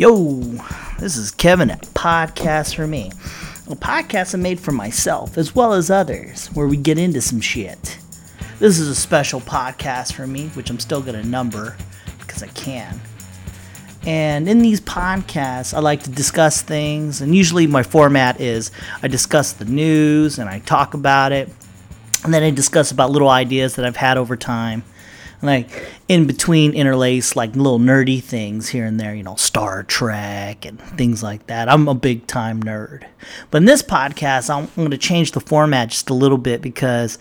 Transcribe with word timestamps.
Yo, 0.00 0.16
this 0.98 1.18
is 1.18 1.30
Kevin 1.30 1.68
at 1.68 1.82
Podcast 1.88 2.74
for 2.74 2.86
Me. 2.86 3.12
A 3.68 3.76
podcast 3.76 4.34
I 4.34 4.38
made 4.38 4.58
for 4.58 4.72
myself 4.72 5.36
as 5.36 5.54
well 5.54 5.74
as 5.74 5.90
others 5.90 6.46
where 6.54 6.66
we 6.66 6.78
get 6.78 6.96
into 6.96 7.20
some 7.20 7.42
shit. 7.42 7.98
This 8.60 8.78
is 8.78 8.88
a 8.88 8.94
special 8.94 9.42
podcast 9.42 10.14
for 10.14 10.26
me, 10.26 10.46
which 10.54 10.70
I'm 10.70 10.78
still 10.78 11.02
going 11.02 11.20
to 11.20 11.28
number 11.28 11.76
because 12.18 12.42
I 12.42 12.46
can. 12.46 12.98
And 14.06 14.48
in 14.48 14.60
these 14.60 14.80
podcasts, 14.80 15.74
I 15.74 15.80
like 15.80 16.02
to 16.04 16.10
discuss 16.10 16.62
things, 16.62 17.20
and 17.20 17.36
usually 17.36 17.66
my 17.66 17.82
format 17.82 18.40
is 18.40 18.70
I 19.02 19.08
discuss 19.08 19.52
the 19.52 19.66
news 19.66 20.38
and 20.38 20.48
I 20.48 20.60
talk 20.60 20.94
about 20.94 21.32
it, 21.32 21.50
and 22.24 22.32
then 22.32 22.42
I 22.42 22.48
discuss 22.48 22.90
about 22.90 23.10
little 23.10 23.28
ideas 23.28 23.74
that 23.74 23.84
I've 23.84 23.96
had 23.96 24.16
over 24.16 24.34
time 24.34 24.82
like 25.42 25.68
in 26.08 26.26
between 26.26 26.72
interlace 26.74 27.36
like 27.36 27.54
little 27.56 27.78
nerdy 27.78 28.22
things 28.22 28.68
here 28.68 28.84
and 28.84 29.00
there, 29.00 29.14
you 29.14 29.22
know, 29.22 29.36
Star 29.36 29.82
Trek 29.82 30.64
and 30.64 30.80
things 30.80 31.22
like 31.22 31.46
that. 31.46 31.68
I'm 31.68 31.88
a 31.88 31.94
big 31.94 32.26
time 32.26 32.62
nerd. 32.62 33.06
But 33.50 33.58
in 33.58 33.64
this 33.64 33.82
podcast, 33.82 34.50
I'm, 34.50 34.68
going 34.76 34.90
to 34.90 34.98
change 34.98 35.32
the 35.32 35.40
format 35.40 35.90
just 35.90 36.10
a 36.10 36.14
little 36.14 36.38
bit 36.38 36.60
because 36.60 37.18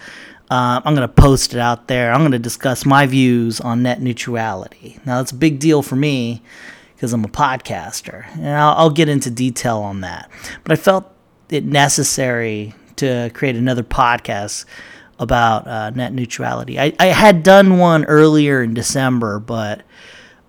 uh, 0.50 0.82
I'm 0.84 0.96
going 0.96 1.08
to 1.08 1.14
post 1.14 1.54
it 1.54 1.60
out 1.60 1.88
there. 1.88 2.12
I'm 2.12 2.22
going 2.22 2.32
to 2.32 2.40
discuss 2.40 2.86
my 2.86 3.06
views 3.06 3.62
on 3.62 3.84
net 3.84 4.02
neutrality. 4.02 5.00
Now, 5.06 5.18
that's 5.18 5.32
a 5.32 5.36
big 5.36 5.60
deal 5.60 5.82
for 5.82 5.96
me 5.96 6.42
because 6.96 7.14
I'm 7.14 7.24
a 7.24 7.30
podcaster, 7.30 8.26
and 8.36 8.50
I'll, 8.50 8.74
I'll 8.76 8.90
get 8.90 9.08
into 9.08 9.32
detail 9.32 9.78
on 9.78 10.02
that. 10.02 10.30
But 10.64 10.74
I 10.74 10.76
felt 10.76 11.10
it 11.50 11.64
necessary 11.64 12.74
to 12.98 13.32
create 13.34 13.56
another 13.56 13.84
podcast 13.84 14.66
about 15.20 15.68
uh, 15.68 15.90
net 15.92 16.14
neutrality. 16.14 16.80
I, 16.80 16.94
I 17.00 17.08
had 17.08 17.44
done 17.44 17.78
one 17.78 18.06
earlier 18.06 18.64
in 18.64 18.74
December, 18.74 19.40
but 19.40 19.82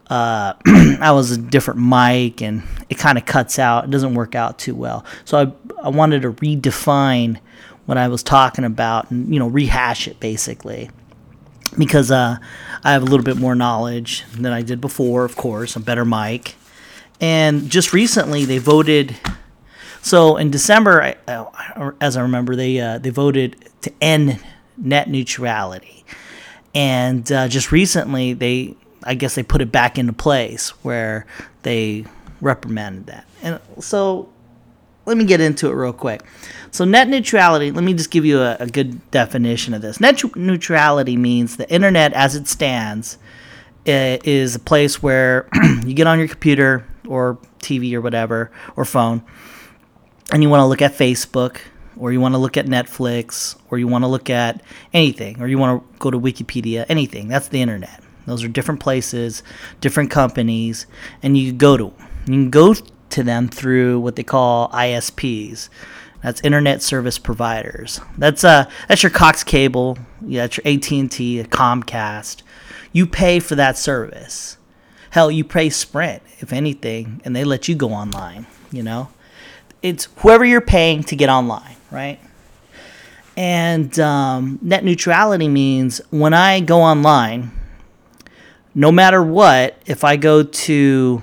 uh, 0.09 0.55
I 1.01 1.11
was 1.13 1.33
a 1.33 1.39
different 1.39 1.81
mic 1.81 2.41
and 2.41 2.63
it 2.89 2.97
kind 2.97 3.19
of 3.19 3.27
cuts 3.27 3.59
out. 3.59 3.85
It 3.85 3.91
doesn't 3.91 4.15
work 4.15 4.35
out 4.35 4.59
too 4.59 4.75
well. 4.75 5.05
So 5.25 5.39
I, 5.39 5.87
I 5.87 5.89
wanted 5.89 6.23
to 6.23 6.33
redefine 6.33 7.41
what 7.87 7.99
I 7.99 8.09
was 8.09 8.23
talking 8.23 8.65
about 8.65 9.11
and, 9.11 9.33
you 9.33 9.41
know, 9.41 9.49
rehash 9.49 10.07
it 10.07 10.21
basically. 10.21 10.91
Because 11.79 12.11
uh, 12.11 12.39
I 12.83 12.93
have 12.93 13.03
a 13.03 13.07
little 13.07 13.25
bit 13.25 13.37
more 13.37 13.55
knowledge 13.55 14.25
than 14.33 14.53
I 14.53 14.63
did 14.63 14.81
before, 14.81 15.25
of 15.25 15.37
course, 15.37 15.77
a 15.77 15.81
better 15.81 16.05
mic. 16.05 16.55
And 17.21 17.71
just 17.71 17.93
recently 17.93 18.45
they 18.45 18.59
voted. 18.59 19.17
So 20.03 20.37
in 20.37 20.51
December, 20.51 21.15
I, 21.29 21.95
as 22.01 22.17
I 22.17 22.23
remember, 22.23 22.57
they 22.57 22.81
uh, 22.81 22.99
they 22.99 23.11
voted 23.11 23.57
to 23.83 23.93
end 24.01 24.41
net 24.81 25.09
neutrality. 25.09 26.05
And 26.75 27.31
uh, 27.31 27.49
just 27.49 27.73
recently, 27.73 28.33
they, 28.33 28.77
I 29.03 29.15
guess, 29.15 29.35
they 29.35 29.43
put 29.43 29.61
it 29.61 29.73
back 29.73 29.99
into 29.99 30.13
place 30.13 30.71
where 30.85 31.27
they 31.63 32.05
reprimanded 32.41 33.07
that. 33.07 33.27
And 33.43 33.61
so, 33.81 34.29
let 35.07 35.17
me 35.17 35.25
get 35.25 35.41
into 35.41 35.69
it 35.69 35.75
real 35.75 35.93
quick. 35.93 36.23
So, 36.71 36.85
net 36.85 37.09
neutrality, 37.09 37.73
let 37.73 37.83
me 37.83 37.95
just 37.95 38.11
give 38.11 38.25
you 38.25 38.41
a, 38.41 38.57
a 38.61 38.67
good 38.67 39.11
definition 39.11 39.75
of 39.75 39.83
this. 39.83 40.01
Net 40.01 40.23
neutrality 40.37 41.17
means 41.17 41.57
the 41.57 41.69
internet 41.73 42.13
as 42.13 42.37
it 42.37 42.47
stands 42.47 43.19
is 43.85 44.55
a 44.55 44.61
place 44.61 45.03
where 45.03 45.49
you 45.85 45.95
get 45.95 46.07
on 46.07 46.19
your 46.19 46.29
computer 46.29 46.85
or 47.09 47.39
TV 47.61 47.95
or 47.95 48.01
whatever, 48.01 48.51
or 48.77 48.85
phone, 48.85 49.23
and 50.33 50.43
you 50.43 50.49
want 50.49 50.61
to 50.61 50.67
look 50.67 50.83
at 50.83 50.93
Facebook 50.93 51.59
or 52.01 52.13
you 52.13 52.21
want 52.21 52.35
to 52.35 52.39
look 52.39 52.57
at 52.57 52.67
Netflix, 52.67 53.57
or 53.71 53.79
you 53.79 53.87
want 53.87 54.03
to 54.03 54.09
look 54.09 54.31
at 54.31 54.63
anything, 54.93 55.41
or 55.41 55.47
you 55.47 55.59
want 55.59 55.83
to 55.83 55.99
go 55.99 56.11
to 56.11 56.19
Wikipedia, 56.19 56.87
anything. 56.89 57.29
That's 57.29 57.49
the 57.49 57.61
internet. 57.61 58.03
Those 58.27 58.43
are 58.43 58.49
different 58.49 58.81
places, 58.81 59.43
different 59.81 60.11
companies, 60.11 60.87
and 61.23 61.37
you 61.37 61.53
go 61.53 61.77
to 61.77 61.85
them. 61.85 62.09
You 62.27 62.33
can 62.33 62.51
go 62.51 62.75
to 62.75 63.23
them 63.23 63.49
through 63.49 64.01
what 64.01 64.17
they 64.17 64.23
call 64.23 64.71
ISPs. 64.71 65.69
That's 66.23 66.41
internet 66.43 66.83
service 66.83 67.19
providers. 67.19 68.01
That's 68.17 68.45
uh 68.45 68.71
that's 68.89 69.03
your 69.03 69.11
Cox 69.11 69.45
Cable, 69.45 69.99
yeah, 70.25 70.43
that's 70.43 70.57
your 70.57 70.67
AT&T, 70.67 71.45
Comcast. 71.45 72.43
You 72.93 73.07
pay 73.07 73.41
for 73.41 73.55
that 73.57 73.77
service. 73.77 74.57
Hell, 75.11 75.31
you 75.31 75.45
pay 75.45 75.71
Sprint 75.71 76.23
if 76.39 76.53
anything, 76.53 77.21
and 77.25 77.37
they 77.37 77.45
let 77.45 77.69
you 77.69 77.75
go 77.75 77.91
online, 77.91 78.47
you 78.71 78.83
know? 78.83 79.09
It's 79.83 80.09
whoever 80.19 80.45
you're 80.45 80.61
paying 80.61 81.03
to 81.05 81.17
get 81.17 81.29
online 81.29 81.77
right? 81.91 82.19
And 83.37 83.99
um, 83.99 84.59
net 84.61 84.85
neutrality 84.85 85.49
means 85.49 86.01
when 86.11 86.35
I 86.35 86.61
go 86.61 86.83
online, 86.83 87.51
no 88.75 88.93
matter 88.93 89.23
what, 89.23 89.81
if 89.87 90.05
I 90.05 90.17
go 90.17 90.43
to 90.43 91.23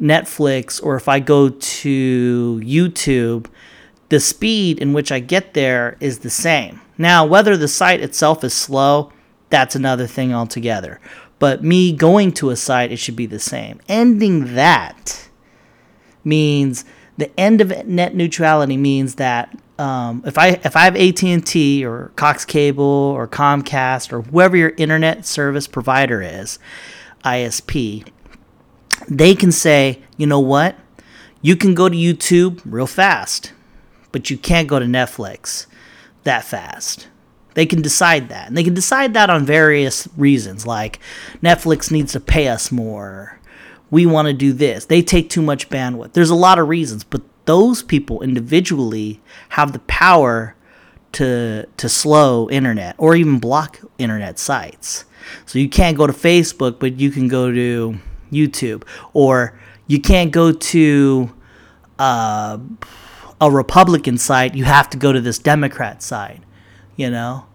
Netflix 0.00 0.82
or 0.82 0.96
if 0.96 1.08
I 1.08 1.20
go 1.20 1.48
to 1.50 2.60
YouTube, 2.64 3.46
the 4.08 4.20
speed 4.20 4.78
in 4.78 4.92
which 4.92 5.10
I 5.10 5.20
get 5.20 5.54
there 5.54 5.96
is 6.00 6.20
the 6.20 6.30
same. 6.30 6.80
Now, 6.98 7.26
whether 7.26 7.56
the 7.56 7.68
site 7.68 8.00
itself 8.00 8.42
is 8.44 8.54
slow, 8.54 9.12
that's 9.50 9.74
another 9.74 10.06
thing 10.06 10.32
altogether. 10.32 11.00
But 11.38 11.62
me 11.62 11.92
going 11.92 12.32
to 12.32 12.50
a 12.50 12.56
site, 12.56 12.92
it 12.92 12.96
should 12.96 13.16
be 13.16 13.26
the 13.26 13.38
same. 13.38 13.80
Ending 13.88 14.54
that 14.54 15.28
means 16.24 16.84
the 17.16 17.38
end 17.38 17.60
of 17.60 17.86
net 17.86 18.14
neutrality 18.14 18.76
means 18.76 19.16
that 19.16 19.56
um, 19.78 20.22
if 20.26 20.38
I 20.38 20.48
if 20.64 20.76
I 20.76 20.84
have 20.84 20.96
AT 20.96 21.22
and 21.22 21.46
T 21.46 21.84
or 21.84 22.12
Cox 22.16 22.44
Cable 22.44 22.84
or 22.84 23.28
Comcast 23.28 24.12
or 24.12 24.22
whoever 24.22 24.56
your 24.56 24.72
internet 24.76 25.26
service 25.26 25.66
provider 25.66 26.22
is, 26.22 26.58
ISP, 27.24 28.06
they 29.08 29.34
can 29.34 29.52
say, 29.52 30.02
you 30.16 30.26
know 30.26 30.40
what, 30.40 30.76
you 31.42 31.56
can 31.56 31.74
go 31.74 31.88
to 31.88 31.96
YouTube 31.96 32.60
real 32.64 32.86
fast, 32.86 33.52
but 34.12 34.30
you 34.30 34.38
can't 34.38 34.68
go 34.68 34.78
to 34.78 34.86
Netflix 34.86 35.66
that 36.24 36.44
fast. 36.44 37.08
They 37.54 37.66
can 37.66 37.80
decide 37.80 38.28
that, 38.28 38.48
and 38.48 38.56
they 38.56 38.64
can 38.64 38.74
decide 38.74 39.14
that 39.14 39.30
on 39.30 39.46
various 39.46 40.06
reasons, 40.16 40.66
like 40.66 40.98
Netflix 41.42 41.90
needs 41.90 42.12
to 42.12 42.20
pay 42.20 42.48
us 42.48 42.70
more. 42.70 43.35
We 43.90 44.06
want 44.06 44.26
to 44.26 44.34
do 44.34 44.52
this. 44.52 44.86
They 44.86 45.02
take 45.02 45.30
too 45.30 45.42
much 45.42 45.68
bandwidth. 45.68 46.12
There's 46.12 46.30
a 46.30 46.34
lot 46.34 46.58
of 46.58 46.68
reasons, 46.68 47.04
but 47.04 47.22
those 47.44 47.82
people 47.82 48.22
individually 48.22 49.20
have 49.50 49.72
the 49.72 49.78
power 49.80 50.54
to 51.12 51.66
to 51.76 51.88
slow 51.88 52.50
internet 52.50 52.94
or 52.98 53.14
even 53.14 53.38
block 53.38 53.80
internet 53.98 54.38
sites. 54.38 55.04
So 55.46 55.58
you 55.58 55.68
can't 55.68 55.96
go 55.96 56.06
to 56.06 56.12
Facebook, 56.12 56.78
but 56.78 57.00
you 57.00 57.10
can 57.10 57.28
go 57.28 57.50
to 57.50 57.98
YouTube, 58.30 58.84
or 59.12 59.58
you 59.86 60.00
can't 60.00 60.30
go 60.30 60.52
to 60.52 61.32
uh, 61.98 62.58
a 63.40 63.50
Republican 63.50 64.18
site. 64.18 64.54
You 64.54 64.64
have 64.64 64.90
to 64.90 64.98
go 64.98 65.12
to 65.12 65.20
this 65.20 65.38
Democrat 65.38 66.02
site, 66.02 66.42
you 66.96 67.10
know. 67.10 67.46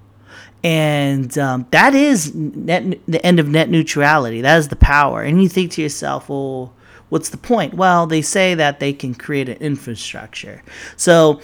And 0.64 1.36
um, 1.38 1.66
that 1.72 1.96
is 1.96 2.36
net, 2.36 3.00
the 3.08 3.26
end 3.26 3.40
of 3.40 3.48
net 3.48 3.70
neutrality. 3.70 4.42
That 4.42 4.60
is 4.60 4.68
the 4.68 4.76
power. 4.76 5.24
And 5.24 5.42
you 5.42 5.50
think 5.50 5.72
to 5.72 5.82
yourself, 5.82 6.30
well, 6.30 6.74
what's 7.10 7.30
the 7.30 7.38
point? 7.38 7.74
Well, 7.74 8.06
they 8.06 8.22
say 8.22 8.54
that 8.56 8.80
they 8.80 8.94
can 8.94 9.16
create 9.16 9.50
an 9.50 9.58
infrastructure. 9.58 10.62
So 10.98 11.42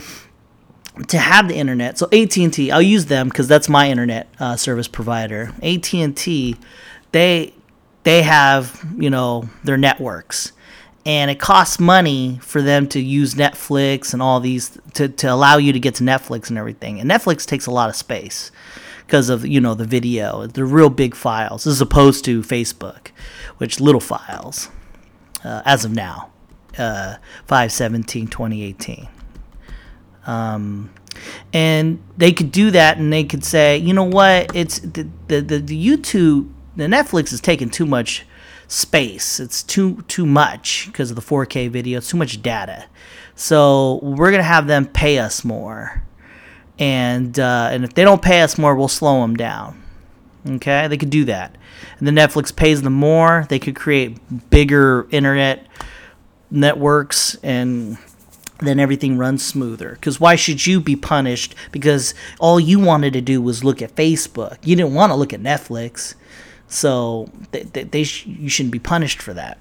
to 1.07 1.17
have 1.17 1.47
the 1.47 1.55
internet, 1.55 1.97
so 1.97 2.07
AT&T, 2.11 2.71
I'll 2.71 2.81
use 2.81 3.05
them 3.05 3.29
because 3.29 3.47
that's 3.47 3.67
my 3.67 3.89
internet 3.89 4.27
uh, 4.39 4.55
service 4.55 4.87
provider. 4.87 5.53
AT&T, 5.63 6.55
they 7.11 7.53
they 8.03 8.21
have 8.21 8.85
you 8.97 9.09
know 9.09 9.49
their 9.63 9.77
networks, 9.77 10.53
and 11.05 11.29
it 11.29 11.39
costs 11.39 11.79
money 11.79 12.39
for 12.41 12.61
them 12.61 12.87
to 12.89 13.01
use 13.01 13.33
Netflix 13.35 14.13
and 14.13 14.21
all 14.21 14.39
these 14.39 14.77
to 14.93 15.09
to 15.09 15.27
allow 15.27 15.57
you 15.57 15.73
to 15.73 15.79
get 15.79 15.95
to 15.95 16.03
Netflix 16.03 16.49
and 16.49 16.57
everything. 16.57 16.99
And 16.99 17.09
Netflix 17.09 17.45
takes 17.45 17.65
a 17.65 17.71
lot 17.71 17.89
of 17.89 17.95
space 17.95 18.51
because 19.07 19.29
of 19.29 19.47
you 19.47 19.61
know 19.61 19.73
the 19.73 19.85
video, 19.85 20.45
the 20.45 20.65
real 20.65 20.89
big 20.89 21.15
files, 21.15 21.65
as 21.65 21.81
opposed 21.81 22.25
to 22.25 22.41
Facebook, 22.41 23.07
which 23.57 23.79
little 23.79 24.01
files 24.01 24.69
uh, 25.43 25.61
as 25.65 25.85
of 25.85 25.93
now, 25.93 26.29
uh, 26.77 27.15
517 27.45 28.27
2018. 28.27 29.07
Um, 30.27 30.91
and 31.53 32.03
they 32.17 32.33
could 32.33 32.51
do 32.51 32.69
that 32.71 32.97
and 32.97 33.11
they 33.11 33.23
could 33.23 33.43
say, 33.43 33.77
you 33.77 33.93
know 33.93 34.03
what, 34.03 34.53
it's 34.53 34.79
the, 34.79 35.07
the, 35.27 35.41
the, 35.41 35.59
the 35.59 35.87
YouTube, 35.87 36.51
the 36.75 36.83
Netflix 36.83 37.31
is 37.31 37.39
taking 37.39 37.69
too 37.69 37.85
much 37.85 38.25
space. 38.67 39.39
It's 39.39 39.63
too 39.63 40.03
too 40.09 40.25
much 40.25 40.87
because 40.87 41.09
of 41.09 41.15
the 41.15 41.21
4K 41.21 41.69
video. 41.69 41.99
It's 41.99 42.09
too 42.09 42.17
much 42.17 42.41
data. 42.41 42.85
So 43.35 43.99
we're 44.03 44.31
gonna 44.31 44.43
have 44.43 44.67
them 44.67 44.85
pay 44.85 45.19
us 45.19 45.45
more, 45.45 46.03
and 46.79 47.39
uh, 47.39 47.69
and 47.71 47.83
if 47.83 47.93
they 47.93 48.03
don't 48.03 48.21
pay 48.21 48.41
us 48.41 48.57
more, 48.57 48.75
we'll 48.75 48.87
slow 48.87 49.21
them 49.21 49.35
down. 49.35 49.83
Okay, 50.45 50.87
they 50.87 50.97
could 50.97 51.09
do 51.09 51.25
that. 51.25 51.55
And 51.99 52.07
the 52.07 52.11
Netflix 52.11 52.55
pays 52.55 52.81
them 52.81 52.93
more. 52.93 53.45
They 53.49 53.59
could 53.59 53.75
create 53.75 54.17
bigger 54.49 55.07
internet 55.11 55.67
networks 56.49 57.35
and 57.43 57.97
then 58.59 58.79
everything 58.79 59.17
runs 59.17 59.45
smoother. 59.45 59.91
Because 59.91 60.19
why 60.19 60.35
should 60.35 60.65
you 60.65 60.79
be 60.79 60.95
punished? 60.95 61.55
Because 61.71 62.13
all 62.39 62.59
you 62.59 62.79
wanted 62.79 63.13
to 63.13 63.21
do 63.21 63.41
was 63.41 63.63
look 63.63 63.81
at 63.81 63.95
Facebook. 63.95 64.57
You 64.63 64.75
didn't 64.75 64.93
want 64.93 65.11
to 65.11 65.15
look 65.15 65.33
at 65.33 65.41
Netflix. 65.41 66.15
So 66.67 67.29
they, 67.51 67.63
they, 67.63 67.83
they 67.83 68.03
sh- 68.03 68.25
you 68.25 68.49
shouldn't 68.49 68.73
be 68.73 68.79
punished 68.79 69.21
for 69.21 69.33
that. 69.33 69.59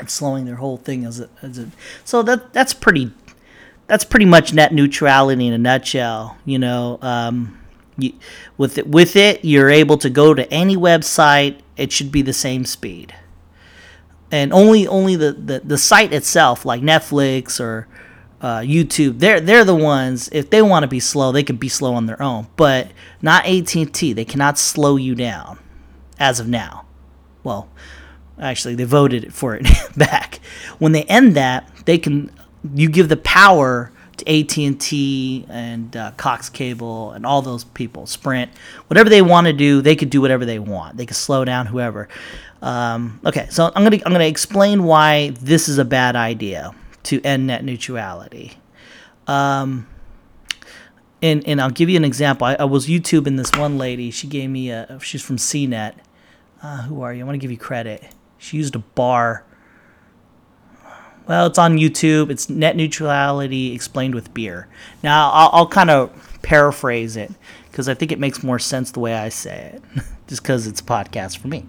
It's 0.00 0.12
slowing 0.12 0.44
their 0.44 0.56
whole 0.56 0.78
thing 0.78 1.04
as 1.04 1.20
a, 1.20 1.28
as 1.42 1.58
a 1.58 1.68
so 2.04 2.22
that 2.22 2.52
that's 2.52 2.74
pretty 2.74 3.12
that's 3.92 4.04
pretty 4.04 4.24
much 4.24 4.54
net 4.54 4.72
neutrality 4.72 5.46
in 5.46 5.52
a 5.52 5.58
nutshell. 5.58 6.38
You 6.46 6.58
know, 6.58 6.98
um, 7.02 7.60
you, 7.98 8.14
with 8.56 8.78
it, 8.78 8.86
with 8.86 9.16
it, 9.16 9.44
you're 9.44 9.68
able 9.68 9.98
to 9.98 10.08
go 10.08 10.32
to 10.32 10.50
any 10.50 10.78
website. 10.78 11.60
It 11.76 11.92
should 11.92 12.10
be 12.10 12.22
the 12.22 12.32
same 12.32 12.64
speed, 12.64 13.14
and 14.30 14.50
only 14.50 14.86
only 14.86 15.16
the, 15.16 15.32
the, 15.32 15.60
the 15.62 15.76
site 15.76 16.14
itself, 16.14 16.64
like 16.64 16.80
Netflix 16.80 17.60
or 17.60 17.86
uh, 18.40 18.60
YouTube, 18.60 19.18
they're 19.18 19.40
they're 19.40 19.62
the 19.62 19.76
ones. 19.76 20.30
If 20.32 20.48
they 20.48 20.62
want 20.62 20.84
to 20.84 20.88
be 20.88 20.98
slow, 20.98 21.30
they 21.30 21.42
can 21.42 21.56
be 21.56 21.68
slow 21.68 21.92
on 21.92 22.06
their 22.06 22.22
own, 22.22 22.46
but 22.56 22.92
not 23.20 23.44
AT 23.44 23.74
and 23.74 23.92
T. 23.92 24.14
They 24.14 24.24
cannot 24.24 24.58
slow 24.58 24.96
you 24.96 25.14
down, 25.14 25.58
as 26.18 26.40
of 26.40 26.48
now. 26.48 26.86
Well, 27.44 27.68
actually, 28.40 28.74
they 28.74 28.84
voted 28.84 29.34
for 29.34 29.54
it 29.54 29.66
back. 29.98 30.40
When 30.78 30.92
they 30.92 31.02
end 31.02 31.34
that, 31.36 31.70
they 31.84 31.98
can. 31.98 32.34
You 32.74 32.88
give 32.88 33.08
the 33.08 33.16
power 33.16 33.92
to 34.18 34.40
AT 34.40 34.56
and 34.58 34.80
T 34.80 35.46
and 35.48 35.96
uh, 35.96 36.12
Cox 36.16 36.48
Cable 36.48 37.12
and 37.12 37.26
all 37.26 37.42
those 37.42 37.64
people, 37.64 38.06
Sprint, 38.06 38.50
whatever 38.86 39.08
they 39.08 39.22
want 39.22 39.46
to 39.46 39.52
do, 39.52 39.80
they 39.82 39.96
could 39.96 40.10
do 40.10 40.20
whatever 40.20 40.44
they 40.44 40.58
want. 40.58 40.96
They 40.96 41.06
could 41.06 41.16
slow 41.16 41.44
down 41.44 41.66
whoever. 41.66 42.08
Um, 42.60 43.20
okay, 43.24 43.48
so 43.50 43.72
I'm 43.74 43.82
gonna 43.82 43.98
I'm 44.06 44.12
gonna 44.12 44.24
explain 44.24 44.84
why 44.84 45.30
this 45.40 45.68
is 45.68 45.78
a 45.78 45.84
bad 45.84 46.14
idea 46.14 46.72
to 47.04 47.20
end 47.22 47.48
net 47.48 47.64
neutrality. 47.64 48.52
Um, 49.26 49.86
and, 51.20 51.46
and 51.46 51.60
I'll 51.60 51.70
give 51.70 51.88
you 51.88 51.96
an 51.96 52.04
example. 52.04 52.46
I, 52.46 52.54
I 52.54 52.64
was 52.64 52.88
YouTubing 52.88 53.36
this 53.36 53.52
one 53.52 53.78
lady. 53.78 54.10
She 54.10 54.26
gave 54.26 54.50
me 54.50 54.70
a, 54.70 54.98
she's 55.00 55.22
from 55.22 55.36
CNET. 55.36 55.94
Uh, 56.62 56.82
who 56.82 57.02
are 57.02 57.14
you? 57.14 57.22
I 57.22 57.24
want 57.24 57.34
to 57.34 57.38
give 57.38 57.50
you 57.50 57.56
credit. 57.56 58.02
She 58.38 58.56
used 58.56 58.74
a 58.74 58.80
bar. 58.80 59.44
Well, 61.26 61.46
it's 61.46 61.58
on 61.58 61.78
YouTube. 61.78 62.30
It's 62.30 62.48
net 62.48 62.76
neutrality 62.76 63.72
explained 63.72 64.14
with 64.14 64.34
beer. 64.34 64.68
Now, 65.02 65.30
I'll, 65.30 65.50
I'll 65.52 65.68
kind 65.68 65.90
of 65.90 66.40
paraphrase 66.42 67.16
it 67.16 67.30
because 67.70 67.88
I 67.88 67.94
think 67.94 68.12
it 68.12 68.18
makes 68.18 68.42
more 68.42 68.58
sense 68.58 68.90
the 68.90 69.00
way 69.00 69.14
I 69.14 69.28
say 69.28 69.72
it, 69.74 70.04
just 70.26 70.42
because 70.42 70.66
it's 70.66 70.80
a 70.80 70.84
podcast 70.84 71.38
for 71.38 71.48
me. 71.48 71.64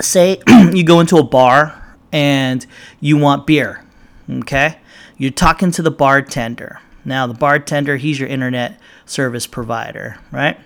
Say 0.00 0.40
you 0.48 0.84
go 0.84 1.00
into 1.00 1.16
a 1.16 1.22
bar 1.22 1.96
and 2.12 2.64
you 3.00 3.16
want 3.16 3.46
beer. 3.46 3.84
Okay? 4.30 4.78
You're 5.16 5.30
talking 5.30 5.70
to 5.72 5.82
the 5.82 5.90
bartender. 5.90 6.80
Now, 7.04 7.26
the 7.26 7.34
bartender, 7.34 7.96
he's 7.96 8.20
your 8.20 8.28
internet 8.28 8.78
service 9.06 9.46
provider, 9.46 10.18
right? 10.30 10.58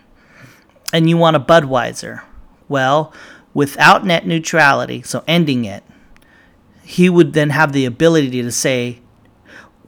And 0.92 1.08
you 1.08 1.16
want 1.16 1.36
a 1.36 1.40
Budweiser. 1.40 2.22
Well, 2.68 3.12
without 3.54 4.04
net 4.04 4.26
neutrality, 4.26 5.02
so 5.02 5.24
ending 5.26 5.64
it, 5.64 5.82
he 6.86 7.10
would 7.10 7.32
then 7.32 7.50
have 7.50 7.72
the 7.72 7.84
ability 7.84 8.42
to 8.42 8.52
say, 8.52 9.00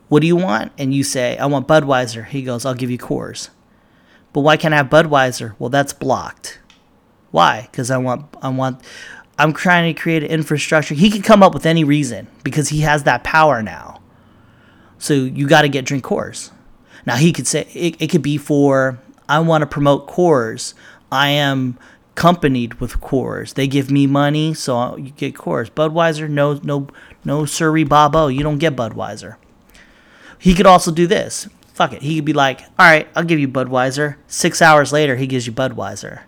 What 0.09 0.21
do 0.21 0.27
you 0.27 0.35
want? 0.35 0.73
And 0.77 0.93
you 0.93 1.05
say, 1.05 1.39
I 1.39 1.47
want 1.47 1.69
Budweiser. 1.69 2.27
He 2.27 2.43
goes, 2.43 2.67
I'll 2.67 2.75
give 2.75 2.91
you 2.91 2.99
Coors. 2.99 3.51
But 4.33 4.41
why 4.41 4.57
can't 4.57 4.75
I 4.75 4.79
have 4.79 4.89
Budweiser? 4.89 5.55
Well, 5.61 5.71
that's 5.71 5.93
blocked. 5.93 6.59
Why? 7.31 7.69
Because 7.71 7.93
I 7.93 7.99
want 7.99 8.27
I 8.43 8.49
want 8.49 8.83
I'm 9.39 9.53
trying 9.53 9.95
to 9.95 10.01
create 10.01 10.25
an 10.25 10.31
infrastructure. 10.31 10.95
He 10.95 11.09
can 11.09 11.23
come 11.23 11.41
up 11.41 11.55
with 11.55 11.67
any 11.67 11.85
reason 11.85 12.27
because 12.43 12.71
he 12.71 12.81
has 12.81 13.05
that 13.05 13.23
power 13.23 13.63
now. 13.63 14.01
So 14.99 15.15
you 15.15 15.47
got 15.47 15.63
to 15.63 15.69
get 15.69 15.85
drink 15.85 16.03
Coors. 16.03 16.51
Now 17.07 17.15
he 17.15 17.33
could 17.33 17.47
say 17.47 17.69
it, 17.75 17.95
it 18.01 18.11
could 18.11 18.23
be 18.23 18.39
for 18.39 18.99
I 19.29 19.39
want 19.39 19.63
to 19.63 19.67
promote 19.67 20.09
Coors. 20.09 20.75
I 21.13 21.29
am 21.29 21.79
accompanied 22.19 22.75
with 22.75 23.01
Coors. 23.01 23.55
They 23.55 23.67
give 23.67 23.91
me 23.91 24.07
money, 24.07 24.55
so 24.55 24.97
you 24.97 25.11
get 25.11 25.35
Coors. 25.35 25.71
Budweiser, 25.71 26.29
no, 26.29 26.55
no, 26.63 26.89
no, 27.25 27.45
sirree, 27.45 27.85
Bobo, 27.85 28.27
you 28.27 28.43
don't 28.43 28.59
get 28.59 28.75
Budweiser. 28.75 29.37
He 30.39 30.55
could 30.55 30.67
also 30.67 30.91
do 30.91 31.07
this. 31.07 31.49
Fuck 31.73 31.93
it. 31.93 32.03
He 32.03 32.17
could 32.17 32.25
be 32.25 32.33
like, 32.33 32.61
all 32.61 32.87
right, 32.87 33.09
I'll 33.15 33.25
give 33.25 33.39
you 33.39 33.49
Budweiser. 33.49 34.17
Six 34.27 34.61
hours 34.61 34.93
later, 34.93 35.17
he 35.17 35.27
gives 35.27 35.47
you 35.47 35.53
Budweiser 35.53 36.23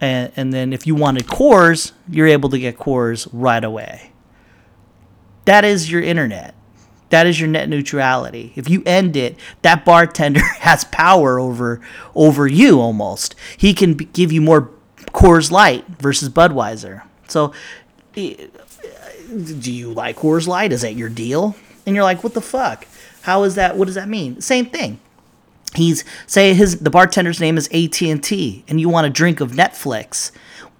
and 0.00 0.32
and 0.36 0.52
then 0.52 0.72
if 0.72 0.86
you 0.86 0.94
wanted 0.94 1.26
Coors, 1.26 1.92
you're 2.08 2.26
able 2.26 2.48
to 2.50 2.58
get 2.58 2.78
Coors 2.78 3.28
right 3.32 3.62
away. 3.62 4.12
That 5.44 5.64
is 5.64 5.90
your 5.90 6.02
internet. 6.02 6.54
That 7.10 7.26
is 7.26 7.40
your 7.40 7.48
net 7.48 7.68
neutrality. 7.68 8.52
If 8.54 8.68
you 8.68 8.82
end 8.84 9.16
it, 9.16 9.36
that 9.62 9.84
bartender 9.84 10.40
has 10.60 10.84
power 10.84 11.38
over 11.38 11.80
over 12.14 12.46
you 12.46 12.80
almost. 12.80 13.34
He 13.56 13.74
can 13.74 13.94
b- 13.94 14.08
give 14.12 14.32
you 14.32 14.40
more 14.40 14.70
Coors 15.12 15.50
Light 15.50 15.86
versus 15.98 16.28
Budweiser. 16.28 17.02
So, 17.28 17.52
do 18.14 19.72
you 19.72 19.92
like 19.92 20.16
Coors 20.16 20.46
Light? 20.46 20.72
Is 20.72 20.82
that 20.82 20.94
your 20.94 21.08
deal? 21.08 21.56
And 21.86 21.94
you're 21.94 22.04
like, 22.04 22.22
what 22.22 22.34
the 22.34 22.40
fuck? 22.40 22.86
How 23.22 23.44
is 23.44 23.54
that? 23.54 23.76
What 23.76 23.86
does 23.86 23.94
that 23.94 24.08
mean? 24.08 24.40
Same 24.40 24.66
thing 24.66 25.00
he's 25.74 26.04
say 26.26 26.54
his 26.54 26.80
the 26.80 26.90
bartender's 26.90 27.40
name 27.40 27.56
is 27.58 27.68
AT&T 27.68 28.64
and 28.68 28.80
you 28.80 28.88
want 28.88 29.06
a 29.06 29.10
drink 29.10 29.40
of 29.40 29.52
Netflix 29.52 30.30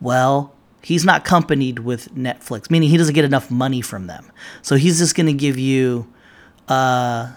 well 0.00 0.54
he's 0.82 1.04
not 1.04 1.20
accompanied 1.20 1.80
with 1.80 2.14
Netflix 2.14 2.70
meaning 2.70 2.88
he 2.88 2.96
doesn't 2.96 3.14
get 3.14 3.24
enough 3.24 3.50
money 3.50 3.80
from 3.80 4.06
them 4.06 4.30
so 4.62 4.76
he's 4.76 4.98
just 4.98 5.14
going 5.14 5.26
to 5.26 5.32
give 5.32 5.58
you 5.58 6.12
uh 6.68 7.32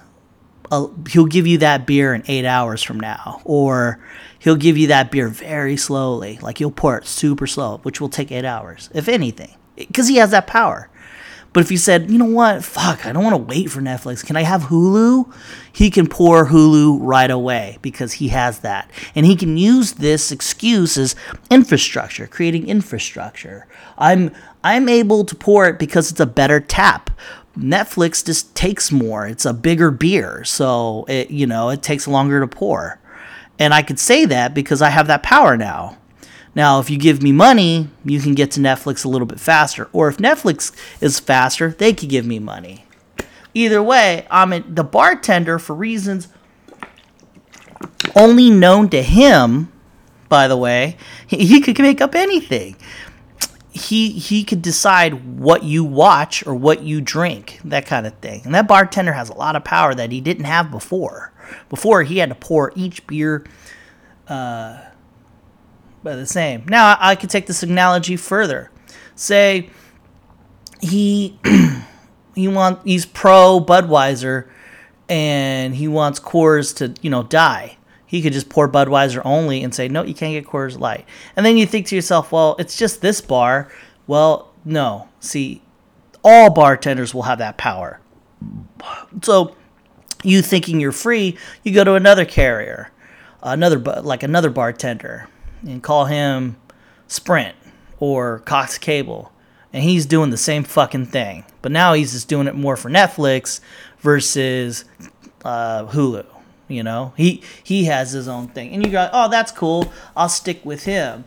a, 0.72 0.88
he'll 1.10 1.26
give 1.26 1.46
you 1.46 1.58
that 1.58 1.86
beer 1.86 2.14
in 2.14 2.24
8 2.26 2.46
hours 2.46 2.82
from 2.82 3.00
now 3.00 3.42
or 3.44 4.00
he'll 4.40 4.56
give 4.56 4.78
you 4.78 4.88
that 4.88 5.12
beer 5.12 5.28
very 5.28 5.76
slowly 5.76 6.40
like 6.42 6.60
he'll 6.60 6.72
pour 6.72 6.98
it 6.98 7.06
super 7.06 7.46
slow 7.46 7.80
which 7.84 8.00
will 8.00 8.10
take 8.10 8.32
8 8.32 8.46
hours 8.46 8.90
if 8.94 9.08
anything 9.10 9.56
cuz 9.94 10.08
he 10.08 10.16
has 10.16 10.32
that 10.32 10.48
power 10.48 10.90
but 11.54 11.64
if 11.64 11.72
you 11.72 11.78
said, 11.78 12.10
you 12.10 12.18
know 12.18 12.26
what, 12.26 12.64
fuck, 12.64 13.06
I 13.06 13.12
don't 13.12 13.24
want 13.24 13.34
to 13.34 13.44
wait 13.56 13.70
for 13.70 13.82
Netflix. 13.82 14.26
Can 14.26 14.38
I 14.38 14.44
have 14.44 14.64
Hulu? 14.64 15.32
He 15.74 15.90
can 15.90 16.08
pour 16.08 16.46
Hulu 16.46 17.00
right 17.02 17.30
away 17.30 17.78
because 17.82 18.14
he 18.14 18.30
has 18.30 18.60
that. 18.60 18.90
And 19.16 19.26
he 19.26 19.36
can 19.36 19.58
use 19.58 19.94
this 19.94 20.32
excuse 20.32 20.98
as 20.98 21.16
infrastructure, 21.50 22.26
creating 22.26 22.68
infrastructure. 22.68 23.68
I'm 23.98 24.32
I'm 24.64 24.88
able 24.88 25.26
to 25.26 25.36
pour 25.36 25.68
it 25.68 25.78
because 25.78 26.10
it's 26.12 26.20
a 26.20 26.26
better 26.26 26.60
tap. 26.62 27.10
Netflix 27.58 28.26
just 28.26 28.56
takes 28.56 28.92
more. 28.92 29.28
It's 29.28 29.46
a 29.46 29.54
bigger 29.54 29.92
beer, 29.92 30.44
so 30.44 31.06
it 31.08 31.32
you 31.32 31.46
know, 31.46 31.70
it 31.70 31.84
takes 31.84 32.08
longer 32.08 32.40
to 32.40 32.48
pour. 32.48 33.00
And 33.60 33.74
I 33.74 33.82
could 33.82 34.00
say 34.00 34.26
that 34.26 34.54
because 34.54 34.82
I 34.82 34.90
have 34.90 35.08
that 35.08 35.24
power 35.24 35.56
now. 35.58 35.98
Now, 36.56 36.80
if 36.80 36.90
you 36.90 36.98
give 36.98 37.22
me 37.22 37.32
money, 37.32 37.90
you 38.04 38.20
can 38.20 38.36
get 38.36 38.52
to 38.52 38.60
Netflix 38.60 39.06
a 39.06 39.08
little 39.08 39.28
bit 39.28 39.40
faster. 39.40 39.90
Or 39.94 40.10
if 40.10 40.18
Netflix 40.18 40.76
is 41.00 41.20
faster, 41.20 41.70
they 41.70 41.94
could 41.94 42.10
give 42.10 42.26
me 42.26 42.40
money. 42.40 42.86
Either 43.54 43.82
way, 43.82 44.26
I'm 44.30 44.52
in, 44.54 44.76
the 44.76 44.84
bartender 44.84 45.60
for 45.60 45.76
reasons 45.76 46.28
only 48.16 48.50
known 48.50 48.90
to 48.90 49.02
him. 49.02 49.72
By 50.30 50.48
the 50.48 50.58
way, 50.58 50.98
he, 51.28 51.46
he 51.46 51.62
could 51.62 51.78
make 51.80 52.02
up 52.02 52.16
anything. 52.16 52.76
He 53.72 54.12
he 54.12 54.44
could 54.44 54.62
decide 54.62 55.40
what 55.40 55.64
you 55.64 55.84
watch 55.84 56.46
or 56.46 56.54
what 56.54 56.84
you 56.84 57.00
drink, 57.00 57.60
that 57.64 57.86
kind 57.86 58.06
of 58.06 58.14
thing. 58.16 58.42
And 58.44 58.54
that 58.54 58.68
bartender 58.68 59.14
has 59.14 59.30
a 59.30 59.34
lot 59.34 59.56
of 59.56 59.64
power 59.64 59.96
that 59.96 60.12
he 60.12 60.20
didn't 60.20 60.46
have 60.46 60.70
before. 60.70 61.34
Before 61.70 62.04
he 62.04 62.18
had 62.18 62.30
to 62.30 62.36
pour 62.36 62.74
each 62.76 63.08
beer. 63.08 63.46
Uh, 64.28 64.82
by 66.04 66.16
the 66.16 66.26
same. 66.26 66.66
Now 66.68 66.98
I 67.00 67.16
could 67.16 67.30
take 67.30 67.46
this 67.46 67.64
analogy 67.64 68.16
further. 68.16 68.72
Say 69.16 69.70
he 70.82 71.38
he 72.36 72.48
want 72.48 72.80
he's 72.84 73.06
pro 73.06 73.64
Budweiser 73.66 74.50
and 75.10 75.76
he 75.76 75.88
wants 75.88 76.20
Coors 76.20 76.76
to, 76.78 76.94
you 77.02 77.10
know, 77.10 77.24
die. 77.24 77.78
He 78.12 78.22
could 78.22 78.34
just 78.34 78.50
pour 78.50 78.68
Budweiser 78.68 79.22
only 79.24 79.64
and 79.64 79.74
say, 79.74 79.88
"No, 79.88 80.04
you 80.04 80.14
can't 80.14 80.34
get 80.34 80.46
Coors 80.46 80.78
Light." 80.78 81.06
And 81.38 81.46
then 81.46 81.56
you 81.56 81.66
think 81.66 81.88
to 81.88 81.96
yourself, 81.96 82.30
"Well, 82.30 82.58
it's 82.60 82.76
just 82.76 83.00
this 83.00 83.22
bar." 83.22 83.72
Well, 84.06 84.52
no. 84.66 85.08
See, 85.22 85.62
all 86.22 86.50
bartenders 86.50 87.14
will 87.14 87.22
have 87.22 87.38
that 87.38 87.56
power. 87.56 88.02
So, 89.22 89.56
you 90.24 90.42
thinking 90.42 90.82
you're 90.82 90.92
free, 90.92 91.38
you 91.64 91.74
go 91.74 91.86
to 91.86 91.94
another 91.94 92.26
carrier, 92.26 92.92
another 93.42 93.78
like 93.78 94.24
another 94.24 94.50
bartender 94.50 95.30
and 95.66 95.82
call 95.82 96.04
him 96.04 96.58
Sprint 97.08 97.56
or 97.98 98.40
Cox 98.40 98.78
Cable, 98.78 99.32
and 99.72 99.86
he's 99.86 100.06
doing 100.06 100.32
the 100.32 100.38
same 100.38 100.66
fucking 100.66 101.06
thing. 101.06 101.46
But 101.62 101.72
now 101.72 101.94
he's 101.94 102.12
just 102.12 102.28
doing 102.28 102.48
it 102.48 102.56
more 102.56 102.76
for 102.76 102.90
Netflix 102.90 103.62
versus 104.00 104.84
uh, 105.46 105.86
Hulu. 105.86 106.26
You 106.72 106.84
know, 106.84 107.14
he 107.18 107.42
he 107.64 107.86
has 107.86 108.12
his 108.12 108.28
own 108.28 108.48
thing, 108.48 108.74
and 108.74 108.86
you 108.86 108.92
go, 108.92 109.10
oh, 109.12 109.30
that's 109.30 109.52
cool. 109.52 109.92
I'll 110.16 110.30
stick 110.30 110.64
with 110.66 110.84
him. 110.84 111.26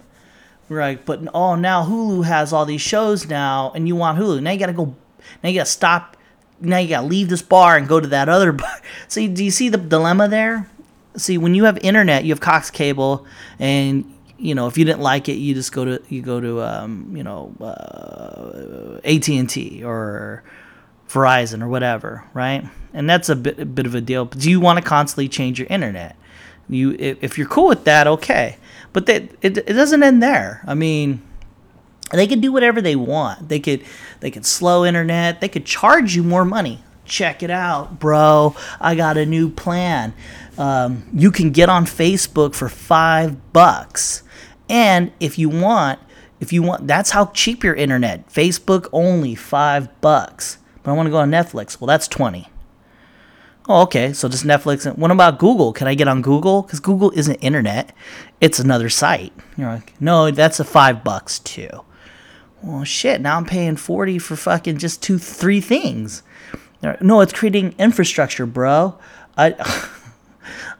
Right, 0.68 1.04
but 1.04 1.20
oh, 1.34 1.56
now 1.56 1.84
Hulu 1.84 2.24
has 2.24 2.52
all 2.52 2.64
these 2.64 2.80
shows 2.80 3.28
now, 3.28 3.70
and 3.74 3.86
you 3.86 3.96
want 3.96 4.18
Hulu. 4.18 4.42
Now 4.42 4.50
you 4.52 4.58
gotta 4.58 4.72
go. 4.72 4.94
Now 5.42 5.50
you 5.50 5.58
gotta 5.60 5.70
stop. 5.70 6.16
Now 6.60 6.78
you 6.78 6.88
gotta 6.88 7.06
leave 7.06 7.28
this 7.28 7.42
bar 7.42 7.76
and 7.76 7.86
go 7.86 8.00
to 8.00 8.08
that 8.08 8.28
other 8.28 8.52
bar. 8.52 8.80
See, 9.08 9.28
do 9.28 9.44
you 9.44 9.50
see 9.50 9.68
the 9.68 9.76
dilemma 9.76 10.26
there? 10.28 10.68
See, 11.16 11.36
when 11.36 11.54
you 11.54 11.64
have 11.64 11.78
internet, 11.78 12.24
you 12.24 12.32
have 12.32 12.40
Cox 12.40 12.70
Cable, 12.70 13.26
and 13.58 14.10
you 14.38 14.54
know, 14.54 14.66
if 14.66 14.78
you 14.78 14.84
didn't 14.84 15.02
like 15.02 15.28
it, 15.28 15.34
you 15.34 15.54
just 15.54 15.72
go 15.72 15.84
to 15.84 16.02
you 16.08 16.22
go 16.22 16.40
to 16.40 16.62
um, 16.62 17.14
you 17.14 17.22
know 17.22 17.54
uh, 17.60 19.00
AT 19.04 19.28
and 19.28 19.48
T 19.48 19.84
or 19.84 20.42
Verizon 21.14 21.62
or 21.62 21.68
whatever, 21.68 22.24
right? 22.34 22.68
And 22.92 23.08
that's 23.08 23.28
a 23.28 23.36
bit 23.36 23.58
a 23.58 23.64
bit 23.64 23.86
of 23.86 23.94
a 23.94 24.00
deal. 24.00 24.24
But 24.24 24.40
do 24.40 24.50
you 24.50 24.60
want 24.60 24.78
to 24.78 24.84
constantly 24.84 25.28
change 25.28 25.58
your 25.58 25.68
internet? 25.68 26.16
You 26.68 26.96
if 26.98 27.38
you're 27.38 27.46
cool 27.46 27.68
with 27.68 27.84
that, 27.84 28.06
okay. 28.06 28.58
But 28.92 29.06
that 29.06 29.22
it, 29.40 29.58
it 29.58 29.72
doesn't 29.72 30.02
end 30.02 30.22
there. 30.22 30.62
I 30.66 30.74
mean, 30.74 31.22
they 32.12 32.26
could 32.26 32.40
do 32.40 32.52
whatever 32.52 32.80
they 32.80 32.96
want. 32.96 33.48
They 33.48 33.60
could 33.60 33.84
they 34.20 34.30
could 34.30 34.44
slow 34.44 34.84
internet. 34.84 35.40
They 35.40 35.48
could 35.48 35.64
charge 35.64 36.16
you 36.16 36.22
more 36.22 36.44
money. 36.44 36.82
Check 37.04 37.42
it 37.42 37.50
out, 37.50 38.00
bro. 38.00 38.56
I 38.80 38.94
got 38.94 39.16
a 39.16 39.26
new 39.26 39.50
plan. 39.50 40.14
Um, 40.56 41.04
you 41.12 41.30
can 41.30 41.50
get 41.50 41.68
on 41.68 41.84
Facebook 41.84 42.54
for 42.54 42.68
five 42.68 43.52
bucks, 43.52 44.22
and 44.68 45.12
if 45.20 45.38
you 45.38 45.48
want, 45.48 46.00
if 46.40 46.52
you 46.52 46.62
want, 46.62 46.86
that's 46.86 47.10
how 47.10 47.26
cheap 47.26 47.62
your 47.62 47.74
internet. 47.74 48.28
Facebook 48.28 48.88
only 48.92 49.34
five 49.34 50.00
bucks. 50.00 50.58
But 50.84 50.92
I 50.92 50.94
want 50.94 51.06
to 51.06 51.10
go 51.10 51.16
on 51.18 51.30
Netflix. 51.30 51.80
Well, 51.80 51.88
that's 51.88 52.06
twenty. 52.06 52.48
Oh, 53.68 53.82
okay. 53.82 54.12
So 54.12 54.28
just 54.28 54.44
Netflix. 54.44 54.86
And 54.86 54.96
What 54.98 55.10
about 55.10 55.38
Google? 55.38 55.72
Can 55.72 55.88
I 55.88 55.94
get 55.94 56.06
on 56.06 56.22
Google? 56.22 56.62
Because 56.62 56.78
Google 56.78 57.10
isn't 57.16 57.36
internet; 57.36 57.92
it's 58.40 58.60
another 58.60 58.88
site. 58.88 59.32
You're 59.56 59.70
like, 59.70 60.00
no, 60.00 60.30
that's 60.30 60.60
a 60.60 60.64
five 60.64 61.02
bucks 61.02 61.40
too. 61.40 61.70
Well, 62.62 62.84
shit. 62.84 63.20
Now 63.20 63.36
I'm 63.38 63.46
paying 63.46 63.76
forty 63.76 64.18
for 64.18 64.36
fucking 64.36 64.78
just 64.78 65.02
two, 65.02 65.18
three 65.18 65.60
things. 65.60 66.22
No, 67.00 67.22
it's 67.22 67.32
creating 67.32 67.74
infrastructure, 67.78 68.46
bro. 68.46 68.98
I. 69.36 69.90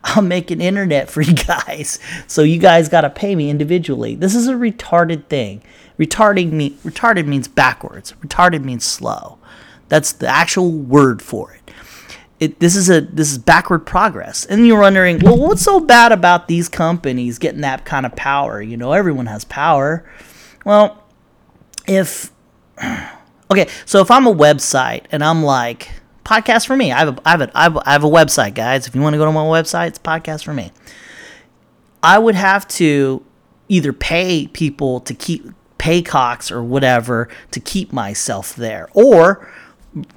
I'll 0.04 0.22
make 0.22 0.50
an 0.50 0.60
internet 0.60 1.10
for 1.10 1.22
you 1.22 1.34
guys. 1.34 1.98
So 2.26 2.42
you 2.42 2.58
guys 2.58 2.88
got 2.90 3.02
to 3.02 3.10
pay 3.10 3.34
me 3.34 3.48
individually. 3.50 4.14
This 4.14 4.34
is 4.34 4.48
a 4.48 4.52
retarded 4.52 5.26
thing. 5.26 5.62
Retarding 5.98 6.52
me 6.52 6.70
retarded 6.84 7.26
means 7.26 7.48
backwards. 7.48 8.12
Retarded 8.20 8.62
means 8.64 8.84
slow. 8.84 9.38
That's 9.88 10.12
the 10.12 10.28
actual 10.28 10.70
word 10.70 11.22
for 11.22 11.52
it. 11.52 11.70
It, 12.40 12.60
this 12.60 12.74
is 12.74 12.90
a 12.90 13.00
this 13.00 13.30
is 13.30 13.38
backward 13.38 13.86
progress. 13.86 14.44
And 14.44 14.66
you're 14.66 14.80
wondering 14.80 15.20
well 15.20 15.38
what's 15.38 15.62
so 15.62 15.80
bad 15.80 16.12
about 16.12 16.48
these 16.48 16.68
companies 16.68 17.38
getting 17.38 17.60
that 17.60 17.84
kind 17.84 18.04
of 18.04 18.16
power? 18.16 18.60
You 18.60 18.76
know 18.76 18.92
everyone 18.92 19.26
has 19.26 19.44
power. 19.44 20.04
Well 20.64 21.02
if 21.86 22.32
okay 23.50 23.68
so 23.84 24.00
if 24.00 24.10
i'm 24.10 24.26
a 24.26 24.34
website 24.34 25.04
and 25.12 25.22
i'm 25.22 25.42
like 25.42 25.90
podcast 26.24 26.66
for 26.66 26.76
me. 26.76 26.90
I 26.90 27.00
have 27.00 27.18
a, 27.18 27.22
I 27.24 27.30
have 27.30 27.40
a, 27.42 27.50
I 27.54 27.92
have 27.92 28.04
a, 28.04 28.08
website 28.08 28.54
guys. 28.54 28.86
If 28.86 28.94
you 28.94 29.00
want 29.00 29.14
to 29.14 29.18
go 29.18 29.26
to 29.26 29.32
my 29.32 29.44
website 29.44 29.88
it's 29.88 29.98
podcast 29.98 30.44
for 30.44 30.54
me. 30.54 30.72
I 32.02 32.18
would 32.18 32.34
have 32.34 32.66
to 32.68 33.24
either 33.68 33.92
pay 33.92 34.48
people 34.48 35.00
to 35.00 35.14
keep 35.14 35.46
pay 35.78 36.02
cox 36.02 36.50
or 36.50 36.62
whatever 36.62 37.28
to 37.50 37.60
keep 37.60 37.92
myself 37.92 38.56
there. 38.56 38.88
Or 38.94 39.50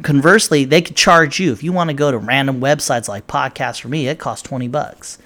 conversely, 0.02 0.66
they 0.66 0.82
could 0.82 0.96
charge 0.96 1.40
you 1.40 1.52
if 1.52 1.64
you 1.64 1.72
want 1.72 1.90
to 1.90 1.94
go 1.94 2.12
to 2.12 2.18
random 2.18 2.60
websites 2.60 3.08
like 3.08 3.28
Podcast 3.28 3.82
for 3.82 3.88
Me. 3.88 4.08
It 4.08 4.20
costs 4.20 4.48
twenty 4.48 4.68
bucks. 4.68 5.18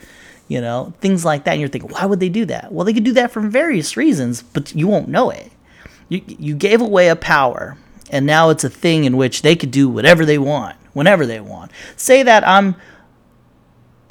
You 0.47 0.59
know, 0.59 0.93
things 0.99 1.23
like 1.23 1.45
that. 1.45 1.51
And 1.51 1.61
you're 1.61 1.69
thinking, 1.69 1.91
why 1.91 2.05
would 2.05 2.19
they 2.19 2.27
do 2.27 2.43
that? 2.45 2.73
Well, 2.73 2.85
they 2.85 2.93
could 2.93 3.05
do 3.05 3.13
that 3.13 3.31
for 3.31 3.39
various 3.39 3.95
reasons, 3.95 4.43
but 4.43 4.75
you 4.75 4.87
won't 4.87 5.07
know 5.07 5.29
it. 5.29 5.51
You 6.09 6.21
you 6.27 6.55
gave 6.55 6.81
away 6.81 7.07
a 7.07 7.15
power, 7.15 7.77
and 8.09 8.25
now 8.25 8.49
it's 8.49 8.63
a 8.63 8.69
thing 8.69 9.05
in 9.05 9.15
which 9.17 9.41
they 9.43 9.55
could 9.55 9.71
do 9.71 9.87
whatever 9.87 10.25
they 10.25 10.37
want, 10.37 10.75
whenever 10.93 11.25
they 11.25 11.39
want. 11.39 11.71
Say 11.95 12.23
that 12.23 12.47
I'm. 12.47 12.75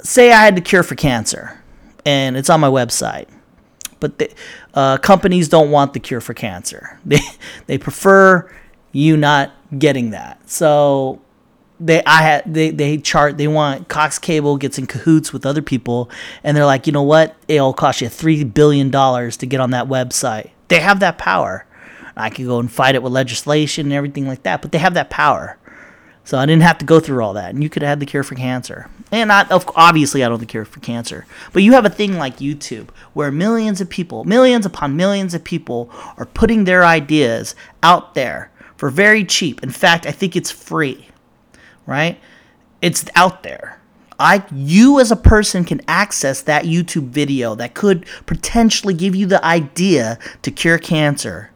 Say 0.01 0.31
I 0.31 0.43
had 0.43 0.55
the 0.55 0.61
cure 0.61 0.81
for 0.81 0.95
cancer, 0.95 1.61
and 2.05 2.35
it's 2.35 2.49
on 2.49 2.59
my 2.59 2.69
website 2.69 3.27
but 4.01 4.17
the, 4.17 4.33
uh, 4.73 4.97
companies 4.97 5.47
don't 5.47 5.71
want 5.71 5.93
the 5.93 5.99
cure 5.99 6.19
for 6.19 6.33
cancer. 6.33 6.99
They 7.05 7.19
they 7.67 7.77
prefer 7.77 8.51
you 8.91 9.17
not 9.17 9.51
getting 9.77 10.11
that. 10.11 10.49
So 10.49 11.21
they 11.79 12.03
I 12.05 12.21
had 12.21 12.53
they 12.53 12.69
they 12.69 12.97
chart 12.97 13.37
they 13.37 13.47
want 13.47 13.87
Cox 13.87 14.19
Cable 14.19 14.57
gets 14.57 14.77
in 14.77 14.85
cahoots 14.85 15.33
with 15.33 15.45
other 15.45 15.61
people 15.61 16.09
and 16.43 16.55
they're 16.55 16.65
like, 16.65 16.87
you 16.87 16.93
know 16.93 17.03
what? 17.03 17.35
It'll 17.47 17.73
cost 17.73 18.01
you 18.01 18.09
three 18.09 18.43
billion 18.43 18.91
dollars 18.91 19.37
to 19.37 19.45
get 19.45 19.59
on 19.59 19.71
that 19.71 19.87
website. 19.87 20.51
They 20.67 20.79
have 20.79 20.99
that 20.99 21.17
power. 21.17 21.65
I 22.15 22.29
could 22.29 22.45
go 22.45 22.59
and 22.59 22.71
fight 22.71 22.95
it 22.95 23.03
with 23.03 23.13
legislation 23.13 23.87
and 23.87 23.93
everything 23.93 24.27
like 24.27 24.43
that, 24.43 24.61
but 24.61 24.71
they 24.71 24.77
have 24.77 24.93
that 24.93 25.09
power. 25.09 25.57
So 26.23 26.37
I 26.37 26.45
didn't 26.45 26.61
have 26.61 26.77
to 26.77 26.85
go 26.85 26.99
through 26.99 27.23
all 27.23 27.33
that, 27.33 27.49
and 27.53 27.63
you 27.63 27.69
could 27.69 27.81
have 27.81 27.89
had 27.89 27.99
the 27.99 28.05
cure 28.05 28.21
for 28.21 28.35
cancer. 28.35 28.89
And 29.11 29.29
not 29.29 29.47
obviously 29.75 30.23
I 30.23 30.27
don't 30.27 30.33
have 30.33 30.39
the 30.39 30.45
cure 30.45 30.65
for 30.65 30.79
cancer, 30.79 31.25
but 31.51 31.63
you 31.63 31.71
have 31.73 31.85
a 31.85 31.89
thing 31.89 32.17
like 32.17 32.37
YouTube 32.37 32.89
where 33.13 33.31
millions 33.31 33.81
of 33.81 33.89
people, 33.89 34.23
millions 34.23 34.65
upon 34.65 34.95
millions 34.95 35.33
of 35.33 35.43
people, 35.43 35.89
are 36.17 36.27
putting 36.27 36.65
their 36.65 36.85
ideas 36.85 37.55
out 37.81 38.13
there 38.13 38.50
for 38.81 38.89
very 38.89 39.23
cheap. 39.23 39.61
In 39.61 39.69
fact, 39.69 40.07
I 40.07 40.11
think 40.11 40.35
it's 40.35 40.49
free, 40.49 41.05
right? 41.85 42.19
It's 42.81 43.05
out 43.13 43.43
there. 43.43 43.79
I 44.17 44.43
you 44.51 44.99
as 44.99 45.11
a 45.11 45.15
person 45.15 45.65
can 45.65 45.81
access 45.87 46.41
that 46.41 46.65
YouTube 46.65 47.09
video 47.09 47.53
that 47.53 47.75
could 47.75 48.07
potentially 48.25 48.95
give 48.95 49.15
you 49.15 49.27
the 49.27 49.45
idea 49.45 50.17
to 50.41 50.49
cure 50.49 50.79
cancer 50.79 51.51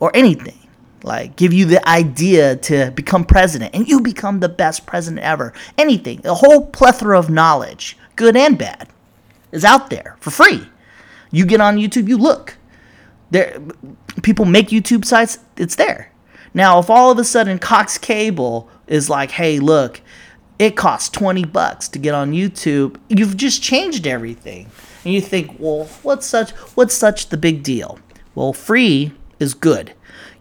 or 0.00 0.10
anything. 0.12 0.58
Like 1.04 1.36
give 1.36 1.52
you 1.52 1.66
the 1.66 1.88
idea 1.88 2.56
to 2.56 2.90
become 2.90 3.24
president 3.24 3.72
and 3.72 3.86
you 3.86 4.00
become 4.00 4.40
the 4.40 4.48
best 4.48 4.86
president 4.86 5.24
ever. 5.24 5.52
Anything. 5.78 6.20
A 6.26 6.34
whole 6.34 6.66
plethora 6.66 7.16
of 7.16 7.30
knowledge, 7.30 7.96
good 8.16 8.36
and 8.36 8.58
bad, 8.58 8.88
is 9.52 9.64
out 9.64 9.88
there 9.88 10.16
for 10.18 10.32
free. 10.32 10.66
You 11.30 11.46
get 11.46 11.60
on 11.60 11.76
YouTube, 11.76 12.08
you 12.08 12.18
look. 12.18 12.56
There 13.30 13.56
people 14.24 14.46
make 14.46 14.70
YouTube 14.70 15.04
sites, 15.04 15.38
it's 15.56 15.76
there. 15.76 16.10
Now, 16.54 16.78
if 16.78 16.90
all 16.90 17.10
of 17.10 17.18
a 17.18 17.24
sudden 17.24 17.58
Cox 17.58 17.98
Cable 17.98 18.68
is 18.86 19.10
like, 19.10 19.32
hey, 19.32 19.58
look, 19.58 20.00
it 20.58 20.76
costs 20.76 21.10
20 21.10 21.44
bucks 21.44 21.88
to 21.88 21.98
get 21.98 22.14
on 22.14 22.32
YouTube, 22.32 22.96
you've 23.08 23.36
just 23.36 23.62
changed 23.62 24.06
everything. 24.06 24.70
And 25.04 25.12
you 25.12 25.20
think, 25.20 25.56
well, 25.58 25.84
what's 26.02 26.26
such 26.26 26.50
what's 26.74 26.94
such 26.94 27.28
the 27.28 27.36
big 27.36 27.62
deal? 27.62 27.98
Well, 28.34 28.52
free 28.52 29.12
is 29.38 29.54
good. 29.54 29.94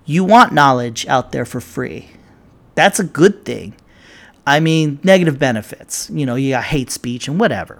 You 0.05 0.23
want 0.23 0.53
knowledge 0.53 1.05
out 1.07 1.31
there 1.31 1.45
for 1.45 1.59
free. 1.59 2.09
That's 2.75 2.99
a 2.99 3.03
good 3.03 3.45
thing. 3.45 3.75
I 4.47 4.59
mean, 4.59 4.99
negative 5.03 5.39
benefits. 5.39 6.09
You 6.11 6.25
know, 6.25 6.35
you 6.35 6.51
got 6.51 6.65
hate 6.65 6.91
speech 6.91 7.27
and 7.27 7.39
whatever. 7.39 7.79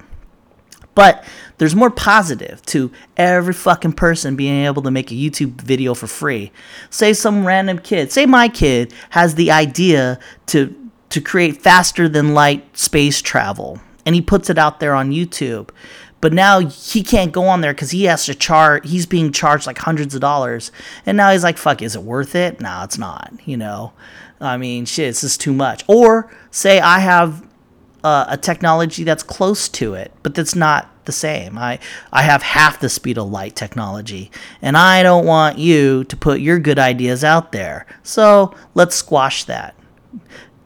But 0.95 1.23
there's 1.57 1.75
more 1.75 1.91
positive 1.91 2.61
to 2.67 2.91
every 3.17 3.53
fucking 3.53 3.93
person 3.93 4.35
being 4.35 4.65
able 4.65 4.81
to 4.81 4.91
make 4.91 5.11
a 5.11 5.15
YouTube 5.15 5.61
video 5.61 5.93
for 5.93 6.07
free. 6.07 6.51
Say 6.89 7.13
some 7.13 7.45
random 7.45 7.79
kid, 7.79 8.11
say 8.11 8.25
my 8.25 8.47
kid 8.47 8.93
has 9.11 9.35
the 9.35 9.51
idea 9.51 10.19
to 10.47 10.75
to 11.09 11.21
create 11.21 11.61
faster 11.61 12.09
than 12.09 12.33
light 12.33 12.77
space 12.77 13.21
travel 13.21 13.79
and 14.05 14.15
he 14.15 14.21
puts 14.21 14.49
it 14.49 14.57
out 14.57 14.79
there 14.79 14.93
on 14.93 15.11
YouTube. 15.11 15.69
But 16.21 16.33
now 16.33 16.59
he 16.59 17.03
can't 17.03 17.31
go 17.31 17.47
on 17.47 17.61
there 17.61 17.73
because 17.73 17.91
he 17.91 18.05
has 18.05 18.25
to 18.25 18.35
charge. 18.35 18.89
He's 18.89 19.05
being 19.05 19.31
charged 19.31 19.67
like 19.67 19.77
hundreds 19.77 20.15
of 20.15 20.21
dollars, 20.21 20.71
and 21.05 21.17
now 21.17 21.31
he's 21.31 21.43
like, 21.43 21.57
"Fuck, 21.57 21.81
is 21.81 21.95
it 21.95 22.03
worth 22.03 22.35
it? 22.35 22.61
No, 22.61 22.81
it's 22.83 22.97
not." 22.97 23.33
You 23.45 23.57
know, 23.57 23.93
I 24.39 24.57
mean, 24.57 24.85
shit, 24.85 25.09
it's 25.09 25.21
just 25.21 25.41
too 25.41 25.53
much. 25.53 25.83
Or 25.87 26.31
say 26.51 26.79
I 26.79 26.99
have 26.99 27.43
uh, 28.05 28.23
a 28.29 28.37
technology 28.37 29.03
that's 29.03 29.23
close 29.23 29.67
to 29.67 29.95
it, 29.95 30.13
but 30.21 30.35
that's 30.35 30.53
not 30.53 30.91
the 31.05 31.11
same. 31.11 31.57
I, 31.57 31.79
I 32.13 32.21
have 32.21 32.43
half 32.43 32.79
the 32.79 32.87
speed 32.87 33.17
of 33.17 33.31
light 33.31 33.55
technology, 33.55 34.29
and 34.61 34.77
I 34.77 35.01
don't 35.01 35.25
want 35.25 35.57
you 35.57 36.03
to 36.03 36.15
put 36.15 36.39
your 36.39 36.59
good 36.59 36.77
ideas 36.77 37.23
out 37.23 37.51
there. 37.51 37.87
So 38.03 38.53
let's 38.75 38.95
squash 38.95 39.45
that. 39.45 39.73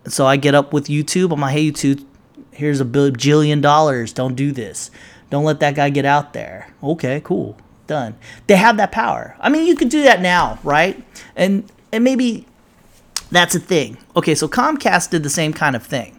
So 0.05 0.25
I 0.25 0.35
get 0.35 0.53
up 0.53 0.73
with 0.73 0.87
YouTube. 0.87 1.31
I'm 1.31 1.39
like, 1.39 1.53
hey, 1.53 1.71
YouTube, 1.71 2.05
here's 2.51 2.81
a 2.81 2.85
bajillion 2.85 3.61
dollars. 3.61 4.11
Don't 4.11 4.35
do 4.35 4.51
this. 4.51 4.91
Don't 5.29 5.45
let 5.45 5.61
that 5.61 5.75
guy 5.75 5.89
get 5.91 6.03
out 6.03 6.33
there. 6.33 6.73
Okay, 6.83 7.21
cool. 7.23 7.55
Done. 7.87 8.17
They 8.47 8.57
have 8.57 8.75
that 8.75 8.91
power. 8.91 9.37
I 9.39 9.47
mean, 9.47 9.65
you 9.65 9.77
could 9.77 9.89
do 9.89 10.03
that 10.03 10.21
now, 10.21 10.59
right? 10.61 11.01
And 11.37 11.71
and 11.93 12.03
maybe 12.03 12.45
that's 13.31 13.55
a 13.55 13.59
thing. 13.61 13.97
Okay, 14.17 14.35
so 14.35 14.49
Comcast 14.49 15.09
did 15.09 15.23
the 15.23 15.29
same 15.29 15.53
kind 15.53 15.77
of 15.77 15.83
thing. 15.83 16.18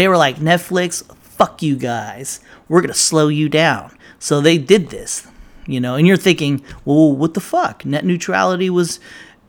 They 0.00 0.08
were 0.08 0.16
like, 0.16 0.36
Netflix, 0.36 1.04
fuck 1.18 1.62
you 1.62 1.76
guys. 1.76 2.40
We're 2.70 2.80
going 2.80 2.88
to 2.90 2.98
slow 2.98 3.28
you 3.28 3.50
down. 3.50 3.98
So 4.18 4.40
they 4.40 4.56
did 4.56 4.88
this, 4.88 5.26
you 5.66 5.78
know, 5.78 5.96
and 5.96 6.06
you're 6.06 6.16
thinking, 6.16 6.64
well, 6.86 7.14
what 7.14 7.34
the 7.34 7.40
fuck? 7.40 7.84
Net 7.84 8.06
neutrality 8.06 8.70
was 8.70 8.98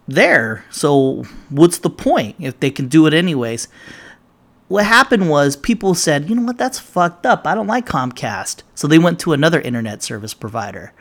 there. 0.09 0.65
So 0.69 1.23
what's 1.47 1.77
the 1.77 1.89
point 1.89 2.35
if 2.37 2.59
they 2.59 2.69
can 2.69 2.89
do 2.89 3.07
it 3.07 3.13
anyways? 3.13 3.69
What 4.67 4.85
happened 4.85 5.29
was 5.29 5.55
people 5.55 5.95
said, 5.95 6.29
you 6.29 6.35
know 6.35 6.41
what, 6.41 6.57
that's 6.57 6.79
fucked 6.79 7.25
up. 7.25 7.47
I 7.47 7.55
don't 7.55 7.67
like 7.67 7.85
Comcast. 7.85 8.63
So 8.75 8.89
they 8.89 8.99
went 8.99 9.21
to 9.21 9.31
another 9.31 9.61
internet 9.61 10.03
service 10.03 10.33
provider. 10.33 10.91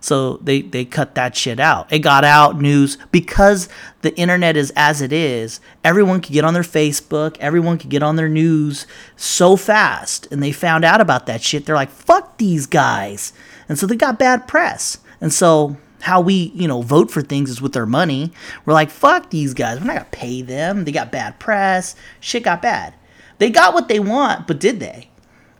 So 0.00 0.36
they, 0.38 0.62
they 0.62 0.84
cut 0.84 1.14
that 1.14 1.36
shit 1.36 1.58
out. 1.58 1.92
It 1.92 2.00
got 2.00 2.24
out 2.24 2.60
news 2.60 2.98
because 3.10 3.68
the 4.02 4.16
internet 4.16 4.56
is 4.56 4.72
as 4.76 5.00
it 5.00 5.12
is. 5.12 5.60
Everyone 5.82 6.20
could 6.20 6.32
get 6.32 6.44
on 6.44 6.54
their 6.54 6.62
Facebook, 6.62 7.36
everyone 7.38 7.78
could 7.78 7.90
get 7.90 8.02
on 8.02 8.16
their 8.16 8.28
news 8.28 8.86
so 9.16 9.56
fast. 9.56 10.30
And 10.30 10.42
they 10.42 10.52
found 10.52 10.84
out 10.84 11.00
about 11.00 11.26
that 11.26 11.42
shit. 11.42 11.66
They're 11.66 11.74
like, 11.74 11.90
fuck 11.90 12.38
these 12.38 12.66
guys. 12.66 13.32
And 13.68 13.78
so 13.78 13.86
they 13.86 13.96
got 13.96 14.18
bad 14.18 14.46
press. 14.46 14.98
And 15.20 15.32
so 15.32 15.76
how 16.00 16.20
we, 16.20 16.52
you 16.54 16.68
know, 16.68 16.82
vote 16.82 17.10
for 17.10 17.22
things 17.22 17.50
is 17.50 17.60
with 17.60 17.72
their 17.72 17.86
money. 17.86 18.32
We're 18.64 18.74
like, 18.74 18.90
fuck 18.90 19.30
these 19.30 19.54
guys. 19.54 19.80
We're 19.80 19.86
not 19.86 19.96
gonna 19.96 20.08
pay 20.12 20.42
them. 20.42 20.84
They 20.84 20.92
got 20.92 21.10
bad 21.10 21.38
press. 21.40 21.96
Shit 22.20 22.44
got 22.44 22.62
bad. 22.62 22.94
They 23.38 23.50
got 23.50 23.74
what 23.74 23.88
they 23.88 24.00
want, 24.00 24.46
but 24.46 24.60
did 24.60 24.80
they? 24.80 25.10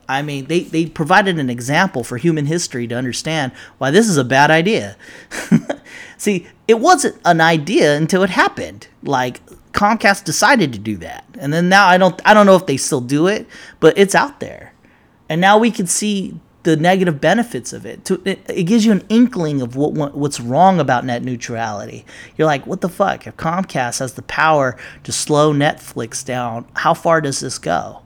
I 0.08 0.22
mean, 0.22 0.46
they, 0.46 0.60
they 0.60 0.86
provided 0.86 1.38
an 1.38 1.50
example 1.50 2.04
for 2.04 2.16
human 2.16 2.46
history 2.46 2.86
to 2.86 2.94
understand 2.94 3.52
why 3.78 3.90
this 3.90 4.08
is 4.08 4.16
a 4.16 4.24
bad 4.24 4.50
idea. 4.50 4.96
See, 6.18 6.46
it 6.68 6.80
wasn't 6.80 7.20
an 7.24 7.40
idea 7.40 7.96
until 7.96 8.22
it 8.22 8.30
happened. 8.30 8.88
Like 9.02 9.40
Comcast 9.72 10.24
decided 10.24 10.72
to 10.72 10.78
do 10.78 10.96
that. 10.98 11.24
And 11.38 11.52
then 11.52 11.68
now 11.68 11.86
I 11.86 11.98
don't 11.98 12.20
I 12.24 12.34
don't 12.34 12.46
know 12.46 12.56
if 12.56 12.66
they 12.66 12.76
still 12.76 13.00
do 13.00 13.26
it, 13.26 13.46
but 13.80 13.96
it's 13.98 14.14
out 14.14 14.40
there. 14.40 14.72
And 15.28 15.40
now 15.40 15.58
we 15.58 15.70
can 15.70 15.86
see 15.86 16.38
the 16.62 16.76
negative 16.76 17.20
benefits 17.20 17.72
of 17.72 17.86
it. 17.86 18.10
It, 18.26 18.64
gives 18.64 18.84
you 18.84 18.90
an 18.90 19.04
inkling 19.08 19.62
of 19.62 19.76
what 19.76 20.16
what's 20.16 20.40
wrong 20.40 20.80
about 20.80 21.04
net 21.04 21.22
neutrality. 21.22 22.04
You're 22.36 22.46
like, 22.46 22.66
what 22.66 22.80
the 22.80 22.88
fuck? 22.88 23.26
If 23.26 23.36
Comcast 23.36 24.00
has 24.00 24.14
the 24.14 24.22
power 24.22 24.76
to 25.04 25.12
slow 25.12 25.52
Netflix 25.52 26.24
down, 26.24 26.66
how 26.74 26.94
far 26.94 27.20
does 27.20 27.40
this 27.40 27.58
go? 27.58 28.02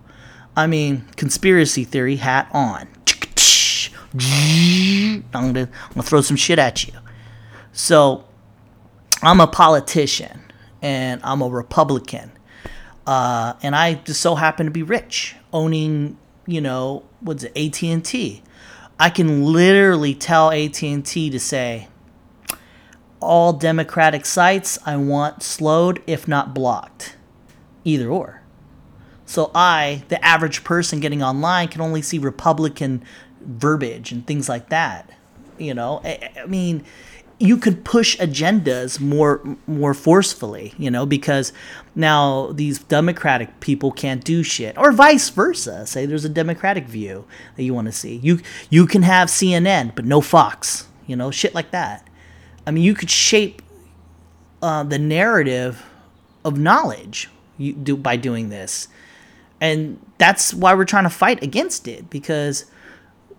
I 0.61 0.67
mean, 0.67 1.07
conspiracy 1.17 1.85
theory 1.85 2.17
hat 2.17 2.49
on. 2.53 2.87
I'm 4.13 5.23
gonna, 5.33 5.61
I'm 5.63 5.95
gonna 5.95 6.03
throw 6.03 6.21
some 6.21 6.37
shit 6.37 6.59
at 6.59 6.87
you. 6.87 6.93
So, 7.73 8.25
I'm 9.23 9.41
a 9.41 9.47
politician 9.47 10.43
and 10.83 11.21
I'm 11.25 11.41
a 11.41 11.49
Republican, 11.49 12.33
uh, 13.07 13.55
and 13.63 13.75
I 13.75 13.95
just 13.95 14.21
so 14.21 14.35
happen 14.35 14.67
to 14.67 14.73
be 14.73 14.83
rich, 14.83 15.35
owning, 15.53 16.19
you 16.47 16.61
know, 16.61 17.05
what's 17.21 17.45
it, 17.45 17.57
AT 17.57 17.83
and 17.83 18.05
T. 18.05 18.43
I 18.99 19.09
can 19.09 19.45
literally 19.45 20.15
tell 20.15 20.51
AT&T 20.51 21.31
to 21.31 21.41
say 21.41 21.89
all 23.19 23.55
democratic 23.55 24.27
sites 24.27 24.79
I 24.85 24.97
want 24.97 25.43
slowed 25.43 26.03
if 26.07 26.29
not 26.29 26.53
blocked. 26.53 27.17
Either 27.83 28.11
or. 28.11 28.40
So 29.31 29.53
I, 29.55 30.03
the 30.09 30.23
average 30.25 30.65
person 30.65 30.99
getting 30.99 31.23
online 31.23 31.69
can 31.69 31.81
only 31.81 32.03
see 32.03 32.19
republican 32.19 33.05
verbiage 33.41 34.11
and 34.11 34.27
things 34.27 34.49
like 34.49 34.71
that. 34.71 35.09
You 35.57 35.73
know, 35.73 36.01
I, 36.03 36.33
I 36.43 36.47
mean, 36.47 36.85
you 37.39 37.57
could 37.57 37.85
push 37.85 38.19
agendas 38.19 38.99
more 38.99 39.41
more 39.69 39.95
forcefully, 39.95 40.75
you 40.79 40.91
know, 40.91 41.07
because 41.07 41.53
now 41.95 42.51
these 42.55 42.81
democratic 42.81 43.61
people 43.61 43.93
can't 43.93 44.25
do 44.25 44.43
shit, 44.43 44.77
or 44.77 44.91
vice 44.91 45.29
versa. 45.29 45.87
Say 45.87 46.07
there's 46.07 46.25
a 46.25 46.29
democratic 46.29 46.89
view 46.89 47.25
that 47.55 47.63
you 47.63 47.73
want 47.73 47.87
to 47.87 47.93
see. 47.93 48.17
You 48.17 48.41
you 48.69 48.85
can 48.85 49.03
have 49.03 49.29
CNN, 49.29 49.95
but 49.95 50.05
no 50.05 50.21
Fox, 50.21 50.89
you 51.07 51.15
know, 51.15 51.31
shit 51.31 51.55
like 51.55 51.71
that. 51.71 52.05
I 52.67 52.73
mean, 52.73 52.83
you 52.83 52.95
could 52.95 53.11
shape 53.11 53.63
uh, 54.61 54.83
the 54.83 54.99
narrative 54.99 55.87
of 56.45 56.59
knowledge 56.59 57.29
you 57.61 57.75
do 57.75 57.97
by 57.97 58.17
doing 58.17 58.49
this, 58.49 58.89
and 59.61 60.05
that's 60.19 60.55
why 60.55 60.75
we're 60.75 60.85
trying 60.85 61.05
to 61.05 61.11
fight 61.11 61.43
against 61.43 61.87
it 61.87 62.09
because 62.11 62.65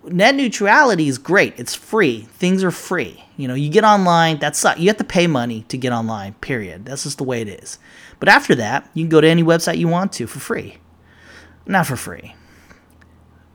net 0.04 0.36
neutrality 0.36 1.08
is 1.08 1.18
great. 1.18 1.58
It's 1.58 1.76
free. 1.76 2.22
Things 2.34 2.64
are 2.64 2.72
free. 2.72 3.24
You 3.38 3.48
know, 3.48 3.54
you 3.54 3.70
get 3.70 3.84
online, 3.84 4.40
that's 4.40 4.64
you 4.78 4.88
have 4.88 4.98
to 4.98 5.04
pay 5.04 5.28
money 5.28 5.64
to 5.70 5.78
get 5.78 5.94
online, 5.94 6.34
period. 6.36 6.86
That's 6.86 7.04
just 7.04 7.18
the 7.18 7.24
way 7.24 7.42
it 7.42 7.48
is. 7.48 7.80
But 8.20 8.30
after 8.30 8.56
that, 8.56 8.90
you 8.94 9.04
can 9.04 9.10
go 9.10 9.22
to 9.22 9.28
any 9.28 9.44
website 9.44 9.78
you 9.78 9.88
want 9.88 10.14
to 10.14 10.28
for 10.28 10.40
free. 10.40 10.78
Not 11.66 11.88
for 11.88 11.96
free. 11.96 12.36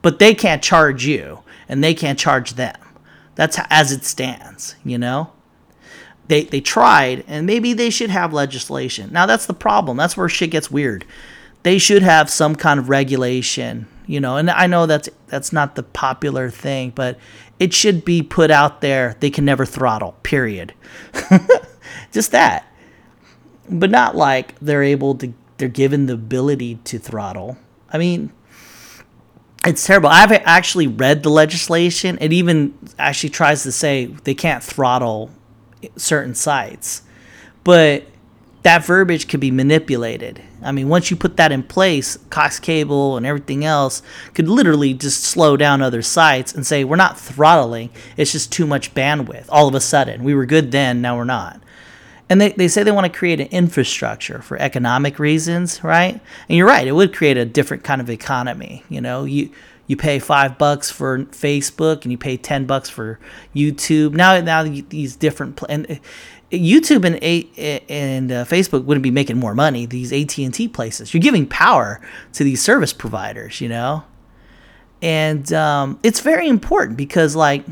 But 0.03 0.19
they 0.19 0.35
can't 0.35 0.63
charge 0.63 1.07
you 1.07 1.41
and 1.69 1.83
they 1.83 1.95
can't 1.95 2.19
charge 2.19 2.55
them. 2.55 2.77
That's 3.35 3.59
as 3.71 3.93
it 3.93 4.05
stands, 4.05 4.77
you 4.85 4.99
know? 4.99 5.33
They 6.29 6.45
they 6.45 6.61
tried 6.61 7.25
and 7.29 7.47
maybe 7.47 7.73
they 7.73 7.91
should 7.91 8.11
have 8.11 8.33
legislation. 8.33 9.13
Now 9.13 9.27
that's 9.27 9.47
the 9.47 9.55
problem. 9.55 9.97
That's 9.97 10.17
where 10.17 10.29
shit 10.29 10.51
gets 10.51 10.71
weird. 10.71 11.05
They 11.67 11.79
should 11.79 12.03
have 12.03 12.31
some 12.31 12.55
kind 12.55 12.81
of 12.81 12.89
regulation 12.89 13.89
you 14.09 14.21
know 14.21 14.37
and 14.37 14.49
i 14.49 14.69
know 14.69 14.87
that's 14.87 15.09
that's 15.27 15.53
not 15.53 15.75
the 15.75 15.83
popular 15.83 16.49
thing 16.49 16.93
but 16.95 17.19
it 17.59 17.73
should 17.73 18.05
be 18.05 18.23
put 18.23 18.51
out 18.51 18.81
there. 18.81 19.17
They 19.21 19.31
can 19.31 19.45
never 19.45 19.65
throttle 19.65 20.13
period. 20.23 20.75
Just 22.13 22.33
that. 22.33 22.71
But 23.69 23.91
not 23.91 24.15
like 24.15 24.59
they're 24.61 24.83
able 24.83 25.15
to 25.17 25.33
they're 25.59 25.69
given 25.69 26.07
the 26.07 26.15
ability 26.15 26.77
to 26.85 26.99
throttle. 26.99 27.57
I 27.91 27.99
mean 27.99 28.33
it's 29.65 29.85
terrible. 29.85 30.09
I 30.11 30.21
haven't 30.21 30.43
actually 30.45 30.87
read 30.87 31.23
the 31.25 31.31
legislation. 31.31 32.19
It 32.21 32.33
even 32.33 32.79
actually 32.99 33.31
tries 33.31 33.65
to 33.65 33.73
say 33.73 34.07
they 34.07 34.35
can't 34.35 34.63
throttle 34.63 35.31
certain 35.97 36.35
sites. 36.37 37.03
But 37.65 38.05
that 38.67 38.85
verbiage 38.85 39.29
could 39.29 39.39
be 39.39 39.53
manipulated. 39.53 40.43
I 40.61 40.73
mean, 40.73 40.89
once 40.89 41.09
you 41.09 41.17
put 41.17 41.37
that 41.37 41.53
in 41.53 41.63
place, 41.63 42.19
Cox 42.31 42.59
Cable 42.59 43.17
and 43.17 43.25
everything 43.25 43.65
else 43.65 44.03
could 44.35 44.49
literally 44.49 44.93
just 44.93 45.23
slow 45.23 45.57
down 45.57 45.83
other 45.83 46.03
sites 46.03 46.53
and 46.53 46.67
say, 46.67 46.83
we're 46.83 46.97
not 46.97 47.17
throttling, 47.17 47.91
it's 48.17 48.33
just 48.33 48.51
too 48.51 48.67
much 48.67 48.93
bandwidth. 48.93 49.47
All 49.51 49.69
of 49.69 49.77
a 49.77 49.81
sudden, 49.81 50.25
we 50.25 50.35
were 50.35 50.47
good 50.47 50.73
then, 50.73 51.01
now 51.01 51.17
we're 51.17 51.23
not. 51.23 51.61
And 52.29 52.41
they, 52.41 52.51
they 52.51 52.67
say 52.67 52.83
they 52.83 52.91
want 52.91 53.07
to 53.07 53.17
create 53.17 53.39
an 53.41 53.47
infrastructure 53.53 54.43
for 54.43 54.61
economic 54.61 55.21
reasons, 55.21 55.85
right? 55.85 56.21
And 56.49 56.59
you're 56.59 56.67
right, 56.67 56.89
it 56.89 56.93
would 56.93 57.15
create 57.15 57.37
a 57.37 57.45
different 57.45 57.85
kind 57.85 58.01
of 58.01 58.11
economy. 58.11 58.83
You 58.89 59.01
know, 59.01 59.23
you 59.23 59.51
you 59.87 59.97
pay 59.97 60.19
five 60.19 60.59
bucks 60.59 60.91
for 60.91 61.21
Facebook 61.27 62.03
and 62.03 62.11
you 62.11 62.19
pay 62.19 62.37
ten 62.37 62.67
bucks 62.67 62.91
for 62.91 63.21
YouTube. 63.55 64.15
Now, 64.15 64.41
now 64.41 64.65
these 64.65 65.15
different 65.15 65.63
and 65.69 66.01
YouTube 66.51 67.05
and 67.05 67.17
a- 67.23 67.81
and 67.89 68.31
uh, 68.31 68.45
Facebook 68.45 68.85
wouldn't 68.85 69.03
be 69.03 69.11
making 69.11 69.37
more 69.37 69.55
money. 69.55 69.87
These 69.87 70.13
AT 70.13 70.39
and 70.39 70.55
T 70.55 70.69
places, 70.69 71.13
you're 71.13 71.21
giving 71.21 71.47
power 71.47 72.01
to 72.35 72.45
these 72.45 72.63
service 72.63 72.93
providers, 72.93 73.61
you 73.61 73.69
know, 73.69 74.05
and 75.03 75.53
um, 75.53 75.99
it's 76.03 76.21
very 76.21 76.49
important 76.49 76.97
because 76.97 77.35
like 77.35 77.65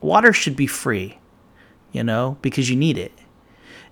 water 0.00 0.32
should 0.32 0.56
be 0.56 0.66
free, 0.66 1.18
you 1.92 2.04
know, 2.04 2.38
because 2.42 2.70
you 2.70 2.76
need 2.76 2.98
it. 2.98 3.12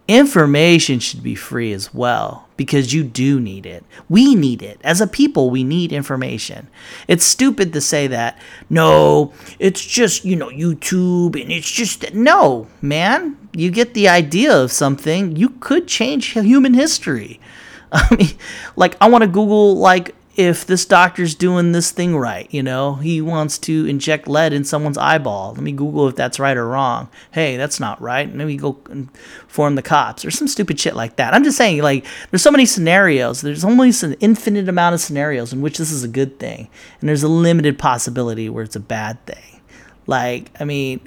Information 0.08 0.98
should 0.98 1.22
be 1.22 1.34
free 1.34 1.72
as 1.72 1.94
well 1.94 2.48
because 2.60 2.92
you 2.92 3.02
do 3.02 3.40
need 3.40 3.64
it. 3.64 3.82
We 4.10 4.34
need 4.34 4.60
it. 4.60 4.78
As 4.84 5.00
a 5.00 5.06
people, 5.06 5.48
we 5.48 5.64
need 5.64 5.94
information. 5.94 6.68
It's 7.08 7.24
stupid 7.24 7.72
to 7.72 7.80
say 7.80 8.06
that, 8.08 8.38
no, 8.68 9.32
it's 9.58 9.82
just, 9.82 10.26
you 10.26 10.36
know, 10.36 10.50
YouTube 10.50 11.40
and 11.40 11.50
it's 11.50 11.70
just, 11.70 12.12
no, 12.12 12.66
man. 12.82 13.38
You 13.54 13.70
get 13.70 13.94
the 13.94 14.10
idea 14.10 14.54
of 14.54 14.72
something, 14.72 15.36
you 15.36 15.48
could 15.48 15.88
change 15.88 16.32
human 16.32 16.74
history. 16.74 17.40
I 17.92 18.14
mean, 18.14 18.36
like, 18.76 18.94
I 19.00 19.08
want 19.08 19.22
to 19.22 19.28
Google, 19.28 19.78
like, 19.78 20.14
if 20.40 20.64
this 20.64 20.86
doctor's 20.86 21.34
doing 21.34 21.72
this 21.72 21.90
thing 21.90 22.16
right, 22.16 22.48
you 22.50 22.62
know, 22.62 22.94
he 22.94 23.20
wants 23.20 23.58
to 23.58 23.84
inject 23.84 24.26
lead 24.26 24.54
in 24.54 24.64
someone's 24.64 24.96
eyeball. 24.96 25.52
Let 25.52 25.62
me 25.62 25.72
Google 25.72 26.08
if 26.08 26.16
that's 26.16 26.40
right 26.40 26.56
or 26.56 26.66
wrong. 26.66 27.10
Hey, 27.30 27.58
that's 27.58 27.78
not 27.78 28.00
right. 28.00 28.34
Me 28.34 28.56
go 28.56 28.78
inform 28.88 29.74
the 29.74 29.82
cops 29.82 30.24
or 30.24 30.30
some 30.30 30.48
stupid 30.48 30.80
shit 30.80 30.96
like 30.96 31.16
that. 31.16 31.34
I'm 31.34 31.44
just 31.44 31.58
saying, 31.58 31.82
like, 31.82 32.06
there's 32.30 32.42
so 32.42 32.50
many 32.50 32.64
scenarios. 32.64 33.42
There's 33.42 33.64
almost 33.64 34.02
an 34.02 34.14
infinite 34.14 34.66
amount 34.66 34.94
of 34.94 35.00
scenarios 35.02 35.52
in 35.52 35.60
which 35.60 35.76
this 35.76 35.92
is 35.92 36.04
a 36.04 36.08
good 36.08 36.38
thing, 36.38 36.70
and 37.00 37.08
there's 37.08 37.22
a 37.22 37.28
limited 37.28 37.78
possibility 37.78 38.48
where 38.48 38.64
it's 38.64 38.76
a 38.76 38.80
bad 38.80 39.24
thing. 39.26 39.60
Like, 40.06 40.50
I 40.58 40.64
mean, 40.64 41.00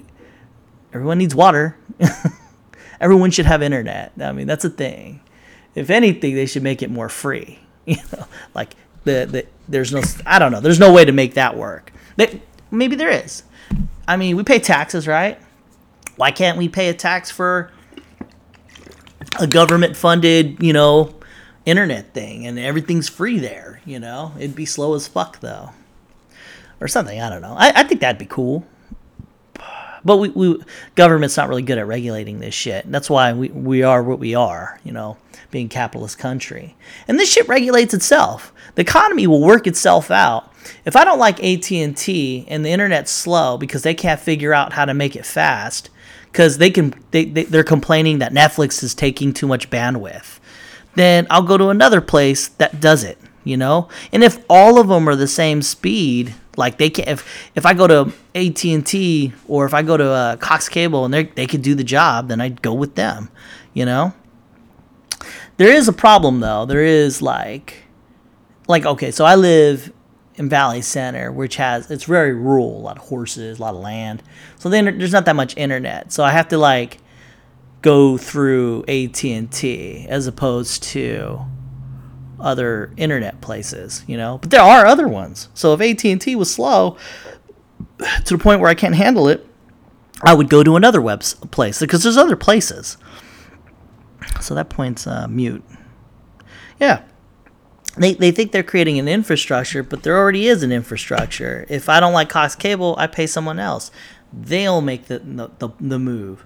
everyone 0.93 1.17
needs 1.17 1.33
water. 1.33 1.75
everyone 3.01 3.31
should 3.31 3.47
have 3.47 3.63
internet. 3.63 4.11
I 4.21 4.31
mean, 4.31 4.45
that's 4.45 4.63
a 4.63 4.69
thing. 4.69 5.21
If 5.73 5.89
anything, 5.89 6.35
they 6.35 6.45
should 6.45 6.61
make 6.61 6.83
it 6.83 6.91
more 6.91 7.09
free. 7.09 7.59
You 7.85 7.97
know, 8.13 8.25
like 8.53 8.77
the, 9.03 9.27
the 9.29 9.45
there's 9.67 9.93
no 9.93 10.01
I 10.25 10.39
don't 10.39 10.51
know. 10.51 10.59
There's 10.59 10.79
no 10.79 10.91
way 10.91 11.05
to 11.05 11.11
make 11.11 11.35
that 11.35 11.55
work. 11.57 11.91
They, 12.15 12.41
maybe 12.71 12.95
there 12.95 13.09
is. 13.09 13.43
I 14.07 14.17
mean, 14.17 14.35
we 14.35 14.43
pay 14.43 14.59
taxes, 14.59 15.07
right? 15.07 15.39
Why 16.15 16.31
can't 16.31 16.57
we 16.57 16.69
pay 16.69 16.89
a 16.89 16.93
tax 16.93 17.31
for 17.31 17.71
a 19.39 19.47
government 19.47 19.95
funded, 19.95 20.61
you 20.61 20.73
know, 20.73 21.15
internet 21.65 22.13
thing 22.13 22.45
and 22.45 22.59
everything's 22.59 23.09
free 23.09 23.39
there, 23.39 23.81
you 23.85 23.99
know? 23.99 24.33
It'd 24.37 24.55
be 24.55 24.65
slow 24.65 24.93
as 24.93 25.07
fuck 25.07 25.39
though. 25.39 25.71
Or 26.81 26.87
something, 26.87 27.19
I 27.19 27.29
don't 27.29 27.41
know. 27.41 27.55
I, 27.57 27.71
I 27.75 27.83
think 27.83 28.01
that'd 28.01 28.19
be 28.19 28.25
cool. 28.25 28.65
But 30.05 30.17
we, 30.17 30.29
we 30.29 30.61
government's 30.95 31.37
not 31.37 31.49
really 31.49 31.61
good 31.61 31.77
at 31.77 31.87
regulating 31.87 32.39
this 32.39 32.53
shit. 32.53 32.89
That's 32.91 33.09
why 33.09 33.33
we, 33.33 33.49
we 33.49 33.83
are 33.83 34.03
what 34.03 34.19
we 34.19 34.35
are, 34.35 34.79
you 34.83 34.91
know, 34.91 35.17
being 35.51 35.69
capitalist 35.69 36.17
country. 36.17 36.75
And 37.07 37.19
this 37.19 37.31
shit 37.31 37.47
regulates 37.47 37.93
itself. 37.93 38.53
The 38.75 38.81
economy 38.81 39.27
will 39.27 39.41
work 39.41 39.67
itself 39.67 40.11
out. 40.11 40.51
If 40.85 40.95
I 40.95 41.05
don't 41.05 41.19
like 41.19 41.43
AT&T 41.43 42.45
and 42.47 42.65
the 42.65 42.69
internet's 42.69 43.11
slow 43.11 43.57
because 43.57 43.83
they 43.83 43.93
can't 43.93 44.19
figure 44.19 44.53
out 44.53 44.73
how 44.73 44.85
to 44.85 44.93
make 44.93 45.15
it 45.15 45.25
fast 45.25 45.89
cuz 46.31 46.57
they 46.57 46.71
can 46.71 46.95
they, 47.11 47.25
they 47.25 47.43
they're 47.43 47.63
complaining 47.63 48.19
that 48.19 48.33
Netflix 48.33 48.83
is 48.83 48.95
taking 48.95 49.33
too 49.33 49.47
much 49.47 49.69
bandwidth, 49.69 50.39
then 50.95 51.27
I'll 51.29 51.43
go 51.43 51.57
to 51.57 51.69
another 51.69 52.01
place 52.01 52.47
that 52.47 52.79
does 52.79 53.03
it, 53.03 53.17
you 53.43 53.57
know? 53.57 53.89
And 54.11 54.23
if 54.23 54.39
all 54.49 54.79
of 54.79 54.87
them 54.87 55.07
are 55.07 55.15
the 55.15 55.27
same 55.27 55.61
speed, 55.61 56.33
Like 56.55 56.77
they 56.77 56.89
can 56.89 57.07
if 57.07 57.51
if 57.55 57.65
I 57.65 57.73
go 57.73 57.87
to 57.87 58.13
AT 58.35 58.65
and 58.65 58.85
T 58.85 59.33
or 59.47 59.65
if 59.65 59.73
I 59.73 59.81
go 59.81 59.97
to 59.97 60.09
uh, 60.09 60.35
Cox 60.37 60.69
Cable 60.69 61.05
and 61.05 61.13
they 61.13 61.23
they 61.23 61.47
could 61.47 61.61
do 61.61 61.75
the 61.75 61.83
job, 61.83 62.27
then 62.27 62.41
I'd 62.41 62.61
go 62.61 62.73
with 62.73 62.95
them. 62.95 63.29
You 63.73 63.85
know. 63.85 64.13
There 65.57 65.71
is 65.71 65.87
a 65.87 65.93
problem 65.93 66.39
though. 66.39 66.65
There 66.65 66.83
is 66.83 67.21
like, 67.21 67.83
like 68.67 68.85
okay, 68.85 69.11
so 69.11 69.25
I 69.25 69.35
live 69.35 69.91
in 70.35 70.49
Valley 70.49 70.81
Center, 70.81 71.31
which 71.31 71.57
has 71.57 71.89
it's 71.91 72.05
very 72.05 72.33
rural, 72.33 72.77
a 72.77 72.81
lot 72.81 72.97
of 72.97 73.03
horses, 73.03 73.59
a 73.59 73.61
lot 73.61 73.75
of 73.75 73.81
land. 73.81 74.23
So 74.57 74.69
then 74.69 74.85
there's 74.97 75.11
not 75.11 75.25
that 75.25 75.35
much 75.35 75.55
internet. 75.57 76.11
So 76.11 76.23
I 76.23 76.31
have 76.31 76.47
to 76.49 76.57
like 76.57 76.97
go 77.81 78.17
through 78.17 78.85
AT 78.87 79.23
and 79.23 79.51
T 79.51 80.07
as 80.09 80.25
opposed 80.25 80.83
to 80.83 81.41
other 82.39 82.91
internet 82.97 83.41
places, 83.41 84.03
you 84.07 84.17
know. 84.17 84.37
But 84.39 84.51
there 84.51 84.61
are 84.61 84.85
other 84.85 85.07
ones. 85.07 85.49
So 85.53 85.73
if 85.73 85.81
AT 85.81 86.05
and 86.05 86.21
T 86.21 86.35
was 86.35 86.53
slow 86.53 86.97
to 87.99 88.37
the 88.37 88.41
point 88.41 88.59
where 88.59 88.69
I 88.69 88.75
can't 88.75 88.95
handle 88.95 89.27
it, 89.27 89.47
I 90.21 90.33
would 90.33 90.49
go 90.49 90.63
to 90.63 90.75
another 90.75 91.01
web 91.01 91.21
place 91.51 91.79
because 91.79 92.03
there's 92.03 92.17
other 92.17 92.35
places. 92.35 92.97
So 94.41 94.55
that 94.55 94.69
point's 94.69 95.05
uh, 95.05 95.27
mute. 95.27 95.63
Yeah. 96.79 97.03
They, 97.97 98.13
they 98.13 98.31
think 98.31 98.51
they're 98.51 98.63
creating 98.63 98.97
an 98.97 99.07
infrastructure, 99.07 99.83
but 99.83 100.03
there 100.03 100.17
already 100.17 100.47
is 100.47 100.63
an 100.63 100.71
infrastructure. 100.71 101.65
If 101.69 101.89
I 101.89 101.99
don't 101.99 102.13
like 102.13 102.29
Cox 102.29 102.55
Cable, 102.55 102.95
I 102.97 103.07
pay 103.07 103.27
someone 103.27 103.59
else. 103.59 103.91
They'll 104.31 104.81
make 104.81 105.05
the, 105.05 105.19
the, 105.19 105.69
the 105.79 105.99
move. 105.99 106.43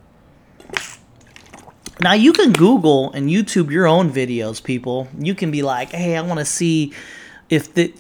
Now 2.00 2.14
you 2.14 2.32
can 2.32 2.54
Google 2.54 3.12
and 3.14 3.30
YouTube 3.30 3.72
your 3.72 3.88
own 3.88 4.12
videos, 4.12 4.64
people. 4.64 5.08
You 5.18 5.34
can 5.34 5.52
be 5.52 5.64
like, 5.64 5.92
"Hey, 5.92 6.16
I 6.16 6.22
want 6.22 6.40
to 6.40 6.46
see 6.46 6.94
if 7.50 7.74
the 7.74 7.94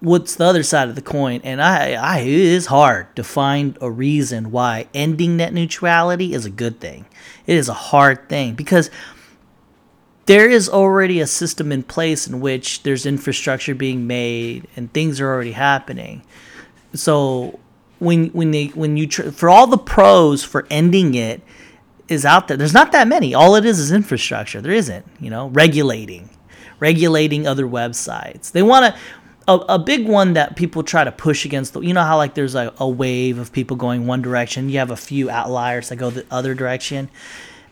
what's 0.00 0.34
the 0.34 0.44
other 0.44 0.62
side 0.62 0.88
of 0.88 0.94
the 0.96 1.02
coin." 1.02 1.40
And 1.44 1.62
I, 1.62 1.92
I, 1.92 2.18
it 2.20 2.28
is 2.28 2.66
hard 2.66 3.14
to 3.16 3.22
find 3.22 3.78
a 3.80 3.90
reason 3.90 4.50
why 4.50 4.88
ending 4.94 5.36
net 5.36 5.52
neutrality 5.52 6.34
is 6.34 6.44
a 6.44 6.50
good 6.50 6.80
thing. 6.80 7.06
It 7.46 7.56
is 7.56 7.68
a 7.68 7.74
hard 7.74 8.28
thing 8.28 8.54
because 8.54 8.90
there 10.26 10.50
is 10.50 10.68
already 10.68 11.20
a 11.20 11.26
system 11.26 11.70
in 11.70 11.84
place 11.84 12.26
in 12.26 12.40
which 12.40 12.82
there's 12.82 13.06
infrastructure 13.06 13.76
being 13.76 14.08
made 14.08 14.66
and 14.74 14.92
things 14.92 15.20
are 15.20 15.28
already 15.28 15.52
happening. 15.52 16.22
So 16.94 17.60
when 18.00 18.26
when 18.28 18.50
they 18.50 18.66
when 18.68 18.96
you 18.96 19.06
tr- 19.06 19.30
for 19.30 19.48
all 19.48 19.68
the 19.68 19.78
pros 19.78 20.42
for 20.42 20.66
ending 20.68 21.14
it 21.14 21.42
is 22.08 22.24
out 22.24 22.48
there, 22.48 22.56
there's 22.56 22.74
not 22.74 22.92
that 22.92 23.08
many. 23.08 23.34
All 23.34 23.56
it 23.56 23.64
is 23.64 23.78
is 23.78 23.92
infrastructure. 23.92 24.60
There 24.60 24.72
isn't, 24.72 25.06
you 25.20 25.30
know, 25.30 25.48
regulating, 25.48 26.30
regulating 26.80 27.46
other 27.46 27.66
websites. 27.66 28.52
They 28.52 28.62
want 28.62 28.94
to. 28.94 29.00
A, 29.48 29.54
a 29.74 29.78
big 29.78 30.08
one 30.08 30.32
that 30.32 30.56
people 30.56 30.82
try 30.82 31.04
to 31.04 31.12
push 31.12 31.44
against 31.44 31.72
the, 31.72 31.80
you 31.80 31.94
know 31.94 32.02
how 32.02 32.16
like 32.16 32.34
there's 32.34 32.56
a, 32.56 32.74
a 32.78 32.88
wave 32.88 33.38
of 33.38 33.52
people 33.52 33.76
going 33.76 34.04
one 34.04 34.20
direction 34.20 34.68
you 34.68 34.80
have 34.80 34.90
a 34.90 34.96
few 34.96 35.30
outliers 35.30 35.88
that 35.88 35.94
go 35.94 36.10
the 36.10 36.26
other 36.32 36.52
direction 36.52 37.08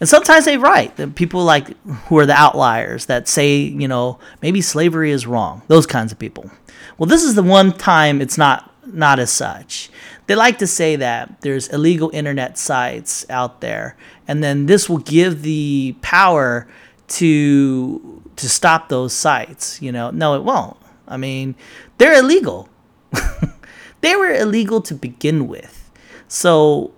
and 0.01 0.09
sometimes 0.09 0.45
they 0.45 0.59
write. 0.59 0.97
The 0.97 1.09
people 1.09 1.45
like 1.45 1.77
who 1.87 2.19
are 2.19 2.27
the 2.27 2.35
outliers 2.35 3.07
that 3.07 3.29
say, 3.29 3.57
you 3.57 3.89
know, 3.89 4.19
maybe 4.43 4.61
slavery 4.61 5.11
is 5.11 5.27
wrong. 5.27 5.63
Those 5.69 5.87
kinds 5.87 6.13
of 6.13 6.19
people. 6.19 6.51
Well, 6.99 7.07
this 7.07 7.23
is 7.23 7.35
the 7.35 7.43
one 7.43 7.73
time 7.73 8.21
it's 8.21 8.39
not 8.39 8.71
not 8.87 9.19
as 9.19 9.31
such. 9.31 9.91
They 10.27 10.35
like 10.35 10.59
to 10.59 10.67
say 10.67 10.97
that 10.97 11.41
there's 11.43 11.69
illegal 11.69 12.11
internet 12.13 12.59
sites 12.59 13.27
out 13.29 13.61
there, 13.61 13.97
and 14.27 14.43
then 14.43 14.67
this 14.67 14.89
will 14.89 14.99
give 14.99 15.43
the 15.43 15.97
power 16.03 16.67
to 17.09 18.23
to 18.37 18.49
stop 18.49 18.89
those 18.89 19.13
sites. 19.13 19.81
You 19.83 19.93
know, 19.93 20.11
no, 20.11 20.35
it 20.35 20.45
won't. 20.45 20.77
I 21.07 21.17
mean, 21.17 21.55
they're 21.99 22.19
illegal. 22.19 22.69
they 24.01 24.17
were 24.17 24.33
illegal 24.33 24.81
to 24.83 24.95
begin 24.95 25.47
with. 25.47 25.91
So 26.29 26.93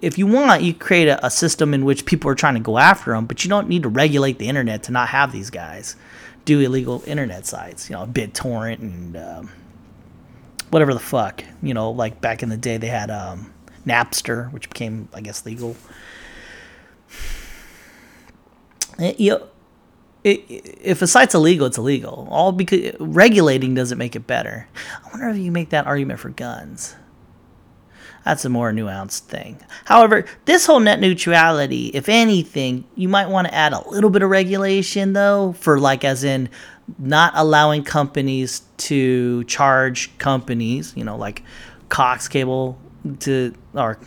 if 0.00 0.18
you 0.18 0.26
want, 0.26 0.62
you 0.62 0.74
create 0.74 1.08
a, 1.08 1.24
a, 1.26 1.30
system 1.30 1.72
in 1.72 1.84
which 1.84 2.04
people 2.04 2.30
are 2.30 2.34
trying 2.34 2.54
to 2.54 2.60
go 2.60 2.78
after 2.78 3.12
them, 3.12 3.26
but 3.26 3.44
you 3.44 3.48
don't 3.48 3.68
need 3.68 3.84
to 3.84 3.88
regulate 3.88 4.38
the 4.38 4.48
internet 4.48 4.82
to 4.84 4.92
not 4.92 5.08
have 5.08 5.32
these 5.32 5.50
guys 5.50 5.96
do 6.44 6.60
illegal 6.60 7.02
internet 7.06 7.46
sites. 7.46 7.88
You 7.88 7.96
know, 7.96 8.06
BitTorrent 8.06 8.80
and 8.80 9.16
um, 9.16 9.50
whatever 10.72 10.94
the 10.94 11.00
fuck. 11.00 11.44
You 11.62 11.74
know, 11.74 11.90
like 11.90 12.20
back 12.20 12.42
in 12.42 12.48
the 12.48 12.56
day, 12.56 12.78
they 12.78 12.88
had 12.88 13.10
um, 13.10 13.52
Napster, 13.86 14.50
which 14.52 14.68
became, 14.68 15.08
I 15.14 15.20
guess, 15.20 15.44
legal. 15.46 15.76
It, 18.98 19.20
you 19.20 19.30
know, 19.32 19.48
it, 20.24 20.38
if 20.80 21.02
a 21.02 21.06
site's 21.06 21.34
illegal, 21.34 21.66
it's 21.66 21.78
illegal. 21.78 22.26
All 22.30 22.52
because 22.52 22.94
regulating 22.98 23.74
doesn't 23.74 23.98
make 23.98 24.16
it 24.16 24.26
better. 24.26 24.66
I 25.04 25.10
wonder 25.10 25.28
if 25.28 25.36
you 25.36 25.52
make 25.52 25.70
that 25.70 25.86
argument 25.86 26.20
for 26.20 26.30
guns. 26.30 26.96
That's 28.24 28.44
a 28.44 28.48
more 28.48 28.72
nuanced 28.72 29.20
thing. 29.20 29.60
However, 29.84 30.24
this 30.44 30.64
whole 30.64 30.78
net 30.78 31.00
neutrality, 31.00 31.88
if 31.88 32.08
anything, 32.08 32.84
you 32.94 33.08
might 33.08 33.28
want 33.28 33.48
to 33.48 33.54
add 33.54 33.72
a 33.72 33.88
little 33.90 34.10
bit 34.10 34.22
of 34.22 34.30
regulation 34.30 35.12
though, 35.12 35.52
for 35.58 35.80
like 35.80 36.04
as 36.04 36.22
in 36.22 36.48
not 36.98 37.32
allowing 37.36 37.84
companies 37.84 38.62
to 38.76 39.44
charge 39.44 40.16
companies, 40.18 40.92
you 40.96 41.04
know, 41.04 41.16
like 41.16 41.42
Cox 41.88 42.28
Cable 42.28 42.78
to 43.20 43.54
or 43.74 43.98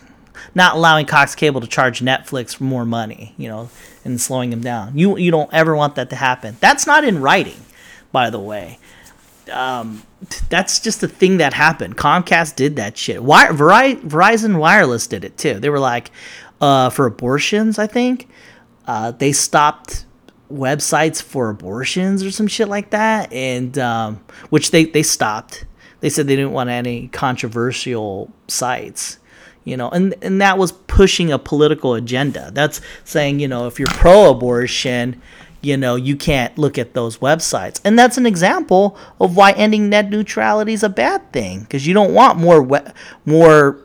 not 0.54 0.76
allowing 0.76 1.06
Cox 1.06 1.34
Cable 1.34 1.60
to 1.60 1.66
charge 1.66 2.00
Netflix 2.00 2.60
more 2.60 2.84
money, 2.84 3.34
you 3.36 3.48
know, 3.48 3.70
and 4.04 4.20
slowing 4.20 4.50
them 4.50 4.60
down. 4.60 4.96
You 4.96 5.16
you 5.16 5.30
don't 5.30 5.52
ever 5.52 5.74
want 5.74 5.94
that 5.96 6.10
to 6.10 6.16
happen. 6.16 6.56
That's 6.60 6.86
not 6.86 7.04
in 7.04 7.20
writing, 7.20 7.60
by 8.12 8.30
the 8.30 8.40
way 8.40 8.78
um, 9.52 10.02
that's 10.48 10.80
just 10.80 11.02
a 11.02 11.08
thing 11.08 11.38
that 11.38 11.52
happened. 11.52 11.96
Comcast 11.96 12.56
did 12.56 12.76
that 12.76 12.96
shit. 12.96 13.22
Why, 13.22 13.46
Verizon 13.46 14.58
Wireless 14.58 15.06
did 15.06 15.24
it 15.24 15.36
too. 15.36 15.60
They 15.60 15.70
were 15.70 15.80
like, 15.80 16.10
uh, 16.60 16.90
for 16.90 17.06
abortions, 17.06 17.78
I 17.78 17.86
think, 17.86 18.28
uh, 18.86 19.12
they 19.12 19.32
stopped 19.32 20.06
websites 20.50 21.22
for 21.22 21.50
abortions 21.50 22.22
or 22.22 22.30
some 22.30 22.46
shit 22.46 22.68
like 22.68 22.90
that, 22.90 23.32
and 23.32 23.78
um, 23.78 24.24
which 24.50 24.70
they 24.70 24.84
they 24.84 25.02
stopped. 25.02 25.64
They 26.00 26.10
said 26.10 26.26
they 26.26 26.36
didn't 26.36 26.52
want 26.52 26.70
any 26.70 27.08
controversial 27.08 28.30
sites 28.48 29.18
you 29.64 29.76
know 29.76 29.88
and 29.88 30.14
and 30.22 30.40
that 30.40 30.58
was 30.58 30.70
pushing 30.70 31.32
a 31.32 31.38
political 31.38 31.94
agenda 31.94 32.50
that's 32.52 32.80
saying 33.02 33.40
you 33.40 33.48
know 33.48 33.66
if 33.66 33.80
you're 33.80 33.88
pro 33.88 34.30
abortion 34.30 35.20
you 35.66 35.76
know, 35.76 35.96
you 35.96 36.16
can't 36.16 36.56
look 36.56 36.78
at 36.78 36.94
those 36.94 37.18
websites. 37.18 37.80
And 37.84 37.98
that's 37.98 38.16
an 38.16 38.24
example 38.24 38.96
of 39.20 39.36
why 39.36 39.50
ending 39.52 39.88
net 39.88 40.10
neutrality 40.10 40.72
is 40.72 40.84
a 40.84 40.88
bad 40.88 41.32
thing 41.32 41.60
because 41.60 41.86
you 41.86 41.92
don't 41.92 42.14
want 42.14 42.38
more 42.38 42.62
we- 42.62 42.78
more 43.24 43.80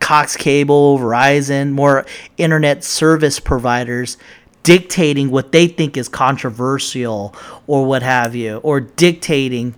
Cox 0.00 0.36
Cable, 0.36 0.98
Verizon, 0.98 1.70
more 1.70 2.04
internet 2.36 2.82
service 2.84 3.38
providers 3.38 4.18
dictating 4.64 5.30
what 5.30 5.52
they 5.52 5.68
think 5.68 5.96
is 5.96 6.08
controversial 6.08 7.34
or 7.68 7.86
what 7.86 8.02
have 8.02 8.34
you, 8.34 8.56
or 8.58 8.80
dictating 8.80 9.76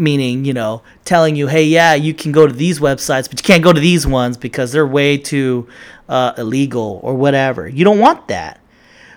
meaning, 0.00 0.44
you 0.44 0.54
know, 0.54 0.82
telling 1.04 1.36
you, 1.36 1.46
hey, 1.46 1.64
yeah, 1.64 1.94
you 1.94 2.14
can 2.14 2.32
go 2.32 2.46
to 2.46 2.52
these 2.52 2.80
websites, 2.80 3.28
but 3.28 3.38
you 3.38 3.44
can't 3.44 3.62
go 3.62 3.72
to 3.72 3.80
these 3.80 4.06
ones 4.06 4.36
because 4.36 4.72
they're 4.72 4.86
way 4.86 5.16
too 5.16 5.68
uh, 6.08 6.32
illegal 6.38 7.00
or 7.02 7.14
whatever. 7.14 7.68
You 7.68 7.84
don't 7.84 7.98
want 7.98 8.28
that. 8.28 8.60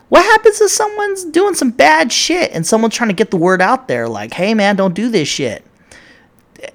What 0.10 0.24
happens 0.24 0.62
if 0.62 0.70
someone's 0.70 1.24
doing 1.24 1.56
some 1.56 1.72
bad 1.72 2.12
shit 2.12 2.52
and 2.52 2.68
someone's 2.68 2.94
trying 2.94 3.10
to 3.10 3.16
get 3.16 3.32
the 3.32 3.38
word 3.38 3.62
out 3.62 3.88
there, 3.88 4.08
like, 4.08 4.34
"Hey, 4.34 4.54
man, 4.54 4.76
don't 4.76 4.94
do 4.94 5.10
this 5.10 5.28
shit." 5.28 5.66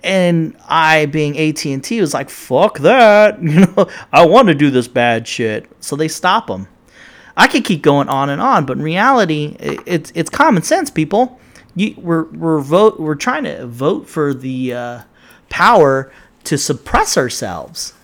And 0.03 0.57
I, 0.69 1.07
being 1.07 1.39
AT 1.39 1.65
and 1.67 1.85
T, 1.85 2.01
was 2.01 2.15
like, 2.15 2.31
"Fuck 2.31 2.79
that!" 2.81 3.41
You 3.43 3.61
know, 3.61 3.89
I 4.13 4.27
want 4.27 4.49
to 4.49 4.55
do 4.55 4.71
this 4.71 4.89
bad 4.89 5.29
shit, 5.29 5.71
so 5.79 5.95
they 5.95 6.09
stop 6.09 6.49
them. 6.49 6.67
I 7.39 7.47
could 7.47 7.65
keep 7.65 7.83
going 7.83 8.09
on 8.09 8.31
and 8.31 8.43
on, 8.43 8.67
but 8.67 8.77
in 8.77 8.83
reality, 8.83 9.57
it's 9.61 10.11
it's 10.17 10.29
common 10.29 10.65
sense, 10.65 10.91
people. 10.91 11.39
You, 11.77 11.95
we're 11.97 12.25
we're 12.25 12.59
vote 12.59 12.99
we're 12.99 13.15
trying 13.15 13.45
to 13.45 13.65
vote 13.65 14.09
for 14.09 14.35
the 14.35 14.75
uh, 14.75 15.03
power 15.49 16.13
to 16.45 16.59
suppress 16.59 17.17
ourselves, 17.17 17.95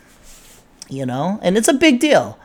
you 0.89 1.05
know, 1.05 1.41
and 1.43 1.59
it's 1.59 1.67
a 1.67 1.75
big 1.75 1.99
deal. 1.99 2.39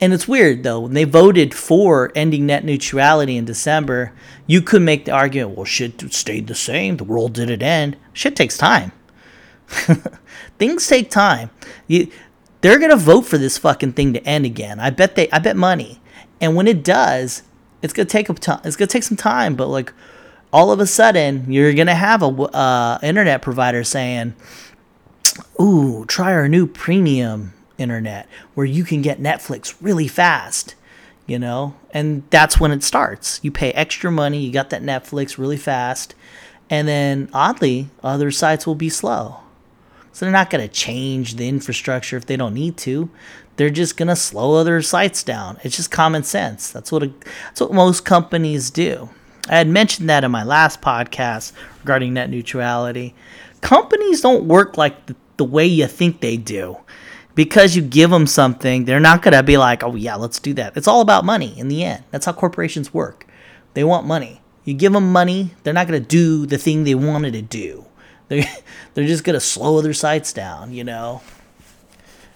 And 0.00 0.12
it's 0.12 0.26
weird 0.26 0.64
though, 0.64 0.80
when 0.80 0.94
they 0.94 1.04
voted 1.04 1.54
for 1.54 2.10
ending 2.16 2.46
net 2.46 2.64
neutrality 2.64 3.36
in 3.36 3.44
December, 3.44 4.12
you 4.48 4.60
could 4.60 4.82
make 4.82 5.04
the 5.04 5.12
argument, 5.12 5.56
well, 5.56 5.64
shit 5.64 6.12
stayed 6.12 6.48
the 6.48 6.56
same. 6.56 6.96
The 6.96 7.04
world 7.04 7.34
didn't 7.34 7.62
end. 7.62 7.96
Shit 8.12 8.34
takes 8.34 8.58
time. 8.58 8.90
Things 10.58 10.86
take 10.88 11.10
time. 11.10 11.50
You, 11.86 12.10
they're 12.60 12.80
gonna 12.80 12.96
vote 12.96 13.22
for 13.22 13.38
this 13.38 13.56
fucking 13.56 13.92
thing 13.92 14.14
to 14.14 14.26
end 14.26 14.46
again. 14.46 14.80
I 14.80 14.90
bet 14.90 15.14
they. 15.14 15.30
I 15.30 15.38
bet 15.38 15.56
money. 15.56 16.00
And 16.40 16.56
when 16.56 16.68
it 16.68 16.84
does, 16.84 17.42
it's 17.82 17.92
gonna 17.92 18.06
take 18.06 18.28
a 18.28 18.34
time. 18.34 18.60
It's 18.64 18.76
gonna 18.76 18.86
take 18.86 19.02
some 19.02 19.16
time. 19.16 19.54
But 19.54 19.68
like, 19.68 19.92
all 20.52 20.70
of 20.70 20.80
a 20.80 20.86
sudden, 20.86 21.50
you're 21.50 21.74
gonna 21.74 21.94
have 21.94 22.22
a 22.22 22.26
uh, 22.26 22.98
internet 23.02 23.42
provider 23.42 23.84
saying, 23.84 24.34
"Ooh, 25.60 26.04
try 26.06 26.32
our 26.32 26.48
new 26.48 26.66
premium 26.66 27.54
internet 27.78 28.28
where 28.54 28.66
you 28.66 28.84
can 28.84 29.02
get 29.02 29.20
Netflix 29.20 29.74
really 29.80 30.08
fast, 30.08 30.74
you 31.26 31.38
know? 31.38 31.74
And 31.92 32.22
that's 32.30 32.60
when 32.60 32.72
it 32.72 32.82
starts. 32.82 33.40
You 33.42 33.50
pay 33.50 33.72
extra 33.72 34.10
money, 34.10 34.40
you 34.40 34.52
got 34.52 34.70
that 34.70 34.82
Netflix 34.82 35.38
really 35.38 35.56
fast, 35.56 36.14
and 36.70 36.88
then 36.88 37.28
oddly, 37.32 37.88
other 38.02 38.30
sites 38.30 38.66
will 38.66 38.74
be 38.74 38.88
slow. 38.88 39.36
So 40.12 40.24
they're 40.24 40.32
not 40.32 40.50
going 40.50 40.66
to 40.66 40.72
change 40.72 41.34
the 41.34 41.48
infrastructure 41.48 42.16
if 42.16 42.26
they 42.26 42.36
don't 42.36 42.54
need 42.54 42.76
to. 42.78 43.10
They're 43.56 43.70
just 43.70 43.96
going 43.96 44.08
to 44.08 44.16
slow 44.16 44.54
other 44.54 44.82
sites 44.82 45.22
down. 45.22 45.58
It's 45.62 45.76
just 45.76 45.90
common 45.90 46.24
sense. 46.24 46.70
That's 46.70 46.90
what 46.90 47.02
a, 47.02 47.12
that's 47.44 47.60
what 47.60 47.72
most 47.72 48.04
companies 48.04 48.70
do. 48.70 49.10
I 49.48 49.56
had 49.58 49.68
mentioned 49.68 50.08
that 50.08 50.24
in 50.24 50.30
my 50.30 50.42
last 50.42 50.80
podcast 50.80 51.52
regarding 51.80 52.14
net 52.14 52.30
neutrality. 52.30 53.14
Companies 53.60 54.20
don't 54.20 54.44
work 54.46 54.76
like 54.76 55.06
the, 55.06 55.16
the 55.36 55.44
way 55.44 55.66
you 55.66 55.86
think 55.86 56.20
they 56.20 56.36
do. 56.36 56.78
Because 57.34 57.74
you 57.74 57.82
give 57.82 58.10
them 58.10 58.26
something, 58.26 58.84
they're 58.84 59.00
not 59.00 59.22
going 59.22 59.34
to 59.34 59.42
be 59.42 59.56
like, 59.56 59.82
oh, 59.82 59.96
yeah, 59.96 60.14
let's 60.14 60.38
do 60.38 60.54
that. 60.54 60.76
It's 60.76 60.86
all 60.86 61.00
about 61.00 61.24
money 61.24 61.58
in 61.58 61.66
the 61.68 61.82
end. 61.82 62.04
That's 62.10 62.26
how 62.26 62.32
corporations 62.32 62.94
work. 62.94 63.26
They 63.74 63.82
want 63.82 64.06
money. 64.06 64.40
You 64.64 64.72
give 64.74 64.92
them 64.92 65.12
money, 65.12 65.52
they're 65.62 65.74
not 65.74 65.88
going 65.88 66.00
to 66.00 66.08
do 66.08 66.46
the 66.46 66.58
thing 66.58 66.84
they 66.84 66.94
wanted 66.94 67.32
to 67.34 67.42
do. 67.42 67.86
They're, 68.28 68.44
they're 68.94 69.06
just 69.06 69.24
going 69.24 69.34
to 69.34 69.40
slow 69.40 69.78
other 69.78 69.92
sites 69.92 70.32
down, 70.32 70.72
you 70.72 70.84
know? 70.84 71.22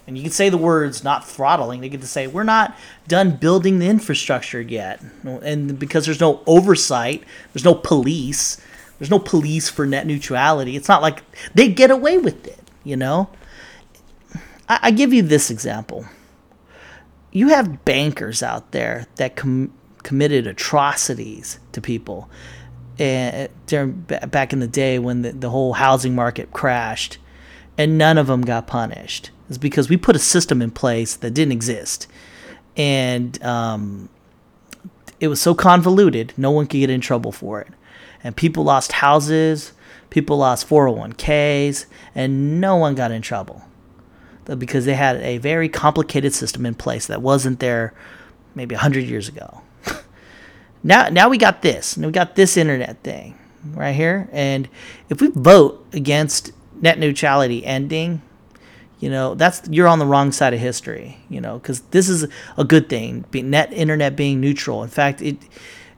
And 0.08 0.16
you 0.16 0.22
can 0.22 0.32
say 0.32 0.48
the 0.48 0.56
words 0.56 1.04
not 1.04 1.28
throttling. 1.28 1.82
They 1.82 1.90
get 1.90 2.00
to 2.00 2.06
say, 2.06 2.26
we're 2.26 2.42
not 2.42 2.74
done 3.06 3.36
building 3.36 3.78
the 3.78 3.88
infrastructure 3.88 4.58
yet. 4.62 5.02
And 5.22 5.78
because 5.78 6.06
there's 6.06 6.18
no 6.18 6.42
oversight, 6.46 7.24
there's 7.52 7.66
no 7.66 7.74
police, 7.74 8.58
there's 8.98 9.10
no 9.10 9.18
police 9.18 9.68
for 9.68 9.84
net 9.84 10.06
neutrality. 10.06 10.76
It's 10.76 10.88
not 10.88 11.02
like 11.02 11.22
they 11.52 11.68
get 11.68 11.90
away 11.90 12.16
with 12.16 12.46
it, 12.46 12.58
you 12.84 12.96
know? 12.96 13.28
I, 14.66 14.78
I 14.84 14.90
give 14.92 15.12
you 15.12 15.22
this 15.22 15.50
example. 15.50 16.06
You 17.30 17.48
have 17.48 17.84
bankers 17.84 18.42
out 18.42 18.72
there 18.72 19.04
that 19.16 19.36
com- 19.36 19.74
committed 20.04 20.46
atrocities 20.46 21.60
to 21.72 21.82
people 21.82 22.30
and 22.98 23.50
during 23.66 23.92
back 23.92 24.54
in 24.54 24.60
the 24.60 24.66
day 24.66 24.98
when 24.98 25.20
the, 25.20 25.32
the 25.32 25.50
whole 25.50 25.74
housing 25.74 26.14
market 26.14 26.50
crashed 26.50 27.18
and 27.76 27.98
none 27.98 28.16
of 28.16 28.26
them 28.26 28.40
got 28.40 28.66
punished 28.66 29.30
is 29.48 29.58
because 29.58 29.88
we 29.88 29.96
put 29.96 30.16
a 30.16 30.18
system 30.20 30.61
in 30.62 30.70
place 30.70 31.16
that 31.16 31.32
didn't 31.32 31.52
exist 31.52 32.06
and 32.76 33.42
um, 33.42 34.08
it 35.20 35.28
was 35.28 35.40
so 35.40 35.54
convoluted 35.54 36.32
no 36.37 36.50
one 36.50 36.66
could 36.66 36.78
get 36.78 36.90
in 36.90 37.00
trouble 37.00 37.32
for 37.32 37.61
it 37.61 37.68
and 38.22 38.37
people 38.37 38.64
lost 38.64 38.92
houses 38.92 39.72
people 40.11 40.38
lost 40.38 40.68
401ks 40.68 41.87
and 42.14 42.61
no 42.61 42.76
one 42.76 42.94
got 42.94 43.11
in 43.11 43.22
trouble 43.22 43.62
because 44.56 44.87
they 44.87 44.94
had 44.94 45.16
a 45.16 45.37
very 45.38 45.68
complicated 45.68 46.32
system 46.32 46.64
in 46.64 46.74
place 46.74 47.06
that 47.06 47.20
wasn't 47.20 47.61
there 47.61 47.92
maybe 48.54 48.74
100 48.74 49.04
years 49.04 49.28
ago 49.28 49.61
now 50.82 51.08
now 51.08 51.28
we 51.28 51.38
got 51.38 51.62
this. 51.62 51.96
And 51.96 52.06
we 52.06 52.12
got 52.12 52.37
this 52.37 52.56
internet 52.56 53.02
thing 53.02 53.38
right 53.74 53.94
here. 53.94 54.28
And 54.32 54.68
if 55.08 55.20
we 55.20 55.28
vote 55.28 55.84
against 55.92 56.52
net 56.80 56.98
neutrality 56.98 57.64
ending, 57.64 58.22
you 58.98 59.11
know, 59.11 59.34
that's 59.34 59.62
you're 59.68 59.88
on 59.88 59.98
the 59.98 60.06
wrong 60.06 60.32
side 60.32 60.54
of 60.54 60.61
history, 60.61 61.18
you 61.28 61.40
know, 61.40 61.58
cuz 61.61 61.80
this 61.90 62.08
is 62.08 62.26
a 62.56 62.64
good 62.64 62.88
thing, 62.88 63.24
net 63.32 63.72
internet 63.72 64.16
being 64.16 64.40
neutral. 64.40 64.82
In 64.82 64.90
fact, 64.90 65.22
it 65.22 65.38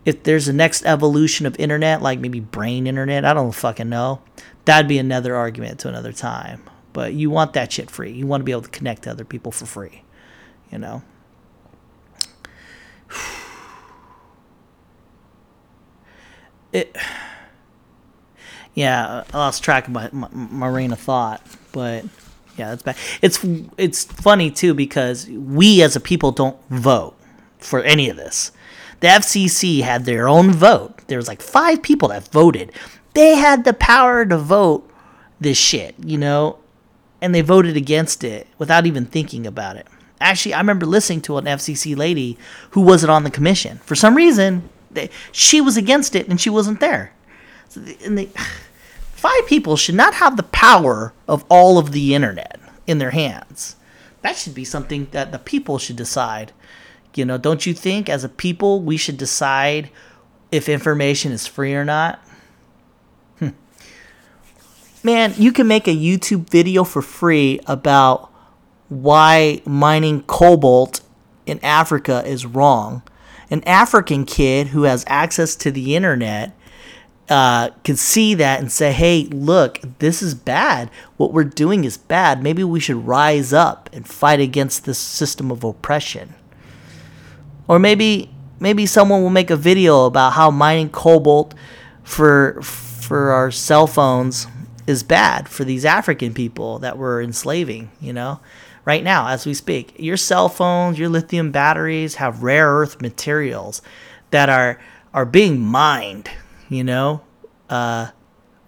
if 0.04 0.22
there's 0.22 0.48
a 0.48 0.52
next 0.52 0.84
evolution 0.86 1.46
of 1.46 1.58
internet, 1.58 2.02
like 2.02 2.18
maybe 2.18 2.40
brain 2.40 2.86
internet, 2.86 3.24
I 3.24 3.32
don't 3.34 3.52
fucking 3.52 3.88
know. 3.88 4.20
That'd 4.64 4.88
be 4.88 4.98
another 4.98 5.36
argument 5.36 5.78
to 5.80 5.88
another 5.88 6.12
time. 6.12 6.62
But 6.92 7.14
you 7.14 7.30
want 7.30 7.52
that 7.52 7.72
shit 7.72 7.90
free. 7.90 8.12
You 8.12 8.26
want 8.26 8.40
to 8.40 8.44
be 8.44 8.52
able 8.52 8.62
to 8.62 8.70
connect 8.70 9.02
to 9.02 9.10
other 9.10 9.24
people 9.24 9.52
for 9.52 9.66
free, 9.66 10.02
you 10.72 10.78
know. 10.78 11.02
it 16.72 16.96
yeah 18.74 19.24
i 19.32 19.36
lost 19.36 19.64
track 19.64 19.88
of 19.88 19.92
my, 19.92 20.08
my, 20.12 20.28
my 20.32 20.84
of 20.84 21.00
thought 21.00 21.44
but 21.72 22.04
yeah 22.60 22.70
that's 22.70 22.82
bad. 22.82 22.96
It's 23.22 23.40
it's 23.78 24.04
funny 24.04 24.50
too 24.50 24.74
because 24.74 25.26
we 25.28 25.82
as 25.82 25.96
a 25.96 26.00
people 26.00 26.30
don't 26.30 26.58
vote 26.68 27.16
for 27.58 27.82
any 27.82 28.08
of 28.10 28.16
this. 28.16 28.52
The 29.00 29.08
fcc 29.08 29.80
had 29.82 30.04
their 30.04 30.28
own 30.28 30.52
vote. 30.52 30.98
There 31.08 31.16
was 31.16 31.26
like 31.26 31.40
five 31.40 31.82
people 31.82 32.08
that 32.08 32.28
voted. 32.28 32.72
They 33.14 33.34
had 33.36 33.64
the 33.64 33.72
power 33.72 34.24
to 34.26 34.36
vote 34.36 34.88
this 35.40 35.58
shit 35.58 35.94
you 36.04 36.18
know? 36.18 36.58
And 37.22 37.34
they 37.34 37.40
voted 37.40 37.76
against 37.76 38.24
it 38.24 38.46
without 38.58 38.86
even 38.86 39.04
thinking 39.04 39.46
about 39.46 39.76
it. 39.76 39.86
Actually 40.20 40.54
i 40.54 40.58
remember 40.58 40.84
listening 40.84 41.22
to 41.22 41.38
an 41.38 41.46
fcc 41.46 41.96
lady 41.96 42.36
who 42.72 42.82
wasn't 42.82 43.10
on 43.10 43.24
the 43.24 43.30
commission. 43.30 43.78
For 43.78 43.94
some 43.94 44.14
reason 44.14 44.68
they, 44.90 45.08
she 45.32 45.60
was 45.60 45.76
against 45.78 46.14
it 46.14 46.28
and 46.28 46.38
she 46.38 46.50
wasn't 46.50 46.80
there. 46.80 47.12
So 47.68 47.80
the, 47.80 47.96
and 48.04 48.18
they, 48.18 48.28
five 49.20 49.46
people 49.46 49.76
should 49.76 49.94
not 49.94 50.14
have 50.14 50.36
the 50.38 50.42
power 50.42 51.12
of 51.28 51.44
all 51.50 51.76
of 51.76 51.92
the 51.92 52.14
internet 52.14 52.58
in 52.86 52.96
their 52.96 53.10
hands. 53.10 53.76
That 54.22 54.36
should 54.36 54.54
be 54.54 54.64
something 54.64 55.08
that 55.10 55.30
the 55.30 55.38
people 55.38 55.78
should 55.78 55.96
decide. 55.96 56.52
You 57.14 57.26
know, 57.26 57.36
don't 57.36 57.66
you 57.66 57.74
think 57.74 58.08
as 58.08 58.24
a 58.24 58.30
people 58.30 58.80
we 58.80 58.96
should 58.96 59.18
decide 59.18 59.90
if 60.50 60.70
information 60.70 61.32
is 61.32 61.46
free 61.46 61.74
or 61.74 61.84
not? 61.84 62.24
Hmm. 63.38 63.50
Man, 65.04 65.34
you 65.36 65.52
can 65.52 65.68
make 65.68 65.86
a 65.86 65.94
YouTube 65.94 66.48
video 66.48 66.82
for 66.82 67.02
free 67.02 67.60
about 67.66 68.30
why 68.88 69.60
mining 69.66 70.22
cobalt 70.22 71.02
in 71.44 71.62
Africa 71.62 72.22
is 72.24 72.46
wrong 72.46 73.02
an 73.50 73.64
African 73.64 74.24
kid 74.24 74.68
who 74.68 74.84
has 74.84 75.04
access 75.08 75.56
to 75.56 75.70
the 75.70 75.96
internet 75.96 76.56
uh, 77.30 77.70
can 77.84 77.96
see 77.96 78.34
that 78.34 78.60
and 78.60 78.70
say, 78.70 78.92
hey, 78.92 79.24
look, 79.30 79.80
this 80.00 80.20
is 80.20 80.34
bad. 80.34 80.90
What 81.16 81.32
we're 81.32 81.44
doing 81.44 81.84
is 81.84 81.96
bad. 81.96 82.42
Maybe 82.42 82.64
we 82.64 82.80
should 82.80 83.06
rise 83.06 83.52
up 83.52 83.88
and 83.92 84.06
fight 84.06 84.40
against 84.40 84.84
this 84.84 84.98
system 84.98 85.50
of 85.50 85.64
oppression. 85.64 86.34
Or 87.68 87.78
maybe 87.78 88.30
maybe 88.58 88.84
someone 88.84 89.22
will 89.22 89.30
make 89.30 89.50
a 89.50 89.56
video 89.56 90.04
about 90.06 90.32
how 90.32 90.50
mining 90.50 90.90
cobalt 90.90 91.54
for 92.02 92.60
for 92.62 93.30
our 93.30 93.50
cell 93.50 93.86
phones 93.86 94.48
is 94.86 95.02
bad 95.02 95.48
for 95.48 95.64
these 95.64 95.84
African 95.84 96.34
people 96.34 96.80
that 96.80 96.98
we're 96.98 97.22
enslaving, 97.22 97.90
you 98.00 98.12
know? 98.12 98.40
right 98.84 99.04
now 99.04 99.28
as 99.28 99.46
we 99.46 99.54
speak. 99.54 99.94
Your 99.98 100.16
cell 100.16 100.48
phones, 100.48 100.98
your 100.98 101.08
lithium 101.08 101.50
batteries 101.52 102.16
have 102.16 102.42
rare 102.42 102.68
earth 102.68 103.00
materials 103.00 103.82
that 104.30 104.48
are 104.48 104.80
are 105.12 105.26
being 105.26 105.60
mined, 105.60 106.30
you 106.70 106.82
know, 106.82 107.20
uh, 107.68 108.08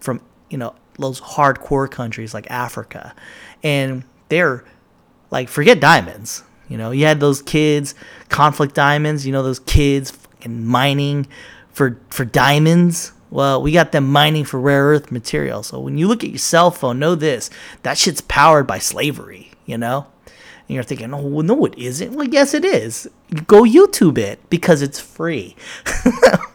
from 0.01 0.21
you 0.51 0.59
know 0.59 0.75
those 0.99 1.21
hardcore 1.21 1.91
countries 1.91 2.35
like 2.35 2.51
Africa, 2.51 3.15
and 3.62 4.05
they're 4.29 4.65
like 5.31 5.49
forget 5.49 5.81
diamonds. 5.81 6.43
You 6.69 6.77
know, 6.77 6.91
you 6.91 7.07
had 7.07 7.21
those 7.21 7.41
kids, 7.41 7.95
conflict 8.29 8.75
diamonds. 8.75 9.27
You 9.27 9.33
know, 9.33 9.43
those 9.43 9.61
kids 9.61 10.11
fucking 10.11 10.67
mining 10.67 11.27
for 11.71 11.99
for 12.11 12.27
diamonds. 12.27 13.12
Well, 13.31 13.62
we 13.62 13.73
got 13.73 13.93
them 13.93 14.12
mining 14.12 14.45
for 14.45 14.61
rare 14.61 14.85
earth 14.85 15.11
material. 15.11 15.62
So 15.62 15.81
when 15.81 15.97
you 15.97 16.07
look 16.07 16.23
at 16.23 16.29
your 16.29 16.38
cell 16.38 16.71
phone, 16.71 16.99
know 16.99 17.15
this: 17.15 17.49
that 17.83 17.97
shit's 17.97 18.21
powered 18.21 18.67
by 18.67 18.79
slavery 18.79 19.53
you 19.67 19.79
know? 19.79 20.07
And 20.69 20.75
you're 20.75 20.85
thinking, 20.85 21.12
oh, 21.12 21.41
no, 21.41 21.65
it 21.65 21.77
isn't. 21.77 22.12
Well, 22.15 22.29
yes, 22.29 22.55
it 22.55 22.65
is. 22.65 23.09
Go 23.47 23.62
YouTube 23.62 24.17
it 24.17 24.38
because 24.49 24.81
it's 24.81 25.01
free. 25.01 25.57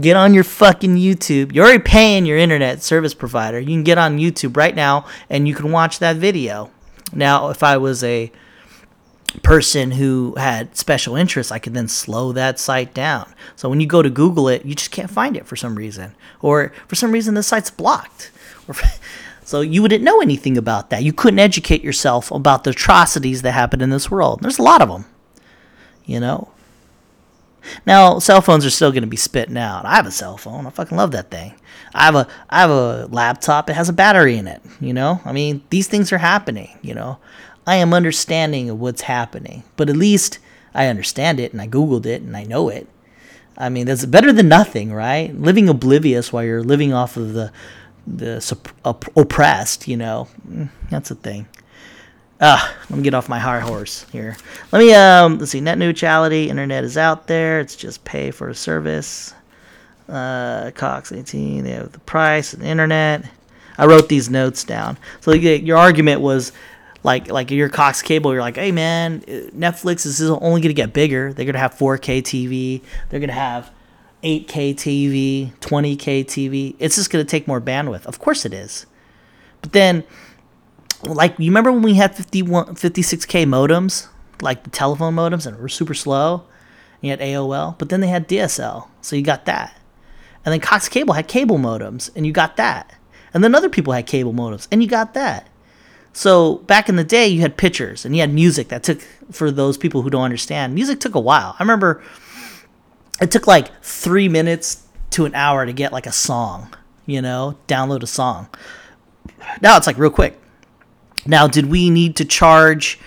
get 0.00 0.16
on 0.16 0.34
your 0.34 0.44
fucking 0.44 0.96
YouTube. 0.96 1.54
You're 1.54 1.64
already 1.64 1.82
paying 1.82 2.26
your 2.26 2.38
internet 2.38 2.82
service 2.82 3.14
provider. 3.14 3.58
You 3.58 3.68
can 3.68 3.84
get 3.84 3.98
on 3.98 4.18
YouTube 4.18 4.56
right 4.56 4.74
now 4.74 5.06
and 5.28 5.46
you 5.48 5.54
can 5.54 5.72
watch 5.72 5.98
that 5.98 6.16
video. 6.16 6.70
Now, 7.12 7.48
if 7.48 7.62
I 7.62 7.76
was 7.76 8.04
a 8.04 8.30
person 9.42 9.92
who 9.92 10.34
had 10.36 10.76
special 10.76 11.16
interests, 11.16 11.52
I 11.52 11.58
could 11.58 11.74
then 11.74 11.88
slow 11.88 12.32
that 12.32 12.58
site 12.58 12.94
down. 12.94 13.32
So 13.56 13.68
when 13.68 13.80
you 13.80 13.86
go 13.86 14.02
to 14.02 14.10
Google 14.10 14.48
it, 14.48 14.64
you 14.64 14.74
just 14.74 14.90
can't 14.90 15.10
find 15.10 15.36
it 15.36 15.46
for 15.46 15.56
some 15.56 15.74
reason. 15.74 16.14
Or 16.40 16.72
for 16.86 16.94
some 16.94 17.12
reason, 17.12 17.34
the 17.34 17.42
site's 17.42 17.70
blocked. 17.70 18.30
So 19.48 19.62
you 19.62 19.80
wouldn't 19.80 20.04
know 20.04 20.20
anything 20.20 20.58
about 20.58 20.90
that. 20.90 21.02
You 21.02 21.14
couldn't 21.14 21.38
educate 21.38 21.82
yourself 21.82 22.30
about 22.30 22.64
the 22.64 22.70
atrocities 22.70 23.40
that 23.40 23.52
happen 23.52 23.80
in 23.80 23.88
this 23.88 24.10
world. 24.10 24.40
There's 24.42 24.58
a 24.58 24.62
lot 24.62 24.82
of 24.82 24.90
them, 24.90 25.06
you 26.04 26.20
know. 26.20 26.50
Now, 27.86 28.18
cell 28.18 28.40
phones 28.40 28.64
are 28.66 28.70
still 28.70 28.90
going 28.90 29.02
to 29.02 29.08
be 29.08 29.16
spitting 29.16 29.56
out. 29.56 29.84
I 29.84 29.96
have 29.96 30.06
a 30.06 30.10
cell 30.10 30.36
phone. 30.36 30.66
I 30.66 30.70
fucking 30.70 30.96
love 30.96 31.12
that 31.12 31.30
thing. 31.30 31.54
I 31.94 32.04
have 32.04 32.14
a 32.14 32.28
I 32.50 32.60
have 32.60 32.70
a 32.70 33.06
laptop. 33.10 33.70
It 33.70 33.74
has 33.74 33.88
a 33.88 33.94
battery 33.94 34.36
in 34.36 34.46
it. 34.46 34.62
You 34.80 34.92
know. 34.92 35.20
I 35.24 35.32
mean, 35.32 35.62
these 35.70 35.88
things 35.88 36.12
are 36.12 36.18
happening. 36.18 36.78
You 36.82 36.94
know. 36.94 37.18
I 37.66 37.76
am 37.76 37.92
understanding 37.92 38.70
of 38.70 38.80
what's 38.80 39.02
happening, 39.02 39.62
but 39.76 39.90
at 39.90 39.96
least 39.96 40.38
I 40.74 40.86
understand 40.86 41.38
it 41.38 41.52
and 41.52 41.60
I 41.60 41.68
googled 41.68 42.06
it 42.06 42.22
and 42.22 42.34
I 42.34 42.44
know 42.44 42.70
it. 42.70 42.88
I 43.58 43.68
mean, 43.68 43.86
that's 43.86 44.06
better 44.06 44.32
than 44.32 44.48
nothing, 44.48 44.92
right? 44.92 45.34
Living 45.34 45.68
oblivious 45.68 46.32
while 46.32 46.44
you're 46.44 46.62
living 46.62 46.94
off 46.94 47.16
of 47.16 47.34
the 47.34 47.52
the 48.06 48.40
op- 48.84 49.16
oppressed, 49.16 49.86
you 49.86 49.96
know. 49.96 50.28
Mm, 50.48 50.70
that's 50.90 51.10
a 51.10 51.14
thing. 51.14 51.46
Ah, 52.40 52.72
let 52.88 52.96
me 52.96 53.02
get 53.02 53.14
off 53.14 53.28
my 53.28 53.38
high 53.38 53.58
horse 53.58 54.06
here. 54.12 54.36
Let 54.70 54.78
me 54.78 54.94
um 54.94 55.38
let's 55.38 55.50
see, 55.50 55.60
net 55.60 55.78
neutrality, 55.78 56.48
internet 56.48 56.84
is 56.84 56.96
out 56.96 57.26
there. 57.26 57.60
It's 57.60 57.74
just 57.74 58.04
pay 58.04 58.30
for 58.30 58.48
a 58.48 58.54
service. 58.54 59.34
Uh 60.08 60.70
Cox 60.74 61.10
AT&T, 61.10 61.60
they 61.60 61.70
have 61.72 61.92
the 61.92 61.98
price 62.00 62.54
and 62.54 62.62
internet. 62.62 63.28
I 63.76 63.86
wrote 63.86 64.08
these 64.08 64.30
notes 64.30 64.64
down. 64.64 64.98
So 65.20 65.32
your 65.32 65.76
argument 65.76 66.20
was 66.20 66.52
like 67.02 67.28
like 67.28 67.50
your 67.50 67.68
Cox 67.68 68.02
cable, 68.02 68.32
you're 68.32 68.40
like, 68.40 68.56
hey 68.56 68.70
man, 68.70 69.20
Netflix 69.20 70.06
is 70.06 70.20
only 70.22 70.60
gonna 70.60 70.74
get 70.74 70.92
bigger. 70.92 71.32
They're 71.32 71.46
gonna 71.46 71.58
have 71.58 71.74
4K 71.74 72.22
TV. 72.22 72.82
They're 73.08 73.20
gonna 73.20 73.32
have 73.32 73.72
8K 74.22 74.74
TV, 74.74 75.52
20K 75.58 76.24
TV. 76.24 76.76
It's 76.78 76.96
just 76.96 77.10
gonna 77.10 77.24
take 77.24 77.48
more 77.48 77.60
bandwidth. 77.60 78.06
Of 78.06 78.20
course 78.20 78.44
it 78.44 78.52
is. 78.52 78.86
But 79.60 79.72
then, 79.72 80.04
like 81.04 81.38
you 81.38 81.50
remember 81.50 81.72
when 81.72 81.82
we 81.82 81.94
had 81.94 82.14
51, 82.14 82.74
56K 82.74 83.44
modems, 83.46 84.08
like 84.40 84.64
the 84.64 84.70
telephone 84.70 85.14
modems, 85.14 85.46
and 85.46 85.58
were 85.58 85.68
super 85.68 85.94
slow. 85.94 86.44
And 87.00 87.02
you 87.02 87.10
had 87.10 87.20
AOL, 87.20 87.78
but 87.78 87.88
then 87.88 88.00
they 88.00 88.08
had 88.08 88.28
DSL, 88.28 88.88
so 89.00 89.16
you 89.16 89.22
got 89.22 89.44
that. 89.46 89.78
And 90.44 90.52
then 90.52 90.60
Cox 90.60 90.88
Cable 90.88 91.14
had 91.14 91.28
cable 91.28 91.58
modems, 91.58 92.10
and 92.16 92.26
you 92.26 92.32
got 92.32 92.56
that. 92.56 92.94
And 93.32 93.44
then 93.44 93.54
other 93.54 93.68
people 93.68 93.92
had 93.92 94.06
cable 94.06 94.32
modems, 94.32 94.66
and 94.72 94.82
you 94.82 94.88
got 94.88 95.14
that. 95.14 95.48
So 96.12 96.56
back 96.56 96.88
in 96.88 96.96
the 96.96 97.04
day, 97.04 97.28
you 97.28 97.42
had 97.42 97.56
pictures 97.56 98.04
and 98.04 98.12
you 98.16 98.22
had 98.22 98.32
music 98.32 98.68
that 98.68 98.82
took, 98.82 99.00
for 99.30 99.52
those 99.52 99.78
people 99.78 100.02
who 100.02 100.10
don't 100.10 100.24
understand, 100.24 100.74
music 100.74 100.98
took 100.98 101.14
a 101.14 101.20
while. 101.20 101.54
I 101.58 101.62
remember 101.62 102.02
it 103.20 103.30
took 103.30 103.46
like 103.46 103.70
three 103.84 104.28
minutes 104.28 104.84
to 105.10 105.26
an 105.26 105.34
hour 105.36 105.64
to 105.64 105.72
get 105.72 105.92
like 105.92 106.06
a 106.06 106.12
song, 106.12 106.74
you 107.06 107.22
know, 107.22 107.56
download 107.68 108.02
a 108.02 108.06
song. 108.08 108.48
Now 109.60 109.76
it's 109.76 109.86
like 109.86 109.96
real 109.96 110.10
quick. 110.10 110.40
Now, 111.26 111.46
did 111.46 111.66
we 111.66 111.90
need 111.90 112.16
to 112.16 112.24
charge 112.24 112.98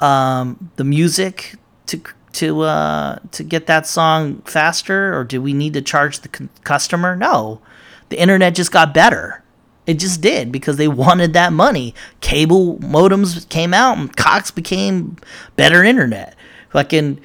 um, 0.00 0.70
the 0.76 0.84
music 0.84 1.54
to 1.86 2.02
to 2.34 2.62
uh, 2.62 3.18
to 3.32 3.44
get 3.44 3.66
that 3.66 3.86
song 3.86 4.42
faster, 4.42 5.16
or 5.16 5.24
did 5.24 5.38
we 5.38 5.52
need 5.52 5.74
to 5.74 5.82
charge 5.82 6.20
the 6.20 6.28
c- 6.36 6.48
customer? 6.62 7.16
No, 7.16 7.60
the 8.08 8.20
internet 8.20 8.54
just 8.54 8.72
got 8.72 8.92
better. 8.92 9.42
It 9.86 9.98
just 9.98 10.20
did 10.20 10.50
because 10.50 10.76
they 10.76 10.88
wanted 10.88 11.34
that 11.34 11.52
money. 11.52 11.94
Cable 12.20 12.78
modems 12.78 13.48
came 13.48 13.74
out, 13.74 13.98
and 13.98 14.14
Cox 14.16 14.50
became 14.50 15.16
better 15.56 15.84
internet. 15.84 16.34
Fucking 16.70 17.20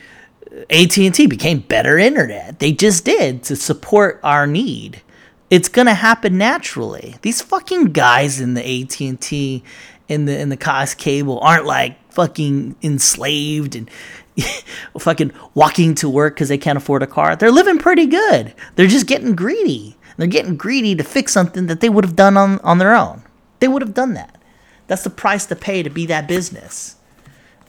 AT&T 0.70 1.28
became 1.28 1.60
better 1.60 1.98
internet. 1.98 2.60
They 2.60 2.72
just 2.72 3.06
did 3.06 3.44
to 3.44 3.56
support 3.56 4.20
our 4.24 4.46
need. 4.46 5.02
It's 5.50 5.70
gonna 5.70 5.94
happen 5.94 6.38
naturally. 6.38 7.16
These 7.22 7.42
fucking 7.42 7.86
guys 7.86 8.42
in 8.42 8.54
the 8.54 8.82
AT&T, 8.82 9.64
in 10.10 10.26
the 10.26 10.38
in 10.38 10.50
the 10.50 10.58
Cox 10.58 10.94
cable 10.94 11.40
aren't 11.40 11.66
like 11.66 12.12
fucking 12.12 12.76
enslaved 12.84 13.76
and 13.76 13.90
fucking 15.00 15.32
walking 15.54 15.96
to 15.96 16.10
work 16.10 16.36
because 16.36 16.50
they 16.50 16.58
can't 16.58 16.78
afford 16.78 17.04
a 17.04 17.08
car. 17.08 17.36
They're 17.36 17.52
living 17.52 17.78
pretty 17.78 18.08
good. 18.08 18.54
They're 18.76 18.88
just 18.88 19.08
getting 19.08 19.36
greedy. 19.36 19.96
They're 20.18 20.28
getting 20.28 20.58
greedy 20.58 20.96
to 20.96 21.04
fix 21.04 21.32
something 21.32 21.68
that 21.68 21.80
they 21.80 21.88
would 21.88 22.04
have 22.04 22.16
done 22.16 22.36
on, 22.36 22.60
on 22.60 22.78
their 22.78 22.94
own. 22.94 23.24
They 23.60 23.70
would 23.70 23.82
have 23.82 23.94
done 23.94 24.16
that. 24.16 24.38
That's 24.88 25.04
the 25.04 25.10
price 25.10 25.46
to 25.46 25.56
pay 25.56 25.82
to 25.84 25.90
be 25.90 26.06
that 26.08 26.28
business. 26.28 26.98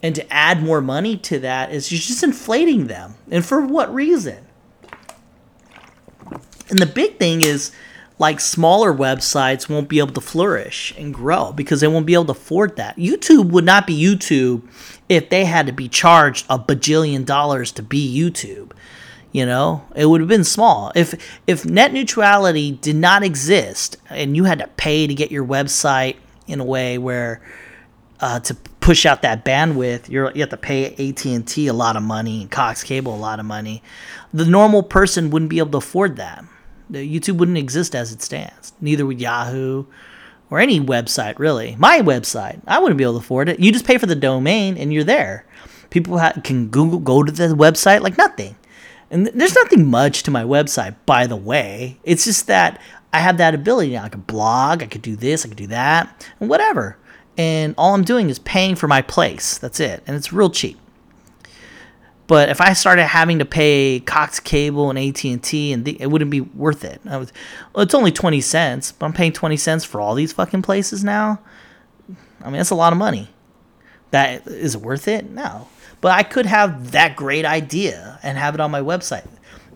And 0.03 0.15
to 0.15 0.33
add 0.33 0.63
more 0.63 0.81
money 0.81 1.17
to 1.19 1.39
that 1.41 1.71
is 1.71 1.93
you're 1.93 2.01
just 2.01 2.25
inflating 2.25 2.87
them. 2.87 3.15
And 3.31 3.45
for 3.45 3.61
what 3.61 3.95
reason? 3.95 4.47
And 6.71 6.79
the 6.79 6.87
big 6.87 7.19
thing 7.19 7.43
is 7.43 7.73
like 8.21 8.39
smaller 8.39 8.93
websites 8.93 9.67
won't 9.67 9.89
be 9.89 9.99
able 9.99 10.13
to 10.13 10.21
flourish 10.21 10.95
and 10.99 11.13
grow 11.13 11.53
because 11.53 11.81
they 11.81 11.89
won't 11.89 12.05
be 12.05 12.13
able 12.13 12.27
to 12.27 12.33
afford 12.33 12.77
that. 12.77 12.95
YouTube 12.99 13.51
would 13.51 13.65
not 13.65 13.87
be 13.87 13.99
YouTube 13.99 14.63
if 15.09 15.31
they 15.31 15.47
had 15.47 15.67
to 15.67 15.73
be 15.73 15.89
charged 15.89 16.45
a 16.51 16.59
bajillion 16.59 17.25
dollars 17.25 17.73
to 17.73 17.83
be 17.83 18.15
YouTube. 18.15 18.73
You 19.33 19.47
know, 19.47 19.87
it 19.97 20.05
would 20.05 20.21
have 20.21 20.29
been 20.29 20.45
small. 20.45 20.93
If 20.95 21.15
if 21.47 21.65
net 21.65 21.95
neutrality 21.95 22.73
did 22.73 22.97
not 22.97 23.23
exist 23.23 23.97
and 24.11 24.37
you 24.37 24.45
had 24.45 24.59
to 24.59 24.67
pay 24.67 25.07
to 25.07 25.15
get 25.15 25.31
your 25.31 25.47
website 25.47 26.17
in 26.47 26.61
a 26.61 26.65
way 26.65 26.99
where 26.99 27.41
uh, 28.21 28.41
to 28.41 28.55
push 28.81 29.07
out 29.07 29.23
that 29.23 29.47
bandwidth, 29.47 30.11
you're, 30.11 30.31
you 30.33 30.41
have 30.41 30.51
to 30.51 30.59
pay 30.59 30.93
AT&T 31.09 31.67
a 31.67 31.73
lot 31.73 31.97
of 31.97 32.03
money 32.03 32.43
and 32.43 32.51
Cox 32.51 32.83
Cable 32.83 33.15
a 33.15 33.17
lot 33.17 33.41
of 33.41 33.47
money. 33.47 33.83
The 34.35 34.45
normal 34.45 34.83
person 34.83 35.31
wouldn't 35.31 35.49
be 35.49 35.59
able 35.59 35.71
to 35.71 35.79
afford 35.79 36.17
that. 36.17 36.45
YouTube 36.99 37.39
wouldn't 37.39 37.59
exist 37.59 37.95
as 37.95 38.13
it 38.13 38.23
stands. 38.23 38.73
Neither 38.81 39.07
would 39.07 39.21
Yahoo 39.21 39.87
or 40.51 40.59
any 40.59 40.81
website 40.81 41.39
really. 41.39 41.77
My 41.79 42.01
website, 42.01 42.61
I 42.67 42.79
wouldn't 42.79 42.99
be 42.99 43.05
able 43.05 43.15
to 43.15 43.21
afford 43.21 43.49
it. 43.49 43.61
You 43.61 43.73
just 43.73 43.87
pay 43.87 43.99
for 43.99 44.07
the 44.07 44.17
domain 44.17 44.77
and 44.77 44.93
you're 44.93 45.05
there. 45.05 45.47
People 45.91 46.19
ha- 46.19 46.35
can 46.45 46.69
Google 46.69 46.99
go 46.99 47.23
to 47.23 47.33
the 47.33 47.55
website 47.55 48.01
like 48.01 48.19
nothing. 48.19 48.57
And 49.11 49.27
there's 49.27 49.57
nothing 49.57 49.91
much 49.91 50.23
to 50.25 50.31
my 50.31 50.45
website, 50.45 50.95
by 51.05 51.27
the 51.27 51.37
way. 51.37 51.99
It's 52.05 52.25
just 52.25 52.47
that 52.47 52.81
I 53.13 53.19
have 53.19 53.39
that 53.39 53.55
ability 53.55 53.93
now. 53.93 54.05
I 54.05 54.09
could 54.09 54.27
blog, 54.27 54.83
I 54.83 54.87
could 54.87 55.03
do 55.03 55.17
this, 55.17 55.45
I 55.45 55.49
could 55.49 55.57
do 55.57 55.67
that, 55.69 56.27
and 56.39 56.49
whatever. 56.49 56.97
And 57.37 57.75
all 57.77 57.95
I'm 57.95 58.05
doing 58.05 58.31
is 58.31 58.39
paying 58.39 58.77
for 58.77 58.87
my 58.87 59.03
place. 59.03 59.59
That's 59.59 59.81
it. 59.81 60.03
And 60.07 60.17
it's 60.17 60.33
real 60.33 60.51
cheap. 60.51 60.79
But 62.31 62.49
if 62.49 62.61
I 62.61 62.75
started 62.75 63.07
having 63.07 63.41
to 63.41 63.45
pay 63.45 63.99
Cox 64.07 64.39
Cable 64.39 64.89
and 64.89 64.97
AT&T, 64.97 65.73
and 65.73 65.89
it 65.89 66.07
wouldn't 66.07 66.31
be 66.31 66.43
worth 66.43 66.85
it. 66.85 67.01
Was, 67.05 67.33
well, 67.75 67.83
it's 67.83 67.93
only 67.93 68.13
twenty 68.13 68.41
cents, 68.41 68.93
but 68.93 69.07
I'm 69.07 69.13
paying 69.13 69.33
twenty 69.33 69.57
cents 69.57 69.85
for 69.85 70.01
all 70.01 70.15
these 70.15 70.33
fucking 70.33 70.63
places 70.63 71.03
now. 71.03 71.41
I 72.41 72.45
mean, 72.45 72.59
that's 72.59 72.71
a 72.71 72.77
lot 72.77 72.93
of 72.93 73.01
money. 73.01 73.31
That 74.13 74.47
is 74.47 74.77
it 74.77 74.81
worth 74.81 75.09
it? 75.09 75.29
No. 75.29 75.67
But 76.01 76.13
I 76.13 76.23
could 76.23 76.47
have 76.47 76.93
that 76.93 77.17
great 77.17 77.45
idea 77.45 78.21
and 78.23 78.39
have 78.39 78.55
it 78.55 78.61
on 78.61 78.71
my 78.71 78.81
website. 78.81 79.27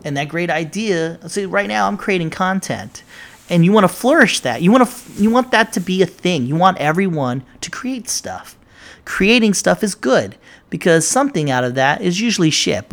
And 0.05 0.15
that 0.15 0.29
great 0.29 0.49
idea, 0.49 1.19
see, 1.27 1.45
right 1.45 1.67
now 1.67 1.89
I'm 1.89 1.97
creating 1.97 2.29
content, 2.29 3.03
and 3.49 3.65
you 3.65 3.73
want 3.73 3.83
to 3.83 3.93
flourish 3.93 4.39
that. 4.39 4.61
You 4.61 4.71
want 4.71 4.87
to, 4.89 5.21
you 5.21 5.29
want 5.29 5.51
that 5.51 5.73
to 5.73 5.81
be 5.81 6.01
a 6.01 6.05
thing. 6.05 6.45
You 6.45 6.55
want 6.55 6.77
everyone 6.77 7.43
to 7.59 7.69
create 7.69 8.07
stuff. 8.07 8.57
Creating 9.03 9.53
stuff 9.53 9.83
is 9.83 9.93
good 9.93 10.37
because 10.69 11.07
something 11.07 11.49
out 11.49 11.63
of 11.63 11.75
that 11.75 12.01
is 12.01 12.19
usually 12.19 12.49
shit. 12.49 12.85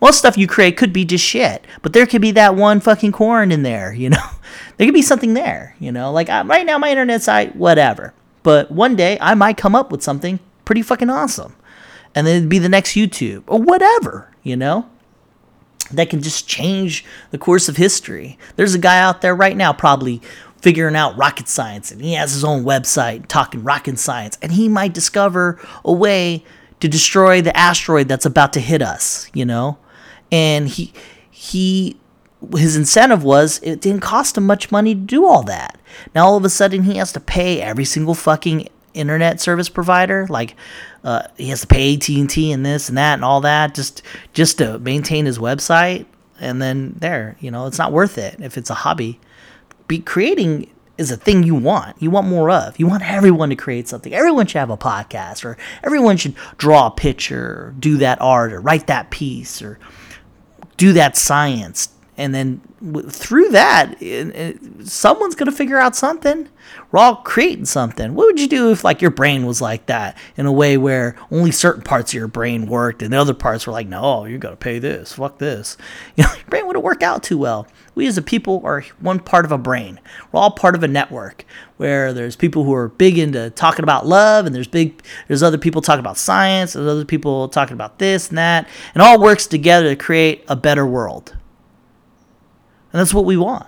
Most 0.00 0.18
stuff 0.18 0.38
you 0.38 0.46
create 0.46 0.76
could 0.76 0.92
be 0.92 1.04
just 1.04 1.24
shit, 1.24 1.66
but 1.82 1.92
there 1.92 2.06
could 2.06 2.22
be 2.22 2.30
that 2.32 2.54
one 2.54 2.80
fucking 2.80 3.12
corn 3.12 3.52
in 3.52 3.62
there, 3.62 3.92
you 3.92 4.10
know. 4.10 4.30
there 4.76 4.86
could 4.86 4.94
be 4.94 5.02
something 5.02 5.34
there, 5.34 5.74
you 5.78 5.92
know. 5.92 6.12
Like 6.12 6.30
uh, 6.30 6.44
right 6.46 6.64
now, 6.64 6.78
my 6.78 6.90
internet 6.90 7.22
site, 7.22 7.56
whatever. 7.56 8.14
But 8.42 8.70
one 8.70 8.96
day 8.96 9.18
I 9.20 9.34
might 9.34 9.56
come 9.56 9.74
up 9.74 9.90
with 9.90 10.02
something 10.02 10.38
pretty 10.64 10.82
fucking 10.82 11.10
awesome 11.10 11.54
and 12.14 12.26
then 12.26 12.36
it'd 12.36 12.48
be 12.48 12.58
the 12.58 12.68
next 12.68 12.92
YouTube 12.92 13.44
or 13.46 13.60
whatever, 13.60 14.30
you 14.42 14.56
know? 14.56 14.88
That 15.92 16.10
can 16.10 16.20
just 16.20 16.46
change 16.46 17.04
the 17.30 17.38
course 17.38 17.68
of 17.68 17.76
history. 17.76 18.38
There's 18.56 18.74
a 18.74 18.78
guy 18.78 19.00
out 19.00 19.22
there 19.22 19.34
right 19.34 19.56
now 19.56 19.72
probably 19.72 20.20
figuring 20.60 20.96
out 20.96 21.16
rocket 21.16 21.48
science 21.48 21.90
and 21.90 22.02
he 22.02 22.14
has 22.14 22.32
his 22.32 22.44
own 22.44 22.64
website 22.64 23.26
talking 23.28 23.62
rocket 23.62 23.98
science 23.98 24.36
and 24.42 24.52
he 24.52 24.68
might 24.68 24.92
discover 24.92 25.58
a 25.84 25.92
way 25.92 26.44
to 26.80 26.88
destroy 26.88 27.42
the 27.42 27.56
asteroid 27.56 28.08
that's 28.08 28.26
about 28.26 28.52
to 28.52 28.60
hit 28.60 28.82
us, 28.82 29.30
you 29.34 29.44
know? 29.44 29.78
And 30.30 30.68
he 30.68 30.92
he 31.30 31.96
his 32.52 32.76
incentive 32.76 33.24
was 33.24 33.60
it 33.62 33.80
didn't 33.80 34.02
cost 34.02 34.36
him 34.36 34.46
much 34.46 34.70
money 34.70 34.94
to 34.94 35.00
do 35.00 35.26
all 35.26 35.42
that. 35.44 35.78
Now 36.14 36.26
all 36.26 36.36
of 36.36 36.44
a 36.44 36.50
sudden 36.50 36.84
he 36.84 36.96
has 36.96 37.12
to 37.12 37.20
pay 37.20 37.60
every 37.60 37.84
single 37.84 38.14
fucking 38.14 38.68
internet 38.94 39.40
service 39.40 39.68
provider 39.68 40.26
like 40.28 40.56
uh, 41.04 41.22
he 41.36 41.48
has 41.48 41.60
to 41.60 41.66
pay 41.66 41.94
AT&T 41.94 42.52
and 42.52 42.66
this 42.66 42.88
and 42.88 42.98
that 42.98 43.14
and 43.14 43.24
all 43.24 43.40
that 43.40 43.74
just 43.74 44.02
just 44.32 44.58
to 44.58 44.78
maintain 44.80 45.24
his 45.24 45.38
website 45.38 46.06
and 46.40 46.60
then 46.60 46.94
there 46.98 47.36
you 47.38 47.50
know 47.50 47.66
it's 47.66 47.78
not 47.78 47.92
worth 47.92 48.18
it 48.18 48.36
if 48.40 48.58
it's 48.58 48.70
a 48.70 48.74
hobby 48.74 49.20
be 49.86 49.98
creating 49.98 50.68
is 50.98 51.12
a 51.12 51.16
thing 51.16 51.44
you 51.44 51.54
want. 51.54 52.00
You 52.02 52.10
want 52.10 52.26
more 52.26 52.50
of. 52.50 52.78
You 52.78 52.86
want 52.88 53.08
everyone 53.08 53.48
to 53.50 53.56
create 53.56 53.88
something. 53.88 54.12
Everyone 54.12 54.46
should 54.46 54.58
have 54.58 54.70
a 54.70 54.76
podcast 54.76 55.44
or 55.44 55.56
everyone 55.84 56.16
should 56.16 56.34
draw 56.58 56.88
a 56.88 56.90
picture 56.90 57.44
or 57.44 57.74
do 57.78 57.96
that 57.98 58.20
art 58.20 58.52
or 58.52 58.60
write 58.60 58.88
that 58.88 59.10
piece 59.10 59.62
or 59.62 59.78
do 60.76 60.92
that 60.94 61.16
science. 61.16 61.90
And 62.16 62.34
then 62.34 62.60
through 63.10 63.50
that 63.50 64.00
it, 64.02 64.34
it, 64.34 64.86
someone's 64.86 65.36
going 65.36 65.50
to 65.50 65.56
figure 65.56 65.78
out 65.78 65.94
something. 65.94 66.48
We're 66.90 66.98
all 66.98 67.16
creating 67.16 67.66
something. 67.66 68.14
What 68.14 68.26
would 68.26 68.40
you 68.40 68.48
do 68.48 68.72
if 68.72 68.82
like 68.82 69.00
your 69.00 69.12
brain 69.12 69.46
was 69.46 69.60
like 69.60 69.86
that 69.86 70.18
in 70.36 70.46
a 70.46 70.52
way 70.52 70.76
where 70.76 71.14
only 71.30 71.52
certain 71.52 71.82
parts 71.82 72.10
of 72.10 72.14
your 72.14 72.28
brain 72.28 72.66
worked 72.66 73.02
and 73.02 73.12
the 73.12 73.20
other 73.20 73.34
parts 73.34 73.66
were 73.66 73.72
like 73.72 73.86
no 73.86 74.24
you 74.24 74.38
got 74.38 74.50
to 74.50 74.56
pay 74.56 74.80
this. 74.80 75.12
Fuck 75.12 75.38
this. 75.38 75.76
You 76.16 76.24
know 76.24 76.34
your 76.34 76.46
brain 76.46 76.66
wouldn't 76.66 76.84
work 76.84 77.04
out 77.04 77.22
too 77.22 77.38
well 77.38 77.68
we 77.98 78.06
as 78.06 78.16
a 78.16 78.22
people 78.22 78.62
are 78.64 78.82
one 79.00 79.18
part 79.18 79.44
of 79.44 79.52
a 79.52 79.58
brain 79.58 80.00
we're 80.32 80.40
all 80.40 80.50
part 80.50 80.74
of 80.74 80.82
a 80.82 80.88
network 80.88 81.44
where 81.76 82.12
there's 82.12 82.36
people 82.36 82.64
who 82.64 82.72
are 82.72 82.88
big 82.88 83.18
into 83.18 83.50
talking 83.50 83.82
about 83.82 84.06
love 84.06 84.46
and 84.46 84.54
there's 84.54 84.68
big 84.68 85.02
there's 85.26 85.42
other 85.42 85.58
people 85.58 85.82
talking 85.82 86.00
about 86.00 86.16
science 86.16 86.72
there's 86.72 86.88
other 86.88 87.04
people 87.04 87.48
talking 87.48 87.74
about 87.74 87.98
this 87.98 88.28
and 88.30 88.38
that 88.38 88.66
and 88.94 89.02
all 89.02 89.20
works 89.20 89.46
together 89.46 89.90
to 89.90 89.96
create 89.96 90.44
a 90.48 90.56
better 90.56 90.86
world 90.86 91.36
and 92.92 93.00
that's 93.00 93.14
what 93.14 93.24
we 93.24 93.36
want. 93.36 93.66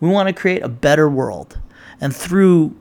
We 0.00 0.08
want 0.08 0.28
to 0.28 0.32
create 0.32 0.62
a 0.62 0.68
better 0.68 1.08
world. 1.08 1.58
And 2.00 2.14
through 2.14 2.76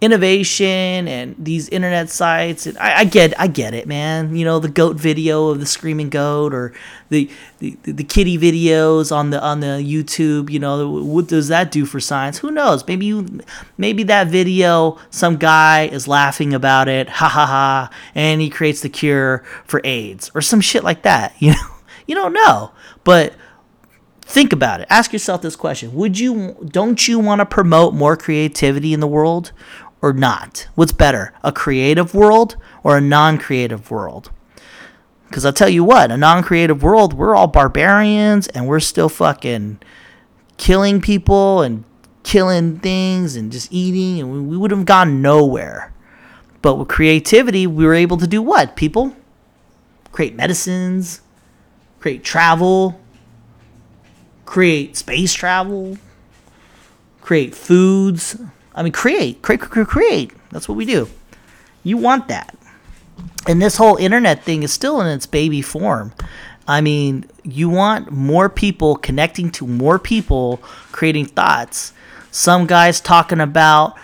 innovation 0.00 1.06
and 1.06 1.34
these 1.38 1.68
internet 1.68 2.08
sites. 2.08 2.66
And 2.66 2.78
I, 2.78 3.00
I 3.00 3.04
get, 3.04 3.38
I 3.38 3.46
get 3.46 3.74
it, 3.74 3.86
man. 3.86 4.34
You 4.34 4.44
know, 4.44 4.58
the 4.58 4.68
goat 4.68 4.96
video 4.96 5.48
of 5.48 5.60
the 5.60 5.66
screaming 5.66 6.08
goat, 6.08 6.54
or 6.54 6.72
the, 7.10 7.30
the 7.58 7.76
the 7.82 8.04
kitty 8.04 8.38
videos 8.38 9.14
on 9.14 9.30
the 9.30 9.40
on 9.42 9.60
the 9.60 9.82
YouTube. 9.82 10.50
You 10.50 10.58
know, 10.58 10.90
what 10.90 11.28
does 11.28 11.48
that 11.48 11.70
do 11.70 11.84
for 11.84 12.00
science? 12.00 12.38
Who 12.38 12.50
knows? 12.50 12.86
Maybe 12.86 13.06
you, 13.06 13.40
maybe 13.76 14.02
that 14.04 14.28
video, 14.28 14.98
some 15.10 15.36
guy 15.36 15.86
is 15.86 16.08
laughing 16.08 16.54
about 16.54 16.88
it, 16.88 17.08
ha 17.08 17.28
ha 17.28 17.46
ha, 17.46 17.90
and 18.14 18.40
he 18.40 18.48
creates 18.50 18.80
the 18.80 18.88
cure 18.88 19.44
for 19.64 19.80
AIDS 19.84 20.30
or 20.34 20.40
some 20.40 20.60
shit 20.60 20.84
like 20.84 21.02
that. 21.02 21.34
You 21.40 21.52
know, 21.52 21.70
you 22.06 22.14
don't 22.14 22.34
know, 22.34 22.70
but 23.02 23.34
think 24.20 24.52
about 24.52 24.80
it 24.80 24.86
ask 24.90 25.12
yourself 25.12 25.42
this 25.42 25.56
question 25.56 25.92
would 25.92 26.16
you 26.16 26.56
don't 26.70 27.08
you 27.08 27.18
want 27.18 27.40
to 27.40 27.46
promote 27.46 27.92
more 27.92 28.16
creativity 28.16 28.94
in 28.94 29.00
the 29.00 29.06
world 29.06 29.50
or 30.02 30.12
not? 30.12 30.68
What's 30.74 30.92
better, 30.92 31.32
a 31.42 31.52
creative 31.52 32.14
world 32.14 32.56
or 32.82 32.96
a 32.96 33.00
non 33.00 33.38
creative 33.38 33.90
world? 33.90 34.30
Because 35.28 35.44
I'll 35.44 35.52
tell 35.52 35.68
you 35.68 35.84
what, 35.84 36.10
a 36.10 36.16
non 36.16 36.42
creative 36.42 36.82
world, 36.82 37.14
we're 37.14 37.36
all 37.36 37.46
barbarians 37.46 38.48
and 38.48 38.66
we're 38.66 38.80
still 38.80 39.08
fucking 39.08 39.80
killing 40.56 41.00
people 41.00 41.62
and 41.62 41.84
killing 42.22 42.78
things 42.78 43.36
and 43.36 43.50
just 43.52 43.72
eating, 43.72 44.20
and 44.20 44.48
we 44.48 44.56
would 44.56 44.70
have 44.70 44.84
gone 44.84 45.22
nowhere. 45.22 45.92
But 46.62 46.76
with 46.76 46.88
creativity, 46.88 47.66
we 47.66 47.84
were 47.84 47.94
able 47.94 48.18
to 48.18 48.26
do 48.26 48.42
what, 48.42 48.76
people? 48.76 49.16
Create 50.12 50.34
medicines, 50.34 51.22
create 51.98 52.22
travel, 52.22 53.00
create 54.44 54.96
space 54.96 55.32
travel, 55.32 55.96
create 57.20 57.54
foods, 57.54 58.36
I 58.74 58.82
mean, 58.82 58.92
create, 58.92 59.42
create, 59.42 59.60
create, 59.60 59.88
create. 59.88 60.32
That's 60.50 60.68
what 60.68 60.76
we 60.76 60.84
do. 60.84 61.08
You 61.82 61.96
want 61.96 62.28
that. 62.28 62.56
And 63.46 63.60
this 63.60 63.76
whole 63.76 63.96
internet 63.96 64.42
thing 64.44 64.62
is 64.62 64.72
still 64.72 65.00
in 65.00 65.06
its 65.06 65.26
baby 65.26 65.62
form. 65.62 66.12
I 66.68 66.80
mean, 66.80 67.24
you 67.42 67.68
want 67.68 68.12
more 68.12 68.48
people 68.48 68.96
connecting 68.96 69.50
to 69.52 69.66
more 69.66 69.98
people, 69.98 70.58
creating 70.92 71.26
thoughts. 71.26 71.92
Some 72.30 72.66
guys 72.66 73.00
talking 73.00 73.40
about 73.40 73.96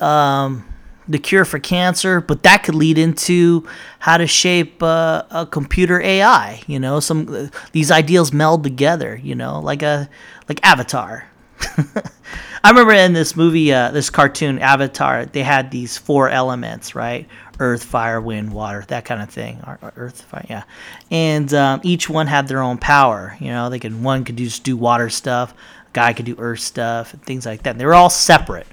um, 0.00 0.64
the 1.08 1.18
cure 1.18 1.44
for 1.44 1.58
cancer, 1.58 2.20
but 2.20 2.42
that 2.44 2.62
could 2.62 2.74
lead 2.74 2.96
into 2.96 3.66
how 3.98 4.16
to 4.16 4.26
shape 4.26 4.82
uh, 4.82 5.24
a 5.30 5.46
computer 5.46 6.00
AI. 6.00 6.62
You 6.66 6.78
know, 6.78 7.00
some 7.00 7.28
uh, 7.28 7.48
these 7.72 7.90
ideals 7.90 8.32
meld 8.32 8.64
together. 8.64 9.20
You 9.22 9.34
know, 9.34 9.60
like 9.60 9.82
a 9.82 10.08
like 10.48 10.64
Avatar. 10.64 11.28
I 12.64 12.70
remember 12.70 12.92
in 12.92 13.12
this 13.12 13.36
movie, 13.36 13.72
uh, 13.72 13.90
this 13.90 14.10
cartoon 14.10 14.58
Avatar, 14.58 15.26
they 15.26 15.42
had 15.42 15.70
these 15.70 15.96
four 15.96 16.28
elements, 16.28 16.94
right? 16.94 17.28
Earth, 17.58 17.84
fire, 17.84 18.20
wind, 18.20 18.52
water, 18.52 18.84
that 18.88 19.04
kind 19.04 19.22
of 19.22 19.30
thing. 19.30 19.62
Earth, 19.96 20.22
fire, 20.22 20.44
yeah. 20.48 20.64
And 21.10 21.52
um, 21.54 21.80
each 21.84 22.10
one 22.10 22.26
had 22.26 22.48
their 22.48 22.60
own 22.60 22.78
power. 22.78 23.36
You 23.40 23.48
know, 23.48 23.70
they 23.70 23.78
could 23.78 24.02
one 24.02 24.24
could 24.24 24.36
just 24.36 24.64
do 24.64 24.76
water 24.76 25.08
stuff, 25.08 25.52
a 25.52 25.90
guy 25.92 26.12
could 26.12 26.26
do 26.26 26.34
earth 26.38 26.60
stuff, 26.60 27.14
and 27.14 27.22
things 27.22 27.46
like 27.46 27.62
that. 27.62 27.70
And 27.70 27.80
they 27.80 27.86
were 27.86 27.94
all 27.94 28.10
separate. 28.10 28.66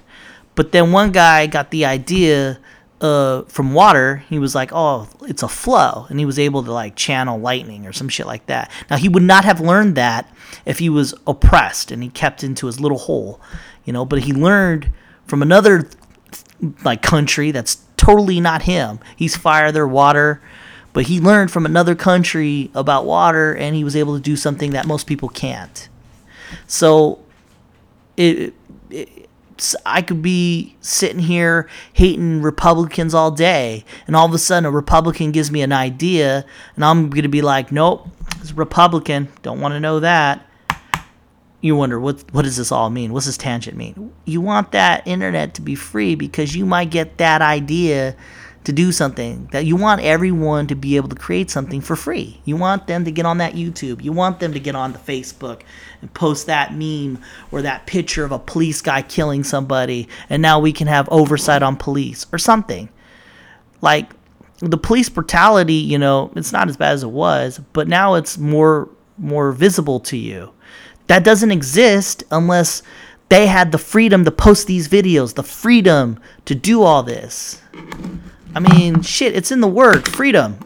But 0.54 0.72
then 0.72 0.92
one 0.92 1.12
guy 1.12 1.46
got 1.46 1.70
the 1.70 1.84
idea 1.84 2.58
uh, 3.04 3.42
from 3.48 3.74
water, 3.74 4.24
he 4.30 4.38
was 4.38 4.54
like, 4.54 4.70
"Oh, 4.72 5.08
it's 5.28 5.42
a 5.42 5.48
flow," 5.48 6.06
and 6.08 6.18
he 6.18 6.24
was 6.24 6.38
able 6.38 6.62
to 6.62 6.72
like 6.72 6.96
channel 6.96 7.38
lightning 7.38 7.86
or 7.86 7.92
some 7.92 8.08
shit 8.08 8.26
like 8.26 8.46
that. 8.46 8.70
Now 8.88 8.96
he 8.96 9.10
would 9.10 9.22
not 9.22 9.44
have 9.44 9.60
learned 9.60 9.94
that 9.96 10.34
if 10.64 10.78
he 10.78 10.88
was 10.88 11.12
oppressed 11.26 11.90
and 11.90 12.02
he 12.02 12.08
kept 12.08 12.42
into 12.42 12.64
his 12.64 12.80
little 12.80 12.96
hole, 12.96 13.42
you 13.84 13.92
know. 13.92 14.06
But 14.06 14.20
he 14.20 14.32
learned 14.32 14.90
from 15.26 15.42
another 15.42 15.86
like 16.82 17.02
country 17.02 17.50
that's 17.50 17.84
totally 17.98 18.40
not 18.40 18.62
him. 18.62 19.00
He's 19.14 19.36
fire, 19.36 19.70
their 19.70 19.86
water, 19.86 20.40
but 20.94 21.04
he 21.04 21.20
learned 21.20 21.50
from 21.50 21.66
another 21.66 21.94
country 21.94 22.70
about 22.74 23.04
water, 23.04 23.54
and 23.54 23.76
he 23.76 23.84
was 23.84 23.96
able 23.96 24.16
to 24.16 24.22
do 24.22 24.34
something 24.34 24.70
that 24.70 24.86
most 24.86 25.06
people 25.06 25.28
can't. 25.28 25.90
So 26.66 27.18
it, 28.16 28.54
it 28.88 29.23
I 29.86 30.02
could 30.02 30.22
be 30.22 30.76
sitting 30.80 31.20
here 31.20 31.68
hating 31.92 32.42
Republicans 32.42 33.14
all 33.14 33.30
day, 33.30 33.84
and 34.06 34.16
all 34.16 34.26
of 34.26 34.34
a 34.34 34.38
sudden 34.38 34.66
a 34.66 34.70
Republican 34.70 35.32
gives 35.32 35.50
me 35.50 35.62
an 35.62 35.72
idea, 35.72 36.44
and 36.76 36.84
I'm 36.84 37.10
going 37.10 37.22
to 37.22 37.28
be 37.28 37.42
like, 37.42 37.70
nope, 37.70 38.08
it's 38.40 38.52
Republican. 38.52 39.28
Don't 39.42 39.60
want 39.60 39.74
to 39.74 39.80
know 39.80 40.00
that. 40.00 40.46
You 41.60 41.76
wonder 41.76 41.98
what 41.98 42.22
what 42.32 42.42
does 42.42 42.58
this 42.58 42.70
all 42.70 42.90
mean? 42.90 43.14
What's 43.14 43.24
this 43.24 43.38
tangent 43.38 43.74
mean? 43.74 44.12
You 44.26 44.42
want 44.42 44.72
that 44.72 45.06
internet 45.06 45.54
to 45.54 45.62
be 45.62 45.74
free 45.74 46.14
because 46.14 46.54
you 46.54 46.66
might 46.66 46.90
get 46.90 47.16
that 47.16 47.40
idea 47.40 48.16
to 48.64 48.72
do 48.72 48.92
something 48.92 49.48
that 49.52 49.66
you 49.66 49.76
want 49.76 50.00
everyone 50.00 50.66
to 50.66 50.74
be 50.74 50.96
able 50.96 51.08
to 51.10 51.14
create 51.14 51.50
something 51.50 51.80
for 51.80 51.96
free. 51.96 52.40
You 52.44 52.56
want 52.56 52.86
them 52.86 53.04
to 53.04 53.10
get 53.10 53.26
on 53.26 53.38
that 53.38 53.52
YouTube. 53.52 54.02
You 54.02 54.12
want 54.12 54.40
them 54.40 54.54
to 54.54 54.60
get 54.60 54.74
on 54.74 54.92
the 54.92 54.98
Facebook 54.98 55.62
and 56.00 56.12
post 56.14 56.46
that 56.46 56.74
meme 56.74 57.22
or 57.52 57.62
that 57.62 57.86
picture 57.86 58.24
of 58.24 58.32
a 58.32 58.38
police 58.38 58.80
guy 58.80 59.02
killing 59.02 59.44
somebody 59.44 60.08
and 60.30 60.40
now 60.40 60.58
we 60.58 60.72
can 60.72 60.86
have 60.86 61.08
oversight 61.10 61.62
on 61.62 61.76
police 61.76 62.26
or 62.32 62.38
something. 62.38 62.88
Like 63.82 64.10
the 64.60 64.78
police 64.78 65.10
brutality, 65.10 65.74
you 65.74 65.98
know, 65.98 66.32
it's 66.34 66.52
not 66.52 66.68
as 66.68 66.76
bad 66.78 66.92
as 66.92 67.02
it 67.02 67.10
was, 67.10 67.60
but 67.72 67.86
now 67.86 68.14
it's 68.14 68.38
more 68.38 68.88
more 69.18 69.52
visible 69.52 70.00
to 70.00 70.16
you. 70.16 70.50
That 71.06 71.22
doesn't 71.22 71.50
exist 71.50 72.24
unless 72.30 72.82
they 73.28 73.46
had 73.46 73.72
the 73.72 73.78
freedom 73.78 74.24
to 74.24 74.30
post 74.30 74.66
these 74.66 74.88
videos, 74.88 75.34
the 75.34 75.42
freedom 75.42 76.18
to 76.46 76.54
do 76.54 76.82
all 76.82 77.02
this. 77.02 77.60
I 78.54 78.60
mean, 78.60 79.02
shit, 79.02 79.34
it's 79.34 79.50
in 79.50 79.60
the 79.60 79.68
word 79.68 80.06
freedom. 80.06 80.58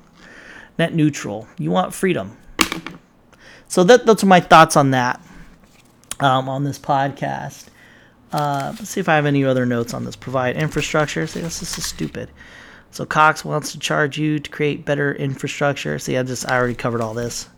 Net 0.78 0.92
neutral. 0.92 1.46
You 1.56 1.70
want 1.70 1.94
freedom. 1.94 2.36
So 3.68 3.84
that 3.84 4.06
those 4.06 4.24
are 4.24 4.26
my 4.26 4.40
thoughts 4.40 4.76
on 4.76 4.90
that. 4.90 5.20
Um, 6.18 6.48
on 6.48 6.64
this 6.64 6.78
podcast. 6.78 7.66
Uh, 8.32 8.74
let's 8.78 8.90
see 8.90 9.00
if 9.00 9.08
I 9.08 9.16
have 9.16 9.26
any 9.26 9.44
other 9.44 9.66
notes 9.66 9.94
on 9.94 10.04
this. 10.04 10.16
Provide 10.16 10.56
infrastructure. 10.56 11.26
See, 11.26 11.40
this, 11.40 11.60
this 11.60 11.78
is 11.78 11.84
stupid. 11.84 12.30
So 12.90 13.06
Cox 13.06 13.44
wants 13.44 13.72
to 13.72 13.78
charge 13.78 14.18
you 14.18 14.38
to 14.38 14.50
create 14.50 14.84
better 14.84 15.14
infrastructure. 15.14 15.98
See, 15.98 16.16
I 16.16 16.22
just 16.22 16.50
I 16.50 16.56
already 16.56 16.74
covered 16.74 17.00
all 17.00 17.14
this. 17.14 17.48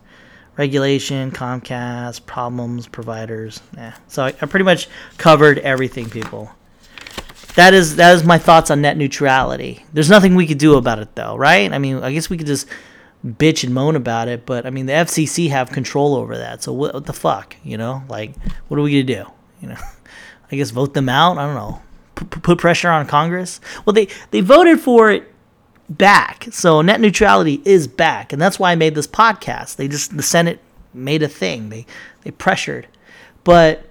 Regulation, 0.56 1.30
Comcast, 1.30 2.26
problems, 2.26 2.86
providers. 2.86 3.60
Yeah. 3.76 3.94
So 4.08 4.24
I, 4.24 4.28
I 4.28 4.46
pretty 4.46 4.64
much 4.64 4.88
covered 5.16 5.58
everything, 5.58 6.10
people 6.10 6.50
that 7.56 7.74
is 7.74 7.96
that 7.96 8.14
is 8.14 8.24
my 8.24 8.38
thoughts 8.38 8.70
on 8.70 8.80
net 8.80 8.96
neutrality. 8.96 9.84
There's 9.92 10.10
nothing 10.10 10.34
we 10.34 10.46
could 10.46 10.58
do 10.58 10.76
about 10.76 10.98
it 10.98 11.14
though, 11.14 11.36
right? 11.36 11.72
I 11.72 11.78
mean, 11.78 12.02
I 12.02 12.12
guess 12.12 12.28
we 12.28 12.36
could 12.36 12.46
just 12.46 12.66
bitch 13.24 13.64
and 13.64 13.72
moan 13.72 13.96
about 13.96 14.28
it, 14.28 14.44
but 14.44 14.66
I 14.66 14.70
mean, 14.70 14.86
the 14.86 14.92
FCC 14.92 15.48
have 15.50 15.70
control 15.70 16.14
over 16.14 16.36
that. 16.36 16.62
So 16.62 16.72
what, 16.72 16.94
what 16.94 17.06
the 17.06 17.12
fuck, 17.12 17.56
you 17.64 17.78
know? 17.78 18.02
Like, 18.08 18.34
what 18.68 18.78
are 18.78 18.82
we 18.82 19.02
gonna 19.02 19.24
do? 19.24 19.30
You 19.62 19.68
know, 19.68 19.78
I 20.52 20.56
guess 20.56 20.70
vote 20.70 20.94
them 20.94 21.08
out. 21.08 21.38
I 21.38 21.46
don't 21.46 21.54
know. 21.54 21.82
P- 22.16 22.26
put 22.26 22.58
pressure 22.58 22.90
on 22.90 23.06
Congress. 23.06 23.60
Well, 23.84 23.94
they 23.94 24.08
they 24.30 24.40
voted 24.40 24.80
for 24.80 25.10
it 25.10 25.32
back, 25.88 26.48
so 26.50 26.82
net 26.82 27.00
neutrality 27.00 27.62
is 27.64 27.86
back, 27.86 28.32
and 28.32 28.40
that's 28.40 28.58
why 28.58 28.72
I 28.72 28.74
made 28.74 28.94
this 28.94 29.06
podcast. 29.06 29.76
They 29.76 29.88
just 29.88 30.16
the 30.16 30.22
Senate 30.22 30.60
made 30.92 31.22
a 31.22 31.28
thing. 31.28 31.70
They 31.70 31.86
they 32.22 32.30
pressured, 32.30 32.88
but 33.42 33.88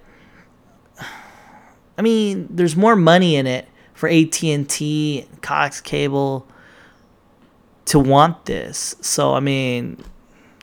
I 1.96 2.02
mean, 2.02 2.48
there's 2.50 2.76
more 2.76 2.96
money 2.96 3.36
in 3.36 3.46
it 3.46 3.68
for 3.92 4.08
AT&T, 4.08 5.26
Cox 5.40 5.80
Cable 5.80 6.46
to 7.86 7.98
want 7.98 8.46
this. 8.46 8.96
So 9.00 9.34
I 9.34 9.40
mean, 9.40 10.02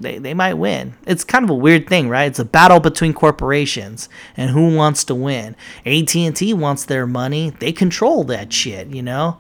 they 0.01 0.17
they 0.17 0.33
might 0.33 0.55
win. 0.55 0.95
It's 1.05 1.23
kind 1.23 1.43
of 1.43 1.49
a 1.49 1.55
weird 1.55 1.87
thing, 1.87 2.09
right? 2.09 2.25
It's 2.25 2.39
a 2.39 2.45
battle 2.45 2.79
between 2.79 3.13
corporations 3.13 4.09
and 4.35 4.51
who 4.51 4.75
wants 4.75 5.03
to 5.05 5.15
win. 5.15 5.55
AT&T 5.85 6.53
wants 6.53 6.85
their 6.85 7.07
money. 7.07 7.51
They 7.59 7.71
control 7.71 8.23
that 8.25 8.51
shit, 8.51 8.87
you 8.87 9.01
know? 9.01 9.37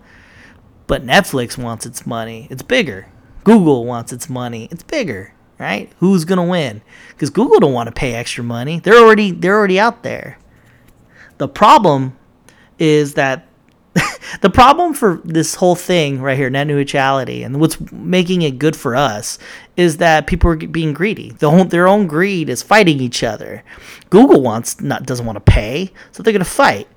But 0.87 1.05
Netflix 1.05 1.57
wants 1.57 1.85
its 1.85 2.05
money. 2.05 2.47
It's 2.49 2.61
bigger. 2.61 3.07
Google 3.43 3.85
wants 3.85 4.13
its 4.13 4.29
money. 4.29 4.67
It's 4.71 4.83
bigger, 4.83 5.33
right? 5.57 5.91
Who's 5.99 6.25
going 6.25 6.37
to 6.37 6.43
win? 6.43 6.81
Cuz 7.17 7.29
Google 7.29 7.59
don't 7.59 7.73
want 7.73 7.87
to 7.87 7.93
pay 7.93 8.13
extra 8.13 8.43
money. 8.43 8.79
They're 8.79 8.97
already 8.97 9.31
they're 9.31 9.57
already 9.57 9.79
out 9.79 10.03
there. 10.03 10.37
The 11.41 11.47
problem 11.47 12.15
is 12.77 13.15
that 13.15 13.47
the 14.41 14.51
problem 14.51 14.93
for 14.93 15.21
this 15.25 15.55
whole 15.55 15.73
thing 15.73 16.21
right 16.21 16.37
here, 16.37 16.51
net 16.51 16.67
neutrality, 16.67 17.41
and 17.41 17.59
what's 17.59 17.81
making 17.91 18.43
it 18.43 18.59
good 18.59 18.75
for 18.75 18.95
us 18.95 19.39
is 19.75 19.97
that 19.97 20.27
people 20.27 20.51
are 20.51 20.55
being 20.55 20.93
greedy. 20.93 21.31
The 21.31 21.49
whole, 21.49 21.65
their 21.65 21.87
own 21.87 22.05
greed 22.05 22.47
is 22.47 22.61
fighting 22.61 22.99
each 22.99 23.23
other. 23.23 23.63
Google 24.11 24.43
wants 24.43 24.81
not 24.81 25.07
doesn't 25.07 25.25
want 25.25 25.37
to 25.37 25.51
pay, 25.51 25.91
so 26.11 26.21
they're 26.21 26.31
gonna 26.31 26.45
fight. 26.45 26.87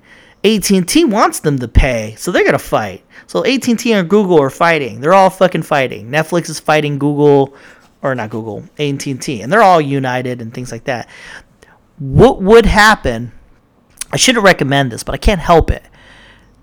AT&T 0.43 1.05
wants 1.05 1.39
them 1.39 1.57
to 1.57 1.67
pay, 1.67 2.13
so 2.15 2.31
they're 2.31 2.45
gonna 2.45 2.59
fight. 2.59 3.03
So 3.25 3.43
AT&T 3.43 3.91
and 3.91 4.07
Google 4.07 4.39
are 4.39 4.51
fighting. 4.51 5.01
They're 5.01 5.15
all 5.15 5.31
fucking 5.31 5.63
fighting. 5.63 6.11
Netflix 6.11 6.51
is 6.51 6.59
fighting 6.59 6.99
Google, 6.99 7.55
or 8.03 8.13
not 8.13 8.29
Google, 8.29 8.63
AT&T, 8.77 9.41
and 9.41 9.51
they're 9.51 9.63
all 9.63 9.81
united 9.81 10.39
and 10.39 10.53
things 10.53 10.71
like 10.71 10.83
that. 10.83 11.09
What 11.97 12.43
would 12.43 12.67
happen 12.67 13.31
I 14.15 14.17
shouldn't 14.17 14.45
recommend 14.45 14.91
this, 14.91 15.03
but 15.03 15.13
I 15.13 15.17
can't 15.27 15.41
help 15.41 15.67
it. 15.69 15.83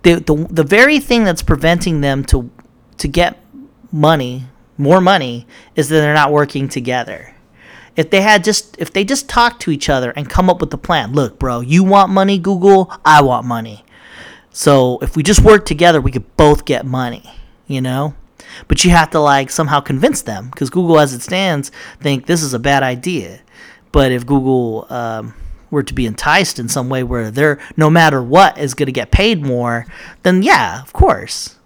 the, 0.03 0.15
the 0.15 0.47
the 0.51 0.65
very 0.65 0.99
thing 0.99 1.25
that's 1.25 1.43
preventing 1.43 2.01
them 2.01 2.25
to 2.25 2.51
to 2.99 3.09
get 3.09 3.39
money, 3.91 4.45
more 4.77 5.01
money, 5.01 5.47
is 5.77 5.89
that 5.89 6.01
they're 6.01 6.15
not 6.15 6.33
working 6.33 6.69
together. 6.69 7.35
If 7.95 8.11
they 8.11 8.23
had 8.23 8.45
just 8.45 8.77
if 8.79 8.93
they 8.93 9.05
just 9.05 9.29
talk 9.29 9.59
to 9.61 9.71
each 9.71 9.89
other 9.89 10.11
and 10.17 10.29
come 10.29 10.49
up 10.51 10.61
with 10.61 10.73
a 10.75 10.79
plan, 10.79 11.13
look, 11.13 11.39
bro, 11.39 11.61
you 11.61 11.85
want 11.85 12.11
money, 12.11 12.39
Google, 12.39 12.93
I 13.05 13.23
want 13.23 13.47
money. 13.47 13.85
So 14.51 14.99
if 15.01 15.17
we 15.17 15.23
just 15.23 15.41
work 15.43 15.65
together, 15.65 16.01
we 16.01 16.11
could 16.13 16.37
both 16.37 16.65
get 16.65 16.85
money, 16.85 17.25
you 17.67 17.81
know? 17.81 18.15
But 18.69 18.85
you 18.85 18.91
have 18.91 19.11
to 19.11 19.21
like 19.21 19.51
somehow 19.51 19.81
convince 19.81 20.23
them 20.23 20.51
because 20.51 20.69
Google, 20.69 20.99
as 20.99 21.15
it 21.15 21.23
stands, 21.23 21.71
think 22.01 22.27
this 22.27 22.43
is 22.43 22.53
a 22.53 22.59
bad 22.59 22.83
idea. 22.83 23.41
But 23.93 24.13
if 24.13 24.27
Google 24.27 24.87
um, 24.91 25.35
were 25.73 25.83
to 25.83 25.95
be 25.95 26.07
enticed 26.07 26.59
in 26.59 26.69
some 26.69 26.89
way 26.89 27.03
where 27.03 27.31
they're 27.31 27.59
no 27.77 27.91
matter 27.91 28.23
what 28.23 28.59
is 28.59 28.75
going 28.75 28.87
to 28.87 28.93
get 28.93 29.11
paid 29.11 29.43
more, 29.43 29.87
then 30.23 30.43
yeah, 30.43 30.81
of 30.83 30.93
course. 30.93 31.57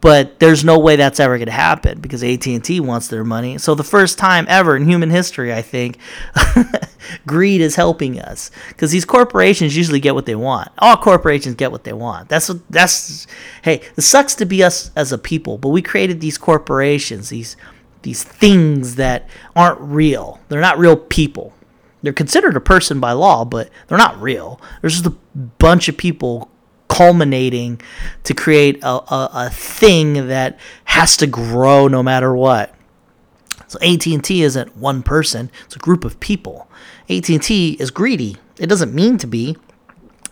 But 0.00 0.40
there's 0.40 0.64
no 0.64 0.78
way 0.78 0.96
that's 0.96 1.20
ever 1.20 1.36
going 1.36 1.46
to 1.46 1.52
happen 1.52 2.00
because 2.00 2.22
AT&T 2.22 2.80
wants 2.80 3.08
their 3.08 3.24
money. 3.24 3.58
So 3.58 3.74
the 3.74 3.84
first 3.84 4.18
time 4.18 4.46
ever 4.48 4.76
in 4.76 4.86
human 4.86 5.10
history, 5.10 5.52
I 5.52 5.62
think, 5.62 5.98
greed 7.26 7.60
is 7.60 7.76
helping 7.76 8.20
us 8.20 8.50
because 8.68 8.90
these 8.90 9.04
corporations 9.04 9.76
usually 9.76 10.00
get 10.00 10.14
what 10.14 10.26
they 10.26 10.34
want. 10.34 10.70
All 10.78 10.96
corporations 10.96 11.56
get 11.56 11.72
what 11.72 11.84
they 11.84 11.92
want. 11.92 12.28
That's 12.28 12.48
what 12.48 12.60
that's. 12.70 13.26
Hey, 13.62 13.80
it 13.96 14.02
sucks 14.02 14.34
to 14.36 14.46
be 14.46 14.62
us 14.62 14.90
as 14.96 15.12
a 15.12 15.18
people, 15.18 15.58
but 15.58 15.70
we 15.70 15.82
created 15.82 16.20
these 16.20 16.38
corporations, 16.38 17.30
these 17.30 17.56
these 18.02 18.22
things 18.22 18.94
that 18.96 19.28
aren't 19.56 19.80
real. 19.80 20.40
They're 20.48 20.60
not 20.60 20.78
real 20.78 20.96
people. 20.96 21.52
They're 22.06 22.12
considered 22.12 22.56
a 22.56 22.60
person 22.60 23.00
by 23.00 23.10
law, 23.10 23.44
but 23.44 23.68
they're 23.88 23.98
not 23.98 24.22
real. 24.22 24.60
There's 24.80 24.92
just 24.92 25.06
a 25.06 25.10
bunch 25.58 25.88
of 25.88 25.96
people 25.96 26.48
culminating 26.86 27.80
to 28.22 28.32
create 28.32 28.78
a, 28.84 28.88
a, 29.12 29.30
a 29.34 29.50
thing 29.50 30.28
that 30.28 30.56
has 30.84 31.16
to 31.16 31.26
grow 31.26 31.88
no 31.88 32.04
matter 32.04 32.32
what. 32.32 32.72
So 33.66 33.80
AT&T 33.80 34.40
isn't 34.40 34.76
one 34.76 35.02
person; 35.02 35.50
it's 35.64 35.74
a 35.74 35.80
group 35.80 36.04
of 36.04 36.20
people. 36.20 36.70
AT&T 37.10 37.76
is 37.80 37.90
greedy. 37.90 38.36
It 38.56 38.68
doesn't 38.68 38.94
mean 38.94 39.18
to 39.18 39.26
be. 39.26 39.56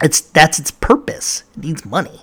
It's 0.01 0.21
that's 0.21 0.61
its 0.61 0.71
purpose. 0.71 1.43
It 1.57 1.65
needs 1.65 1.85
money. 1.85 2.23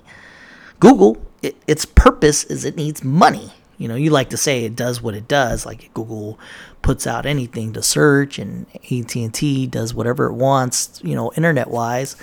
Google, 0.80 1.18
it, 1.42 1.58
its 1.68 1.84
purpose 1.84 2.46
is 2.46 2.64
it 2.64 2.78
needs 2.78 3.04
money. 3.04 3.52
You 3.82 3.88
know, 3.88 3.96
you 3.96 4.12
like 4.12 4.30
to 4.30 4.38
say 4.38 4.64
it 4.64 4.76
does 4.76 5.02
what 5.02 5.16
it 5.16 5.28
does, 5.28 5.66
like 5.66 5.92
Google 5.96 6.40
puts 6.84 7.08
out 7.08 7.26
anything 7.26 7.74
to 7.74 7.82
search, 7.82 8.38
and 8.38 8.68
AT&T 8.92 9.66
does 9.68 9.96
whatever 9.96 10.28
it 10.28 10.34
wants, 10.34 11.02
you 11.04 11.16
know, 11.16 11.32
internet-wise. 11.36 12.16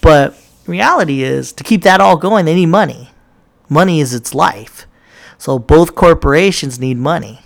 But 0.00 0.34
reality 0.66 1.22
is, 1.22 1.52
to 1.52 1.64
keep 1.64 1.82
that 1.82 2.00
all 2.00 2.16
going, 2.16 2.46
they 2.46 2.54
need 2.54 2.66
money. 2.66 3.10
Money 3.68 4.00
is 4.00 4.14
its 4.14 4.34
life. 4.34 4.86
So 5.36 5.58
both 5.58 5.94
corporations 5.94 6.80
need 6.80 6.96
money. 6.96 7.40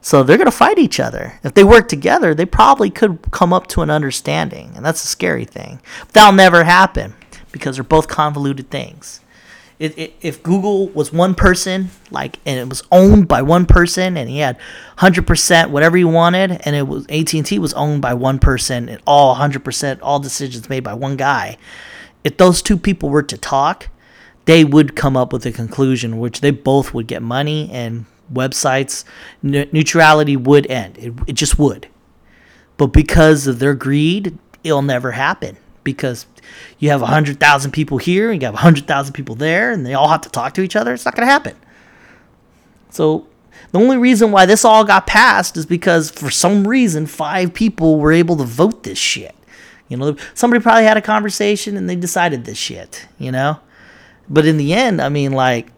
So 0.00 0.24
they're 0.24 0.36
going 0.36 0.46
to 0.46 0.50
fight 0.50 0.80
each 0.80 0.98
other. 0.98 1.38
If 1.44 1.54
they 1.54 1.62
work 1.62 1.86
together, 1.86 2.34
they 2.34 2.46
probably 2.46 2.90
could 2.90 3.30
come 3.30 3.52
up 3.52 3.68
to 3.68 3.82
an 3.82 3.90
understanding. 3.90 4.72
And 4.74 4.84
that's 4.84 5.04
a 5.04 5.08
scary 5.08 5.44
thing. 5.44 5.80
But 6.00 6.14
that'll 6.14 6.32
never 6.32 6.64
happen 6.64 7.14
because 7.52 7.76
they're 7.76 7.84
both 7.84 8.08
convoluted 8.08 8.70
things. 8.70 9.20
If 9.78 10.42
Google 10.42 10.88
was 10.88 11.12
one 11.12 11.34
person, 11.34 11.90
like, 12.10 12.38
and 12.46 12.58
it 12.58 12.68
was 12.68 12.82
owned 12.92 13.26
by 13.26 13.42
one 13.42 13.66
person, 13.66 14.16
and 14.16 14.30
he 14.30 14.38
had 14.38 14.56
100% 14.98 15.70
whatever 15.70 15.96
he 15.96 16.04
wanted, 16.04 16.60
and 16.64 16.76
it 16.76 16.86
was 16.86 17.06
AT&T 17.08 17.58
was 17.58 17.74
owned 17.74 18.00
by 18.00 18.14
one 18.14 18.38
person, 18.38 18.88
and 18.88 19.02
all 19.04 19.34
100%, 19.34 19.98
all 20.00 20.20
decisions 20.20 20.68
made 20.68 20.84
by 20.84 20.94
one 20.94 21.16
guy. 21.16 21.56
If 22.22 22.36
those 22.36 22.62
two 22.62 22.78
people 22.78 23.08
were 23.08 23.24
to 23.24 23.36
talk, 23.36 23.88
they 24.44 24.64
would 24.64 24.94
come 24.94 25.16
up 25.16 25.32
with 25.32 25.44
a 25.44 25.52
conclusion 25.52 26.18
which 26.18 26.40
they 26.40 26.52
both 26.52 26.94
would 26.94 27.08
get 27.08 27.22
money 27.22 27.68
and 27.72 28.06
websites 28.32 29.04
ne- 29.42 29.68
neutrality 29.72 30.36
would 30.36 30.66
end. 30.68 30.98
It, 30.98 31.14
it 31.26 31.32
just 31.32 31.58
would. 31.58 31.88
But 32.76 32.88
because 32.88 33.46
of 33.46 33.58
their 33.58 33.74
greed, 33.74 34.38
it'll 34.62 34.82
never 34.82 35.12
happen 35.12 35.56
because 35.84 36.26
you 36.78 36.90
have 36.90 37.00
100,000 37.00 37.70
people 37.70 37.98
here 37.98 38.30
and 38.30 38.40
you 38.40 38.46
have 38.46 38.54
100,000 38.54 39.12
people 39.12 39.34
there 39.34 39.70
and 39.70 39.86
they 39.86 39.94
all 39.94 40.08
have 40.08 40.22
to 40.22 40.30
talk 40.30 40.54
to 40.54 40.62
each 40.62 40.76
other. 40.76 40.92
It's 40.94 41.04
not 41.04 41.14
going 41.14 41.26
to 41.26 41.32
happen. 41.32 41.54
So 42.90 43.26
the 43.72 43.78
only 43.78 43.98
reason 43.98 44.30
why 44.30 44.46
this 44.46 44.64
all 44.64 44.84
got 44.84 45.06
passed 45.06 45.56
is 45.56 45.66
because 45.66 46.10
for 46.10 46.30
some 46.30 46.66
reason 46.66 47.06
five 47.06 47.54
people 47.54 47.98
were 47.98 48.12
able 48.12 48.36
to 48.36 48.44
vote 48.44 48.82
this 48.84 48.98
shit. 48.98 49.34
You 49.88 49.96
know, 49.96 50.16
somebody 50.32 50.62
probably 50.62 50.84
had 50.84 50.96
a 50.96 51.02
conversation 51.02 51.76
and 51.76 51.88
they 51.88 51.96
decided 51.96 52.44
this 52.44 52.56
shit, 52.56 53.06
you 53.18 53.30
know? 53.30 53.58
But 54.28 54.46
in 54.46 54.56
the 54.56 54.72
end, 54.72 55.00
I 55.00 55.08
mean, 55.10 55.32
like, 55.32 55.68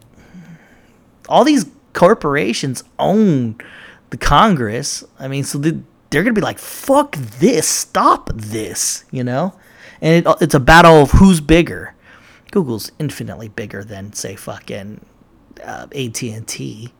all 1.29 1.43
these 1.43 1.67
corporations 1.93 2.85
own 2.99 3.57
the 4.11 4.17
Congress. 4.17 5.03
I 5.19 5.27
mean, 5.27 5.43
so 5.43 5.59
they're 5.59 5.73
going 6.11 6.27
to 6.27 6.33
be 6.33 6.41
like, 6.41 6.59
fuck 6.59 7.17
this, 7.17 7.67
stop 7.67 8.31
this, 8.33 9.05
you 9.11 9.25
know? 9.25 9.55
And 10.01 10.27
it, 10.27 10.37
it's 10.41 10.55
a 10.55 10.61
battle 10.61 11.03
of 11.03 11.13
who's 11.13 11.41
bigger. 11.41 11.95
Google's 12.51 12.93
infinitely 12.99 13.49
bigger 13.49 13.85
than, 13.85 14.13
say, 14.13 14.37
fucking 14.37 15.05
uh, 15.63 15.87
AT&T. 15.95 16.93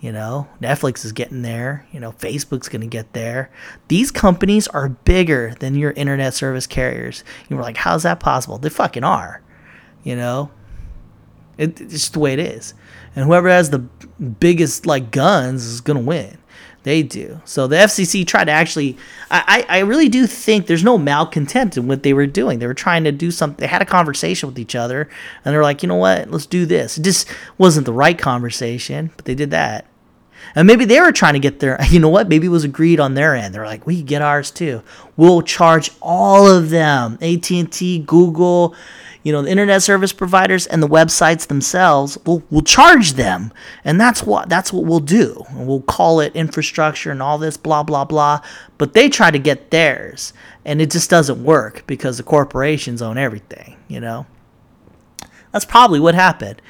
You 0.00 0.12
know, 0.12 0.46
Netflix 0.62 1.04
is 1.04 1.10
getting 1.10 1.42
there. 1.42 1.86
You 1.90 1.98
know, 1.98 2.12
Facebook's 2.12 2.68
going 2.68 2.82
to 2.82 2.86
get 2.86 3.14
there. 3.14 3.50
These 3.88 4.12
companies 4.12 4.68
are 4.68 4.90
bigger 4.90 5.54
than 5.58 5.74
your 5.74 5.90
internet 5.92 6.34
service 6.34 6.68
carriers. 6.68 7.24
You 7.48 7.56
were 7.56 7.62
like, 7.62 7.78
how's 7.78 8.04
that 8.04 8.20
possible? 8.20 8.58
They 8.58 8.68
fucking 8.68 9.02
are. 9.02 9.42
You 10.04 10.14
know, 10.14 10.50
it, 11.56 11.80
it's 11.80 11.92
just 11.92 12.12
the 12.12 12.20
way 12.20 12.32
it 12.32 12.38
is. 12.38 12.74
And 13.16 13.24
whoever 13.24 13.48
has 13.48 13.70
the 13.70 13.80
biggest 13.80 14.86
like 14.86 15.10
guns 15.10 15.64
is 15.66 15.80
gonna 15.80 16.00
win. 16.00 16.38
They 16.84 17.02
do. 17.02 17.40
So 17.44 17.66
the 17.66 17.76
FCC 17.76 18.26
tried 18.26 18.44
to 18.44 18.52
actually. 18.52 18.96
I, 19.30 19.66
I 19.68 19.78
really 19.80 20.08
do 20.08 20.26
think 20.26 20.66
there's 20.66 20.84
no 20.84 20.96
malcontent 20.96 21.76
in 21.76 21.86
what 21.86 22.02
they 22.02 22.14
were 22.14 22.26
doing. 22.26 22.60
They 22.60 22.66
were 22.66 22.72
trying 22.72 23.04
to 23.04 23.12
do 23.12 23.30
something. 23.30 23.60
They 23.60 23.66
had 23.66 23.82
a 23.82 23.86
conversation 23.86 24.48
with 24.48 24.58
each 24.58 24.74
other, 24.74 25.08
and 25.44 25.52
they're 25.52 25.62
like, 25.62 25.82
you 25.82 25.88
know 25.88 25.96
what? 25.96 26.30
Let's 26.30 26.46
do 26.46 26.64
this. 26.64 26.96
It 26.96 27.02
just 27.02 27.28
wasn't 27.58 27.84
the 27.84 27.92
right 27.92 28.18
conversation, 28.18 29.10
but 29.16 29.26
they 29.26 29.34
did 29.34 29.50
that. 29.50 29.86
And 30.54 30.66
maybe 30.66 30.84
they 30.84 31.00
were 31.00 31.12
trying 31.12 31.34
to 31.34 31.40
get 31.40 31.60
their, 31.60 31.78
you 31.90 31.98
know 31.98 32.08
what? 32.08 32.28
Maybe 32.28 32.46
it 32.46 32.50
was 32.50 32.64
agreed 32.64 33.00
on 33.00 33.14
their 33.14 33.34
end. 33.34 33.54
They're 33.54 33.66
like, 33.66 33.86
we 33.86 34.02
get 34.02 34.22
ours 34.22 34.50
too. 34.50 34.82
We'll 35.16 35.42
charge 35.42 35.90
all 36.00 36.46
of 36.46 36.70
them, 36.70 37.18
AT&T, 37.20 38.00
Google, 38.06 38.74
you 39.22 39.32
know, 39.32 39.42
the 39.42 39.50
internet 39.50 39.82
service 39.82 40.12
providers 40.12 40.66
and 40.66 40.82
the 40.82 40.88
websites 40.88 41.46
themselves, 41.46 42.18
we'll, 42.24 42.42
we'll 42.50 42.62
charge 42.62 43.14
them. 43.14 43.52
And 43.84 44.00
that's 44.00 44.22
what, 44.22 44.48
that's 44.48 44.72
what 44.72 44.84
we'll 44.84 45.00
do. 45.00 45.44
And 45.50 45.66
we'll 45.66 45.82
call 45.82 46.20
it 46.20 46.34
infrastructure 46.34 47.10
and 47.10 47.22
all 47.22 47.38
this 47.38 47.56
blah, 47.56 47.82
blah, 47.82 48.04
blah. 48.04 48.40
But 48.78 48.94
they 48.94 49.08
try 49.08 49.30
to 49.30 49.38
get 49.38 49.70
theirs. 49.70 50.32
And 50.64 50.80
it 50.80 50.90
just 50.90 51.10
doesn't 51.10 51.42
work 51.42 51.84
because 51.86 52.16
the 52.16 52.22
corporations 52.22 53.02
own 53.02 53.18
everything, 53.18 53.76
you 53.88 54.00
know? 54.00 54.26
That's 55.52 55.64
probably 55.64 55.98
what 55.98 56.14
happened 56.14 56.60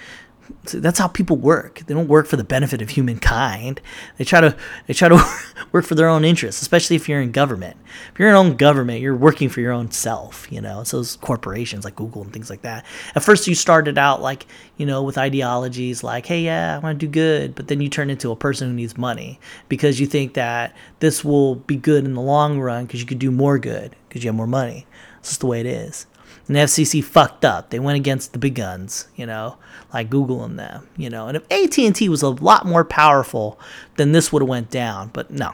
that's 0.64 0.98
how 0.98 1.08
people 1.08 1.36
work. 1.36 1.82
They 1.86 1.94
don't 1.94 2.08
work 2.08 2.26
for 2.26 2.36
the 2.36 2.44
benefit 2.44 2.82
of 2.82 2.90
humankind. 2.90 3.80
They 4.16 4.24
try 4.24 4.40
to 4.40 4.56
they 4.86 4.94
try 4.94 5.08
to 5.08 5.22
work 5.72 5.84
for 5.84 5.94
their 5.94 6.08
own 6.08 6.24
interests, 6.24 6.62
especially 6.62 6.96
if 6.96 7.08
you're 7.08 7.20
in 7.20 7.32
government. 7.32 7.76
If 8.12 8.18
you're 8.18 8.28
in 8.28 8.34
own 8.34 8.56
government, 8.56 9.00
you're 9.00 9.16
working 9.16 9.48
for 9.48 9.60
your 9.60 9.72
own 9.72 9.90
self, 9.90 10.50
you 10.50 10.60
know. 10.60 10.84
So 10.84 10.98
those 10.98 11.16
corporations 11.16 11.84
like 11.84 11.96
Google 11.96 12.22
and 12.22 12.32
things 12.32 12.50
like 12.50 12.62
that. 12.62 12.84
At 13.14 13.22
first 13.22 13.46
you 13.46 13.54
started 13.54 13.98
out 13.98 14.20
like, 14.20 14.46
you 14.76 14.86
know, 14.86 15.02
with 15.02 15.18
ideologies 15.18 16.02
like, 16.02 16.26
"Hey, 16.26 16.42
yeah, 16.42 16.76
I 16.76 16.78
want 16.78 16.98
to 16.98 17.06
do 17.06 17.10
good," 17.10 17.54
but 17.54 17.68
then 17.68 17.80
you 17.80 17.88
turn 17.88 18.10
into 18.10 18.30
a 18.30 18.36
person 18.36 18.68
who 18.68 18.74
needs 18.74 18.96
money 18.96 19.40
because 19.68 20.00
you 20.00 20.06
think 20.06 20.34
that 20.34 20.74
this 21.00 21.24
will 21.24 21.56
be 21.56 21.76
good 21.76 22.04
in 22.04 22.14
the 22.14 22.20
long 22.20 22.60
run 22.60 22.86
because 22.86 23.00
you 23.00 23.06
could 23.06 23.18
do 23.18 23.30
more 23.30 23.58
good 23.58 23.94
because 24.08 24.24
you 24.24 24.28
have 24.28 24.36
more 24.36 24.46
money. 24.46 24.86
It's 25.20 25.30
just 25.30 25.40
the 25.40 25.46
way 25.46 25.60
it 25.60 25.66
is. 25.66 26.06
And 26.48 26.56
the 26.56 26.60
FCC 26.60 27.04
fucked 27.04 27.44
up. 27.44 27.70
They 27.70 27.78
went 27.78 27.96
against 27.96 28.32
the 28.32 28.38
big 28.38 28.54
guns, 28.54 29.06
you 29.14 29.26
know, 29.26 29.58
like 29.92 30.08
Google 30.08 30.42
and 30.44 30.58
them, 30.58 30.88
you 30.96 31.10
know. 31.10 31.28
And 31.28 31.36
if 31.36 31.44
AT&T 31.50 32.08
was 32.08 32.22
a 32.22 32.30
lot 32.30 32.66
more 32.66 32.84
powerful, 32.84 33.60
then 33.96 34.12
this 34.12 34.32
would 34.32 34.42
have 34.42 34.48
went 34.48 34.70
down. 34.70 35.10
But 35.12 35.30
no. 35.30 35.52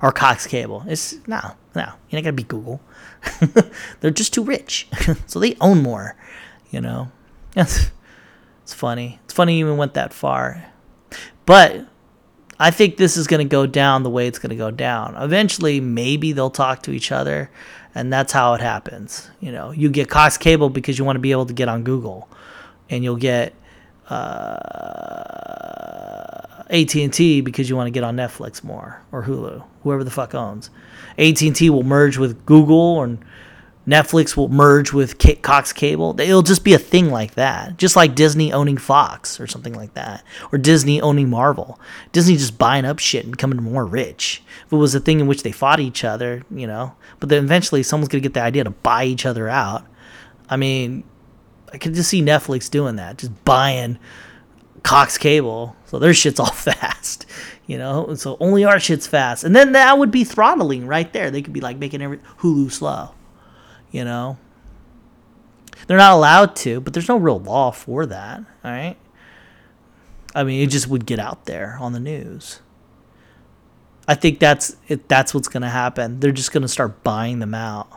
Or 0.00 0.12
Cox 0.12 0.46
Cable. 0.46 0.84
It's 0.86 1.16
no, 1.26 1.40
no. 1.74 1.92
You're 2.08 2.20
not 2.20 2.24
gonna 2.24 2.32
beat 2.32 2.48
Google. 2.48 2.80
They're 4.00 4.12
just 4.12 4.32
too 4.32 4.44
rich, 4.44 4.88
so 5.26 5.40
they 5.40 5.56
own 5.60 5.82
more, 5.82 6.16
you 6.70 6.80
know. 6.80 7.10
It's, 7.56 7.90
it's 8.62 8.72
funny. 8.72 9.18
It's 9.24 9.34
funny 9.34 9.58
you 9.58 9.66
even 9.66 9.78
went 9.78 9.94
that 9.94 10.12
far, 10.12 10.72
but 11.44 11.88
I 12.60 12.70
think 12.70 12.96
this 12.96 13.16
is 13.16 13.26
going 13.26 13.46
to 13.46 13.50
go 13.50 13.66
down 13.66 14.02
the 14.02 14.10
way 14.10 14.26
it's 14.26 14.38
going 14.38 14.50
to 14.50 14.56
go 14.56 14.70
down. 14.70 15.14
Eventually, 15.16 15.80
maybe 15.80 16.32
they'll 16.32 16.50
talk 16.50 16.82
to 16.82 16.90
each 16.90 17.12
other, 17.12 17.50
and 17.94 18.12
that's 18.12 18.32
how 18.32 18.54
it 18.54 18.60
happens. 18.60 19.30
You 19.40 19.52
know, 19.52 19.70
you 19.70 19.90
get 19.90 20.08
Cox 20.08 20.36
Cable 20.36 20.70
because 20.70 20.98
you 20.98 21.04
want 21.04 21.16
to 21.16 21.20
be 21.20 21.32
able 21.32 21.46
to 21.46 21.54
get 21.54 21.68
on 21.68 21.84
Google, 21.84 22.28
and 22.90 23.04
you'll 23.04 23.16
get 23.16 23.54
uh, 24.08 24.88
AT&T 26.70 27.40
because 27.42 27.68
you 27.68 27.76
want 27.76 27.86
to 27.86 27.90
get 27.90 28.04
on 28.04 28.16
Netflix 28.16 28.64
more 28.64 29.02
or 29.12 29.24
Hulu, 29.24 29.62
whoever 29.82 30.04
the 30.04 30.10
fuck 30.10 30.34
owns. 30.34 30.70
AT&T 31.18 31.70
will 31.70 31.82
merge 31.82 32.18
with 32.18 32.44
Google 32.46 33.02
and 33.02 33.18
Netflix 33.88 34.36
will 34.36 34.50
merge 34.50 34.92
with 34.92 35.16
Cox 35.40 35.72
Cable. 35.72 36.20
It'll 36.20 36.42
just 36.42 36.62
be 36.62 36.74
a 36.74 36.78
thing 36.78 37.10
like 37.10 37.36
that, 37.36 37.78
just 37.78 37.96
like 37.96 38.14
Disney 38.14 38.52
owning 38.52 38.76
Fox 38.76 39.40
or 39.40 39.46
something 39.46 39.72
like 39.72 39.94
that, 39.94 40.22
or 40.52 40.58
Disney 40.58 41.00
owning 41.00 41.30
Marvel. 41.30 41.80
Disney 42.12 42.36
just 42.36 42.58
buying 42.58 42.84
up 42.84 42.98
shit 42.98 43.24
and 43.24 43.32
becoming 43.32 43.62
more 43.62 43.86
rich. 43.86 44.42
If 44.66 44.74
it 44.74 44.76
was 44.76 44.94
a 44.94 45.00
thing 45.00 45.20
in 45.20 45.26
which 45.26 45.42
they 45.42 45.52
fought 45.52 45.80
each 45.80 46.04
other, 46.04 46.42
you 46.50 46.66
know, 46.66 46.96
but 47.18 47.30
then 47.30 47.42
eventually 47.42 47.82
someone's 47.82 48.10
gonna 48.10 48.20
get 48.20 48.34
the 48.34 48.42
idea 48.42 48.64
to 48.64 48.70
buy 48.70 49.06
each 49.06 49.24
other 49.24 49.48
out. 49.48 49.86
I 50.50 50.58
mean, 50.58 51.02
I 51.72 51.78
could 51.78 51.94
just 51.94 52.10
see 52.10 52.20
Netflix 52.20 52.68
doing 52.68 52.96
that, 52.96 53.16
just 53.16 53.42
buying 53.46 53.98
Cox 54.82 55.16
Cable, 55.16 55.76
so 55.86 55.98
their 55.98 56.12
shit's 56.12 56.38
all 56.38 56.46
fast, 56.52 57.24
you 57.66 57.78
know. 57.78 58.14
So 58.16 58.36
only 58.38 58.66
our 58.66 58.78
shit's 58.78 59.06
fast, 59.06 59.44
and 59.44 59.56
then 59.56 59.72
that 59.72 59.98
would 59.98 60.10
be 60.10 60.24
throttling 60.24 60.86
right 60.86 61.10
there. 61.14 61.30
They 61.30 61.40
could 61.40 61.54
be 61.54 61.62
like 61.62 61.78
making 61.78 62.02
every 62.02 62.18
Hulu 62.40 62.70
slow 62.70 63.12
you 63.90 64.04
know. 64.04 64.38
They're 65.86 65.96
not 65.96 66.12
allowed 66.12 66.56
to, 66.56 66.80
but 66.80 66.92
there's 66.92 67.08
no 67.08 67.16
real 67.16 67.38
law 67.38 67.70
for 67.70 68.04
that, 68.06 68.40
all 68.64 68.70
right? 68.70 68.96
I 70.34 70.44
mean, 70.44 70.62
it 70.62 70.70
just 70.70 70.88
would 70.88 71.06
get 71.06 71.18
out 71.18 71.46
there 71.46 71.78
on 71.80 71.92
the 71.92 72.00
news. 72.00 72.60
I 74.06 74.14
think 74.14 74.38
that's 74.38 74.76
it, 74.88 75.08
that's 75.08 75.34
what's 75.34 75.48
going 75.48 75.62
to 75.62 75.68
happen. 75.68 76.20
They're 76.20 76.32
just 76.32 76.52
going 76.52 76.62
to 76.62 76.68
start 76.68 77.02
buying 77.04 77.38
them 77.38 77.54
out 77.54 77.88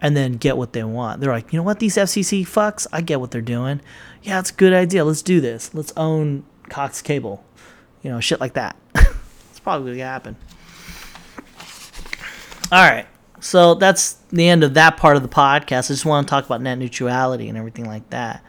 and 0.00 0.16
then 0.16 0.34
get 0.34 0.56
what 0.56 0.72
they 0.72 0.82
want. 0.82 1.20
They're 1.20 1.32
like, 1.32 1.52
"You 1.52 1.58
know 1.58 1.62
what? 1.62 1.78
These 1.78 1.96
FCC 1.96 2.42
fucks, 2.46 2.86
I 2.92 3.00
get 3.02 3.20
what 3.20 3.30
they're 3.30 3.40
doing. 3.40 3.80
Yeah, 4.22 4.40
it's 4.40 4.50
a 4.50 4.54
good 4.54 4.72
idea. 4.72 5.04
Let's 5.04 5.22
do 5.22 5.40
this. 5.40 5.74
Let's 5.74 5.92
own 5.96 6.44
Cox 6.68 7.02
Cable." 7.02 7.44
You 8.02 8.10
know, 8.10 8.20
shit 8.20 8.40
like 8.40 8.54
that. 8.54 8.76
it's 8.94 9.60
probably 9.60 9.88
going 9.88 9.98
to 9.98 10.04
happen. 10.04 10.36
All 12.72 12.90
right. 12.90 13.06
So 13.42 13.74
that's 13.74 14.12
the 14.30 14.48
end 14.48 14.62
of 14.62 14.74
that 14.74 14.96
part 14.96 15.16
of 15.16 15.22
the 15.22 15.28
podcast. 15.28 15.86
I 15.86 15.94
just 15.94 16.06
want 16.06 16.28
to 16.28 16.30
talk 16.30 16.46
about 16.46 16.62
net 16.62 16.78
neutrality 16.78 17.48
and 17.48 17.58
everything 17.58 17.86
like 17.86 18.08
that. 18.10 18.42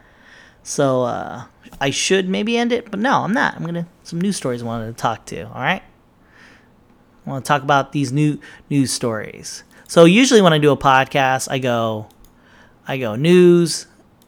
So 0.61 1.01
uh, 1.01 1.45
I 1.81 1.89
should 1.89 2.29
maybe 2.29 2.55
end 2.59 2.71
it, 2.71 2.91
but 2.91 2.99
no, 2.99 3.21
I'm 3.23 3.33
not. 3.33 3.55
I'm 3.55 3.65
gonna 3.65 3.87
some 4.03 4.21
news 4.21 4.37
stories 4.37 4.61
I 4.61 4.65
wanted 4.65 4.95
to 4.95 5.01
talk 5.01 5.25
to. 5.25 5.47
All 5.47 5.61
right, 5.61 5.81
I 7.25 7.29
want 7.29 7.43
to 7.43 7.47
talk 7.47 7.63
about 7.63 7.91
these 7.91 8.11
new 8.11 8.39
news 8.69 8.91
stories. 8.91 9.63
So 9.87 10.05
usually 10.05 10.43
when 10.43 10.53
I 10.53 10.59
do 10.59 10.71
a 10.71 10.77
podcast, 10.77 11.49
I 11.49 11.57
go, 11.57 12.07
I 12.87 12.99
go 12.99 13.15
news, 13.15 13.87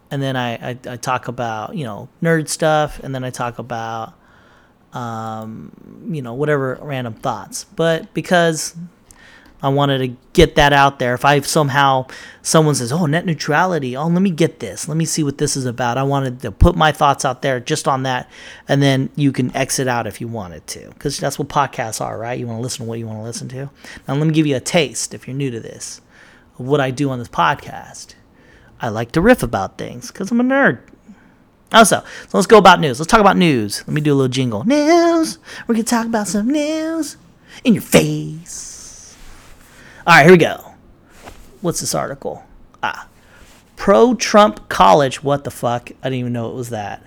and 0.10 0.20
then 0.20 0.36
I, 0.36 0.72
I, 0.72 0.80
I 0.90 0.98
talk 0.98 1.28
about 1.28 1.76
you 1.76 1.86
know 1.86 2.10
nerd 2.24 2.50
stuff, 2.50 3.00
and 3.04 3.14
then 3.14 3.24
I 3.24 3.30
talk 3.30 3.60
about 3.60 4.16
um, 4.94 6.10
you 6.10 6.24
know 6.24 6.34
whatever 6.34 6.80
random 6.82 7.14
thoughts. 7.14 7.66
But 7.66 8.12
because 8.16 8.76
I 9.66 9.70
wanted 9.70 9.98
to 9.98 10.16
get 10.34 10.54
that 10.58 10.74
out 10.74 11.00
there. 11.00 11.16
If 11.16 11.26
I 11.26 11.40
somehow 11.40 12.06
someone 12.44 12.76
says, 12.76 12.92
"Oh, 12.92 13.08
net 13.08 13.26
neutrality," 13.26 13.98
oh, 13.98 14.06
let 14.06 14.22
me 14.22 14.30
get 14.30 14.60
this. 14.60 14.88
Let 14.88 14.96
me 14.96 15.06
see 15.06 15.24
what 15.24 15.40
this 15.40 15.58
is 15.58 15.66
about. 15.66 15.98
I 15.98 16.04
wanted 16.04 16.42
to 16.42 16.52
put 16.52 16.76
my 16.76 16.92
thoughts 16.92 17.26
out 17.26 17.42
there 17.42 17.60
just 17.60 17.88
on 17.88 18.04
that, 18.04 18.30
and 18.68 18.80
then 18.80 19.10
you 19.16 19.32
can 19.32 19.56
exit 19.58 19.88
out 19.88 20.06
if 20.06 20.22
you 20.22 20.28
wanted 20.28 20.68
to, 20.68 20.90
because 20.90 21.18
that's 21.18 21.40
what 21.40 21.48
podcasts 21.48 22.00
are, 22.00 22.16
right? 22.16 22.38
You 22.38 22.46
want 22.46 22.60
to 22.60 22.62
listen 22.62 22.86
to 22.86 22.90
what 22.90 23.00
you 23.00 23.08
want 23.08 23.18
to 23.18 23.24
listen 23.24 23.48
to. 23.50 23.72
Now, 24.08 24.14
let 24.14 24.28
me 24.28 24.34
give 24.34 24.46
you 24.46 24.56
a 24.56 24.60
taste, 24.60 25.16
if 25.16 25.28
you're 25.28 25.36
new 25.36 25.50
to 25.50 25.60
this, 25.60 26.00
of 26.60 26.68
what 26.68 26.80
I 26.80 26.92
do 26.92 27.10
on 27.10 27.18
this 27.18 27.28
podcast. 27.28 28.14
I 28.80 28.90
like 28.90 29.14
to 29.14 29.22
riff 29.22 29.42
about 29.42 29.80
things 29.80 30.12
because 30.12 30.30
I'm 30.30 30.42
a 30.42 30.44
nerd. 30.44 30.78
Oh, 31.74 31.80
also, 31.80 32.04
so 32.28 32.38
let's 32.38 32.46
go 32.46 32.60
about 32.60 32.80
news. 32.80 33.00
Let's 33.00 33.10
talk 33.10 33.20
about 33.20 33.36
news. 33.36 33.84
Let 33.88 33.96
me 33.96 34.02
do 34.02 34.14
a 34.14 34.16
little 34.16 34.28
jingle. 34.28 34.64
News. 34.64 35.40
We're 35.66 35.74
gonna 35.74 35.86
talk 35.86 36.06
about 36.06 36.28
some 36.28 36.52
news 36.52 37.18
in 37.64 37.74
your 37.74 37.82
face. 37.82 38.75
All 40.08 40.14
right, 40.14 40.22
here 40.22 40.34
we 40.34 40.38
go. 40.38 40.76
What's 41.62 41.80
this 41.80 41.96
article? 41.96 42.44
Ah, 42.84 43.08
pro 43.76 44.14
Trump 44.14 44.70
college. 44.70 45.24
What 45.24 45.46
the 45.46 45.50
fuck? 45.50 45.90
I 46.04 46.10
didn't 46.10 46.20
even 46.20 46.34
know 46.34 46.48
it 46.48 46.54
was 46.54 46.70
that. 46.70 47.04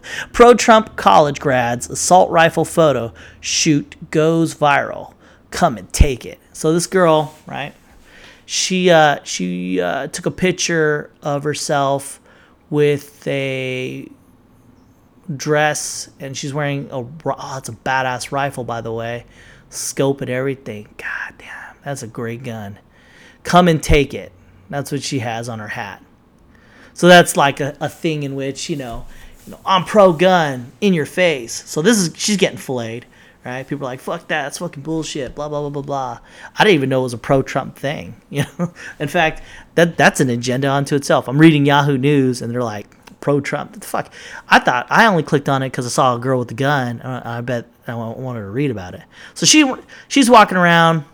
pro 0.32 0.54
Trump 0.54 0.96
college 0.96 1.38
grads 1.38 1.90
assault 1.90 2.30
rifle 2.30 2.64
photo 2.64 3.12
shoot 3.40 4.10
goes 4.10 4.54
viral. 4.54 5.12
Come 5.50 5.76
and 5.76 5.92
take 5.92 6.24
it. 6.24 6.38
So 6.54 6.72
this 6.72 6.86
girl, 6.86 7.34
right? 7.46 7.74
She 8.46 8.88
uh, 8.88 9.18
she 9.22 9.82
uh, 9.82 10.06
took 10.06 10.24
a 10.24 10.30
picture 10.30 11.10
of 11.20 11.44
herself 11.44 12.22
with 12.70 13.28
a 13.28 14.08
dress, 15.36 16.08
and 16.20 16.34
she's 16.34 16.54
wearing 16.54 16.88
a. 16.90 17.00
Oh, 17.00 17.56
it's 17.58 17.68
a 17.68 17.72
badass 17.72 18.32
rifle, 18.32 18.64
by 18.64 18.80
the 18.80 18.92
way. 18.94 19.26
Scope 19.68 20.22
and 20.22 20.30
everything. 20.30 20.88
God 20.96 21.34
damn 21.36 21.64
that's 21.84 22.02
a 22.02 22.06
great 22.06 22.42
gun. 22.42 22.78
Come 23.42 23.68
and 23.68 23.82
take 23.82 24.14
it. 24.14 24.32
That's 24.70 24.90
what 24.90 25.02
she 25.02 25.18
has 25.20 25.48
on 25.48 25.58
her 25.58 25.68
hat. 25.68 26.02
So 26.94 27.08
that's 27.08 27.36
like 27.36 27.60
a, 27.60 27.76
a 27.80 27.88
thing 27.88 28.22
in 28.22 28.34
which, 28.34 28.70
you 28.70 28.76
know, 28.76 29.04
you 29.46 29.52
know, 29.52 29.60
I'm 29.66 29.84
pro 29.84 30.12
gun 30.12 30.72
in 30.80 30.94
your 30.94 31.06
face. 31.06 31.52
So 31.68 31.82
this 31.82 31.98
is 31.98 32.14
she's 32.16 32.36
getting 32.36 32.56
flayed, 32.56 33.04
right? 33.44 33.66
People 33.66 33.86
are 33.86 33.90
like, 33.90 34.00
fuck 34.00 34.28
that, 34.28 34.44
that's 34.44 34.58
fucking 34.58 34.82
bullshit, 34.82 35.34
blah 35.34 35.48
blah 35.48 35.60
blah 35.60 35.70
blah 35.70 35.82
blah. 35.82 36.20
I 36.58 36.64
didn't 36.64 36.76
even 36.76 36.88
know 36.88 37.00
it 37.00 37.04
was 37.04 37.14
a 37.14 37.18
pro 37.18 37.42
Trump 37.42 37.76
thing. 37.76 38.16
You 38.30 38.44
know? 38.58 38.72
In 38.98 39.08
fact, 39.08 39.42
that 39.74 39.96
that's 39.96 40.20
an 40.20 40.30
agenda 40.30 40.72
unto 40.72 40.94
itself. 40.94 41.28
I'm 41.28 41.38
reading 41.38 41.66
Yahoo 41.66 41.98
News 41.98 42.40
and 42.40 42.50
they're 42.50 42.62
like, 42.62 42.86
pro 43.20 43.40
Trump. 43.40 43.72
The 43.72 43.86
fuck? 43.86 44.12
I 44.48 44.60
thought 44.60 44.86
I 44.90 45.06
only 45.06 45.22
clicked 45.22 45.48
on 45.48 45.62
it 45.62 45.70
because 45.70 45.86
I 45.86 45.88
saw 45.88 46.14
a 46.14 46.18
girl 46.18 46.38
with 46.38 46.50
a 46.50 46.54
gun. 46.54 47.00
I 47.02 47.40
bet 47.40 47.66
I 47.86 47.94
wanted 47.94 48.40
to 48.40 48.50
read 48.50 48.70
about 48.70 48.94
it. 48.94 49.02
So 49.34 49.46
she 49.46 49.70
she's 50.08 50.30
walking 50.30 50.56
around 50.56 51.04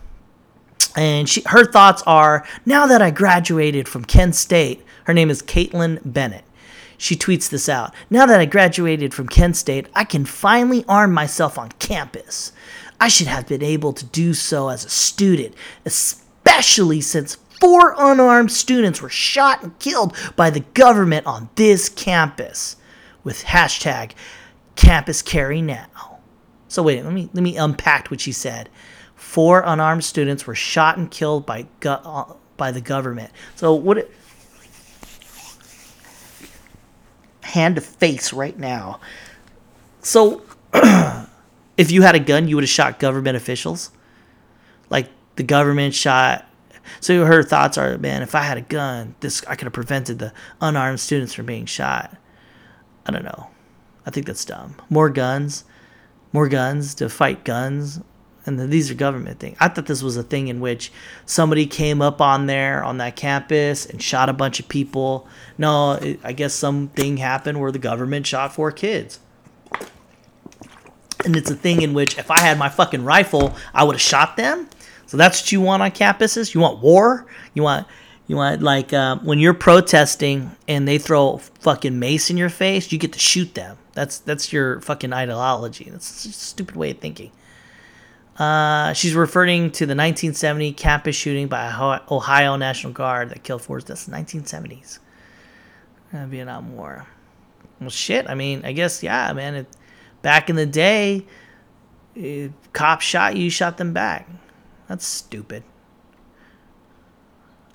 and 0.95 1.27
she 1.27 1.43
her 1.47 1.65
thoughts 1.65 2.03
are 2.05 2.45
now 2.65 2.85
that 2.87 3.01
I 3.01 3.11
graduated 3.11 3.87
from 3.87 4.05
Kent 4.05 4.35
State, 4.35 4.83
her 5.05 5.13
name 5.13 5.29
is 5.29 5.41
Kaitlin 5.41 5.99
Bennett. 6.05 6.45
She 6.97 7.15
tweets 7.15 7.49
this 7.49 7.67
out. 7.67 7.95
Now 8.11 8.27
that 8.27 8.39
I 8.39 8.45
graduated 8.45 9.13
from 9.13 9.27
Kent 9.27 9.57
State, 9.57 9.87
I 9.95 10.03
can 10.03 10.23
finally 10.23 10.85
arm 10.87 11.13
myself 11.13 11.57
on 11.57 11.69
campus. 11.79 12.51
I 12.99 13.07
should 13.07 13.25
have 13.27 13.47
been 13.47 13.63
able 13.63 13.93
to 13.93 14.05
do 14.05 14.35
so 14.35 14.69
as 14.69 14.85
a 14.85 14.89
student, 14.89 15.55
especially 15.83 17.01
since 17.01 17.37
four 17.59 17.95
unarmed 17.97 18.51
students 18.51 19.01
were 19.01 19.09
shot 19.09 19.63
and 19.63 19.77
killed 19.79 20.15
by 20.35 20.51
the 20.51 20.59
government 20.59 21.25
on 21.25 21.49
this 21.55 21.89
campus 21.89 22.75
with 23.23 23.45
hashtag 23.45 24.11
campus 24.75 25.23
carry 25.23 25.61
now. 25.61 26.19
So 26.67 26.83
wait, 26.83 27.03
let 27.03 27.13
me 27.13 27.29
let 27.33 27.43
me 27.43 27.57
unpack 27.57 28.09
what 28.09 28.21
she 28.21 28.31
said 28.31 28.69
four 29.31 29.63
unarmed 29.65 30.03
students 30.03 30.45
were 30.45 30.53
shot 30.53 30.97
and 30.97 31.09
killed 31.09 31.45
by 31.45 31.65
go- 31.79 32.01
uh, 32.03 32.33
by 32.57 32.69
the 32.69 32.81
government. 32.81 33.31
So 33.55 33.73
what? 33.73 33.99
It, 33.99 34.11
hand 37.39 37.75
to 37.75 37.81
face 37.81 38.33
right 38.33 38.59
now. 38.59 38.99
So 40.01 40.43
if 41.77 41.91
you 41.91 42.01
had 42.01 42.13
a 42.13 42.19
gun, 42.19 42.49
you 42.49 42.57
would 42.57 42.65
have 42.65 42.69
shot 42.69 42.99
government 42.99 43.37
officials. 43.37 43.91
Like 44.89 45.07
the 45.37 45.43
government 45.43 45.95
shot. 45.95 46.45
So 46.99 47.23
her 47.23 47.41
thoughts 47.41 47.77
are, 47.77 47.97
man, 47.97 48.23
if 48.23 48.35
I 48.35 48.41
had 48.41 48.57
a 48.57 48.61
gun, 48.61 49.15
this 49.21 49.45
I 49.47 49.55
could 49.55 49.65
have 49.65 49.73
prevented 49.73 50.19
the 50.19 50.33
unarmed 50.59 50.99
students 50.99 51.33
from 51.33 51.45
being 51.45 51.65
shot. 51.65 52.17
I 53.05 53.11
don't 53.11 53.23
know. 53.23 53.47
I 54.05 54.09
think 54.09 54.25
that's 54.25 54.43
dumb. 54.43 54.75
More 54.89 55.09
guns, 55.09 55.63
more 56.33 56.49
guns 56.49 56.93
to 56.95 57.07
fight 57.07 57.45
guns 57.45 58.01
and 58.45 58.59
these 58.71 58.89
are 58.89 58.95
government 58.95 59.39
things. 59.39 59.57
I 59.59 59.67
thought 59.67 59.85
this 59.85 60.01
was 60.01 60.17
a 60.17 60.23
thing 60.23 60.47
in 60.47 60.59
which 60.59 60.91
somebody 61.25 61.67
came 61.67 62.01
up 62.01 62.21
on 62.21 62.47
there 62.47 62.83
on 62.83 62.97
that 62.97 63.15
campus 63.15 63.85
and 63.85 64.01
shot 64.01 64.29
a 64.29 64.33
bunch 64.33 64.59
of 64.59 64.67
people. 64.67 65.27
No, 65.57 65.93
it, 65.93 66.19
I 66.23 66.33
guess 66.33 66.53
something 66.53 67.17
happened 67.17 67.59
where 67.59 67.71
the 67.71 67.79
government 67.79 68.25
shot 68.25 68.53
four 68.53 68.71
kids. 68.71 69.19
And 71.23 71.35
it's 71.35 71.51
a 71.51 71.55
thing 71.55 71.83
in 71.83 71.93
which 71.93 72.17
if 72.17 72.31
I 72.31 72.39
had 72.39 72.57
my 72.57 72.69
fucking 72.69 73.03
rifle, 73.03 73.55
I 73.75 73.83
would 73.83 73.93
have 73.93 74.01
shot 74.01 74.37
them. 74.37 74.67
So 75.05 75.17
that's 75.17 75.41
what 75.41 75.51
you 75.51 75.61
want 75.61 75.83
on 75.83 75.91
campuses. 75.91 76.55
You 76.55 76.61
want 76.61 76.79
war. 76.79 77.27
You 77.53 77.61
want 77.61 77.85
you 78.27 78.37
want 78.37 78.63
like 78.63 78.93
uh, 78.93 79.17
when 79.17 79.39
you're 79.39 79.53
protesting 79.53 80.55
and 80.67 80.87
they 80.87 80.97
throw 80.97 81.37
fucking 81.37 81.99
mace 81.99 82.29
in 82.29 82.37
your 82.37 82.49
face, 82.49 82.91
you 82.91 82.97
get 82.97 83.13
to 83.13 83.19
shoot 83.19 83.53
them. 83.53 83.77
That's 83.93 84.19
that's 84.19 84.51
your 84.51 84.79
fucking 84.81 85.13
ideology. 85.13 85.89
That's 85.91 86.25
a 86.25 86.31
stupid 86.31 86.75
way 86.75 86.91
of 86.91 86.99
thinking. 86.99 87.31
Uh, 88.41 88.91
she's 88.93 89.13
referring 89.13 89.69
to 89.69 89.85
the 89.85 89.91
1970 89.91 90.73
campus 90.73 91.15
shooting 91.15 91.47
by 91.47 91.67
Ohio 92.09 92.55
National 92.55 92.91
Guard 92.91 93.29
that 93.29 93.43
killed 93.43 93.61
four. 93.61 93.79
That's 93.79 94.05
the 94.05 94.11
1970s. 94.13 94.97
Uh, 96.11 96.25
Vietnam 96.25 96.75
War. 96.75 97.05
Well, 97.79 97.91
shit. 97.91 98.27
I 98.27 98.33
mean, 98.33 98.65
I 98.65 98.71
guess 98.71 99.03
yeah, 99.03 99.31
man. 99.33 99.53
It, 99.53 99.67
back 100.23 100.49
in 100.49 100.55
the 100.55 100.65
day, 100.65 101.27
if 102.15 102.51
cops 102.73 103.05
shot 103.05 103.37
you, 103.37 103.51
shot 103.51 103.77
them 103.77 103.93
back. 103.93 104.27
That's 104.87 105.05
stupid. 105.05 105.63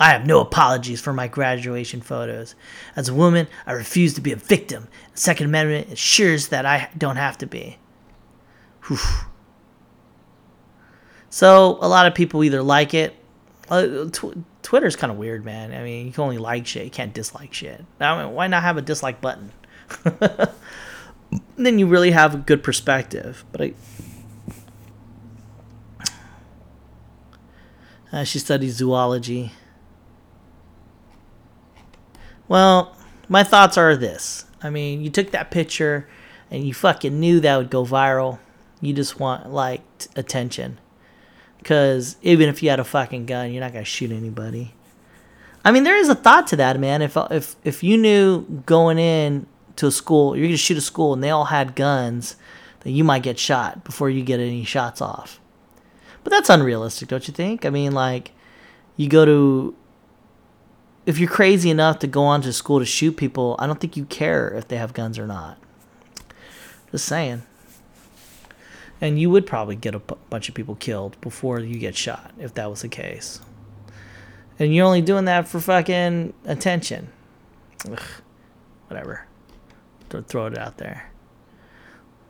I 0.01 0.11
have 0.11 0.27
no 0.27 0.41
apologies 0.41 1.01
for 1.01 1.13
my 1.13 1.29
graduation 1.29 2.01
photos. 2.01 2.57
As 2.97 3.09
a 3.09 3.15
woman, 3.15 3.47
I 3.67 3.73
refuse 3.73 4.15
to 4.15 4.21
be 4.21 4.33
a 4.33 4.37
victim. 4.37 4.89
The 5.15 5.21
Second 5.21 5.47
Amendment 5.47 5.91
ensures 5.91 6.49
that 6.49 6.67
I 6.67 6.91
don't 6.99 7.15
have 7.15 7.39
to 7.39 7.47
be. 7.47 7.79
Whew. 8.89 8.99
So 11.31 11.79
a 11.81 11.89
lot 11.89 12.07
of 12.07 12.15
people 12.15 12.45
either 12.45 12.63
like 12.63 12.95
it. 12.95 13.15
Uh, 13.69 14.09
Twitter's 14.63 14.97
kind 14.97 15.11
of 15.11 15.19
weird, 15.19 15.45
man. 15.45 15.73
I 15.73 15.83
mean, 15.83 16.07
you 16.07 16.13
can 16.13 16.23
only 16.23 16.39
like 16.39 16.67
shit, 16.67 16.85
you 16.85 16.91
can't 16.91 17.13
dislike 17.13 17.53
shit. 17.53 17.85
I 18.01 18.25
mean, 18.25 18.35
why 18.35 18.47
not 18.47 18.63
have 18.63 18.77
a 18.77 18.83
dislike 18.83 19.21
button? 19.21 19.53
then 21.57 21.79
you 21.79 21.87
really 21.87 22.11
have 22.11 22.35
a 22.35 22.39
good 22.39 22.63
perspective. 22.63 23.45
But 23.53 23.63
I. 23.63 23.75
Uh, 28.13 28.25
she 28.25 28.39
studies 28.39 28.77
zoology. 28.77 29.53
Well, 32.49 32.97
my 33.29 33.43
thoughts 33.43 33.77
are 33.77 33.97
this. 33.97 34.45
I 34.63 34.71
mean, 34.71 35.03
you 35.03 35.11
took 35.11 35.33
that 35.33 35.51
picture 35.51 36.09
and 36.51 36.67
you 36.67 36.73
fucking 36.73 37.19
knew 37.19 37.41
that 37.41 37.57
would 37.57 37.71
go 37.71 37.85
viral. 37.85 38.39
You 38.81 38.93
just 38.93 39.19
want, 39.19 39.51
like, 39.51 39.83
t- 39.99 40.09
attention. 40.15 40.79
Because 41.67 42.17
even 42.23 42.49
if 42.49 42.63
you 42.63 42.71
had 42.71 42.79
a 42.79 42.85
fucking 42.85 43.27
gun, 43.27 43.51
you're 43.51 43.61
not 43.61 43.73
going 43.73 43.85
to 43.85 43.91
shoot 43.91 44.13
anybody. 44.13 44.73
I 45.65 45.73
mean, 45.73 45.83
there 45.83 45.97
is 45.97 46.09
a 46.09 46.15
thought 46.15 46.47
to 46.47 46.57
that, 46.59 46.79
man. 46.79 47.03
If, 47.03 47.17
uh, 47.17 47.27
if, 47.33 47.57
if 47.65 47.83
you 47.83 47.99
knew 47.99 48.63
going 48.67 49.01
in 49.01 49.49
to 49.75 49.89
a 49.89 49.91
school, 49.91 50.37
you're 50.37 50.45
going 50.45 50.53
to 50.53 50.59
shoot 50.59 50.79
a 50.79 50.81
school 50.81 51.13
and 51.13 51.25
they 51.25 51.31
all 51.31 51.47
had 51.47 51.75
guns, 51.75 52.37
then 52.85 52.95
you 52.95 53.03
might 53.03 53.25
get 53.25 53.37
shot 53.37 53.83
before 53.83 54.09
you 54.09 54.23
get 54.23 54.39
any 54.39 54.63
shots 54.63 55.01
off. 55.01 55.41
But 56.23 56.31
that's 56.31 56.51
unrealistic, 56.51 57.09
don't 57.09 57.27
you 57.27 57.35
think? 57.35 57.67
I 57.67 57.71
mean, 57.71 57.91
like, 57.91 58.31
you 58.97 59.09
go 59.09 59.25
to 59.25 59.75
if 61.05 61.19
you're 61.19 61.29
crazy 61.29 61.69
enough 61.69 61.99
to 61.99 62.07
go 62.07 62.23
onto 62.23 62.53
school 62.53 62.79
to 62.79 62.87
shoot 62.87 63.17
people, 63.17 63.57
I 63.59 63.67
don't 63.67 63.81
think 63.81 63.97
you 63.97 64.05
care 64.05 64.51
if 64.51 64.69
they 64.69 64.77
have 64.77 64.95
guns 64.95 65.19
or 65.19 65.27
not. 65.27 65.59
Just 66.93 67.07
saying. 67.07 67.43
And 69.01 69.21
you 69.21 69.31
would 69.31 69.47
probably 69.47 69.77
get 69.77 69.95
a 69.95 70.01
p- 70.01 70.15
bunch 70.31 70.49
of 70.49 70.55
people 70.55 70.75
killed 70.75 71.21
before 71.21 71.61
you 71.61 71.79
get 71.79 71.97
shot 71.97 72.33
if 72.39 72.55
that 72.55 72.71
was 72.71 72.83
the 72.83 72.89
case. 72.89 73.41
And 74.59 74.75
you're 74.75 74.87
only 74.87 75.03
doing 75.03 75.27
that 75.27 75.47
for 75.49 75.61
fucking 75.61 76.33
attention. 76.47 77.09
Ugh, 77.91 78.01
whatever. 78.89 79.27
Throw 80.09 80.47
it 80.47 80.57
out 80.57 80.79
there. 80.79 81.11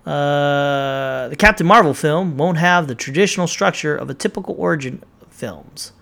Uh, 0.04 1.28
the 1.28 1.36
Captain 1.36 1.66
Marvel 1.66 1.92
film 1.92 2.36
won't 2.36 2.58
have 2.58 2.86
the 2.86 2.94
traditional 2.94 3.46
structure 3.46 3.96
of 3.96 4.08
a 4.08 4.14
typical 4.14 4.54
origin 4.56 5.02
films. 5.30 5.92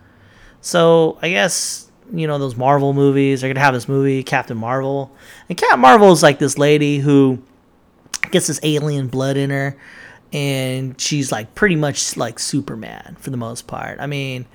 So 0.60 1.18
I 1.22 1.30
guess 1.30 1.90
you 2.12 2.26
know 2.26 2.38
those 2.38 2.56
Marvel 2.56 2.92
movies. 2.92 3.40
They're 3.40 3.50
gonna 3.50 3.64
have 3.64 3.74
this 3.74 3.88
movie, 3.88 4.22
Captain 4.22 4.56
Marvel, 4.56 5.10
and 5.48 5.56
Captain 5.56 5.80
Marvel 5.80 6.12
is 6.12 6.22
like 6.22 6.38
this 6.38 6.58
lady 6.58 6.98
who 6.98 7.42
gets 8.30 8.46
this 8.46 8.60
alien 8.62 9.08
blood 9.08 9.36
in 9.36 9.50
her, 9.50 9.76
and 10.34 11.00
she's 11.00 11.30
like 11.30 11.54
pretty 11.54 11.76
much 11.76 12.16
like 12.16 12.40
Superman 12.40 13.16
for 13.20 13.30
the 13.30 13.36
most 13.36 13.68
part. 13.68 14.00
I 14.00 14.06
mean, 14.06 14.46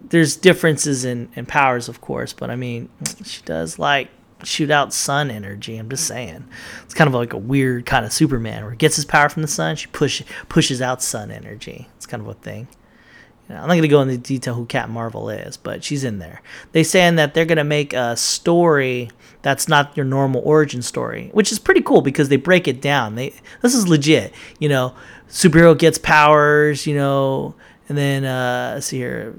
there's 0.00 0.36
differences 0.36 1.04
in, 1.04 1.28
in 1.34 1.44
powers, 1.44 1.88
of 1.88 2.00
course, 2.00 2.32
but 2.32 2.50
I 2.50 2.56
mean, 2.56 2.88
she 3.24 3.42
does 3.42 3.80
like 3.80 4.10
shoot 4.44 4.70
out 4.70 4.94
sun 4.94 5.28
energy. 5.28 5.76
I'm 5.76 5.90
just 5.90 6.06
saying, 6.06 6.46
it's 6.84 6.94
kind 6.94 7.08
of 7.08 7.14
like 7.14 7.32
a 7.32 7.38
weird 7.38 7.84
kind 7.84 8.06
of 8.06 8.12
Superman 8.12 8.62
where 8.62 8.70
he 8.70 8.76
gets 8.76 8.94
his 8.94 9.04
power 9.04 9.28
from 9.28 9.42
the 9.42 9.48
sun. 9.48 9.74
She 9.74 9.88
push 9.88 10.22
pushes 10.48 10.80
out 10.80 11.02
sun 11.02 11.32
energy. 11.32 11.88
It's 11.96 12.06
kind 12.06 12.22
of 12.22 12.28
a 12.28 12.34
thing. 12.34 12.68
You 13.48 13.54
know, 13.54 13.62
I'm 13.62 13.68
not 13.68 13.74
going 13.74 13.82
to 13.82 13.88
go 13.88 14.02
into 14.02 14.18
detail 14.18 14.54
who 14.54 14.66
Cat 14.66 14.90
Marvel 14.90 15.30
is, 15.30 15.56
but 15.56 15.82
she's 15.82 16.04
in 16.04 16.18
there. 16.18 16.42
They 16.72 16.82
saying 16.82 17.16
that 17.16 17.34
they're 17.34 17.46
going 17.46 17.58
to 17.58 17.64
make 17.64 17.92
a 17.92 18.16
story 18.16 19.10
that's 19.42 19.68
not 19.68 19.96
your 19.96 20.04
normal 20.04 20.42
origin 20.44 20.82
story, 20.82 21.30
which 21.32 21.50
is 21.52 21.58
pretty 21.58 21.80
cool 21.80 22.02
because 22.02 22.28
they 22.28 22.36
break 22.36 22.68
it 22.68 22.82
down. 22.82 23.14
They 23.14 23.34
this 23.62 23.74
is 23.74 23.88
legit. 23.88 24.34
You 24.58 24.68
know, 24.68 24.94
superhero 25.28 25.78
gets 25.78 25.96
powers. 25.96 26.86
You 26.86 26.96
know, 26.96 27.54
and 27.88 27.96
then 27.96 28.24
uh, 28.24 28.72
let's 28.74 28.86
see 28.86 28.98
here, 28.98 29.34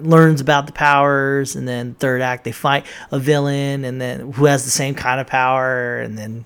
learns 0.00 0.40
about 0.40 0.66
the 0.66 0.72
powers, 0.72 1.56
and 1.56 1.66
then 1.66 1.94
third 1.94 2.20
act 2.20 2.44
they 2.44 2.52
fight 2.52 2.86
a 3.10 3.18
villain, 3.18 3.84
and 3.84 4.00
then 4.00 4.32
who 4.32 4.44
has 4.44 4.64
the 4.64 4.70
same 4.70 4.94
kind 4.94 5.20
of 5.20 5.26
power, 5.26 5.98
and 5.98 6.16
then 6.16 6.44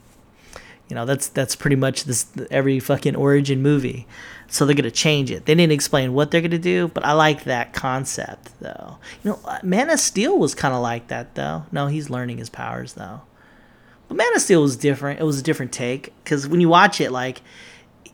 you 0.89 0.95
know 0.95 1.05
that's 1.05 1.29
that's 1.29 1.57
pretty 1.57 1.77
much 1.77 2.05
this 2.05 2.27
every 2.51 2.81
fucking 2.81 3.17
origin 3.17 3.61
movie. 3.61 4.07
So 4.49 4.67
they're 4.67 4.75
gonna 4.75 4.91
change 4.91 5.31
it. 5.31 5.47
They 5.47 5.55
didn't 5.55 5.73
explain 5.73 6.13
what 6.13 6.31
they're 6.31 6.41
gonna 6.41 6.59
do, 6.59 6.89
but 6.89 7.05
I 7.05 7.13
like 7.13 7.45
that 7.45 7.73
concept 7.73 8.51
though. 8.61 8.99
You 9.23 9.33
know, 9.33 9.41
uh, 9.45 9.59
Man 9.63 9.91
of 9.91 9.99
Steel 9.99 10.39
was 10.39 10.55
kind 10.55 10.75
of 10.75 10.83
like 10.83 11.09
that 11.09 11.35
though. 11.35 11.65
No, 11.73 11.87
he's 11.87 12.11
learning 12.11 12.39
his 12.39 12.49
powers 12.49 12.95
though. 12.95 13.23
But 14.09 14.17
Man 14.17 14.35
of 14.35 14.43
Steel 14.43 14.63
was 14.63 14.77
different. 14.77 15.21
It 15.21 15.25
was 15.25 15.41
a 15.41 15.43
different 15.43 15.73
take 15.73 16.13
because 16.23 16.47
when 16.47 16.61
you 16.61 16.69
watch 16.69 17.01
it, 17.01 17.11
like 17.11 17.41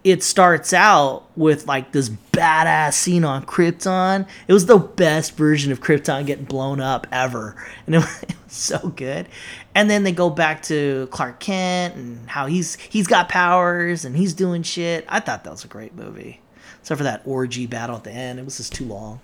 it 0.03 0.23
starts 0.23 0.73
out 0.73 1.25
with 1.37 1.67
like 1.67 1.93
this 1.93 2.09
badass 2.09 2.95
scene 2.95 3.25
on 3.25 3.45
Krypton. 3.45 4.27
It 4.49 4.53
was 4.53 4.67
the 4.67 4.79
best 4.79 5.37
version 5.37 5.73
of 5.73 5.81
Krypton 5.81 6.27
getting 6.27 6.45
blown 6.45 6.81
up 6.81 7.07
ever, 7.13 7.55
and 7.87 7.97
it 7.97 8.05
so 8.55 8.89
good. 8.89 9.29
And 9.75 9.89
then 9.89 10.03
they 10.05 10.13
go 10.13 10.31
back 10.31 10.63
to 10.65 11.09
Clark 11.11 11.41
Kent 11.41 11.95
and 11.97 12.29
how 12.29 12.47
he's 12.47 12.77
he's 12.77 13.07
got 13.07 13.29
powers 13.29 14.05
and 14.05 14.17
he's 14.17 14.35
doing 14.35 14.63
shit. 14.63 15.05
I 15.09 15.21
thought 15.21 15.45
that 15.45 15.51
was 15.51 15.65
a 15.65 15.69
great 15.69 15.95
movie, 15.95 16.41
except 16.81 16.99
for 16.99 17.05
that 17.05 17.23
orgy 17.25 17.67
battle 17.67 17.97
at 17.97 18.05
the 18.05 18.13
end. 18.13 18.39
It 18.39 18.45
was 18.45 18.57
just 18.57 18.75
too 18.75 18.85
long, 18.85 19.21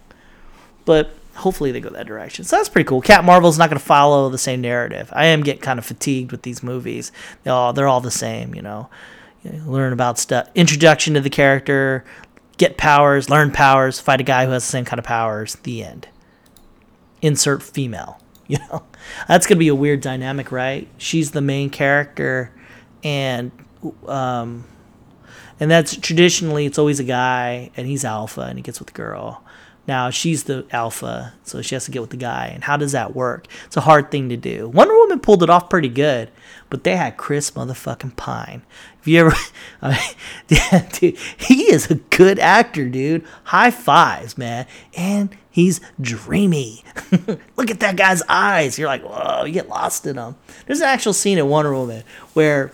but 0.85 1.11
hopefully 1.35 1.73
they 1.73 1.81
go 1.81 1.91
that 1.91 2.07
direction. 2.07 2.45
So 2.45 2.57
that's 2.57 2.69
pretty 2.69 2.89
cool. 2.89 3.01
Cat 3.01 3.25
Marvel's 3.25 3.59
not 3.59 3.69
going 3.69 3.79
to 3.79 3.85
follow 3.85 4.31
the 4.31 4.39
same 4.39 4.61
narrative. 4.61 5.11
I 5.13 5.27
am 5.27 5.43
getting 5.43 5.63
kind 5.63 5.79
of 5.79 5.85
fatigued 5.85 6.33
with 6.33 6.43
these 6.43 6.63
movies. 6.63 7.13
They 7.43 7.51
all 7.51 7.73
they're 7.73 7.89
all 7.89 8.01
the 8.01 8.11
same, 8.11 8.55
you 8.55 8.63
know 8.63 8.89
learn 9.65 9.93
about 9.93 10.19
stuff, 10.19 10.49
introduction 10.55 11.15
to 11.15 11.21
the 11.21 11.31
character, 11.31 12.05
get 12.57 12.77
powers, 12.77 13.31
learn 13.31 13.51
powers, 13.51 14.01
fight 14.01 14.21
a 14.21 14.25
guy 14.25 14.47
who 14.47 14.53
has 14.53 14.65
the 14.65 14.71
same 14.71 14.85
kind 14.85 14.99
of 14.99 15.05
powers. 15.05 15.57
The 15.63 15.85
end. 15.85 16.09
Insert 17.23 17.63
female. 17.63 18.21
You 18.49 18.59
know, 18.71 18.85
that's 19.27 19.45
gonna 19.45 19.59
be 19.59 19.67
a 19.67 19.75
weird 19.75 20.01
dynamic, 20.01 20.53
right? 20.53 20.87
She's 20.99 21.33
the 21.33 21.41
main 21.41 21.69
character, 21.69 22.53
and 23.03 23.51
um, 24.07 24.67
and 25.59 25.69
that's 25.69 25.97
traditionally 25.97 26.65
it's 26.65 26.79
always 26.79 27.01
a 27.01 27.05
guy, 27.05 27.73
and 27.77 27.89
he's 27.89 28.05
alpha, 28.05 28.43
and 28.43 28.57
he 28.57 28.63
gets 28.63 28.79
with 28.79 28.87
the 28.87 28.95
girl. 28.95 29.43
Now 29.89 30.11
she's 30.11 30.45
the 30.45 30.67
alpha, 30.73 31.35
so 31.45 31.63
she 31.63 31.75
has 31.75 31.85
to 31.85 31.91
get 31.91 32.01
with 32.01 32.11
the 32.11 32.17
guy. 32.17 32.51
And 32.53 32.65
how 32.65 32.77
does 32.77 32.93
that 32.93 33.15
work? 33.15 33.47
It's 33.67 33.77
a 33.77 33.83
hard 33.83 34.11
thing 34.11 34.29
to 34.31 34.37
do. 34.37 34.69
Wonder 34.69 34.95
Woman 34.95 35.21
pulled 35.21 35.43
it 35.43 35.51
off 35.51 35.71
pretty 35.71 35.89
good, 35.89 36.31
but 36.71 36.83
they 36.83 36.97
had 36.97 37.17
Chris 37.17 37.53
motherfucking 37.53 38.17
Pine. 38.17 38.63
If 39.01 39.07
you 39.07 39.21
ever, 39.21 39.37
I 39.83 40.15
mean, 40.49 40.85
dude, 40.93 41.19
he 41.37 41.73
is 41.73 41.91
a 41.91 41.97
good 41.97 42.39
actor, 42.41 42.89
dude. 42.89 43.25
High 43.45 43.71
fives, 43.71 44.37
man. 44.37 44.67
And 44.97 45.37
he's 45.57 45.81
dreamy. 45.99 46.85
Look 47.57 47.71
at 47.71 47.81
that 47.81 47.97
guy's 47.97 48.23
eyes. 48.29 48.79
You're 48.79 48.89
like, 48.89 49.03
whoa, 49.03 49.47
you 49.47 49.55
get 49.55 49.71
lost 49.71 50.07
in 50.07 50.17
them. 50.17 50.37
There's 50.67 50.81
an 50.81 50.87
actual 50.87 51.15
scene 51.15 51.39
in 51.39 51.49
Wonder 51.49 51.75
Woman 51.75 52.05
where 52.35 52.73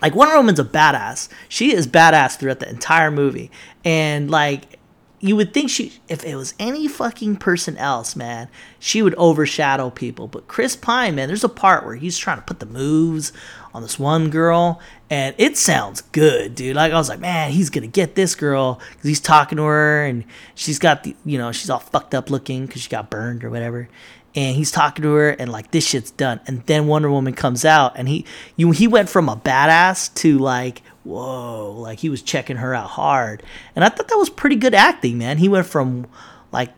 like 0.00 0.14
Wonder 0.14 0.34
Woman's 0.38 0.58
a 0.58 0.64
badass. 0.64 1.28
She 1.50 1.74
is 1.74 1.86
badass 1.86 2.38
throughout 2.38 2.60
the 2.60 2.70
entire 2.70 3.10
movie. 3.10 3.50
And 3.84 4.30
like 4.30 4.78
you 5.20 5.36
would 5.36 5.52
think 5.52 5.68
she 5.68 5.92
if 6.08 6.24
it 6.24 6.36
was 6.36 6.54
any 6.58 6.88
fucking 6.88 7.36
person 7.36 7.76
else, 7.76 8.16
man, 8.16 8.48
she 8.78 9.02
would 9.02 9.14
overshadow 9.16 9.90
people. 9.90 10.26
But 10.26 10.48
Chris 10.48 10.76
Pine, 10.76 11.14
man, 11.14 11.28
there's 11.28 11.44
a 11.44 11.50
part 11.50 11.84
where 11.84 11.96
he's 11.96 12.16
trying 12.16 12.38
to 12.38 12.44
put 12.44 12.60
the 12.60 12.66
moves 12.66 13.30
on 13.72 13.82
this 13.82 13.98
one 13.98 14.30
girl, 14.30 14.80
and 15.08 15.34
it 15.38 15.56
sounds 15.56 16.00
good, 16.00 16.54
dude. 16.54 16.76
Like 16.76 16.92
I 16.92 16.96
was 16.96 17.08
like, 17.08 17.20
man, 17.20 17.52
he's 17.52 17.70
gonna 17.70 17.86
get 17.86 18.14
this 18.14 18.34
girl 18.34 18.80
because 18.90 19.08
he's 19.08 19.20
talking 19.20 19.56
to 19.56 19.64
her, 19.64 20.04
and 20.04 20.24
she's 20.54 20.78
got 20.78 21.04
the, 21.04 21.16
you 21.24 21.38
know, 21.38 21.52
she's 21.52 21.70
all 21.70 21.78
fucked 21.78 22.14
up 22.14 22.30
looking 22.30 22.66
because 22.66 22.82
she 22.82 22.90
got 22.90 23.10
burned 23.10 23.44
or 23.44 23.50
whatever. 23.50 23.88
And 24.32 24.54
he's 24.54 24.70
talking 24.70 25.02
to 25.02 25.12
her, 25.14 25.30
and 25.30 25.50
like 25.50 25.72
this 25.72 25.84
shit's 25.84 26.12
done. 26.12 26.40
And 26.46 26.64
then 26.66 26.86
Wonder 26.86 27.10
Woman 27.10 27.34
comes 27.34 27.64
out, 27.64 27.94
and 27.96 28.08
he, 28.08 28.24
you, 28.54 28.70
he 28.70 28.86
went 28.86 29.08
from 29.08 29.28
a 29.28 29.36
badass 29.36 30.14
to 30.16 30.38
like 30.38 30.82
whoa, 31.04 31.72
like 31.72 31.98
he 31.98 32.08
was 32.08 32.22
checking 32.22 32.56
her 32.56 32.74
out 32.74 32.90
hard. 32.90 33.42
And 33.74 33.84
I 33.84 33.88
thought 33.88 34.08
that 34.08 34.18
was 34.18 34.30
pretty 34.30 34.56
good 34.56 34.74
acting, 34.74 35.18
man. 35.18 35.38
He 35.38 35.48
went 35.48 35.66
from 35.66 36.06
like 36.52 36.70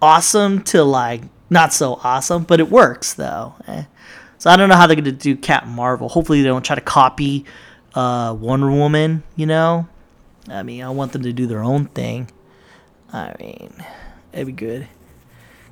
awesome 0.00 0.62
to 0.64 0.84
like 0.84 1.22
not 1.50 1.72
so 1.72 2.00
awesome, 2.02 2.44
but 2.44 2.60
it 2.60 2.70
works 2.70 3.14
though. 3.14 3.54
Eh. 3.66 3.84
So 4.44 4.50
I 4.50 4.58
don't 4.58 4.68
know 4.68 4.76
how 4.76 4.86
they're 4.86 4.94
gonna 4.94 5.10
do 5.10 5.36
Captain 5.36 5.72
Marvel. 5.72 6.06
Hopefully 6.06 6.42
they 6.42 6.48
don't 6.48 6.62
try 6.62 6.74
to 6.74 6.82
copy 6.82 7.46
uh, 7.94 8.36
Wonder 8.38 8.70
Woman. 8.70 9.22
You 9.36 9.46
know, 9.46 9.88
I 10.50 10.62
mean, 10.62 10.84
I 10.84 10.90
want 10.90 11.12
them 11.12 11.22
to 11.22 11.32
do 11.32 11.46
their 11.46 11.62
own 11.64 11.86
thing. 11.86 12.30
I 13.10 13.34
mean, 13.40 13.72
it'd 14.34 14.48
be 14.48 14.52
good. 14.52 14.86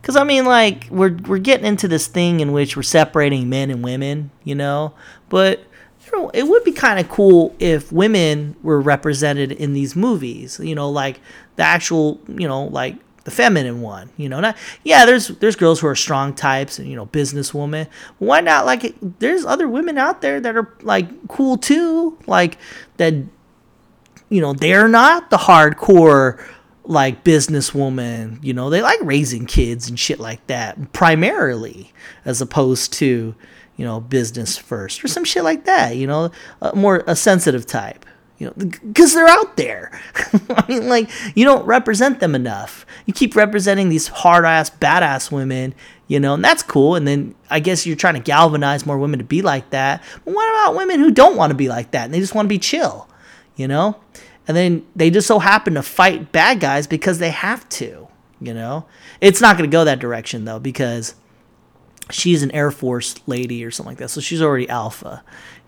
Cause 0.00 0.16
I 0.16 0.24
mean, 0.24 0.46
like 0.46 0.88
we're 0.90 1.14
we're 1.26 1.36
getting 1.36 1.66
into 1.66 1.86
this 1.86 2.06
thing 2.06 2.40
in 2.40 2.52
which 2.52 2.74
we're 2.74 2.82
separating 2.82 3.50
men 3.50 3.70
and 3.70 3.84
women, 3.84 4.30
you 4.42 4.54
know. 4.54 4.94
But 5.28 5.62
it 6.32 6.48
would 6.48 6.64
be 6.64 6.72
kind 6.72 6.98
of 6.98 7.10
cool 7.10 7.54
if 7.58 7.92
women 7.92 8.56
were 8.62 8.80
represented 8.80 9.52
in 9.52 9.74
these 9.74 9.94
movies. 9.94 10.58
You 10.62 10.74
know, 10.74 10.88
like 10.88 11.20
the 11.56 11.62
actual, 11.62 12.22
you 12.26 12.48
know, 12.48 12.64
like 12.64 12.96
the 13.24 13.30
feminine 13.30 13.80
one. 13.80 14.10
You 14.16 14.28
know, 14.28 14.40
not 14.40 14.56
yeah. 14.84 15.04
There's 15.06 15.28
there's 15.28 15.56
girls 15.56 15.80
who 15.80 15.86
are 15.86 15.96
strong 15.96 16.34
types 16.34 16.78
and 16.78 16.88
you 16.88 16.96
know 16.96 17.06
businesswomen. 17.06 17.88
Why 18.18 18.40
not? 18.40 18.66
Like 18.66 18.94
there's 19.18 19.44
other 19.44 19.68
women 19.68 19.98
out 19.98 20.22
there 20.22 20.40
that 20.40 20.56
are 20.56 20.74
like 20.82 21.28
cool 21.28 21.56
too. 21.56 22.18
Like 22.26 22.58
that. 22.96 23.14
You 24.28 24.40
know, 24.40 24.54
they're 24.54 24.88
not 24.88 25.28
the 25.28 25.36
hardcore 25.36 26.42
like 26.84 27.24
businesswoman, 27.24 28.42
you 28.42 28.52
know, 28.52 28.70
they 28.70 28.82
like 28.82 28.98
raising 29.02 29.46
kids 29.46 29.88
and 29.88 29.98
shit 29.98 30.18
like 30.18 30.44
that 30.48 30.92
primarily 30.92 31.92
as 32.24 32.40
opposed 32.40 32.92
to, 32.94 33.34
you 33.76 33.84
know, 33.84 34.00
business 34.00 34.56
first 34.56 35.04
or 35.04 35.08
some 35.08 35.24
shit 35.24 35.44
like 35.44 35.64
that, 35.64 35.96
you 35.96 36.06
know, 36.06 36.30
a 36.60 36.74
more 36.74 37.04
a 37.06 37.14
sensitive 37.14 37.66
type. 37.66 38.04
You 38.43 38.49
know, 38.49 38.70
because 38.88 39.14
they're 39.14 39.28
out 39.28 39.57
there. 39.57 39.93
I 40.51 40.64
mean, 40.68 40.88
like, 40.88 41.09
you 41.36 41.45
don't 41.45 41.64
represent 41.64 42.18
them 42.18 42.34
enough. 42.34 42.84
You 43.07 43.14
keep 43.14 43.36
representing 43.36 43.88
these 43.88 44.09
hard 44.09 44.45
ass, 44.45 44.68
badass 44.68 45.30
women, 45.30 45.76
you 46.09 46.18
know, 46.18 46.34
and 46.34 46.45
that's 46.45 46.64
cool. 46.64 46.97
And 46.97 47.07
then 47.07 47.36
I 47.51 47.61
guess 47.61 47.86
you're 47.86 47.95
trying 47.95 48.14
to 48.14 48.20
galvanize 48.20 48.84
more 48.84 48.99
women 48.99 49.20
to 49.20 49.24
be 49.24 49.43
like 49.43 49.70
that. 49.70 50.03
But 50.24 50.34
what 50.34 50.51
about 50.51 50.76
women 50.76 50.99
who 50.99 51.12
don't 51.12 51.36
want 51.36 51.53
to 51.53 51.57
be 51.57 51.68
like 51.68 51.93
that 51.93 52.07
and 52.07 52.12
they 52.12 52.18
just 52.18 52.34
want 52.34 52.47
to 52.47 52.49
be 52.49 52.59
chill, 52.59 53.09
you 53.55 53.68
know? 53.68 54.01
And 54.49 54.57
then 54.57 54.84
they 54.97 55.09
just 55.09 55.28
so 55.28 55.38
happen 55.38 55.74
to 55.74 55.82
fight 55.82 56.32
bad 56.32 56.59
guys 56.59 56.88
because 56.88 57.20
they 57.20 57.30
have 57.30 57.68
to, 57.68 58.09
you 58.40 58.55
know? 58.55 58.86
It's 59.20 59.40
not 59.40 59.57
going 59.57 59.70
to 59.70 59.72
go 59.72 59.84
that 59.84 60.01
direction 60.01 60.47
though 60.47 60.59
because 60.59 61.14
she's 62.11 62.43
an 62.43 62.51
Air 62.51 62.72
Force 62.72 63.14
lady 63.28 63.64
or 63.64 63.70
something 63.70 63.93
like 63.93 63.99
that. 63.99 64.09
So 64.09 64.20
she's 64.20 64.43
already 64.43 64.68
alpha, 64.68 65.22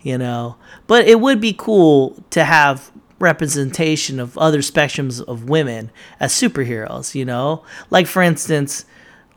you 0.05 0.16
know? 0.16 0.55
But 0.86 1.09
it 1.09 1.18
would 1.18 1.40
be 1.40 1.52
cool 1.52 2.22
to 2.30 2.44
have 2.44 2.92
representation 3.18 4.20
of 4.20 4.38
other 4.38 4.59
spectrums 4.59 5.20
of 5.20 5.48
women 5.48 5.90
as 6.20 6.32
superheroes, 6.32 7.16
you 7.16 7.24
know? 7.24 7.64
Like, 7.90 8.07
for 8.07 8.22
instance, 8.22 8.84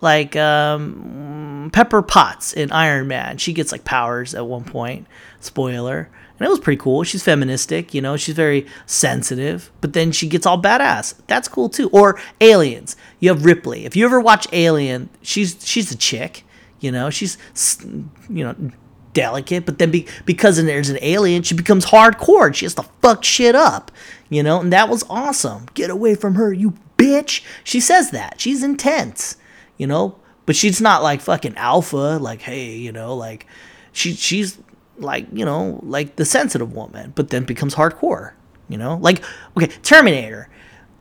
like 0.01 0.35
um, 0.35 1.71
Pepper 1.73 2.03
Potts 2.03 2.53
in 2.53 2.71
Iron 2.71 3.07
Man. 3.07 3.39
She 3.39 3.53
gets 3.53 3.71
like 3.71 3.83
powers 3.83 4.35
at 4.35 4.45
one 4.45 4.63
point. 4.63 5.07
Spoiler 5.39 6.11
and 6.39 6.45
it 6.45 6.49
was 6.49 6.59
pretty 6.59 6.79
cool. 6.79 7.03
She's 7.03 7.23
feministic, 7.23 7.93
you 7.93 8.01
know, 8.01 8.15
she's 8.15 8.35
very 8.35 8.67
sensitive, 8.85 9.71
but 9.81 9.93
then 9.93 10.11
she 10.11 10.27
gets 10.27 10.45
all 10.45 10.61
badass. 10.61 11.15
That's 11.27 11.47
cool 11.47 11.69
too. 11.69 11.89
Or 11.89 12.19
Aliens. 12.39 12.95
You 13.19 13.29
have 13.29 13.43
Ripley. 13.43 13.85
If 13.85 13.95
you 13.95 14.05
ever 14.05 14.19
watch 14.19 14.47
Alien, 14.51 15.09
she's 15.21 15.65
she's 15.65 15.91
a 15.91 15.97
chick, 15.97 16.43
you 16.79 16.91
know, 16.91 17.09
she's 17.09 17.37
you 18.29 18.43
know 18.43 18.55
delicate, 19.17 19.65
but 19.65 19.79
then 19.79 19.89
be, 19.89 20.07
because 20.25 20.63
there's 20.63 20.89
an 20.89 20.99
alien, 21.01 21.41
she 21.41 21.55
becomes 21.55 21.87
hardcore. 21.87 22.53
She 22.53 22.65
has 22.65 22.75
to 22.75 22.83
fuck 23.01 23.23
shit 23.23 23.55
up, 23.55 23.91
you 24.29 24.43
know, 24.43 24.61
and 24.61 24.71
that 24.71 24.89
was 24.89 25.03
awesome. 25.09 25.65
Get 25.73 25.89
away 25.89 26.13
from 26.13 26.35
her, 26.35 26.53
you 26.53 26.75
bitch. 26.97 27.43
She 27.63 27.79
says 27.79 28.11
that. 28.11 28.39
She's 28.39 28.63
intense, 28.63 29.35
you 29.77 29.87
know, 29.87 30.19
but 30.45 30.55
she's 30.55 30.79
not 30.79 31.01
like 31.01 31.21
fucking 31.21 31.57
alpha, 31.57 32.19
like 32.21 32.41
hey, 32.41 32.75
you 32.75 32.91
know, 32.91 33.15
like 33.15 33.47
she 33.91 34.13
she's 34.13 34.59
like 34.99 35.27
you 35.31 35.45
know 35.45 35.79
like 35.83 36.15
the 36.15 36.25
sensitive 36.25 36.73
woman 36.73 37.11
but 37.15 37.29
then 37.29 37.43
becomes 37.43 37.75
hardcore 37.75 38.33
you 38.69 38.77
know 38.77 38.97
like 38.97 39.23
okay 39.55 39.67
terminator 39.83 40.49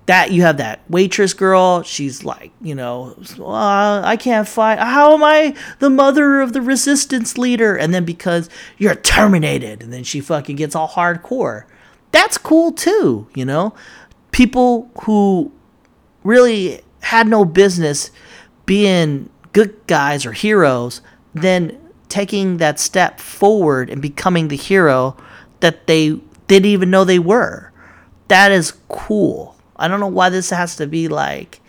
that 0.06 0.30
you 0.30 0.42
have 0.42 0.56
that 0.56 0.80
waitress 0.88 1.34
girl 1.34 1.82
she's 1.82 2.24
like 2.24 2.52
you 2.60 2.74
know 2.74 3.16
uh, 3.40 4.00
i 4.04 4.16
can't 4.16 4.48
fight 4.48 4.78
how 4.78 5.14
am 5.14 5.22
i 5.22 5.54
the 5.78 5.90
mother 5.90 6.40
of 6.40 6.52
the 6.52 6.62
resistance 6.62 7.36
leader 7.36 7.76
and 7.76 7.92
then 7.92 8.04
because 8.04 8.48
you're 8.78 8.94
terminated 8.94 9.82
and 9.82 9.92
then 9.92 10.04
she 10.04 10.20
fucking 10.20 10.56
gets 10.56 10.74
all 10.74 10.88
hardcore 10.88 11.64
that's 12.12 12.38
cool 12.38 12.72
too 12.72 13.26
you 13.34 13.44
know 13.44 13.74
people 14.30 14.90
who 15.02 15.50
really 16.22 16.80
had 17.00 17.26
no 17.26 17.44
business 17.44 18.10
being 18.64 19.28
good 19.52 19.74
guys 19.86 20.24
or 20.24 20.32
heroes 20.32 21.00
then 21.34 21.78
taking 22.08 22.58
that 22.58 22.78
step 22.78 23.20
forward 23.20 23.90
and 23.90 24.00
becoming 24.00 24.48
the 24.48 24.56
hero 24.56 25.16
that 25.60 25.86
they 25.86 26.18
didn't 26.46 26.66
even 26.66 26.90
know 26.90 27.04
they 27.04 27.18
were. 27.18 27.72
That 28.28 28.52
is 28.52 28.72
cool. 28.88 29.55
I 29.78 29.88
don't 29.88 30.00
know 30.00 30.06
why 30.06 30.30
this 30.30 30.50
has 30.50 30.76
to 30.76 30.86
be 30.86 31.08
like, 31.08 31.60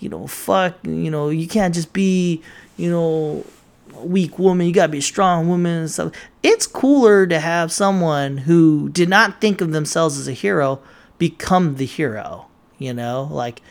you 0.00 0.08
know, 0.08 0.26
fuck, 0.26 0.74
you 0.84 1.10
know, 1.10 1.28
you 1.28 1.46
can't 1.46 1.74
just 1.74 1.92
be, 1.92 2.42
you 2.76 2.90
know, 2.90 3.44
weak 3.96 4.38
woman. 4.38 4.66
You 4.66 4.72
gotta 4.72 4.92
be 4.92 4.98
a 4.98 5.02
strong 5.02 5.48
woman 5.48 5.82
and 5.82 5.90
stuff. 5.90 6.12
It's 6.42 6.66
cooler 6.66 7.26
to 7.26 7.40
have 7.40 7.72
someone 7.72 8.38
who 8.38 8.88
did 8.90 9.08
not 9.08 9.40
think 9.40 9.60
of 9.60 9.72
themselves 9.72 10.18
as 10.18 10.28
a 10.28 10.32
hero 10.32 10.80
become 11.18 11.76
the 11.76 11.86
hero. 11.86 12.46
You 12.78 12.92
know, 12.92 13.28
like, 13.30 13.62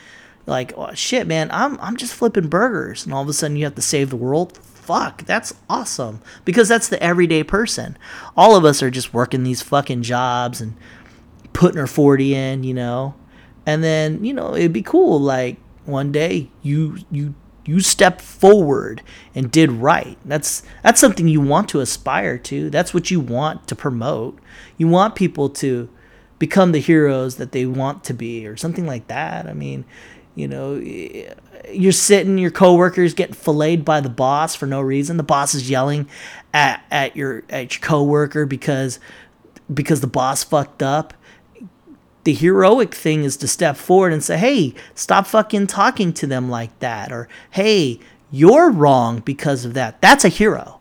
like 0.46 0.74
oh, 0.78 0.94
shit, 0.94 1.28
man. 1.28 1.50
I'm 1.52 1.80
I'm 1.80 1.98
just 1.98 2.14
flipping 2.14 2.48
burgers, 2.48 3.06
and 3.06 3.14
all 3.14 3.22
of 3.22 3.30
a 3.30 3.34
sudden 3.34 3.58
you 3.58 3.66
have 3.66 3.76
to 3.76 3.82
save 3.82 4.10
the 4.10 4.16
world 4.16 4.58
fuck, 4.84 5.24
that's 5.24 5.54
awesome. 5.70 6.22
Because 6.46 6.68
that's 6.68 6.90
the 6.90 7.02
everyday 7.02 7.44
person. 7.44 7.98
All 8.36 8.56
of 8.56 8.66
us 8.66 8.84
are 8.84 8.92
just 8.92 9.14
working 9.14 9.44
these 9.44 9.62
fucking 9.62 10.04
jobs 10.04 10.62
and 10.62 10.76
putting 11.54 11.80
our 11.80 11.88
40 11.88 12.36
in, 12.36 12.64
you 12.64 12.74
know. 12.74 13.16
And 13.66 13.84
then, 13.84 14.24
you 14.24 14.34
know, 14.34 14.56
it'd 14.56 14.74
be 14.74 14.82
cool 14.82 15.20
like 15.20 15.58
one 15.86 16.12
day 16.12 16.50
you 16.62 17.00
you 17.12 17.36
you 17.66 17.80
stepped 17.80 18.22
forward 18.22 19.02
and 19.34 19.52
did 19.52 19.72
right. 19.72 20.18
That's 20.26 20.64
that's 20.82 21.00
something 21.00 21.28
you 21.28 21.42
want 21.42 21.70
to 21.70 21.80
aspire 21.80 22.38
to. 22.40 22.70
That's 22.70 22.94
what 22.94 23.12
you 23.12 23.20
want 23.20 23.68
to 23.68 23.76
promote. 23.76 24.40
You 24.78 24.88
want 24.88 25.16
people 25.16 25.50
to 25.50 25.90
become 26.40 26.74
the 26.74 26.80
heroes 26.80 27.36
that 27.36 27.54
they 27.54 27.66
want 27.66 28.04
to 28.06 28.14
be 28.14 28.46
or 28.46 28.58
something 28.58 28.86
like 28.86 29.08
that. 29.08 29.48
I 29.48 29.54
mean, 29.54 29.86
you 30.36 30.48
know, 30.48 30.82
eh, 30.84 31.34
you're 31.72 31.92
sitting, 31.92 32.38
your 32.38 32.52
coworkers 32.52 33.14
getting 33.14 33.36
filleted 33.36 33.86
by 33.86 34.02
the 34.02 34.10
boss 34.10 34.56
for 34.56 34.66
no 34.66 34.82
reason. 34.82 35.18
The 35.18 35.24
boss 35.24 35.54
is 35.54 35.70
yelling 35.70 36.10
at, 36.54 36.84
at 36.92 37.16
your 37.16 37.44
at 37.50 37.76
your 37.76 37.82
coworker 37.82 38.46
because 38.46 39.00
because 39.74 40.02
the 40.02 40.08
boss 40.08 40.44
fucked 40.44 40.84
up. 40.84 41.14
The 42.24 42.34
heroic 42.34 42.94
thing 42.94 43.24
is 43.24 43.38
to 43.38 43.48
step 43.48 43.76
forward 43.76 44.14
and 44.14 44.24
say, 44.24 44.38
"Hey, 44.38 44.74
stop 44.96 45.28
fucking 45.28 45.68
talking 45.68 46.14
to 46.14 46.28
them 46.28 46.50
like 46.50 46.78
that," 46.80 47.12
or 47.12 47.28
"Hey, 47.52 48.00
you're 48.32 48.70
wrong 48.72 49.20
because 49.20 49.66
of 49.66 49.74
that." 49.74 50.02
That's 50.02 50.24
a 50.24 50.30
hero, 50.30 50.80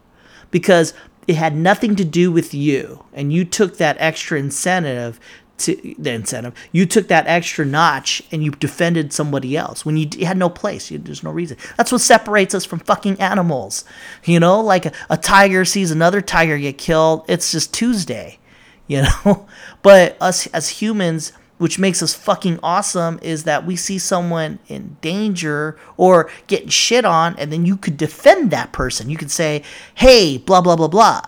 because 0.50 0.94
it 1.26 1.36
had 1.36 1.56
nothing 1.56 1.96
to 1.96 2.04
do 2.04 2.30
with 2.30 2.54
you, 2.54 3.04
and 3.12 3.32
you 3.32 3.44
took 3.44 3.78
that 3.78 3.96
extra 3.98 4.38
incentive 4.38 5.18
to 5.58 5.94
the 5.98 6.12
incentive. 6.12 6.54
You 6.72 6.86
took 6.86 7.08
that 7.08 7.26
extra 7.26 7.64
notch 7.64 8.22
and 8.32 8.42
you 8.42 8.50
defended 8.50 9.12
somebody 9.12 9.56
else 9.56 9.84
when 9.84 9.96
you 9.96 10.08
had 10.26 10.36
no 10.36 10.48
place. 10.48 10.90
You, 10.90 10.98
there's 10.98 11.22
no 11.22 11.30
reason. 11.30 11.56
That's 11.76 11.92
what 11.92 12.00
separates 12.00 12.54
us 12.54 12.64
from 12.64 12.80
fucking 12.80 13.20
animals. 13.20 13.84
You 14.24 14.40
know, 14.40 14.60
like 14.60 14.86
a, 14.86 14.92
a 15.08 15.16
tiger 15.16 15.64
sees 15.64 15.90
another 15.90 16.20
tiger 16.20 16.58
get 16.58 16.78
killed. 16.78 17.24
It's 17.28 17.52
just 17.52 17.72
Tuesday. 17.72 18.38
You 18.86 19.02
know, 19.24 19.46
but 19.82 20.16
us 20.20 20.46
as 20.48 20.68
humans, 20.68 21.32
which 21.58 21.78
makes 21.78 22.02
us 22.02 22.14
fucking 22.14 22.58
awesome, 22.62 23.18
is 23.22 23.44
that 23.44 23.64
we 23.64 23.76
see 23.76 23.98
someone 23.98 24.58
in 24.68 24.96
danger 25.00 25.78
or 25.96 26.30
getting 26.46 26.68
shit 26.68 27.04
on, 27.04 27.36
and 27.38 27.52
then 27.52 27.64
you 27.64 27.76
could 27.76 27.96
defend 27.96 28.50
that 28.50 28.72
person. 28.72 29.10
You 29.10 29.16
could 29.16 29.30
say, 29.30 29.62
"Hey, 29.94 30.38
blah 30.38 30.60
blah 30.60 30.76
blah 30.76 30.88
blah." 30.88 31.22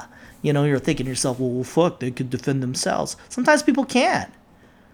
you 0.45 0.53
know, 0.53 0.65
you're 0.65 0.79
thinking 0.79 1.07
to 1.07 1.11
yourself, 1.11 1.41
well, 1.41 1.49
well, 1.49 1.65
fuck, 1.65 2.01
they 2.01 2.11
could 2.11 2.29
defend 2.29 2.63
themselves. 2.63 3.17
Sometimes 3.31 3.63
people 3.63 3.87
can't. 3.87 4.31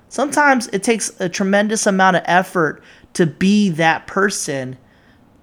Sometimes 0.08 0.68
it 0.68 0.84
takes 0.84 1.20
a 1.20 1.28
tremendous 1.28 1.88
amount 1.88 2.16
of 2.16 2.22
effort 2.24 2.80
to 3.14 3.26
be 3.26 3.68
that 3.70 4.06
person 4.06 4.78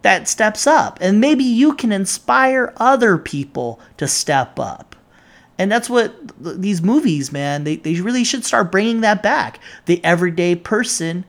that 0.03 0.30
steps 0.30 0.65
up. 0.65 0.97
And 1.01 1.20
maybe 1.20 1.43
you 1.43 1.74
can 1.74 1.91
inspire 1.91 2.74
other 2.78 3.18
people 3.18 3.82
to 3.97 4.07
step 4.07 4.57
up. 4.57 4.87
And 5.58 5.72
that's 5.72 5.89
what 5.89 6.16
these 6.39 6.82
movies, 6.82 7.32
man, 7.32 7.64
they, 7.64 7.78
they 7.78 7.99
really 7.99 8.24
should 8.24 8.45
start 8.45 8.72
bringing 8.72 9.01
that 9.01 9.24
back. 9.24 9.60
The 9.86 10.03
everyday 10.03 10.55
person 10.55 11.26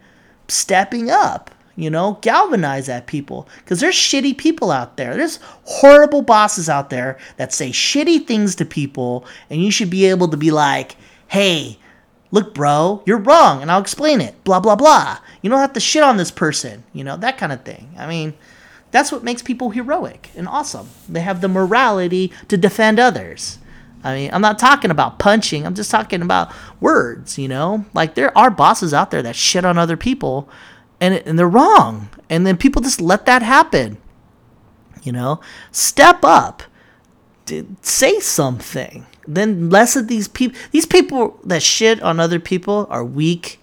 stepping 0.49 1.11
up 1.11 1.51
you 1.79 1.91
know, 1.91 2.19
galvanize 2.23 2.87
that 2.87 3.07
people 3.07 3.49
because 3.59 3.79
there's 3.79 3.95
shitty 3.95 4.37
people 4.37 4.73
out 4.73 4.97
there. 4.97 5.17
There's 5.17 5.39
horrible 5.63 6.23
bosses 6.23 6.69
out 6.69 6.91
there 6.91 7.19
that 7.37 7.53
say 7.53 7.71
shitty 7.71 8.27
things 8.27 8.57
to 8.57 8.65
people, 8.65 9.25
and 9.49 9.63
you 9.63 9.71
should 9.71 9.89
be 9.89 10.07
able 10.07 10.27
to 10.27 10.37
be 10.37 10.51
like, 10.51 10.97
hey, 11.29 11.79
look, 12.33 12.53
bro, 12.53 13.01
you're 13.07 13.19
wrong, 13.19 13.63
and 13.63 13.71
I'll 13.71 13.81
explain 13.81 14.21
it. 14.21 14.43
Blah, 14.43 14.59
blah, 14.59 14.75
blah. 14.75 15.19
You 15.41 15.51
don't 15.51 15.61
have 15.61 15.73
to 15.75 15.81
shit 15.81 16.03
on 16.03 16.17
this 16.17 16.33
person, 16.33 16.83
you 16.93 17.05
know, 17.05 17.17
that 17.17 17.39
kind 17.39 17.53
of 17.53 17.63
thing. 17.63 17.95
I 17.97 18.09
mean, 18.09 18.35
that's 18.91 19.13
what 19.13 19.23
makes 19.23 19.43
people 19.43 19.71
heroic 19.71 20.31
and 20.35 20.49
awesome. 20.49 20.89
They 21.09 21.21
have 21.21 21.41
the 21.41 21.49
morality 21.49 22.33
to 22.49 22.57
defend 22.57 22.99
others. 22.99 23.59
I 24.05 24.15
mean, 24.15 24.31
I'm 24.33 24.41
not 24.41 24.59
talking 24.59 24.91
about 24.91 25.19
punching. 25.19 25.67
I'm 25.67 25.75
just 25.75 25.91
talking 25.91 26.23
about 26.23 26.53
words, 26.81 27.39
you 27.39 27.49
know? 27.49 27.85
Like, 27.95 28.15
there 28.15 28.37
are 28.37 28.51
bosses 28.51 28.95
out 28.95 29.11
there 29.11 29.23
that 29.23 29.37
shit 29.37 29.65
on 29.65 29.77
other 29.77 29.97
people 29.97 30.49
and 31.01 31.15
and 31.27 31.39
they're 31.39 31.49
wrong 31.49 32.09
and 32.29 32.47
then 32.47 32.57
people 32.57 32.83
just 32.83 33.01
let 33.01 33.27
that 33.27 33.43
happen 33.43 33.99
you 35.03 35.13
know 35.13 35.41
step 35.71 36.21
up 36.23 36.63
say 37.81 38.21
something 38.21 39.07
then 39.27 39.71
less 39.71 39.97
of 39.97 40.09
these 40.09 40.29
people 40.29 40.59
these 40.71 40.87
people 40.87 41.39
that 41.45 41.63
shit 41.63 42.03
on 42.03 42.21
other 42.21 42.41
people 42.41 42.87
are 42.91 43.05
weak 43.05 43.61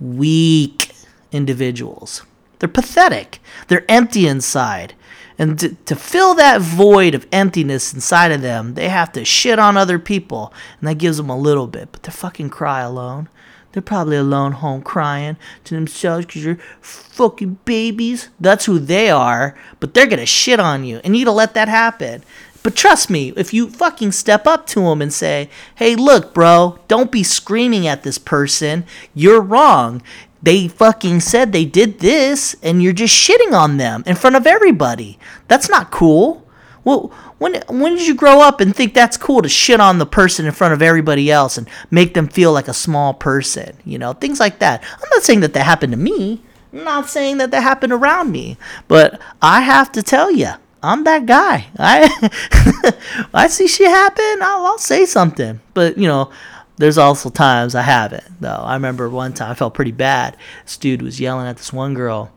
weak 0.00 0.92
individuals 1.32 2.22
they're 2.58 2.68
pathetic 2.68 3.40
they're 3.68 3.90
empty 3.90 4.26
inside 4.26 4.94
and 5.38 5.58
to, 5.58 5.74
to 5.84 5.94
fill 5.94 6.34
that 6.34 6.60
void 6.60 7.14
of 7.14 7.26
emptiness 7.32 7.92
inside 7.94 8.32
of 8.32 8.42
them 8.42 8.74
they 8.74 8.88
have 8.88 9.12
to 9.12 9.24
shit 9.24 9.58
on 9.58 9.76
other 9.76 9.98
people 9.98 10.52
and 10.80 10.88
that 10.88 10.98
gives 10.98 11.16
them 11.16 11.30
a 11.30 11.38
little 11.38 11.66
bit 11.66 11.90
but 11.92 12.02
they're 12.02 12.12
fucking 12.12 12.50
cry 12.50 12.80
alone 12.80 13.28
They're 13.72 13.82
probably 13.82 14.16
alone 14.16 14.52
home 14.52 14.82
crying 14.82 15.36
to 15.64 15.74
themselves 15.74 16.26
because 16.26 16.44
you're 16.44 16.58
fucking 16.80 17.58
babies. 17.64 18.30
That's 18.40 18.64
who 18.64 18.78
they 18.78 19.10
are, 19.10 19.56
but 19.78 19.92
they're 19.92 20.06
gonna 20.06 20.26
shit 20.26 20.58
on 20.58 20.84
you, 20.84 21.00
and 21.04 21.16
you 21.16 21.24
gotta 21.24 21.36
let 21.36 21.54
that 21.54 21.68
happen. 21.68 22.22
But 22.62 22.74
trust 22.74 23.08
me, 23.08 23.32
if 23.36 23.54
you 23.54 23.70
fucking 23.70 24.12
step 24.12 24.46
up 24.46 24.66
to 24.68 24.80
them 24.80 25.00
and 25.00 25.12
say, 25.12 25.48
hey, 25.76 25.94
look, 25.94 26.34
bro, 26.34 26.78
don't 26.88 27.12
be 27.12 27.22
screaming 27.22 27.86
at 27.86 28.02
this 28.02 28.18
person. 28.18 28.84
You're 29.14 29.40
wrong. 29.40 30.02
They 30.42 30.68
fucking 30.68 31.20
said 31.20 31.52
they 31.52 31.64
did 31.64 31.98
this, 31.98 32.56
and 32.62 32.82
you're 32.82 32.92
just 32.92 33.14
shitting 33.14 33.52
on 33.52 33.76
them 33.76 34.02
in 34.06 34.16
front 34.16 34.36
of 34.36 34.46
everybody. 34.46 35.18
That's 35.48 35.68
not 35.68 35.90
cool. 35.90 36.46
Well, 36.84 37.12
when 37.38 37.60
when 37.68 37.96
did 37.96 38.06
you 38.06 38.14
grow 38.14 38.40
up 38.40 38.60
and 38.60 38.74
think 38.74 38.94
that's 38.94 39.16
cool 39.16 39.42
to 39.42 39.48
shit 39.48 39.80
on 39.80 39.98
the 39.98 40.06
person 40.06 40.46
in 40.46 40.52
front 40.52 40.74
of 40.74 40.82
everybody 40.82 41.30
else 41.30 41.58
and 41.58 41.68
make 41.90 42.14
them 42.14 42.28
feel 42.28 42.52
like 42.52 42.68
a 42.68 42.74
small 42.74 43.14
person? 43.14 43.76
You 43.84 43.98
know, 43.98 44.12
things 44.12 44.40
like 44.40 44.60
that. 44.60 44.82
I'm 44.82 45.10
not 45.10 45.22
saying 45.22 45.40
that 45.40 45.54
that 45.54 45.64
happened 45.64 45.92
to 45.92 45.98
me. 45.98 46.42
I'm 46.72 46.84
not 46.84 47.08
saying 47.08 47.38
that 47.38 47.50
that 47.50 47.62
happened 47.62 47.92
around 47.92 48.30
me, 48.30 48.56
but 48.86 49.20
I 49.42 49.60
have 49.62 49.90
to 49.92 50.02
tell 50.02 50.30
you, 50.30 50.50
I'm 50.82 51.04
that 51.04 51.26
guy. 51.26 51.66
I 51.78 52.92
I 53.34 53.48
see 53.48 53.66
shit 53.66 53.88
happen. 53.88 54.42
I'll, 54.42 54.66
I'll 54.66 54.78
say 54.78 55.04
something, 55.04 55.60
but 55.74 55.98
you 55.98 56.06
know, 56.06 56.30
there's 56.78 56.98
also 56.98 57.30
times 57.30 57.74
I 57.74 57.82
haven't 57.82 58.40
though. 58.40 58.48
I 58.48 58.74
remember 58.74 59.08
one 59.08 59.34
time 59.34 59.50
I 59.50 59.54
felt 59.54 59.74
pretty 59.74 59.92
bad. 59.92 60.36
This 60.64 60.76
dude 60.76 61.02
was 61.02 61.20
yelling 61.20 61.46
at 61.46 61.56
this 61.56 61.72
one 61.72 61.94
girl 61.94 62.32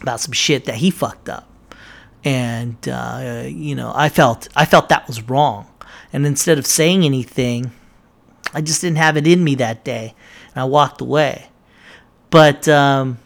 about 0.00 0.20
some 0.20 0.32
shit 0.32 0.64
that 0.66 0.76
he 0.76 0.90
fucked 0.90 1.28
up, 1.28 1.48
and 2.24 2.76
uh, 2.88 3.44
you 3.46 3.74
know, 3.74 3.92
I 3.94 4.08
felt 4.08 4.48
I 4.54 4.64
felt 4.64 4.88
that 4.90 5.06
was 5.06 5.22
wrong. 5.22 5.66
And 6.12 6.24
instead 6.24 6.58
of 6.58 6.66
saying 6.66 7.04
anything, 7.04 7.72
I 8.54 8.60
just 8.60 8.80
didn't 8.80 8.96
have 8.98 9.16
it 9.16 9.26
in 9.26 9.44
me 9.44 9.56
that 9.56 9.84
day, 9.84 10.14
and 10.54 10.62
I 10.62 10.64
walked 10.64 11.00
away. 11.00 11.48
But 12.30 12.68
um, 12.68 13.18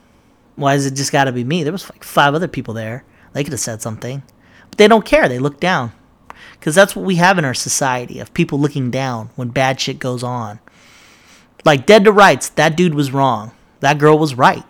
why 0.57 0.75
is 0.75 0.87
it 0.87 0.95
just 0.95 1.13
got 1.13 1.25
to 1.25 1.33
be 1.33 1.45
me? 1.45 1.63
There 1.63 1.73
was 1.73 1.89
like 1.91 2.05
five 2.05 2.35
other 2.35 2.49
people 2.49 2.75
there 2.75 3.05
they 3.33 3.45
could 3.45 3.53
have 3.53 3.61
said 3.61 3.83
something. 3.83 4.23
But 4.69 4.79
they 4.79 4.89
don't 4.89 5.05
care. 5.05 5.29
They 5.29 5.39
look 5.39 5.61
down. 5.61 5.93
Because 6.63 6.77
that's 6.77 6.95
what 6.95 7.05
we 7.05 7.17
have 7.17 7.39
in 7.39 7.45
our 7.45 7.55
society 7.55 8.21
of 8.21 8.33
people 8.35 8.57
looking 8.57 8.89
down 8.89 9.31
when 9.35 9.49
bad 9.49 9.81
shit 9.81 9.99
goes 9.99 10.23
on. 10.23 10.61
Like, 11.65 11.87
dead 11.87 12.05
to 12.05 12.13
rights, 12.13 12.51
that 12.51 12.77
dude 12.77 12.95
was 12.95 13.11
wrong. 13.11 13.51
That 13.81 13.99
girl 13.99 14.17
was 14.17 14.37
right. 14.37 14.63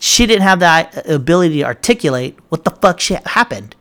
She 0.00 0.26
didn't 0.26 0.42
have 0.42 0.58
that 0.58 1.08
ability 1.08 1.58
to 1.58 1.66
articulate 1.66 2.36
what 2.48 2.64
the 2.64 2.72
fuck 2.72 2.98
shit 2.98 3.24
happened. 3.28 3.76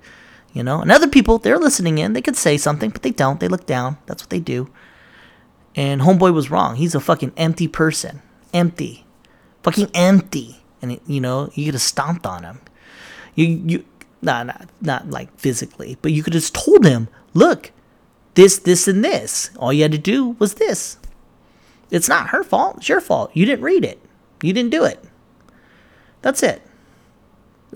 You 0.53 0.61
know? 0.61 0.79
And 0.79 0.91
other 0.91 1.07
people, 1.07 1.39
they're 1.39 1.57
listening 1.57 1.97
in. 1.97 2.13
They 2.13 2.21
could 2.21 2.35
say 2.35 2.55
something, 2.55 2.91
but 2.91 3.01
they 3.01 3.09
don't. 3.09 3.39
They 3.39 3.47
look 3.47 3.65
down. 3.65 3.97
That's 4.05 4.21
what 4.21 4.29
they 4.29 4.39
do. 4.39 4.69
And 5.75 6.01
Homeboy 6.01 6.31
was 6.31 6.51
wrong. 6.51 6.75
He's 6.75 6.93
a 6.93 6.99
fucking 6.99 7.33
empty 7.35 7.67
person. 7.67 8.21
Empty. 8.53 9.07
Fucking 9.63 9.89
empty. 9.95 10.61
And, 10.83 10.99
you 11.07 11.19
know, 11.19 11.49
you 11.55 11.71
have 11.71 11.81
stomped 11.81 12.27
on 12.27 12.43
him. 12.43 12.59
You 13.33 13.47
you 13.47 13.85
not 14.21 14.47
not 14.47 14.69
not 14.81 15.09
like 15.09 15.37
physically, 15.37 15.97
but 16.01 16.11
you 16.11 16.23
could 16.23 16.33
just 16.33 16.55
told 16.55 16.85
him, 16.85 17.07
look, 17.33 17.71
this 18.35 18.57
this 18.57 18.87
and 18.87 19.03
this. 19.03 19.51
All 19.57 19.73
you 19.73 19.83
had 19.83 19.91
to 19.91 19.97
do 19.97 20.35
was 20.39 20.55
this. 20.55 20.97
It's 21.89 22.09
not 22.09 22.29
her 22.29 22.43
fault. 22.43 22.77
It's 22.77 22.89
your 22.89 23.01
fault. 23.01 23.31
You 23.33 23.45
didn't 23.45 23.63
read 23.63 23.85
it. 23.85 24.01
You 24.41 24.53
didn't 24.53 24.71
do 24.71 24.83
it. 24.83 25.03
That's 26.21 26.43
it. 26.43 26.61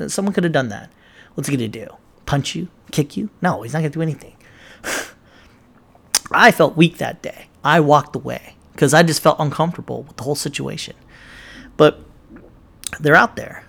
Someone 0.08 0.34
could 0.34 0.44
have 0.44 0.54
done 0.54 0.70
that. 0.70 0.92
What's 1.34 1.48
he 1.48 1.56
gonna 1.56 1.68
do? 1.68 1.88
Punch 2.26 2.56
you? 2.56 2.68
Kick 2.92 3.16
you? 3.16 3.30
No, 3.42 3.62
he's 3.62 3.74
not 3.74 3.80
gonna 3.80 3.90
do 3.90 4.02
anything. 4.02 4.36
I 6.32 6.52
felt 6.52 6.78
weak 6.78 6.98
that 6.98 7.22
day. 7.22 7.48
I 7.64 7.80
walked 7.80 8.16
away 8.16 8.56
because 8.74 8.94
I 8.94 9.04
just 9.04 9.22
felt 9.22 9.40
uncomfortable 9.40 10.04
with 10.04 10.18
the 10.18 10.24
whole 10.24 10.36
situation. 10.36 10.96
But 11.78 12.00
they're 13.00 13.16
out 13.16 13.36
there 13.36 13.64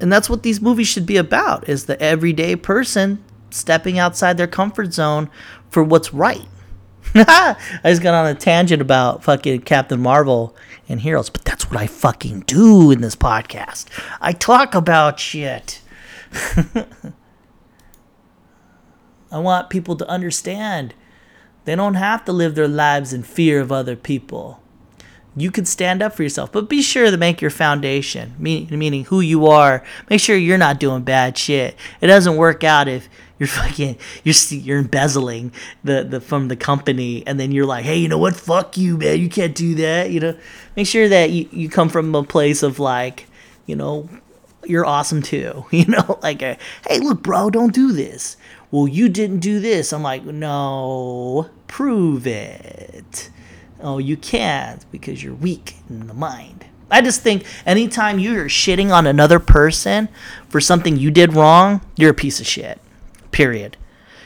and 0.00 0.12
that's 0.12 0.30
what 0.30 0.42
these 0.42 0.60
movies 0.60 0.88
should 0.88 1.06
be 1.06 1.16
about 1.16 1.68
is 1.68 1.86
the 1.86 2.00
everyday 2.00 2.56
person 2.56 3.22
stepping 3.50 3.98
outside 3.98 4.36
their 4.36 4.46
comfort 4.46 4.92
zone 4.92 5.30
for 5.70 5.82
what's 5.82 6.14
right. 6.14 6.46
I 7.14 7.56
just 7.84 8.02
got 8.02 8.14
on 8.14 8.26
a 8.26 8.34
tangent 8.34 8.80
about 8.80 9.24
fucking 9.24 9.62
captain 9.62 10.00
marvel 10.00 10.54
and 10.88 11.00
heroes 11.00 11.30
but 11.30 11.44
that's 11.44 11.70
what 11.70 11.80
i 11.80 11.86
fucking 11.86 12.40
do 12.40 12.90
in 12.90 13.00
this 13.00 13.16
podcast. 13.16 13.86
I 14.20 14.32
talk 14.32 14.74
about 14.74 15.18
shit. 15.18 15.80
I 19.32 19.38
want 19.38 19.70
people 19.70 19.96
to 19.96 20.08
understand 20.08 20.94
they 21.64 21.76
don't 21.76 21.94
have 21.94 22.24
to 22.24 22.32
live 22.32 22.54
their 22.54 22.68
lives 22.68 23.12
in 23.12 23.22
fear 23.22 23.60
of 23.60 23.70
other 23.70 23.96
people 23.96 24.60
you 25.36 25.50
can 25.50 25.64
stand 25.64 26.02
up 26.02 26.14
for 26.14 26.22
yourself. 26.22 26.52
But 26.52 26.68
be 26.68 26.82
sure 26.82 27.10
to 27.10 27.16
make 27.16 27.40
your 27.40 27.50
foundation, 27.50 28.34
meaning 28.38 29.04
who 29.04 29.20
you 29.20 29.46
are. 29.46 29.84
Make 30.08 30.20
sure 30.20 30.36
you're 30.36 30.58
not 30.58 30.80
doing 30.80 31.02
bad 31.02 31.38
shit. 31.38 31.76
It 32.00 32.08
doesn't 32.08 32.36
work 32.36 32.64
out 32.64 32.88
if 32.88 33.08
you're 33.38 33.46
fucking 33.48 33.96
you're 34.24 34.34
you're 34.50 34.78
embezzling 34.78 35.52
the, 35.84 36.04
the 36.04 36.20
from 36.20 36.48
the 36.48 36.56
company 36.56 37.24
and 37.26 37.38
then 37.38 37.52
you're 37.52 37.66
like, 37.66 37.84
hey, 37.84 37.96
you 37.96 38.08
know 38.08 38.18
what? 38.18 38.36
Fuck 38.36 38.76
you, 38.76 38.96
man. 38.96 39.20
You 39.20 39.28
can't 39.28 39.54
do 39.54 39.74
that. 39.76 40.10
You 40.10 40.20
know, 40.20 40.38
make 40.76 40.86
sure 40.86 41.08
that 41.08 41.30
you, 41.30 41.48
you 41.52 41.68
come 41.68 41.88
from 41.88 42.14
a 42.14 42.24
place 42.24 42.62
of 42.62 42.78
like, 42.78 43.26
you 43.66 43.76
know, 43.76 44.08
you're 44.64 44.86
awesome 44.86 45.22
too. 45.22 45.64
You 45.70 45.86
know, 45.86 46.18
like, 46.22 46.42
a, 46.42 46.58
hey, 46.88 46.98
look, 46.98 47.22
bro, 47.22 47.50
don't 47.50 47.72
do 47.72 47.92
this. 47.92 48.36
Well, 48.70 48.86
you 48.86 49.08
didn't 49.08 49.40
do 49.40 49.58
this. 49.58 49.92
I'm 49.92 50.02
like, 50.02 50.24
no, 50.24 51.50
prove 51.66 52.26
it 52.26 53.30
Oh, 53.82 53.98
you 53.98 54.16
can't 54.16 54.84
because 54.90 55.22
you're 55.22 55.34
weak 55.34 55.76
in 55.88 56.06
the 56.06 56.14
mind. 56.14 56.66
I 56.90 57.00
just 57.00 57.22
think 57.22 57.44
anytime 57.64 58.18
you're 58.18 58.46
shitting 58.46 58.92
on 58.92 59.06
another 59.06 59.38
person 59.38 60.08
for 60.48 60.60
something 60.60 60.96
you 60.96 61.10
did 61.10 61.34
wrong, 61.34 61.80
you're 61.96 62.10
a 62.10 62.14
piece 62.14 62.40
of 62.40 62.46
shit. 62.46 62.80
Period. 63.30 63.76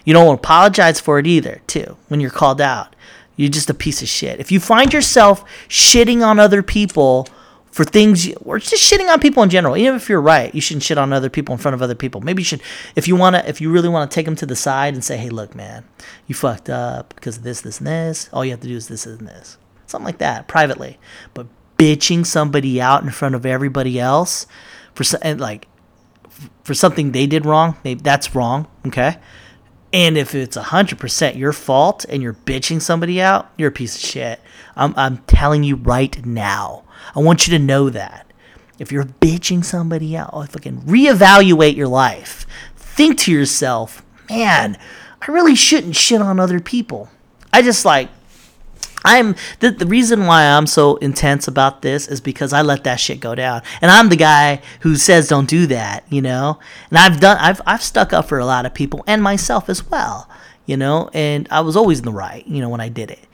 You 0.04 0.14
don't 0.14 0.34
apologize 0.34 1.00
for 1.00 1.18
it 1.18 1.26
either, 1.26 1.60
too, 1.66 1.96
when 2.08 2.20
you're 2.20 2.30
called 2.30 2.60
out. 2.60 2.96
You're 3.36 3.50
just 3.50 3.70
a 3.70 3.74
piece 3.74 4.00
of 4.00 4.08
shit. 4.08 4.40
If 4.40 4.50
you 4.52 4.60
find 4.60 4.92
yourself 4.92 5.44
shitting 5.68 6.24
on 6.24 6.38
other 6.38 6.62
people 6.62 7.28
for 7.74 7.82
things 7.82 8.32
or 8.44 8.60
just 8.60 8.88
shitting 8.88 9.12
on 9.12 9.18
people 9.18 9.42
in 9.42 9.50
general. 9.50 9.76
Even 9.76 9.96
if 9.96 10.08
you're 10.08 10.20
right 10.20 10.54
you 10.54 10.60
shouldn't 10.60 10.84
shit 10.84 10.96
on 10.96 11.12
other 11.12 11.28
people 11.28 11.52
in 11.52 11.58
front 11.58 11.74
of 11.74 11.82
other 11.82 11.96
people. 11.96 12.20
Maybe 12.20 12.40
you 12.40 12.44
should 12.44 12.62
if 12.94 13.08
you 13.08 13.16
want 13.16 13.34
to 13.34 13.48
if 13.48 13.60
you 13.60 13.68
really 13.68 13.88
want 13.88 14.08
to 14.08 14.14
take 14.14 14.26
them 14.26 14.36
to 14.36 14.46
the 14.46 14.54
side 14.54 14.94
and 14.94 15.02
say 15.02 15.16
hey 15.16 15.28
look 15.28 15.56
man 15.56 15.84
you 16.28 16.36
fucked 16.36 16.70
up 16.70 17.12
because 17.16 17.36
of 17.36 17.42
this 17.42 17.62
this 17.62 17.78
and 17.78 17.88
this. 17.88 18.30
All 18.32 18.44
you 18.44 18.52
have 18.52 18.60
to 18.60 18.68
do 18.68 18.76
is 18.76 18.86
this 18.86 19.06
and 19.06 19.26
this. 19.26 19.58
Something 19.86 20.06
like 20.06 20.18
that 20.18 20.46
privately. 20.46 21.00
But 21.34 21.48
bitching 21.76 22.24
somebody 22.24 22.80
out 22.80 23.02
in 23.02 23.10
front 23.10 23.34
of 23.34 23.44
everybody 23.44 23.98
else 23.98 24.46
for 24.94 25.04
and 25.20 25.40
like 25.40 25.66
for 26.62 26.74
something 26.74 27.10
they 27.10 27.26
did 27.26 27.44
wrong 27.44 27.76
maybe 27.82 28.00
that's 28.02 28.36
wrong 28.36 28.68
okay? 28.86 29.16
And 29.92 30.16
if 30.16 30.34
it's 30.34 30.56
100% 30.56 31.36
your 31.36 31.52
fault 31.52 32.04
and 32.08 32.20
you're 32.20 32.34
bitching 32.34 32.82
somebody 32.82 33.20
out, 33.20 33.52
you're 33.56 33.68
a 33.68 33.72
piece 33.72 33.94
of 33.94 34.00
shit. 34.00 34.40
I'm, 34.74 34.92
I'm 34.96 35.18
telling 35.18 35.62
you 35.62 35.76
right 35.76 36.26
now. 36.26 36.83
I 37.14 37.20
want 37.20 37.46
you 37.46 37.58
to 37.58 37.64
know 37.64 37.90
that. 37.90 38.26
If 38.78 38.90
you're 38.90 39.04
bitching 39.04 39.64
somebody 39.64 40.16
out, 40.16 40.30
oh, 40.32 40.44
fucking 40.44 40.82
reevaluate 40.82 41.76
your 41.76 41.88
life. 41.88 42.46
Think 42.76 43.18
to 43.20 43.32
yourself, 43.32 44.04
man, 44.28 44.76
I 45.20 45.30
really 45.30 45.54
shouldn't 45.54 45.96
shit 45.96 46.20
on 46.20 46.40
other 46.40 46.60
people. 46.60 47.08
I 47.52 47.62
just 47.62 47.84
like, 47.84 48.08
I'm 49.04 49.36
the, 49.60 49.70
the 49.70 49.86
reason 49.86 50.26
why 50.26 50.44
I'm 50.44 50.66
so 50.66 50.96
intense 50.96 51.46
about 51.46 51.82
this 51.82 52.08
is 52.08 52.20
because 52.20 52.52
I 52.52 52.62
let 52.62 52.84
that 52.84 52.98
shit 52.98 53.20
go 53.20 53.34
down. 53.34 53.62
And 53.80 53.90
I'm 53.90 54.08
the 54.08 54.16
guy 54.16 54.62
who 54.80 54.96
says 54.96 55.28
don't 55.28 55.48
do 55.48 55.66
that, 55.66 56.04
you 56.10 56.22
know? 56.22 56.58
And 56.88 56.98
I've 56.98 57.20
done 57.20 57.36
I've 57.38 57.60
I've 57.66 57.82
stuck 57.82 58.12
up 58.12 58.26
for 58.26 58.38
a 58.38 58.46
lot 58.46 58.64
of 58.64 58.72
people 58.72 59.04
and 59.06 59.22
myself 59.22 59.68
as 59.68 59.88
well, 59.88 60.28
you 60.64 60.76
know? 60.76 61.10
And 61.12 61.46
I 61.50 61.60
was 61.60 61.76
always 61.76 61.98
in 61.98 62.06
the 62.06 62.12
right, 62.12 62.46
you 62.46 62.60
know, 62.60 62.70
when 62.70 62.80
I 62.80 62.88
did 62.88 63.10
it. 63.10 63.26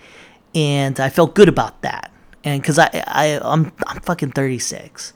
And 0.54 0.98
I 0.98 1.08
felt 1.08 1.36
good 1.36 1.48
about 1.48 1.82
that 1.82 2.10
and 2.44 2.60
because 2.60 2.78
I, 2.78 2.88
I 3.06 3.40
I'm 3.42 3.72
I'm 3.86 4.00
fucking 4.00 4.32
36. 4.32 5.12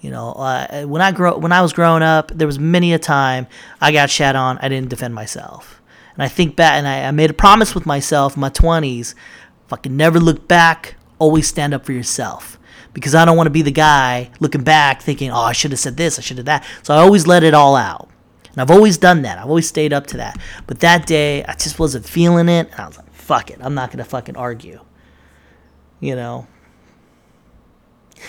You 0.00 0.10
know, 0.10 0.32
uh, 0.32 0.84
when 0.84 1.02
I 1.02 1.10
grow 1.10 1.36
when 1.38 1.52
I 1.52 1.62
was 1.62 1.72
growing 1.72 2.02
up, 2.02 2.30
there 2.32 2.46
was 2.46 2.58
many 2.58 2.92
a 2.92 2.98
time 2.98 3.46
I 3.80 3.92
got 3.92 4.10
shat 4.10 4.36
on. 4.36 4.58
I 4.58 4.68
didn't 4.68 4.90
defend 4.90 5.14
myself, 5.14 5.80
and 6.14 6.22
I 6.22 6.28
think 6.28 6.54
back 6.54 6.74
and 6.74 6.86
I, 6.86 7.04
I 7.04 7.10
made 7.10 7.30
a 7.30 7.34
promise 7.34 7.74
with 7.74 7.86
myself 7.86 8.36
in 8.36 8.40
my 8.40 8.50
20s, 8.50 9.14
fucking 9.68 9.96
never 9.96 10.20
look 10.20 10.46
back. 10.46 10.96
Always 11.18 11.48
stand 11.48 11.72
up 11.72 11.86
for 11.86 11.92
yourself 11.92 12.58
because 12.92 13.14
I 13.14 13.24
don't 13.24 13.36
want 13.36 13.46
to 13.46 13.52
be 13.52 13.62
the 13.62 13.70
guy 13.70 14.30
looking 14.38 14.62
back 14.62 15.02
thinking, 15.02 15.30
oh, 15.30 15.40
I 15.40 15.52
should 15.52 15.70
have 15.70 15.80
said 15.80 15.96
this, 15.96 16.18
I 16.18 16.22
should 16.22 16.36
have 16.36 16.46
that. 16.46 16.64
So 16.82 16.94
I 16.94 16.98
always 16.98 17.26
let 17.26 17.42
it 17.42 17.54
all 17.54 17.74
out. 17.74 18.08
And 18.56 18.62
I've 18.62 18.70
always 18.70 18.96
done 18.96 19.20
that. 19.22 19.38
I've 19.38 19.48
always 19.48 19.68
stayed 19.68 19.92
up 19.92 20.06
to 20.08 20.16
that. 20.16 20.38
But 20.66 20.80
that 20.80 21.06
day, 21.06 21.44
I 21.44 21.52
just 21.52 21.78
wasn't 21.78 22.06
feeling 22.06 22.48
it. 22.48 22.70
And 22.70 22.80
I 22.80 22.86
was 22.86 22.96
like, 22.96 23.12
fuck 23.12 23.50
it. 23.50 23.58
I'm 23.60 23.74
not 23.74 23.90
going 23.90 23.98
to 23.98 24.04
fucking 24.04 24.36
argue. 24.36 24.80
You 26.00 26.16
know? 26.16 26.46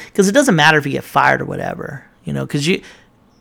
Because 0.06 0.28
it 0.28 0.34
doesn't 0.34 0.56
matter 0.56 0.78
if 0.78 0.86
you 0.86 0.92
get 0.92 1.04
fired 1.04 1.42
or 1.42 1.46
whatever, 1.46 2.06
you 2.24 2.34
know, 2.34 2.46
because 2.46 2.68
you 2.68 2.82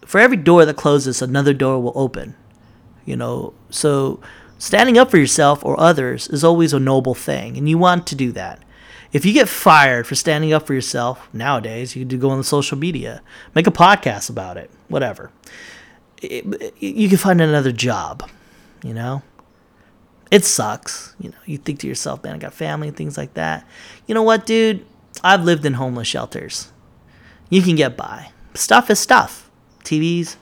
for 0.05 0.21
every 0.21 0.37
door 0.37 0.65
that 0.65 0.77
closes, 0.77 1.21
another 1.21 1.53
door 1.53 1.81
will 1.83 1.93
open, 1.95 2.35
you 3.05 3.17
know. 3.17 3.55
So 3.71 4.21
standing 4.59 4.99
up 4.99 5.11
for 5.11 5.19
yourself 5.19 5.65
or 5.65 5.79
others 5.79 6.29
is 6.29 6.45
always 6.45 6.73
a 6.73 6.81
noble 6.81 7.15
thing, 7.15 7.57
and 7.57 7.69
you 7.69 7.79
want 7.79 8.07
to 8.09 8.15
do 8.15 8.33
that. 8.33 8.63
If 9.13 9.25
you 9.25 9.33
get 9.33 9.49
fired 9.49 10.07
for 10.07 10.15
standing 10.15 10.53
up 10.53 10.67
for 10.67 10.75
yourself 10.75 11.29
nowadays, 11.33 11.97
you 11.97 12.05
can 12.05 12.19
go 12.19 12.31
on 12.31 12.39
the 12.39 12.45
social 12.45 12.77
media, 12.77 13.23
make 13.55 13.67
a 13.67 13.71
podcast 13.71 14.29
about 14.29 14.57
it, 14.57 14.71
whatever. 14.89 15.31
It, 16.21 16.75
you 16.81 17.09
can 17.09 17.19
find 17.19 17.41
another 17.41 17.73
job, 17.73 18.29
you 18.83 18.93
know? 18.93 19.23
It 20.31 20.45
sucks. 20.45 21.15
You 21.21 21.31
know, 21.31 21.37
you 21.47 21.57
think 21.57 21.81
to 21.81 21.87
yourself, 21.87 22.25
man, 22.25 22.35
I 22.35 22.39
got 22.39 22.53
family 22.53 22.89
and 22.89 22.97
things 22.97 23.17
like 23.17 23.35
that. 23.35 23.67
You 24.07 24.15
know 24.15 24.23
what, 24.23 24.45
dude? 24.45 24.85
I've 25.27 25.43
lived 25.43 25.65
in 25.67 25.75
homeless 25.75 26.07
shelters. 26.07 26.71
You 27.51 27.61
can 27.61 27.75
get 27.75 27.97
by. 27.97 28.31
Stuff 28.55 28.91
is 28.91 29.01
stuff. 29.01 29.51
TVs, 29.83 30.37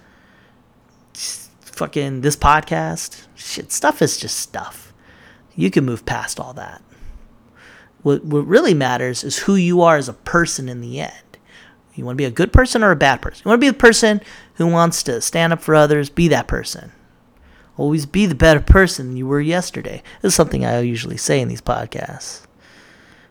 fucking 1.60 2.20
this 2.20 2.36
podcast, 2.36 3.26
shit, 3.34 3.72
stuff 3.72 4.02
is 4.02 4.18
just 4.18 4.38
stuff. 4.38 4.92
You 5.56 5.70
can 5.70 5.86
move 5.86 6.04
past 6.04 6.38
all 6.38 6.52
that. 6.52 6.82
What, 8.02 8.26
what 8.26 8.46
really 8.46 8.74
matters 8.74 9.24
is 9.24 9.38
who 9.38 9.54
you 9.54 9.80
are 9.80 9.96
as 9.96 10.10
a 10.10 10.12
person 10.12 10.68
in 10.68 10.82
the 10.82 11.00
end. 11.00 11.38
You 11.94 12.04
want 12.04 12.16
to 12.16 12.22
be 12.22 12.26
a 12.26 12.30
good 12.30 12.52
person 12.52 12.84
or 12.84 12.90
a 12.90 12.96
bad 12.96 13.22
person? 13.22 13.40
You 13.42 13.48
want 13.48 13.62
to 13.62 13.66
be 13.66 13.70
the 13.70 13.78
person 13.78 14.20
who 14.56 14.66
wants 14.66 15.02
to 15.04 15.22
stand 15.22 15.54
up 15.54 15.62
for 15.62 15.74
others, 15.74 16.10
be 16.10 16.28
that 16.28 16.46
person. 16.46 16.92
Always 17.78 18.04
be 18.04 18.26
the 18.26 18.34
better 18.34 18.60
person 18.60 19.16
you 19.16 19.26
were 19.26 19.40
yesterday. 19.40 20.02
This 20.20 20.32
is 20.32 20.36
something 20.36 20.62
I 20.62 20.80
usually 20.80 21.16
say 21.16 21.40
in 21.40 21.48
these 21.48 21.62
podcasts. 21.62 22.46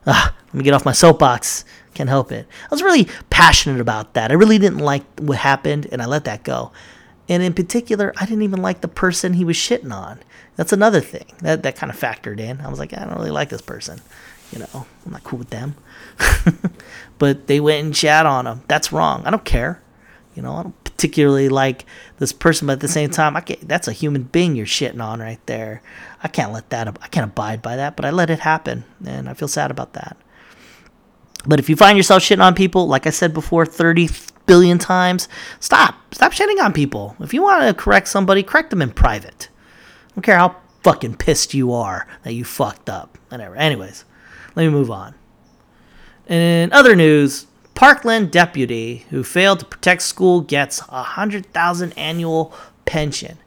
Ah, 0.06 0.36
let 0.48 0.54
me 0.54 0.64
get 0.64 0.74
off 0.74 0.86
my 0.86 0.92
soapbox. 0.92 1.66
Can't 1.94 2.10
help 2.10 2.32
it. 2.32 2.48
I 2.64 2.68
was 2.74 2.82
really 2.82 3.08
passionate 3.30 3.80
about 3.80 4.14
that. 4.16 4.32
I 4.32 4.34
really 4.36 4.58
didn't 4.58 4.80
like 4.80 5.04
what 5.20 5.38
happened, 5.38 5.88
and 5.92 6.02
I 6.02 6.06
let 6.06 6.26
that 6.26 6.44
go. 6.44 6.72
And 7.30 7.42
in 7.42 7.54
particular, 7.54 8.14
I 8.18 8.26
didn't 8.26 8.44
even 8.44 8.62
like 8.62 8.82
the 8.82 8.88
person 8.88 9.34
he 9.34 9.46
was 9.46 9.56
shitting 9.56 9.94
on. 9.94 10.20
That's 10.56 10.74
another 10.74 11.00
thing 11.00 11.26
that 11.42 11.64
that 11.64 11.76
kind 11.76 11.92
of 11.92 12.00
factored 12.00 12.40
in. 12.40 12.62
I 12.62 12.70
was 12.70 12.80
like, 12.80 12.94
I 12.94 13.06
don't 13.06 13.16
really 13.16 13.32
like 13.32 13.50
this 13.50 13.62
person. 13.62 14.02
You 14.52 14.60
know, 14.60 14.86
I'm 15.06 15.12
not 15.12 15.24
cool 15.24 15.40
with 15.40 15.50
them. 15.50 15.76
but 17.18 17.48
they 17.48 17.60
went 17.60 17.86
and 17.86 17.96
chat 17.96 18.26
on 18.26 18.46
him. 18.46 18.62
That's 18.68 18.92
wrong. 18.92 19.24
I 19.26 19.32
don't 19.32 19.46
care. 19.46 19.82
You 20.36 20.44
know, 20.44 20.54
I 20.54 20.64
don't 20.64 20.84
particularly 20.84 21.50
like 21.50 21.86
this 22.18 22.34
person, 22.34 22.68
but 22.68 22.74
at 22.74 22.80
the 22.80 22.88
same 22.88 23.10
time, 23.10 23.36
I 23.36 23.42
can't, 23.42 23.68
that's 23.68 23.88
a 23.88 23.94
human 23.94 24.24
being 24.24 24.56
you're 24.56 24.66
shitting 24.66 25.04
on 25.04 25.20
right 25.20 25.44
there. 25.48 25.82
I 26.24 26.30
can't 26.30 26.54
let 26.54 26.70
that. 26.70 26.88
I 26.88 27.08
can't 27.10 27.30
abide 27.30 27.62
by 27.62 27.76
that, 27.76 27.96
but 27.96 28.06
I 28.06 28.10
let 28.10 28.30
it 28.30 28.40
happen, 28.40 28.86
and 29.06 29.30
I 29.30 29.34
feel 29.34 29.50
sad 29.50 29.70
about 29.70 29.94
that. 29.94 30.18
But 31.46 31.60
if 31.60 31.70
you 31.70 31.76
find 31.76 31.98
yourself 31.98 32.24
shitting 32.24 32.44
on 32.44 32.56
people, 32.56 32.88
like 32.88 33.06
I 33.06 33.10
said 33.10 33.34
before, 33.34 33.66
30 33.66 34.10
billion 34.46 34.78
times, 34.78 35.28
stop. 35.60 35.96
Stop 36.14 36.32
shitting 36.32 36.64
on 36.64 36.72
people. 36.72 37.16
If 37.20 37.34
you 37.34 37.44
want 37.44 37.68
to 37.68 37.74
correct 37.74 38.08
somebody, 38.08 38.44
correct 38.44 38.70
them 38.70 38.82
in 38.82 38.92
private. 38.92 39.50
I 40.08 40.16
don't 40.16 40.24
care 40.24 40.38
how 40.38 40.56
fucking 40.84 41.16
pissed 41.16 41.54
you 41.54 41.74
are 41.74 42.08
that 42.24 42.34
you 42.34 42.46
fucked 42.46 42.90
up. 42.90 43.18
Whatever. 43.30 43.56
Anyways, 43.56 44.06
let 44.56 44.64
me 44.64 44.70
move 44.70 44.92
on. 44.92 45.16
In 46.28 46.72
other 46.72 46.96
news, 46.96 47.48
Parkland 47.76 48.32
deputy 48.32 49.06
who 49.10 49.24
failed 49.24 49.60
to 49.60 49.66
protect 49.66 50.04
school 50.04 50.42
gets 50.42 50.82
a 50.88 51.04
hundred 51.04 51.48
thousand 51.48 51.92
annual 51.98 52.54
pension. 52.86 53.38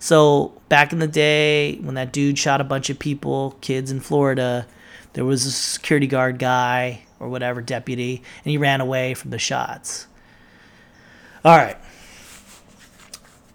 So 0.00 0.60
back 0.70 0.92
in 0.92 0.98
the 0.98 1.06
day 1.06 1.76
when 1.76 1.94
that 1.94 2.12
dude 2.12 2.38
shot 2.38 2.60
a 2.60 2.64
bunch 2.64 2.90
of 2.90 2.98
people, 2.98 3.56
kids 3.60 3.90
in 3.92 4.00
Florida, 4.00 4.66
there 5.12 5.26
was 5.26 5.44
a 5.44 5.52
security 5.52 6.06
guard 6.06 6.38
guy 6.38 7.02
or 7.20 7.28
whatever 7.28 7.60
deputy, 7.60 8.22
and 8.42 8.50
he 8.50 8.56
ran 8.56 8.80
away 8.80 9.12
from 9.12 9.30
the 9.30 9.38
shots. 9.38 10.06
All 11.44 11.56
right. 11.56 11.76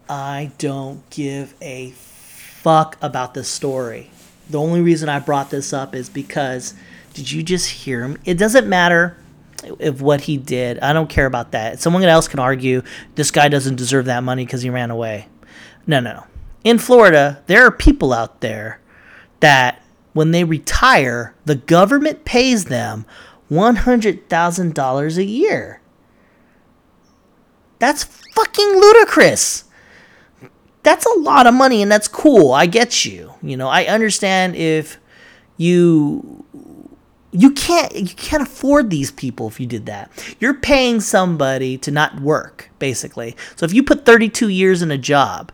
I 0.08 0.52
don't 0.60 1.10
give 1.10 1.56
a 1.62 1.90
fuck 1.92 2.96
about 3.02 3.34
this 3.34 3.50
story. 3.50 4.12
The 4.48 4.60
only 4.60 4.82
reason 4.82 5.10
I 5.10 5.20
brought 5.20 5.50
this 5.50 5.74
up 5.74 5.96
is 5.96 6.10
because 6.10 6.76
did 7.16 7.32
you 7.32 7.42
just 7.42 7.70
hear 7.70 8.04
him? 8.04 8.20
It 8.24 8.38
doesn't 8.38 8.68
matter 8.68 9.18
if 9.80 10.00
what 10.00 10.22
he 10.22 10.38
did. 10.38 10.78
I 10.80 10.94
don't 10.94 11.10
care 11.10 11.26
about 11.26 11.54
that. 11.54 11.80
Someone 11.80 12.04
else 12.04 12.28
can 12.28 12.40
argue 12.40 12.84
this 13.16 13.32
guy 13.32 13.48
doesn't 13.48 13.78
deserve 13.78 14.06
that 14.06 14.24
money 14.24 14.46
because 14.46 14.62
he 14.62 14.70
ran 14.70 14.92
away. 14.92 15.28
No, 15.88 16.00
no. 16.00 16.24
In 16.66 16.80
Florida, 16.80 17.44
there 17.46 17.64
are 17.64 17.72
people 17.72 18.12
out 18.12 18.42
there 18.42 18.82
that 19.40 19.84
when 20.14 20.32
they 20.32 20.44
retire, 20.44 21.36
the 21.46 21.56
government 21.56 22.26
pays 22.26 22.66
them 22.66 23.06
$100,000 23.52 25.18
a 25.18 25.24
year. 25.24 25.80
That's 27.78 28.04
fucking 28.04 28.68
ludicrous. 28.68 29.66
That's 30.82 31.06
a 31.06 31.20
lot 31.20 31.46
of 31.46 31.54
money 31.54 31.84
and 31.84 31.92
that's 31.92 32.08
cool. 32.08 32.52
I 32.52 32.66
get 32.66 33.06
you. 33.06 33.34
You 33.44 33.58
know, 33.58 33.68
I 33.68 33.86
understand 33.86 34.56
if 34.56 34.98
you 35.58 36.46
you 37.32 37.52
can't 37.52 37.94
you 37.94 38.16
can't 38.16 38.44
afford 38.44 38.90
these 38.90 39.12
people 39.12 39.48
if 39.48 39.60
you 39.60 39.68
did 39.68 39.86
that. 39.88 40.10
You're 40.40 40.54
paying 40.54 41.02
somebody 41.02 41.78
to 41.80 41.92
not 41.92 42.22
work, 42.22 42.70
basically. 42.80 43.36
So 43.56 43.66
if 43.66 43.74
you 43.74 43.84
put 43.84 44.06
32 44.06 44.50
years 44.50 44.82
in 44.82 44.90
a 44.90 44.98
job 44.98 45.52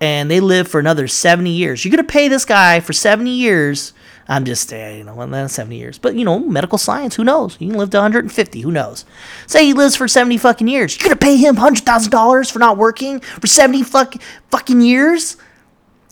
and 0.00 0.30
they 0.30 0.40
live 0.40 0.68
for 0.68 0.80
another 0.80 1.08
70 1.08 1.50
years, 1.50 1.84
you're 1.84 1.94
going 1.94 2.04
to 2.04 2.12
pay 2.12 2.28
this 2.28 2.44
guy 2.44 2.80
for 2.80 2.92
70 2.92 3.30
years 3.30 3.92
I'm 4.26 4.44
just, 4.44 4.72
uh, 4.72 4.76
you 4.76 5.04
know, 5.04 5.14
well, 5.14 5.48
70 5.48 5.76
years. 5.76 5.98
But, 5.98 6.14
you 6.14 6.24
know, 6.24 6.38
medical 6.38 6.78
science, 6.78 7.16
who 7.16 7.24
knows? 7.24 7.56
He 7.56 7.68
can 7.68 7.76
live 7.76 7.90
to 7.90 7.98
150, 7.98 8.60
who 8.60 8.70
knows? 8.70 9.04
Say 9.46 9.66
he 9.66 9.72
lives 9.74 9.96
for 9.96 10.08
70 10.08 10.38
fucking 10.38 10.68
years. 10.68 10.96
You're 10.96 11.08
going 11.08 11.18
to 11.18 11.24
pay 11.24 11.36
him 11.36 11.56
$100,000 11.56 12.50
for 12.50 12.58
not 12.58 12.78
working 12.78 13.20
for 13.20 13.46
70 13.46 13.82
fuck, 13.82 14.14
fucking 14.50 14.80
years? 14.80 15.36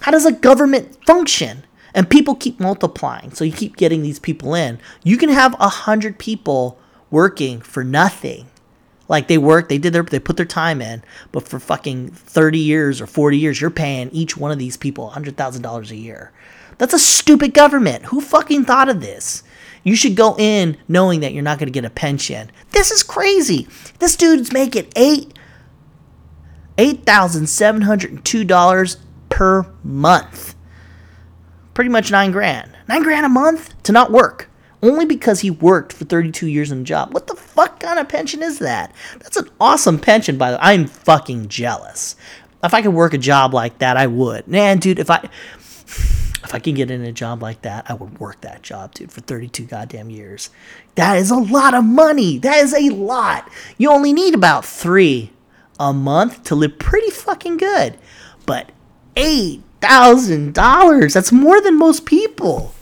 How 0.02 0.10
does 0.10 0.26
a 0.26 0.32
government 0.32 1.04
function? 1.06 1.64
And 1.94 2.08
people 2.08 2.34
keep 2.34 2.58
multiplying. 2.58 3.32
So 3.32 3.44
you 3.44 3.52
keep 3.52 3.76
getting 3.76 4.02
these 4.02 4.18
people 4.18 4.54
in. 4.54 4.78
You 5.04 5.16
can 5.16 5.28
have 5.28 5.52
100 5.58 6.18
people 6.18 6.78
working 7.10 7.60
for 7.60 7.84
nothing. 7.84 8.48
Like 9.12 9.28
they 9.28 9.36
work, 9.36 9.68
they 9.68 9.76
did 9.76 9.92
their, 9.92 10.04
they 10.04 10.18
put 10.18 10.38
their 10.38 10.46
time 10.46 10.80
in, 10.80 11.04
but 11.32 11.46
for 11.46 11.60
fucking 11.60 12.12
30 12.12 12.58
years 12.58 12.98
or 12.98 13.06
40 13.06 13.36
years, 13.36 13.60
you're 13.60 13.68
paying 13.68 14.08
each 14.08 14.38
one 14.38 14.50
of 14.50 14.58
these 14.58 14.78
people 14.78 15.12
$100,000 15.14 15.90
a 15.90 15.96
year. 15.96 16.32
That's 16.78 16.94
a 16.94 16.98
stupid 16.98 17.52
government. 17.52 18.06
Who 18.06 18.22
fucking 18.22 18.64
thought 18.64 18.88
of 18.88 19.02
this? 19.02 19.42
You 19.84 19.96
should 19.96 20.16
go 20.16 20.34
in 20.38 20.78
knowing 20.88 21.20
that 21.20 21.34
you're 21.34 21.42
not 21.42 21.58
going 21.58 21.66
to 21.66 21.72
get 21.72 21.84
a 21.84 21.90
pension. 21.90 22.50
This 22.70 22.90
is 22.90 23.02
crazy. 23.02 23.68
This 23.98 24.16
dude's 24.16 24.50
making 24.50 24.90
eight 24.96 25.38
eight 26.78 27.04
thousand 27.04 27.48
seven 27.48 27.82
hundred 27.82 28.12
and 28.12 28.24
two 28.24 28.44
dollars 28.44 28.96
per 29.28 29.70
month. 29.84 30.54
Pretty 31.74 31.90
much 31.90 32.10
nine 32.10 32.32
grand. 32.32 32.74
Nine 32.88 33.02
grand 33.02 33.26
a 33.26 33.28
month 33.28 33.74
to 33.82 33.92
not 33.92 34.10
work. 34.10 34.48
Only 34.82 35.06
because 35.06 35.40
he 35.40 35.50
worked 35.50 35.92
for 35.92 36.04
32 36.04 36.48
years 36.48 36.72
in 36.72 36.80
a 36.80 36.84
job. 36.84 37.14
What 37.14 37.28
the 37.28 37.36
fuck 37.36 37.78
kind 37.80 37.98
of 37.98 38.08
pension 38.08 38.42
is 38.42 38.58
that? 38.58 38.92
That's 39.20 39.36
an 39.36 39.48
awesome 39.60 39.98
pension, 39.98 40.36
by 40.36 40.50
the 40.50 40.56
way. 40.56 40.62
I'm 40.62 40.86
fucking 40.86 41.48
jealous. 41.48 42.16
If 42.64 42.74
I 42.74 42.82
could 42.82 42.94
work 42.94 43.14
a 43.14 43.18
job 43.18 43.54
like 43.54 43.78
that, 43.78 43.96
I 43.96 44.06
would. 44.08 44.48
Man, 44.48 44.78
dude, 44.78 44.98
if 44.98 45.10
I 45.10 45.18
if 46.44 46.52
I 46.54 46.58
can 46.58 46.74
get 46.74 46.90
in 46.90 47.02
a 47.02 47.12
job 47.12 47.42
like 47.42 47.62
that, 47.62 47.88
I 47.88 47.94
would 47.94 48.18
work 48.18 48.40
that 48.40 48.62
job, 48.62 48.94
dude, 48.94 49.12
for 49.12 49.20
32 49.20 49.64
goddamn 49.66 50.10
years. 50.10 50.50
That 50.96 51.16
is 51.16 51.30
a 51.30 51.36
lot 51.36 51.74
of 51.74 51.84
money. 51.84 52.38
That 52.38 52.56
is 52.58 52.74
a 52.74 52.90
lot. 52.90 53.48
You 53.78 53.90
only 53.90 54.12
need 54.12 54.34
about 54.34 54.64
three 54.64 55.30
a 55.78 55.92
month 55.92 56.42
to 56.44 56.54
live 56.54 56.78
pretty 56.78 57.10
fucking 57.10 57.56
good. 57.58 57.98
But 58.46 58.70
$8,000, 59.16 61.14
that's 61.14 61.32
more 61.32 61.60
than 61.60 61.78
most 61.78 62.06
people. 62.06 62.74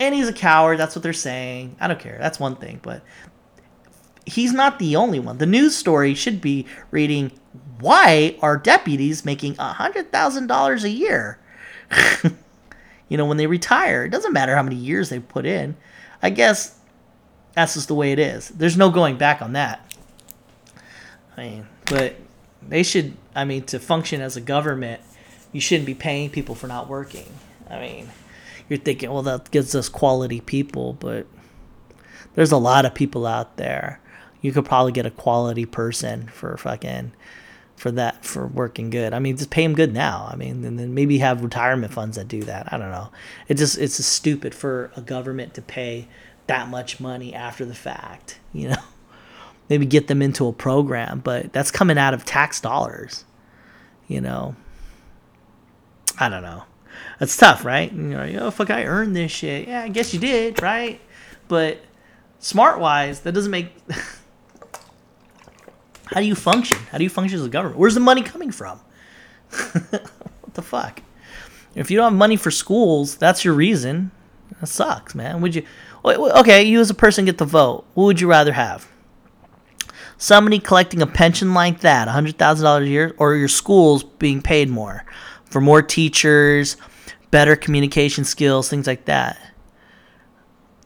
And 0.00 0.14
he's 0.14 0.28
a 0.28 0.32
coward. 0.32 0.78
That's 0.78 0.96
what 0.96 1.02
they're 1.02 1.12
saying. 1.12 1.76
I 1.78 1.86
don't 1.86 2.00
care. 2.00 2.16
That's 2.18 2.40
one 2.40 2.56
thing. 2.56 2.80
But 2.82 3.02
he's 4.26 4.52
not 4.52 4.78
the 4.78 4.96
only 4.96 5.20
one. 5.20 5.38
The 5.38 5.46
news 5.46 5.76
story 5.76 6.14
should 6.14 6.40
be 6.40 6.66
reading 6.90 7.30
why 7.80 8.36
are 8.42 8.56
deputies 8.56 9.24
making 9.24 9.54
$100,000 9.54 10.84
a 10.84 10.90
year? 10.90 11.38
you 13.08 13.16
know, 13.16 13.26
when 13.26 13.36
they 13.36 13.46
retire, 13.46 14.04
it 14.04 14.10
doesn't 14.10 14.32
matter 14.32 14.54
how 14.54 14.62
many 14.62 14.76
years 14.76 15.08
they 15.08 15.18
put 15.18 15.46
in. 15.46 15.76
I 16.22 16.30
guess 16.30 16.78
that's 17.54 17.74
just 17.74 17.88
the 17.88 17.94
way 17.94 18.12
it 18.12 18.18
is. 18.18 18.48
There's 18.48 18.76
no 18.76 18.90
going 18.90 19.16
back 19.16 19.42
on 19.42 19.54
that. 19.54 19.94
I 21.36 21.42
mean, 21.42 21.66
but 21.86 22.16
they 22.66 22.82
should, 22.82 23.16
I 23.34 23.44
mean, 23.44 23.64
to 23.64 23.78
function 23.78 24.20
as 24.20 24.36
a 24.36 24.40
government, 24.40 25.00
you 25.52 25.60
shouldn't 25.60 25.86
be 25.86 25.94
paying 25.94 26.30
people 26.30 26.54
for 26.54 26.66
not 26.66 26.88
working. 26.88 27.26
I 27.68 27.80
mean, 27.80 28.10
you're 28.70 28.78
thinking, 28.78 29.10
well, 29.10 29.22
that 29.24 29.50
gives 29.50 29.74
us 29.74 29.88
quality 29.88 30.40
people, 30.40 30.94
but 30.94 31.26
there's 32.34 32.52
a 32.52 32.56
lot 32.56 32.86
of 32.86 32.94
people 32.94 33.26
out 33.26 33.56
there. 33.56 34.00
You 34.40 34.52
could 34.52 34.64
probably 34.64 34.92
get 34.92 35.04
a 35.04 35.10
quality 35.10 35.66
person 35.66 36.28
for 36.28 36.56
fucking 36.56 37.12
for 37.76 37.90
that 37.90 38.24
for 38.24 38.46
working 38.46 38.90
good. 38.90 39.12
I 39.12 39.18
mean, 39.18 39.36
just 39.36 39.50
pay 39.50 39.64
them 39.64 39.74
good 39.74 39.92
now. 39.92 40.28
I 40.30 40.36
mean, 40.36 40.64
and 40.64 40.78
then 40.78 40.94
maybe 40.94 41.18
have 41.18 41.42
retirement 41.42 41.92
funds 41.92 42.16
that 42.16 42.28
do 42.28 42.42
that. 42.42 42.72
I 42.72 42.78
don't 42.78 42.90
know. 42.90 43.10
It 43.48 43.54
just 43.54 43.76
it's 43.76 43.96
just 43.96 44.12
stupid 44.12 44.54
for 44.54 44.92
a 44.96 45.00
government 45.00 45.54
to 45.54 45.62
pay 45.62 46.06
that 46.46 46.68
much 46.68 47.00
money 47.00 47.34
after 47.34 47.64
the 47.64 47.74
fact. 47.74 48.38
You 48.52 48.70
know, 48.70 48.82
maybe 49.68 49.86
get 49.86 50.08
them 50.08 50.20
into 50.20 50.48
a 50.48 50.52
program, 50.52 51.20
but 51.20 51.52
that's 51.52 51.70
coming 51.70 51.96
out 51.96 52.14
of 52.14 52.24
tax 52.24 52.60
dollars. 52.60 53.24
You 54.08 54.20
know, 54.20 54.56
I 56.18 56.28
don't 56.28 56.42
know. 56.42 56.64
That's 57.18 57.36
tough, 57.36 57.64
right? 57.64 57.92
You 57.92 57.98
know, 57.98 58.38
oh 58.40 58.50
fuck, 58.50 58.70
I 58.70 58.84
earned 58.84 59.14
this 59.14 59.30
shit. 59.30 59.68
Yeah, 59.68 59.82
I 59.82 59.88
guess 59.88 60.14
you 60.14 60.20
did, 60.20 60.62
right? 60.62 61.00
but 61.50 61.80
smart 62.38 62.78
wise, 62.78 63.20
that 63.20 63.32
doesn't 63.32 63.50
make. 63.50 63.74
How 66.06 66.20
do 66.20 66.26
you 66.26 66.34
function? 66.36 66.78
How 66.90 66.98
do 66.98 67.04
you 67.04 67.10
function 67.10 67.38
as 67.38 67.44
a 67.44 67.48
government? 67.48 67.78
Where's 67.78 67.94
the 67.94 68.00
money 68.00 68.22
coming 68.22 68.50
from? 68.52 68.80
what 69.50 70.54
the 70.54 70.62
fuck? 70.62 71.02
If 71.74 71.90
you 71.90 71.96
don't 71.96 72.12
have 72.12 72.18
money 72.18 72.36
for 72.36 72.50
schools, 72.50 73.16
that's 73.16 73.44
your 73.44 73.54
reason. 73.54 74.12
That 74.60 74.68
sucks, 74.68 75.14
man. 75.14 75.40
Would 75.40 75.56
you? 75.56 75.64
Okay, 76.04 76.62
you 76.62 76.80
as 76.80 76.88
a 76.88 76.94
person 76.94 77.24
get 77.26 77.38
the 77.38 77.44
vote. 77.44 77.84
What 77.94 78.04
would 78.04 78.20
you 78.20 78.30
rather 78.30 78.52
have? 78.52 78.88
Somebody 80.16 80.60
collecting 80.60 81.02
a 81.02 81.06
pension 81.06 81.54
like 81.54 81.80
that, 81.80 82.06
$100,000 82.06 82.82
a 82.82 82.86
year, 82.86 83.14
or 83.18 83.34
your 83.34 83.48
schools 83.48 84.04
being 84.04 84.40
paid 84.42 84.68
more 84.68 85.04
for 85.46 85.60
more 85.60 85.82
teachers, 85.82 86.76
better 87.30 87.56
communication 87.56 88.24
skills, 88.24 88.68
things 88.68 88.86
like 88.86 89.04
that. 89.06 89.38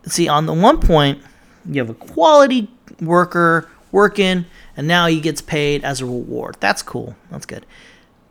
See, 0.06 0.28
on 0.28 0.46
the 0.46 0.52
one 0.52 0.80
point, 0.80 1.22
you 1.64 1.80
have 1.80 1.90
a 1.90 1.94
quality 1.94 2.70
worker 3.00 3.70
working, 3.90 4.44
and 4.76 4.86
now 4.86 5.06
he 5.06 5.20
gets 5.20 5.40
paid 5.40 5.84
as 5.84 6.00
a 6.00 6.04
reward. 6.04 6.56
That's 6.60 6.82
cool. 6.82 7.16
That's 7.30 7.46
good. 7.46 7.64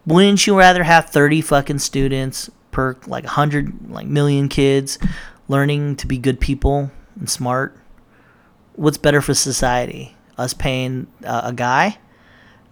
Wouldn't 0.05 0.45
you 0.45 0.57
rather 0.57 0.83
have 0.83 1.09
30 1.09 1.41
fucking 1.41 1.79
students 1.79 2.49
per 2.71 2.97
like 3.07 3.23
100 3.23 3.89
like 3.89 4.07
million 4.07 4.49
kids 4.49 4.97
learning 5.47 5.95
to 5.97 6.07
be 6.07 6.17
good 6.17 6.39
people 6.39 6.91
and 7.17 7.29
smart? 7.29 7.77
What's 8.75 8.97
better 8.97 9.21
for 9.21 9.33
society? 9.33 10.15
Us 10.37 10.53
paying 10.53 11.07
uh, 11.23 11.41
a 11.45 11.53
guy 11.53 11.97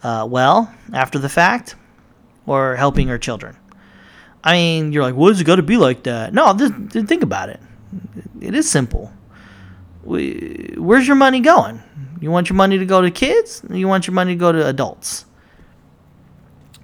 uh, 0.03 0.27
well 0.29 0.73
after 0.93 1.17
the 1.17 1.29
fact 1.29 1.75
or 2.45 2.75
helping 2.75 3.09
our 3.09 3.17
children? 3.17 3.55
I 4.43 4.53
mean, 4.53 4.91
you're 4.91 5.03
like, 5.03 5.15
what 5.15 5.31
is 5.31 5.41
it 5.41 5.43
got 5.43 5.57
to 5.57 5.63
be 5.63 5.77
like 5.77 6.03
that? 6.03 6.33
No, 6.33 6.53
just, 6.53 6.73
think 7.07 7.23
about 7.23 7.49
it. 7.49 7.59
It 8.39 8.55
is 8.55 8.69
simple. 8.69 9.11
We, 10.03 10.75
where's 10.77 11.07
your 11.07 11.15
money 11.15 11.41
going? 11.41 11.81
You 12.19 12.31
want 12.31 12.49
your 12.49 12.55
money 12.55 12.77
to 12.77 12.85
go 12.85 13.01
to 13.01 13.11
kids? 13.11 13.63
you 13.69 13.87
want 13.87 14.07
your 14.07 14.13
money 14.13 14.33
to 14.33 14.39
go 14.39 14.51
to 14.51 14.67
adults? 14.67 15.25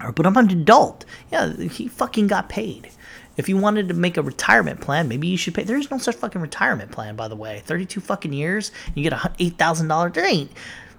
Or, 0.01 0.11
but 0.11 0.25
I'm 0.25 0.37
an 0.37 0.51
adult. 0.51 1.05
Yeah, 1.31 1.53
he 1.53 1.87
fucking 1.87 2.27
got 2.27 2.49
paid. 2.49 2.89
If 3.37 3.47
you 3.47 3.57
wanted 3.57 3.87
to 3.89 3.93
make 3.93 4.17
a 4.17 4.23
retirement 4.23 4.81
plan, 4.81 5.07
maybe 5.07 5.27
you 5.27 5.37
should 5.37 5.53
pay. 5.53 5.63
There 5.63 5.77
is 5.77 5.91
no 5.91 5.99
such 5.99 6.15
fucking 6.15 6.41
retirement 6.41 6.91
plan, 6.91 7.15
by 7.15 7.27
the 7.27 7.35
way. 7.35 7.61
32 7.65 8.01
fucking 8.01 8.33
years, 8.33 8.71
you 8.95 9.03
get 9.03 9.13
a 9.13 9.17
$8,000. 9.17 10.13
There 10.13 10.25
ain't 10.25 10.51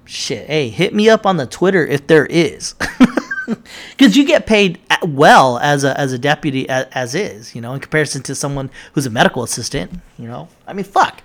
shit. 0.05 0.47
Hey, 0.47 0.68
hit 0.68 0.94
me 0.94 1.09
up 1.09 1.26
on 1.26 1.36
the 1.36 1.47
Twitter 1.47 1.85
if 1.85 2.06
there 2.06 2.26
is. 2.26 2.74
because 3.91 4.16
you 4.16 4.25
get 4.25 4.47
paid 4.47 4.79
well 5.03 5.59
as 5.59 5.85
a 5.85 5.99
as 5.99 6.12
a 6.12 6.19
deputy 6.19 6.69
as, 6.69 6.87
as, 6.93 7.15
is, 7.15 7.55
you 7.55 7.61
know, 7.61 7.75
in 7.75 7.81
comparison 7.81 8.23
to 8.25 8.35
someone 8.35 8.70
who's 8.93 9.07
a 9.07 9.11
medical 9.11 9.43
assistant. 9.43 9.93
You 10.19 10.29
know, 10.29 10.49
I 10.66 10.73
mean, 10.73 10.85
fuck. 10.85 11.23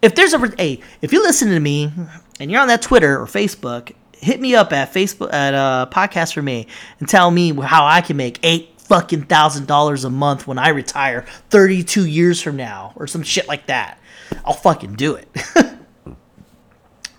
If 0.00 0.14
there's 0.14 0.32
a 0.32 0.54
hey, 0.56 0.80
if 1.02 1.12
you 1.12 1.22
listen 1.22 1.48
to 1.48 1.60
me 1.60 1.92
and 2.38 2.50
you're 2.50 2.60
on 2.60 2.68
that 2.68 2.82
Twitter 2.82 3.20
or 3.20 3.26
Facebook, 3.26 3.92
hit 4.12 4.40
me 4.40 4.54
up 4.54 4.72
at 4.72 4.92
Facebook 4.92 5.32
at 5.32 5.54
uh, 5.54 5.86
podcast 5.90 6.34
for 6.34 6.42
me 6.42 6.66
and 7.00 7.08
tell 7.08 7.30
me 7.30 7.52
how 7.54 7.86
I 7.86 8.00
can 8.00 8.16
make 8.16 8.38
eight 8.42 8.74
fucking 8.78 9.24
thousand 9.24 9.66
dollars 9.66 10.04
a 10.04 10.10
month 10.10 10.46
when 10.46 10.58
I 10.58 10.68
retire 10.68 11.26
32 11.50 12.06
years 12.06 12.40
from 12.40 12.56
now 12.56 12.92
or 12.96 13.06
some 13.06 13.22
shit 13.22 13.48
like 13.48 13.66
that. 13.66 13.98
I'll 14.44 14.54
fucking 14.54 14.94
do 14.94 15.14
it. 15.16 15.28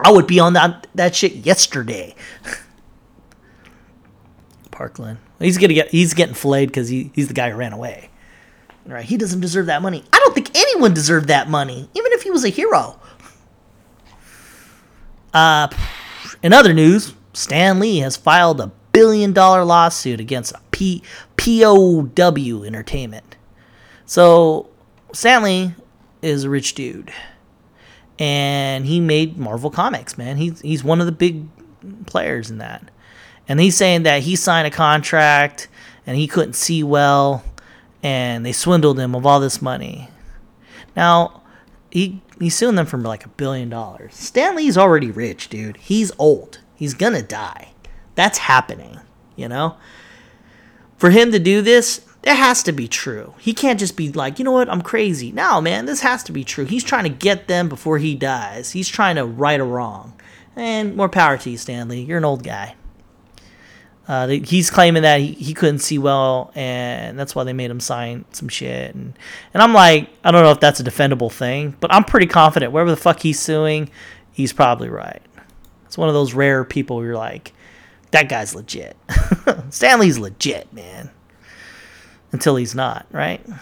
I 0.02 0.12
would 0.12 0.28
be 0.28 0.40
on 0.40 0.54
that 0.54 0.88
that 0.96 1.16
shit 1.16 1.34
yesterday. 1.34 2.16
Parkland. 4.80 5.18
He's 5.40 5.58
gonna 5.58 5.74
get 5.74 5.90
he's 5.90 6.14
getting 6.14 6.34
flayed 6.34 6.70
because 6.70 6.88
he, 6.88 7.12
he's 7.14 7.28
the 7.28 7.34
guy 7.34 7.50
who 7.52 7.58
ran 7.58 7.74
away. 7.74 8.10
Right? 8.86 9.04
He 9.04 9.18
doesn't 9.18 9.42
deserve 9.42 9.66
that 9.66 9.82
money. 9.82 10.06
I 10.14 10.20
don't 10.20 10.34
think 10.34 10.56
anyone 10.56 10.94
deserved 10.94 11.28
that 11.28 11.50
money, 11.50 11.90
even 11.94 12.14
if 12.14 12.24
he 12.24 12.32
was 12.32 12.46
a 12.46 12.50
hero. 12.50 12.98
Uh, 15.34 15.68
in 16.42 16.54
other 16.54 16.74
news, 16.74 17.14
Stan 17.34 17.82
Lee 17.82 17.98
has 17.98 18.16
filed 18.16 18.62
a 18.62 18.72
billion 18.94 19.34
dollar 19.34 19.66
lawsuit 19.66 20.22
against 20.22 20.54
P- 20.72 21.04
POW 21.36 22.64
Entertainment. 22.64 23.36
So, 24.06 24.70
Stan 25.12 25.44
Lee 25.44 25.74
is 26.22 26.46
a 26.46 26.50
rich 26.50 26.74
dude. 26.74 27.12
And 28.18 28.86
he 28.86 29.02
made 29.02 29.38
Marvel 29.38 29.72
Comics, 29.72 30.18
man. 30.18 30.38
He's, 30.38 30.62
he's 30.62 30.86
one 30.86 31.02
of 31.02 31.06
the 31.06 31.12
big 31.12 31.46
players 32.06 32.50
in 32.50 32.60
that. 32.60 32.90
And 33.50 33.60
he's 33.60 33.76
saying 33.76 34.04
that 34.04 34.22
he 34.22 34.38
signed 34.38 34.68
a 34.68 34.72
contract 34.72 35.68
and 36.06 36.16
he 36.16 36.28
couldn't 36.28 36.54
see 36.54 36.84
well 36.84 37.44
and 38.02 38.46
they 38.46 38.52
swindled 38.52 39.00
him 39.00 39.16
of 39.16 39.26
all 39.26 39.40
this 39.40 39.62
money. 39.62 40.10
Now, 40.96 41.42
he 41.92 42.22
he's 42.40 42.56
suing 42.56 42.76
them 42.76 42.86
for 42.86 42.98
like 42.98 43.26
a 43.26 43.30
billion 43.30 43.70
dollars. 43.70 44.16
Stan 44.16 44.56
Lee's 44.56 44.78
already 44.78 45.12
rich, 45.12 45.50
dude. 45.50 45.78
He's 45.78 46.12
old. 46.18 46.60
He's 46.76 46.94
gonna 46.94 47.22
die. 47.22 47.74
That's 48.16 48.38
happening, 48.38 49.00
you 49.36 49.48
know? 49.48 49.76
For 50.98 51.10
him 51.10 51.32
to 51.32 51.40
do 51.40 51.62
this, 51.62 52.06
it 52.24 52.36
has 52.36 52.62
to 52.64 52.72
be 52.72 52.88
true. 52.88 53.34
He 53.40 53.54
can't 53.54 53.80
just 53.80 53.96
be 53.96 54.12
like, 54.12 54.38
you 54.38 54.46
know 54.46 54.52
what, 54.52 54.70
I'm 54.70 54.82
crazy. 54.82 55.32
No, 55.32 55.62
man, 55.62 55.86
this 55.86 56.02
has 56.02 56.24
to 56.24 56.32
be 56.32 56.44
true. 56.44 56.66
He's 56.66 56.84
trying 56.84 57.06
to 57.06 57.10
get 57.10 57.48
them 57.48 57.70
before 57.70 57.98
he 57.98 58.16
dies. 58.16 58.72
He's 58.72 58.90
trying 58.90 59.16
to 59.16 59.26
right 59.26 59.60
a 59.60 59.64
wrong. 59.64 60.14
And 60.56 60.96
more 60.96 61.08
power 61.08 61.38
to 61.38 61.50
you, 61.50 61.58
Stan 61.58 61.88
Lee. 61.88 62.02
You're 62.02 62.18
an 62.18 62.26
old 62.26 62.44
guy. 62.44 62.76
Uh, 64.10 64.28
he's 64.28 64.72
claiming 64.72 65.04
that 65.04 65.20
he, 65.20 65.34
he 65.34 65.54
couldn't 65.54 65.78
see 65.78 66.00
well, 66.00 66.52
and 66.56 67.18
that's 67.18 67.36
why 67.36 67.44
they 67.44 67.54
made 67.54 67.70
him 67.70 67.80
sign 67.80 68.26
some 68.32 68.50
shit. 68.50 68.96
And, 68.96 69.14
and 69.54 69.62
I'm 69.62 69.72
like, 69.72 70.10
I 70.24 70.32
don't 70.32 70.42
know 70.42 70.50
if 70.50 70.60
that's 70.60 70.80
a 70.80 70.84
defendable 70.84 71.32
thing, 71.32 71.78
but 71.80 71.94
I'm 71.94 72.04
pretty 72.04 72.26
confident 72.26 72.72
wherever 72.72 72.90
the 72.90 72.98
fuck 72.98 73.20
he's 73.20 73.40
suing, 73.40 73.92
he's 74.32 74.52
probably 74.52 74.90
right. 74.90 75.22
It's 75.86 75.96
one 75.96 76.08
of 76.08 76.16
those 76.16 76.34
rare 76.34 76.66
people 76.66 76.96
where 76.96 77.06
you're 77.06 77.16
like, 77.16 77.54
that 78.10 78.30
guy's 78.30 78.56
legit. 78.56 78.98
Stan 79.70 80.00
Lee's 80.00 80.18
legit, 80.18 80.74
man. 80.74 81.12
Until 82.32 82.56
he's 82.56 82.74
not, 82.74 83.06
right? 83.12 83.46
All 83.48 83.56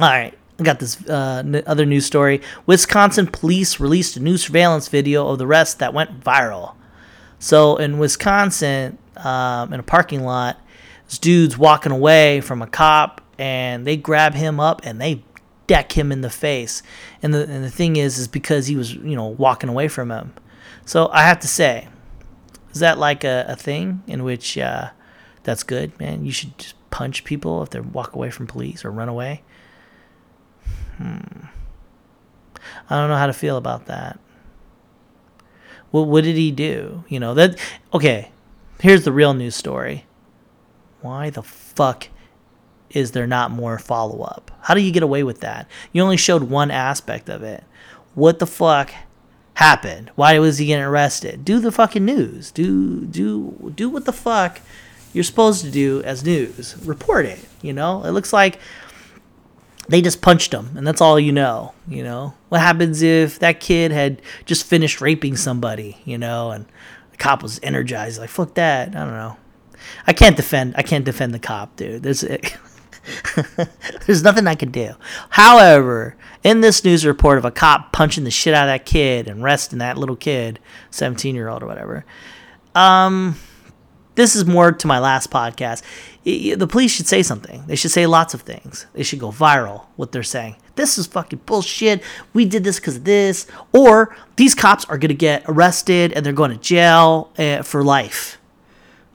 right. 0.00 0.36
I 0.58 0.62
got 0.62 0.80
this 0.80 1.02
uh, 1.08 1.62
other 1.66 1.86
news 1.86 2.04
story. 2.04 2.42
Wisconsin 2.66 3.26
police 3.28 3.80
released 3.80 4.18
a 4.18 4.20
new 4.20 4.36
surveillance 4.36 4.88
video 4.88 5.28
of 5.28 5.38
the 5.38 5.46
arrest 5.46 5.78
that 5.78 5.94
went 5.94 6.20
viral. 6.20 6.74
So 7.38 7.76
in 7.76 7.98
Wisconsin, 7.98 8.98
um, 9.16 9.72
in 9.72 9.80
a 9.80 9.84
parking 9.84 10.24
lot. 10.24 10.60
This 11.06 11.18
dude's 11.18 11.58
walking 11.58 11.92
away 11.92 12.40
from 12.40 12.62
a 12.62 12.66
cop, 12.66 13.20
and 13.38 13.86
they 13.86 13.96
grab 13.96 14.34
him 14.34 14.58
up 14.58 14.80
and 14.84 15.00
they 15.00 15.22
deck 15.66 15.92
him 15.92 16.12
in 16.12 16.20
the 16.20 16.30
face. 16.30 16.82
And 17.22 17.34
the 17.34 17.42
and 17.42 17.64
the 17.64 17.70
thing 17.70 17.96
is, 17.96 18.18
is 18.18 18.28
because 18.28 18.66
he 18.66 18.76
was 18.76 18.94
you 18.94 19.16
know 19.16 19.26
walking 19.26 19.68
away 19.68 19.88
from 19.88 20.10
him. 20.10 20.34
So 20.84 21.08
I 21.12 21.22
have 21.22 21.40
to 21.40 21.48
say, 21.48 21.88
is 22.72 22.80
that 22.80 22.98
like 22.98 23.24
a, 23.24 23.46
a 23.48 23.56
thing 23.56 24.02
in 24.06 24.24
which 24.24 24.58
uh, 24.58 24.90
that's 25.42 25.62
good, 25.62 25.98
man? 25.98 26.24
You 26.24 26.32
should 26.32 26.56
just 26.58 26.74
punch 26.90 27.24
people 27.24 27.62
if 27.62 27.70
they 27.70 27.80
walk 27.80 28.14
away 28.14 28.30
from 28.30 28.46
police 28.46 28.84
or 28.84 28.90
run 28.90 29.08
away. 29.08 29.42
Hmm. 30.96 31.46
I 32.88 33.00
don't 33.00 33.08
know 33.08 33.16
how 33.16 33.26
to 33.26 33.32
feel 33.32 33.56
about 33.56 33.86
that. 33.86 34.18
What 35.90 36.08
what 36.08 36.24
did 36.24 36.36
he 36.36 36.50
do? 36.50 37.04
You 37.08 37.20
know 37.20 37.34
that 37.34 37.58
okay. 37.92 38.30
Here's 38.80 39.04
the 39.04 39.12
real 39.12 39.34
news 39.34 39.54
story. 39.54 40.06
Why 41.00 41.30
the 41.30 41.42
fuck 41.42 42.08
is 42.90 43.12
there 43.12 43.26
not 43.26 43.50
more 43.50 43.78
follow 43.78 44.22
up? 44.22 44.50
How 44.62 44.74
do 44.74 44.80
you 44.80 44.92
get 44.92 45.02
away 45.02 45.22
with 45.22 45.40
that? 45.40 45.68
You 45.92 46.02
only 46.02 46.16
showed 46.16 46.44
one 46.44 46.70
aspect 46.70 47.28
of 47.28 47.42
it. 47.42 47.64
What 48.14 48.38
the 48.38 48.46
fuck 48.46 48.92
happened? 49.54 50.10
Why 50.14 50.38
was 50.38 50.58
he 50.58 50.66
getting 50.66 50.84
arrested? 50.84 51.44
Do 51.44 51.58
the 51.60 51.72
fucking 51.72 52.04
news. 52.04 52.50
Do 52.50 53.06
do 53.06 53.72
do 53.74 53.88
what 53.88 54.04
the 54.04 54.12
fuck 54.12 54.60
you're 55.12 55.24
supposed 55.24 55.64
to 55.64 55.70
do 55.70 56.02
as 56.04 56.24
news. 56.24 56.76
Report 56.84 57.24
it, 57.24 57.38
you 57.62 57.72
know? 57.72 58.04
It 58.04 58.10
looks 58.10 58.32
like 58.32 58.58
they 59.88 60.00
just 60.00 60.22
punched 60.22 60.52
him 60.52 60.76
and 60.76 60.86
that's 60.86 61.00
all 61.00 61.20
you 61.20 61.32
know, 61.32 61.74
you 61.86 62.02
know? 62.02 62.34
What 62.48 62.60
happens 62.60 63.02
if 63.02 63.38
that 63.38 63.60
kid 63.60 63.92
had 63.92 64.20
just 64.44 64.66
finished 64.66 65.00
raping 65.00 65.36
somebody, 65.36 65.98
you 66.04 66.18
know, 66.18 66.50
and 66.50 66.66
the 67.14 67.22
cop 67.22 67.42
was 67.44 67.60
energized, 67.62 68.18
like 68.18 68.28
fuck 68.28 68.54
that. 68.54 68.88
I 68.88 69.04
don't 69.04 69.12
know. 69.12 69.36
I 70.06 70.12
can't 70.12 70.36
defend. 70.36 70.74
I 70.76 70.82
can't 70.82 71.04
defend 71.04 71.32
the 71.32 71.38
cop, 71.38 71.76
dude. 71.76 72.02
There's 72.02 72.22
there's 74.06 74.24
nothing 74.24 74.48
I 74.48 74.56
can 74.56 74.72
do. 74.72 74.94
However, 75.30 76.16
in 76.42 76.60
this 76.60 76.84
news 76.84 77.06
report 77.06 77.38
of 77.38 77.44
a 77.44 77.52
cop 77.52 77.92
punching 77.92 78.24
the 78.24 78.32
shit 78.32 78.52
out 78.52 78.68
of 78.68 78.72
that 78.72 78.84
kid 78.84 79.28
and 79.28 79.42
arresting 79.42 79.78
that 79.78 79.96
little 79.96 80.16
kid, 80.16 80.58
17 80.90 81.36
year 81.36 81.48
old 81.48 81.62
or 81.62 81.66
whatever, 81.66 82.04
um, 82.74 83.36
this 84.16 84.34
is 84.34 84.44
more 84.44 84.72
to 84.72 84.86
my 84.88 84.98
last 84.98 85.30
podcast. 85.30 85.82
The 86.24 86.66
police 86.66 86.90
should 86.90 87.06
say 87.06 87.22
something. 87.22 87.64
They 87.66 87.76
should 87.76 87.90
say 87.90 88.06
lots 88.06 88.32
of 88.32 88.40
things. 88.42 88.86
They 88.94 89.02
should 89.02 89.18
go 89.20 89.30
viral. 89.30 89.84
What 89.96 90.12
they're 90.12 90.22
saying 90.22 90.56
this 90.76 90.98
is 90.98 91.06
fucking 91.06 91.40
bullshit. 91.46 92.02
We 92.32 92.44
did 92.44 92.64
this 92.64 92.80
because 92.80 92.96
of 92.96 93.04
this. 93.04 93.46
Or 93.72 94.16
these 94.36 94.54
cops 94.54 94.84
are 94.86 94.98
going 94.98 95.10
to 95.10 95.14
get 95.14 95.44
arrested 95.46 96.12
and 96.12 96.24
they're 96.24 96.32
going 96.32 96.50
to 96.50 96.56
jail 96.56 97.30
uh, 97.38 97.62
for 97.62 97.82
life. 97.84 98.38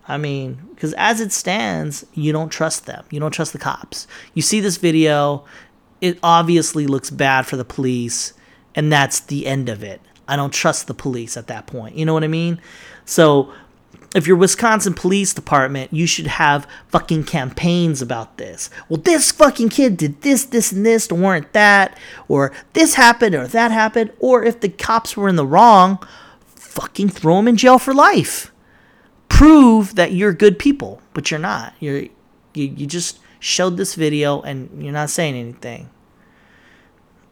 I 0.08 0.18
mean, 0.18 0.60
because 0.74 0.94
as 0.94 1.22
it 1.22 1.32
stands, 1.32 2.06
you 2.14 2.32
don't 2.32 2.50
trust 2.50 2.86
them. 2.86 3.06
You 3.12 3.20
don't 3.20 3.32
trust 3.32 3.54
the 3.54 3.60
cops. 3.60 4.08
You 4.34 4.42
see 4.42 4.60
this 4.60 4.78
video, 4.78 5.46
it 6.02 6.18
obviously 6.24 6.88
looks 6.88 7.10
bad 7.10 7.46
for 7.46 7.58
the 7.58 7.66
police. 7.66 8.34
and 8.76 8.92
that's 8.92 9.20
the 9.20 9.46
end 9.48 9.68
of 9.68 9.84
it. 9.84 10.00
I 10.28 10.36
don't 10.36 10.54
trust 10.54 10.88
the 10.88 10.94
police 10.94 11.36
at 11.36 11.48
that 11.48 11.66
point. 11.66 11.96
You 11.96 12.06
know 12.06 12.14
what 12.14 12.24
I 12.24 12.28
mean? 12.28 12.62
So 13.04 13.52
if 14.16 14.26
you're 14.26 14.38
Wisconsin 14.38 14.94
Police 14.94 15.34
Department, 15.34 15.94
you 15.94 16.08
should 16.08 16.28
have 16.28 16.68
fucking 16.88 17.26
campaigns 17.26 18.02
about 18.02 18.38
this. 18.38 18.70
Well, 18.88 19.02
this 19.02 19.32
fucking 19.32 19.70
kid 19.70 19.98
did 19.98 20.22
this, 20.22 20.46
this, 20.46 20.72
and 20.72 20.86
this 20.86 21.08
to 21.08 21.16
warrant 21.16 21.54
that, 21.54 21.98
or 22.28 22.52
this 22.74 22.96
happened, 22.96 23.36
or 23.36 23.48
that 23.48 23.72
happened, 23.72 24.12
or 24.20 24.44
if 24.44 24.62
the 24.62 24.70
cops 24.70 25.16
were 25.16 25.30
in 25.30 25.36
the 25.36 25.46
wrong, 25.46 26.00
fucking 26.56 27.10
throw 27.10 27.36
them 27.36 27.48
in 27.48 27.56
jail 27.56 27.78
for 27.78 27.94
life. 27.94 28.52
Prove 29.28 29.96
that 29.96 30.12
you're 30.12 30.34
good 30.34 30.58
people, 30.58 31.02
but 31.14 31.30
you're 31.30 31.40
not. 31.40 31.74
You're 31.80 32.06
you, 32.54 32.66
you 32.66 32.88
just 32.88 33.20
showed 33.40 33.78
this 33.78 33.96
video 33.96 34.42
and 34.42 34.84
you're 34.84 34.94
not 34.94 35.10
saying 35.10 35.36
anything. 35.36 35.90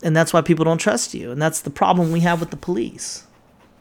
And 0.04 0.16
that's 0.16 0.32
why 0.32 0.42
people 0.42 0.64
don't 0.64 0.78
trust 0.78 1.14
you. 1.14 1.32
And 1.32 1.42
that's 1.42 1.62
the 1.62 1.70
problem 1.70 2.12
we 2.12 2.22
have 2.22 2.40
with 2.40 2.52
the 2.52 2.58
police. 2.58 3.27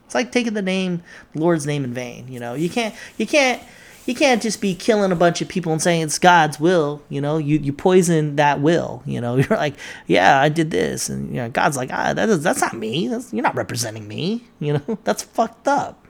It's 0.07 0.15
like 0.15 0.33
taking 0.33 0.55
the 0.55 0.63
name, 0.63 1.03
Lord's 1.35 1.67
name 1.67 1.85
in 1.85 1.93
vain. 1.93 2.27
You 2.29 2.41
know, 2.41 2.55
you 2.55 2.71
can't, 2.71 2.95
you 3.19 3.27
can't, 3.27 3.63
you 4.07 4.15
can't 4.15 4.41
just 4.41 4.61
be 4.61 4.75
killing 4.75 5.11
a 5.11 5.17
bunch 5.17 5.43
of 5.43 5.49
people 5.49 5.73
and 5.73 5.83
saying 5.83 6.03
it's 6.03 6.19
God's 6.19 6.59
will. 6.59 7.03
You 7.09 7.21
know, 7.21 7.39
you 7.39 7.59
you 7.59 7.73
poison 7.73 8.37
that 8.37 8.61
will. 8.61 9.03
You 9.05 9.21
know, 9.21 9.37
you're 9.37 9.59
like, 9.59 9.75
yeah, 10.07 10.41
I 10.41 10.49
did 10.49 10.71
this, 10.71 11.09
and 11.09 11.29
you 11.31 11.37
know, 11.37 11.51
God's 11.51 11.77
like, 11.77 11.91
ah, 11.93 12.15
that 12.15 12.29
is, 12.29 12.43
that's 12.43 12.61
not 12.61 12.75
me. 12.75 13.09
That's, 13.09 13.33
you're 13.33 13.43
not 13.43 13.57
representing 13.57 14.07
me. 14.09 14.45
You 14.61 14.75
know, 14.75 14.99
that's 15.05 15.25
fucked 15.25 15.69
up. 15.69 16.07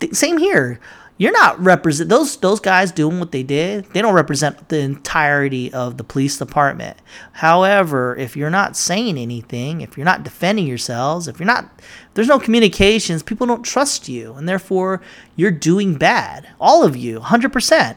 Th- 0.00 0.14
same 0.14 0.38
here 0.38 0.80
you're 1.20 1.32
not 1.32 1.62
represent 1.62 2.08
those 2.08 2.38
those 2.38 2.60
guys 2.60 2.90
doing 2.90 3.20
what 3.20 3.30
they 3.30 3.42
did 3.42 3.84
they 3.92 4.00
don't 4.00 4.14
represent 4.14 4.70
the 4.70 4.78
entirety 4.78 5.70
of 5.70 5.98
the 5.98 6.02
police 6.02 6.38
department. 6.38 6.96
However 7.32 8.16
if 8.16 8.38
you're 8.38 8.48
not 8.48 8.74
saying 8.74 9.18
anything 9.18 9.82
if 9.82 9.98
you're 9.98 10.06
not 10.06 10.24
defending 10.24 10.66
yourselves 10.66 11.28
if 11.28 11.38
you're 11.38 11.46
not 11.46 11.70
there's 12.14 12.26
no 12.26 12.38
communications 12.38 13.22
people 13.22 13.46
don't 13.46 13.62
trust 13.62 14.08
you 14.08 14.32
and 14.32 14.48
therefore 14.48 15.02
you're 15.36 15.50
doing 15.50 15.94
bad. 15.96 16.48
All 16.58 16.82
of 16.82 16.96
you 16.96 17.20
100% 17.20 17.96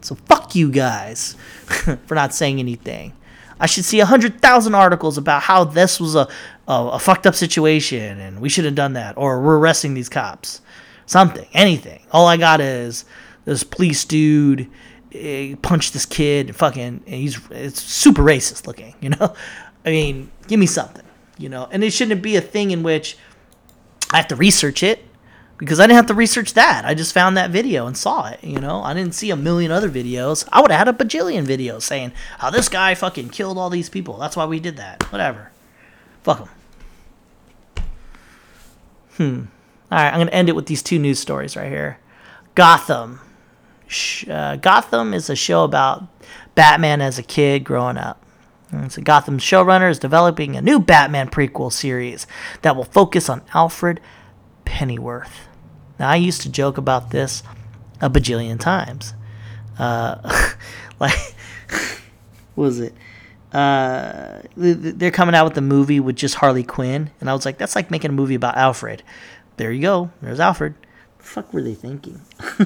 so 0.00 0.14
fuck 0.14 0.54
you 0.54 0.70
guys 0.70 1.34
for 2.06 2.14
not 2.14 2.34
saying 2.34 2.58
anything. 2.58 3.12
I 3.60 3.66
should 3.66 3.84
see 3.84 3.98
100,000 3.98 4.74
articles 4.74 5.18
about 5.18 5.42
how 5.42 5.64
this 5.64 6.00
was 6.00 6.14
a, 6.14 6.26
a, 6.66 6.88
a 6.92 6.98
fucked 6.98 7.26
up 7.26 7.34
situation 7.34 8.18
and 8.18 8.40
we 8.40 8.48
should 8.48 8.64
have 8.64 8.74
done 8.74 8.94
that 8.94 9.18
or 9.18 9.42
we're 9.42 9.58
arresting 9.58 9.92
these 9.92 10.08
cops 10.08 10.62
something, 11.06 11.46
anything. 11.52 12.00
All 12.10 12.26
I 12.26 12.36
got 12.36 12.60
is 12.60 13.04
this 13.44 13.64
police 13.64 14.04
dude 14.04 14.70
eh, 15.12 15.54
punched 15.62 15.92
this 15.92 16.06
kid. 16.06 16.48
and 16.48 16.56
Fucking, 16.56 17.02
he's 17.06 17.38
it's 17.50 17.80
super 17.80 18.22
racist 18.22 18.66
looking. 18.66 18.94
You 19.00 19.10
know, 19.10 19.34
I 19.84 19.90
mean, 19.90 20.30
give 20.46 20.60
me 20.60 20.66
something. 20.66 21.04
You 21.36 21.48
know, 21.48 21.68
and 21.70 21.82
it 21.82 21.92
shouldn't 21.92 22.22
be 22.22 22.36
a 22.36 22.40
thing 22.40 22.70
in 22.70 22.82
which 22.82 23.18
I 24.12 24.18
have 24.18 24.28
to 24.28 24.36
research 24.36 24.84
it 24.84 25.04
because 25.58 25.80
I 25.80 25.84
didn't 25.84 25.96
have 25.96 26.06
to 26.06 26.14
research 26.14 26.54
that. 26.54 26.84
I 26.84 26.94
just 26.94 27.12
found 27.12 27.36
that 27.36 27.50
video 27.50 27.86
and 27.86 27.96
saw 27.96 28.28
it. 28.28 28.42
You 28.42 28.60
know, 28.60 28.82
I 28.82 28.94
didn't 28.94 29.14
see 29.14 29.30
a 29.30 29.36
million 29.36 29.72
other 29.72 29.90
videos. 29.90 30.48
I 30.52 30.60
would 30.60 30.70
have 30.70 30.86
had 30.86 30.88
a 30.88 31.04
bajillion 31.04 31.44
videos 31.44 31.82
saying 31.82 32.12
how 32.38 32.50
this 32.50 32.68
guy 32.68 32.94
fucking 32.94 33.30
killed 33.30 33.58
all 33.58 33.70
these 33.70 33.88
people. 33.88 34.18
That's 34.18 34.36
why 34.36 34.46
we 34.46 34.60
did 34.60 34.76
that. 34.76 35.02
Whatever. 35.12 35.50
Fuck 36.22 36.38
him. 36.38 36.48
Hmm. 39.16 39.53
All 39.94 40.00
right, 40.00 40.08
I'm 40.12 40.18
going 40.18 40.26
to 40.26 40.34
end 40.34 40.48
it 40.48 40.56
with 40.56 40.66
these 40.66 40.82
two 40.82 40.98
news 40.98 41.20
stories 41.20 41.54
right 41.54 41.70
here. 41.70 42.00
Gotham. 42.56 43.20
Uh, 44.28 44.56
Gotham 44.56 45.14
is 45.14 45.30
a 45.30 45.36
show 45.36 45.62
about 45.62 46.08
Batman 46.56 47.00
as 47.00 47.16
a 47.16 47.22
kid 47.22 47.62
growing 47.62 47.96
up. 47.96 48.20
So 48.88 49.00
Gotham 49.02 49.38
showrunner 49.38 49.88
is 49.88 50.00
developing 50.00 50.56
a 50.56 50.62
new 50.62 50.80
Batman 50.80 51.28
prequel 51.28 51.72
series 51.72 52.26
that 52.62 52.74
will 52.74 52.82
focus 52.82 53.28
on 53.28 53.42
Alfred 53.54 54.00
Pennyworth. 54.64 55.46
Now, 56.00 56.10
I 56.10 56.16
used 56.16 56.40
to 56.40 56.48
joke 56.48 56.76
about 56.76 57.10
this 57.10 57.44
a 58.00 58.10
bajillion 58.10 58.58
times. 58.58 59.14
Uh, 59.78 60.16
like, 60.98 61.36
what 62.56 62.64
was 62.64 62.80
it? 62.80 62.94
Uh, 63.52 64.40
they're 64.56 65.12
coming 65.12 65.36
out 65.36 65.44
with 65.44 65.56
a 65.56 65.60
movie 65.60 66.00
with 66.00 66.16
just 66.16 66.34
Harley 66.34 66.64
Quinn, 66.64 67.12
and 67.20 67.30
I 67.30 67.32
was 67.32 67.46
like, 67.46 67.58
that's 67.58 67.76
like 67.76 67.92
making 67.92 68.10
a 68.10 68.14
movie 68.14 68.34
about 68.34 68.56
Alfred 68.56 69.04
there 69.56 69.72
you 69.72 69.82
go. 69.82 70.10
There's 70.20 70.40
Alfred. 70.40 70.74
The 71.18 71.24
fuck 71.24 71.52
were 71.52 71.62
they 71.62 71.74
thinking? 71.74 72.20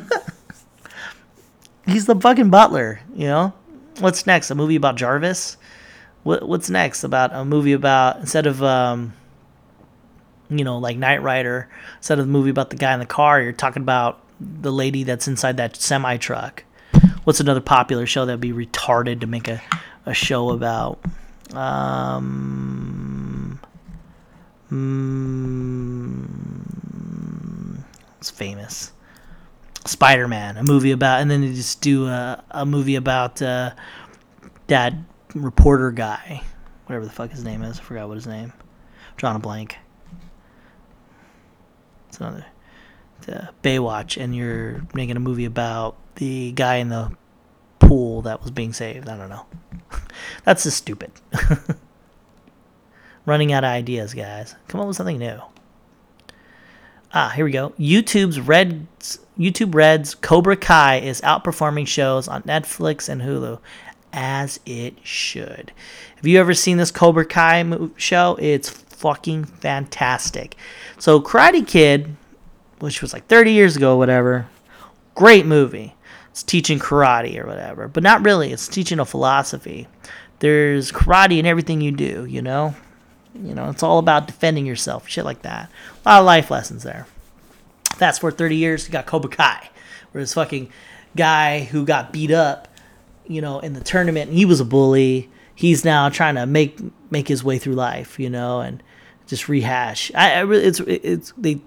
He's 1.87 2.07
the 2.07 2.17
fucking 2.17 2.51
butler, 2.51 3.01
you 3.15 3.27
know? 3.27 3.53
What's 4.01 4.27
next? 4.27 4.51
A 4.51 4.55
movie 4.55 4.77
about 4.77 4.97
Jarvis? 4.97 5.57
What, 6.23 6.47
what's 6.47 6.69
next 6.69 7.05
about 7.05 7.31
a 7.33 7.45
movie 7.45 7.73
about, 7.73 8.21
instead 8.21 8.47
of, 8.47 8.63
um, 8.63 9.15
you 10.51 10.65
know, 10.65 10.79
like 10.79 10.97
Knight 10.97 11.23
Rider, 11.23 11.69
instead 11.97 12.19
of 12.19 12.27
the 12.27 12.33
movie 12.33 12.51
about 12.51 12.71
the 12.71 12.77
guy 12.77 12.93
in 12.93 13.01
the 13.01 13.07
car, 13.07 13.41
you're 13.41 13.53
talking 13.53 13.83
about 13.83 14.21
the 14.41 14.73
lady 14.73 15.05
that's 15.05 15.29
inside 15.29 15.57
that 15.57 15.77
semi 15.77 16.17
truck. 16.17 16.65
What's 17.25 17.41
another 17.41 17.61
popular 17.61 18.07
show 18.07 18.27
that'd 18.27 18.41
be 18.41 18.53
retarded 18.53 19.21
to 19.21 19.27
make 19.27 19.49
a, 19.49 19.61
a 20.07 20.15
show 20.15 20.51
about? 20.51 21.01
Um, 21.55 23.18
mm, 24.71 26.59
it's 28.19 28.31
famous. 28.31 28.93
Spider 29.85 30.29
Man, 30.29 30.57
a 30.57 30.63
movie 30.63 30.91
about, 30.91 31.21
and 31.21 31.31
then 31.31 31.41
they 31.41 31.55
just 31.55 31.81
do 31.81 32.07
a, 32.07 32.43
a 32.51 32.67
movie 32.67 32.97
about 32.97 33.41
uh, 33.41 33.71
that 34.67 34.95
reporter 35.35 35.91
guy, 35.91 36.43
whatever 36.87 37.05
the 37.05 37.11
fuck 37.11 37.31
his 37.31 37.45
name 37.45 37.63
is. 37.63 37.79
I 37.79 37.83
forgot 37.83 38.09
what 38.09 38.15
his 38.17 38.27
name. 38.27 38.53
I'm 38.57 39.15
drawing 39.17 39.37
a 39.37 39.41
blank. 39.41 39.79
It's 42.09 42.19
another 42.19 42.45
the 43.23 43.51
Baywatch, 43.63 44.21
and 44.21 44.35
you're 44.35 44.83
making 44.95 45.17
a 45.17 45.21
movie 45.21 45.45
about 45.45 45.97
the 46.17 46.53
guy 46.53 46.77
in 46.77 46.89
the 46.89 47.13
pool 47.79 48.23
that 48.23 48.43
was 48.43 48.51
being 48.51 48.73
saved. 48.73 49.09
I 49.09 49.17
don't 49.17 49.29
know. 49.29 49.47
That's 50.45 50.65
just 50.65 50.79
stupid. 50.79 51.13
running 53.29 53.53
out 53.53 53.65
of 53.65 53.71
ideas, 53.71 54.15
guys. 54.15 54.55
Come 54.69 54.81
up 54.81 54.87
with 54.87 54.97
something 54.97 55.19
new. 55.19 55.41
Ah, 57.13 57.33
here 57.35 57.45
we 57.45 57.53
go. 57.53 57.71
YouTube's 57.79 58.41
Reds, 58.41 59.19
YouTube 59.39 59.75
Reds 59.75 60.15
Cobra 60.15 60.57
Kai 60.57 60.97
is 60.97 61.21
outperforming 61.23 61.87
shows 61.87 62.29
on 62.29 62.43
Netflix 62.43 63.09
and 63.09 63.23
Hulu, 63.23 63.61
as 64.13 64.61
it 64.67 64.95
should. 65.03 65.73
Have 66.17 66.27
you 66.27 66.39
ever 66.39 66.55
seen 66.55 66.77
this 66.77 66.91
Cobra 66.91 67.25
Kai 67.25 67.65
show? 67.97 68.37
It's 68.41 68.69
fucking 68.69 69.45
fantastic. 69.45 70.57
So 70.99 71.21
Karate 71.21 71.67
Kid, 71.67 72.17
which 72.81 73.01
was 73.01 73.13
like 73.13 73.27
30 73.27 73.53
years 73.53 73.77
ago, 73.77 73.97
whatever, 73.97 74.49
great 75.15 75.47
movie. 75.47 75.95
It's 76.31 76.43
teaching 76.43 76.79
karate 76.79 77.37
or 77.43 77.47
whatever, 77.47 77.89
but 77.89 78.05
not 78.05 78.25
really. 78.25 78.53
It's 78.53 78.69
teaching 78.69 79.01
a 79.01 79.05
philosophy. 79.05 79.89
There's 80.39 80.93
karate 80.93 81.39
in 81.39 81.47
everything 81.47 81.81
you 81.81 81.91
do, 81.91 82.27
you 82.27 82.43
know. 82.43 82.75
You 83.43 83.55
know, 83.55 83.71
it's 83.71 83.83
all 83.83 83.99
about 83.99 84.27
defending 84.27 84.67
yourself, 84.67 85.09
shit 85.09 85.25
like 85.25 85.43
that. 85.43 85.71
A 86.05 86.09
lot 86.09 86.21
of 86.21 86.27
life 86.27 86.51
lessons 86.51 86.83
there. 86.83 87.07
Fast 87.95 88.21
forward 88.21 88.39
30 88.39 88.57
years, 88.57 88.87
you 88.87 88.93
got 88.93 89.07
Cobra 89.07 89.31
Kai, 89.31 89.71
where 90.13 90.23
this 90.23 90.35
fucking 90.35 90.71
guy 91.17 91.61
who 91.65 91.85
got 91.85 92.13
beat 92.13 92.31
up, 92.31 92.69
you 93.27 93.41
know, 93.41 93.61
in 93.61 93.73
the 93.73 93.81
tournament, 93.81 94.33
he 94.33 94.45
was 94.45 94.61
a 94.61 94.65
bully. 94.65 95.31
He's 95.55 95.85
now 95.85 96.09
trying 96.09 96.37
to 96.37 96.47
make 96.47 96.79
make 97.11 97.29
his 97.29 97.43
way 97.43 97.59
through 97.59 97.75
life, 97.75 98.19
you 98.19 98.31
know, 98.31 98.61
and 98.61 98.83
just 99.27 99.49
rehash. 99.49 100.13
I, 100.15 100.35
I 100.35 100.41
really, 100.41 100.65
it's 100.65 100.81
it's 100.81 101.33
they 101.37 101.61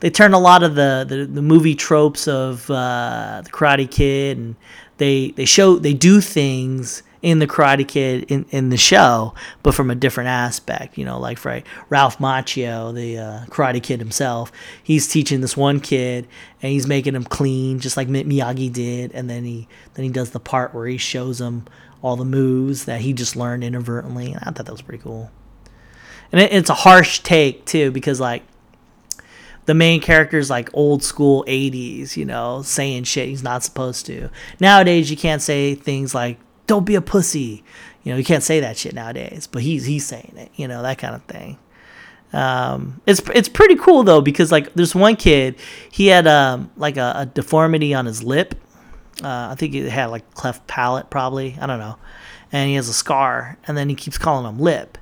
they 0.00 0.10
turn 0.10 0.32
a 0.32 0.38
lot 0.38 0.62
of 0.62 0.74
the, 0.74 1.04
the, 1.06 1.24
the 1.26 1.42
movie 1.42 1.74
tropes 1.74 2.26
of 2.28 2.70
uh, 2.70 3.42
the 3.44 3.50
Karate 3.50 3.90
Kid, 3.90 4.38
and 4.38 4.56
they 4.98 5.30
they 5.32 5.44
show 5.44 5.78
they 5.78 5.94
do 5.94 6.20
things 6.20 7.02
in 7.24 7.38
the 7.38 7.46
Karate 7.46 7.88
Kid 7.88 8.24
in, 8.30 8.44
in 8.50 8.68
the 8.68 8.76
show, 8.76 9.32
but 9.62 9.74
from 9.74 9.90
a 9.90 9.94
different 9.94 10.28
aspect. 10.28 10.98
You 10.98 11.06
know, 11.06 11.18
like 11.18 11.38
for 11.38 11.62
Ralph 11.88 12.18
Macchio, 12.18 12.94
the 12.94 13.16
uh, 13.18 13.44
Karate 13.46 13.82
Kid 13.82 13.98
himself, 13.98 14.52
he's 14.82 15.08
teaching 15.08 15.40
this 15.40 15.56
one 15.56 15.80
kid 15.80 16.28
and 16.60 16.70
he's 16.70 16.86
making 16.86 17.14
him 17.14 17.24
clean, 17.24 17.80
just 17.80 17.96
like 17.96 18.08
Miyagi 18.08 18.70
did, 18.70 19.12
and 19.12 19.30
then 19.30 19.44
he 19.44 19.66
then 19.94 20.04
he 20.04 20.10
does 20.10 20.30
the 20.30 20.38
part 20.38 20.74
where 20.74 20.86
he 20.86 20.98
shows 20.98 21.40
him 21.40 21.64
all 22.02 22.16
the 22.16 22.26
moves 22.26 22.84
that 22.84 23.00
he 23.00 23.14
just 23.14 23.36
learned 23.36 23.64
inadvertently. 23.64 24.36
I 24.38 24.50
thought 24.50 24.66
that 24.66 24.70
was 24.70 24.82
pretty 24.82 25.02
cool. 25.02 25.30
And 26.30 26.42
it, 26.42 26.52
it's 26.52 26.68
a 26.68 26.74
harsh 26.74 27.20
take 27.20 27.64
too, 27.64 27.90
because 27.90 28.20
like 28.20 28.42
the 29.64 29.72
main 29.72 30.02
character's 30.02 30.50
like 30.50 30.68
old 30.74 31.02
school 31.02 31.42
80s, 31.48 32.18
you 32.18 32.26
know, 32.26 32.60
saying 32.60 33.04
shit 33.04 33.30
he's 33.30 33.42
not 33.42 33.62
supposed 33.62 34.04
to. 34.06 34.28
Nowadays, 34.60 35.10
you 35.10 35.16
can't 35.16 35.40
say 35.40 35.74
things 35.74 36.14
like 36.14 36.38
don't 36.66 36.84
be 36.84 36.94
a 36.94 37.00
pussy. 37.00 37.64
You 38.02 38.12
know, 38.12 38.18
you 38.18 38.24
can't 38.24 38.42
say 38.42 38.60
that 38.60 38.76
shit 38.76 38.94
nowadays, 38.94 39.46
but 39.50 39.62
he's 39.62 39.84
he's 39.86 40.06
saying 40.06 40.34
it. 40.36 40.50
You 40.56 40.68
know, 40.68 40.82
that 40.82 40.98
kind 40.98 41.14
of 41.14 41.22
thing. 41.24 41.58
Um, 42.32 43.00
it's 43.06 43.22
it's 43.34 43.48
pretty 43.48 43.76
cool 43.76 44.02
though 44.02 44.20
because 44.20 44.50
like 44.50 44.74
there's 44.74 44.94
one 44.94 45.14
kid 45.16 45.56
he 45.90 46.08
had 46.08 46.26
um 46.26 46.70
like 46.76 46.96
a, 46.96 47.12
a 47.16 47.26
deformity 47.26 47.94
on 47.94 48.06
his 48.06 48.22
lip. 48.22 48.54
Uh, 49.22 49.48
I 49.52 49.54
think 49.54 49.72
he 49.72 49.88
had 49.88 50.06
like 50.06 50.34
cleft 50.34 50.66
palate 50.66 51.10
probably. 51.10 51.56
I 51.60 51.66
don't 51.66 51.78
know, 51.78 51.96
and 52.50 52.68
he 52.68 52.74
has 52.74 52.88
a 52.88 52.94
scar, 52.94 53.58
and 53.66 53.76
then 53.76 53.88
he 53.88 53.94
keeps 53.94 54.18
calling 54.18 54.46
him 54.46 54.58
lip, 54.58 54.98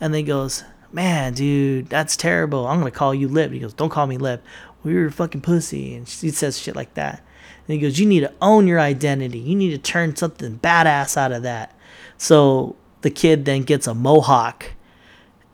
and 0.00 0.14
then 0.14 0.20
he 0.20 0.24
goes, 0.24 0.62
man, 0.92 1.34
dude, 1.34 1.88
that's 1.88 2.16
terrible. 2.16 2.66
I'm 2.66 2.78
gonna 2.78 2.90
call 2.90 3.14
you 3.14 3.28
Lip. 3.28 3.52
He 3.52 3.58
goes, 3.58 3.74
don't 3.74 3.90
call 3.90 4.06
me 4.06 4.16
Lip. 4.16 4.42
Well, 4.82 4.94
you're 4.94 5.06
a 5.06 5.12
fucking 5.12 5.42
pussy. 5.42 5.94
And 5.94 6.08
she 6.08 6.30
says 6.30 6.58
shit 6.58 6.74
like 6.74 6.94
that. 6.94 7.22
And 7.66 7.74
he 7.74 7.78
goes, 7.78 7.98
you 7.98 8.06
need 8.06 8.20
to 8.20 8.32
own 8.40 8.66
your 8.66 8.78
identity. 8.78 9.38
You 9.38 9.56
need 9.56 9.70
to 9.70 9.78
turn 9.78 10.14
something 10.14 10.58
badass 10.58 11.16
out 11.16 11.32
of 11.32 11.42
that. 11.42 11.74
So 12.16 12.76
the 13.02 13.10
kid 13.10 13.44
then 13.44 13.62
gets 13.62 13.86
a 13.86 13.94
mohawk, 13.94 14.72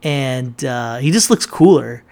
and 0.01 0.63
uh, 0.63 0.97
he 0.97 1.11
just 1.11 1.29
looks 1.29 1.45
cooler. 1.45 2.03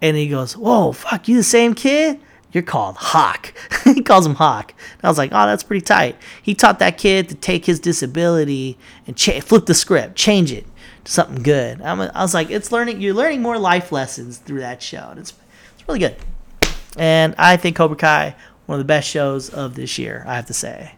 And 0.00 0.16
he 0.16 0.28
goes, 0.28 0.56
whoa, 0.56 0.92
fuck, 0.92 1.26
you 1.26 1.36
the 1.36 1.42
same 1.42 1.74
kid? 1.74 2.20
You're 2.52 2.62
called 2.62 2.96
Hawk. 2.96 3.52
he 3.84 4.00
calls 4.00 4.24
him 4.24 4.36
Hawk. 4.36 4.72
And 4.94 5.04
I 5.04 5.08
was 5.08 5.18
like, 5.18 5.32
oh, 5.32 5.46
that's 5.46 5.62
pretty 5.62 5.84
tight. 5.84 6.16
He 6.42 6.54
taught 6.54 6.78
that 6.78 6.96
kid 6.96 7.28
to 7.28 7.34
take 7.34 7.66
his 7.66 7.78
disability 7.80 8.78
and 9.06 9.16
cha- 9.16 9.40
flip 9.40 9.66
the 9.66 9.74
script, 9.74 10.14
change 10.16 10.52
it 10.52 10.64
to 11.04 11.12
something 11.12 11.42
good. 11.42 11.82
I'm, 11.82 12.00
I 12.00 12.22
was 12.22 12.34
like, 12.34 12.50
it's 12.50 12.72
learning. 12.72 13.00
You're 13.00 13.14
learning 13.14 13.42
more 13.42 13.58
life 13.58 13.92
lessons 13.92 14.38
through 14.38 14.60
that 14.60 14.82
show, 14.82 15.08
and 15.10 15.20
it's 15.20 15.34
it's 15.74 15.86
really 15.86 16.00
good. 16.00 16.16
And 16.96 17.34
I 17.38 17.56
think 17.56 17.76
Cobra 17.76 17.96
Kai 17.96 18.34
one 18.68 18.78
of 18.78 18.80
the 18.80 18.88
best 18.88 19.08
shows 19.08 19.48
of 19.48 19.76
this 19.76 19.96
year. 19.98 20.22
I 20.26 20.36
have 20.36 20.44
to 20.46 20.52
say. 20.52 20.92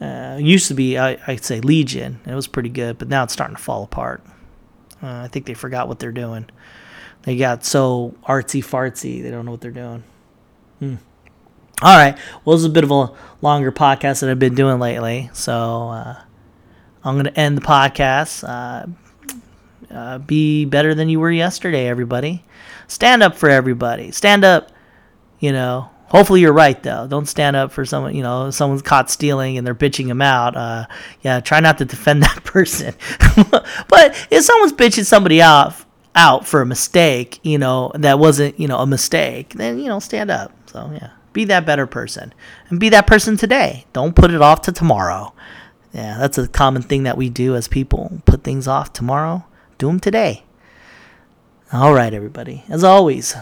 Uh, 0.00 0.38
used 0.40 0.68
to 0.68 0.74
be, 0.74 0.96
I, 0.96 1.18
I'd 1.26 1.44
say 1.44 1.60
Legion. 1.60 2.18
It 2.26 2.34
was 2.34 2.46
pretty 2.46 2.70
good, 2.70 2.96
but 2.96 3.08
now 3.08 3.24
it's 3.24 3.34
starting 3.34 3.56
to 3.56 3.62
fall 3.62 3.82
apart. 3.82 4.24
Uh, 5.02 5.20
I 5.20 5.28
think 5.28 5.44
they 5.44 5.52
forgot 5.52 5.86
what 5.86 5.98
they're 5.98 6.12
doing. 6.12 6.48
They 7.24 7.36
got 7.36 7.66
so 7.66 8.14
artsy 8.26 8.64
fartsy. 8.64 9.22
They 9.22 9.30
don't 9.30 9.44
know 9.44 9.50
what 9.50 9.60
they're 9.60 9.70
doing. 9.70 10.02
Hmm. 10.78 10.94
All 11.82 11.94
right. 11.94 12.16
Well, 12.42 12.56
this 12.56 12.62
is 12.62 12.70
a 12.70 12.70
bit 12.70 12.84
of 12.84 12.90
a 12.90 13.12
longer 13.42 13.70
podcast 13.70 14.20
that 14.20 14.30
I've 14.30 14.38
been 14.38 14.54
doing 14.54 14.78
lately. 14.78 15.28
So 15.34 15.90
uh, 15.90 16.22
I'm 17.04 17.16
going 17.16 17.26
to 17.26 17.38
end 17.38 17.58
the 17.58 17.62
podcast. 17.62 18.48
Uh, 18.48 18.86
uh, 19.94 20.18
be 20.20 20.64
better 20.64 20.94
than 20.94 21.10
you 21.10 21.20
were 21.20 21.30
yesterday, 21.30 21.86
everybody. 21.86 22.42
Stand 22.88 23.22
up 23.22 23.36
for 23.36 23.50
everybody. 23.50 24.10
Stand 24.10 24.42
up, 24.42 24.72
you 25.38 25.52
know. 25.52 25.90
Hopefully 26.12 26.42
you're 26.42 26.52
right 26.52 26.80
though. 26.82 27.06
Don't 27.06 27.26
stand 27.26 27.56
up 27.56 27.72
for 27.72 27.86
someone, 27.86 28.14
you 28.14 28.22
know, 28.22 28.50
someone's 28.50 28.82
caught 28.82 29.10
stealing 29.10 29.56
and 29.56 29.66
they're 29.66 29.74
bitching 29.74 30.06
him 30.06 30.20
out. 30.20 30.54
Uh, 30.54 30.86
yeah, 31.22 31.40
try 31.40 31.58
not 31.58 31.78
to 31.78 31.86
defend 31.86 32.22
that 32.22 32.44
person. 32.44 32.94
but 33.88 34.28
if 34.30 34.44
someone's 34.44 34.74
bitching 34.74 35.06
somebody 35.06 35.40
out 35.40 35.74
out 36.14 36.46
for 36.46 36.60
a 36.60 36.66
mistake, 36.66 37.40
you 37.42 37.56
know, 37.56 37.90
that 37.94 38.18
wasn't, 38.18 38.60
you 38.60 38.68
know, 38.68 38.76
a 38.76 38.86
mistake, 38.86 39.54
then, 39.54 39.78
you 39.78 39.86
know, 39.86 39.98
stand 39.98 40.30
up. 40.30 40.52
So, 40.66 40.90
yeah. 40.92 41.08
Be 41.32 41.46
that 41.46 41.64
better 41.64 41.86
person. 41.86 42.34
And 42.68 42.78
be 42.78 42.90
that 42.90 43.06
person 43.06 43.38
today. 43.38 43.86
Don't 43.94 44.14
put 44.14 44.30
it 44.30 44.42
off 44.42 44.60
to 44.62 44.72
tomorrow. 44.72 45.32
Yeah, 45.94 46.18
that's 46.18 46.36
a 46.36 46.46
common 46.46 46.82
thing 46.82 47.04
that 47.04 47.16
we 47.16 47.30
do 47.30 47.56
as 47.56 47.68
people. 47.68 48.20
Put 48.26 48.44
things 48.44 48.68
off 48.68 48.92
tomorrow. 48.92 49.46
Do 49.78 49.86
them 49.86 49.98
today. 49.98 50.44
All 51.72 51.94
right, 51.94 52.12
everybody. 52.12 52.64
As 52.68 52.84
always, 52.84 53.34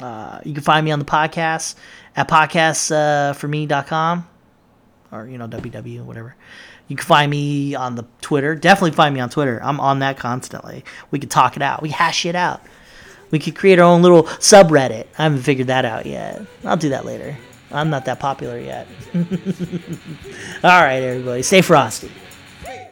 uh, 0.00 0.40
you 0.44 0.54
can 0.54 0.62
find 0.62 0.84
me 0.84 0.90
on 0.90 0.98
the 0.98 1.04
podcast 1.04 1.74
at 2.16 2.28
podcastforme.com 2.28 4.18
uh, 5.12 5.16
or, 5.16 5.26
you 5.26 5.38
know, 5.38 5.48
www, 5.48 6.04
whatever. 6.04 6.36
You 6.88 6.96
can 6.96 7.06
find 7.06 7.30
me 7.30 7.74
on 7.74 7.94
the 7.94 8.04
Twitter. 8.20 8.54
Definitely 8.56 8.92
find 8.92 9.14
me 9.14 9.20
on 9.20 9.30
Twitter. 9.30 9.60
I'm 9.62 9.78
on 9.78 10.00
that 10.00 10.16
constantly. 10.16 10.84
We 11.10 11.20
could 11.20 11.30
talk 11.30 11.56
it 11.56 11.62
out. 11.62 11.82
We 11.82 11.90
hash 11.90 12.26
it 12.26 12.34
out. 12.34 12.62
We 13.30 13.38
could 13.38 13.54
create 13.54 13.78
our 13.78 13.84
own 13.84 14.02
little 14.02 14.24
subreddit. 14.24 15.06
I 15.16 15.22
haven't 15.22 15.42
figured 15.42 15.68
that 15.68 15.84
out 15.84 16.04
yet. 16.04 16.42
I'll 16.64 16.76
do 16.76 16.88
that 16.88 17.04
later. 17.04 17.36
I'm 17.70 17.90
not 17.90 18.06
that 18.06 18.18
popular 18.18 18.58
yet. 18.58 18.88
All 19.14 20.82
right, 20.82 21.00
everybody. 21.00 21.42
Stay 21.42 21.62
frosty. 21.62 22.10
Hey, 22.64 22.90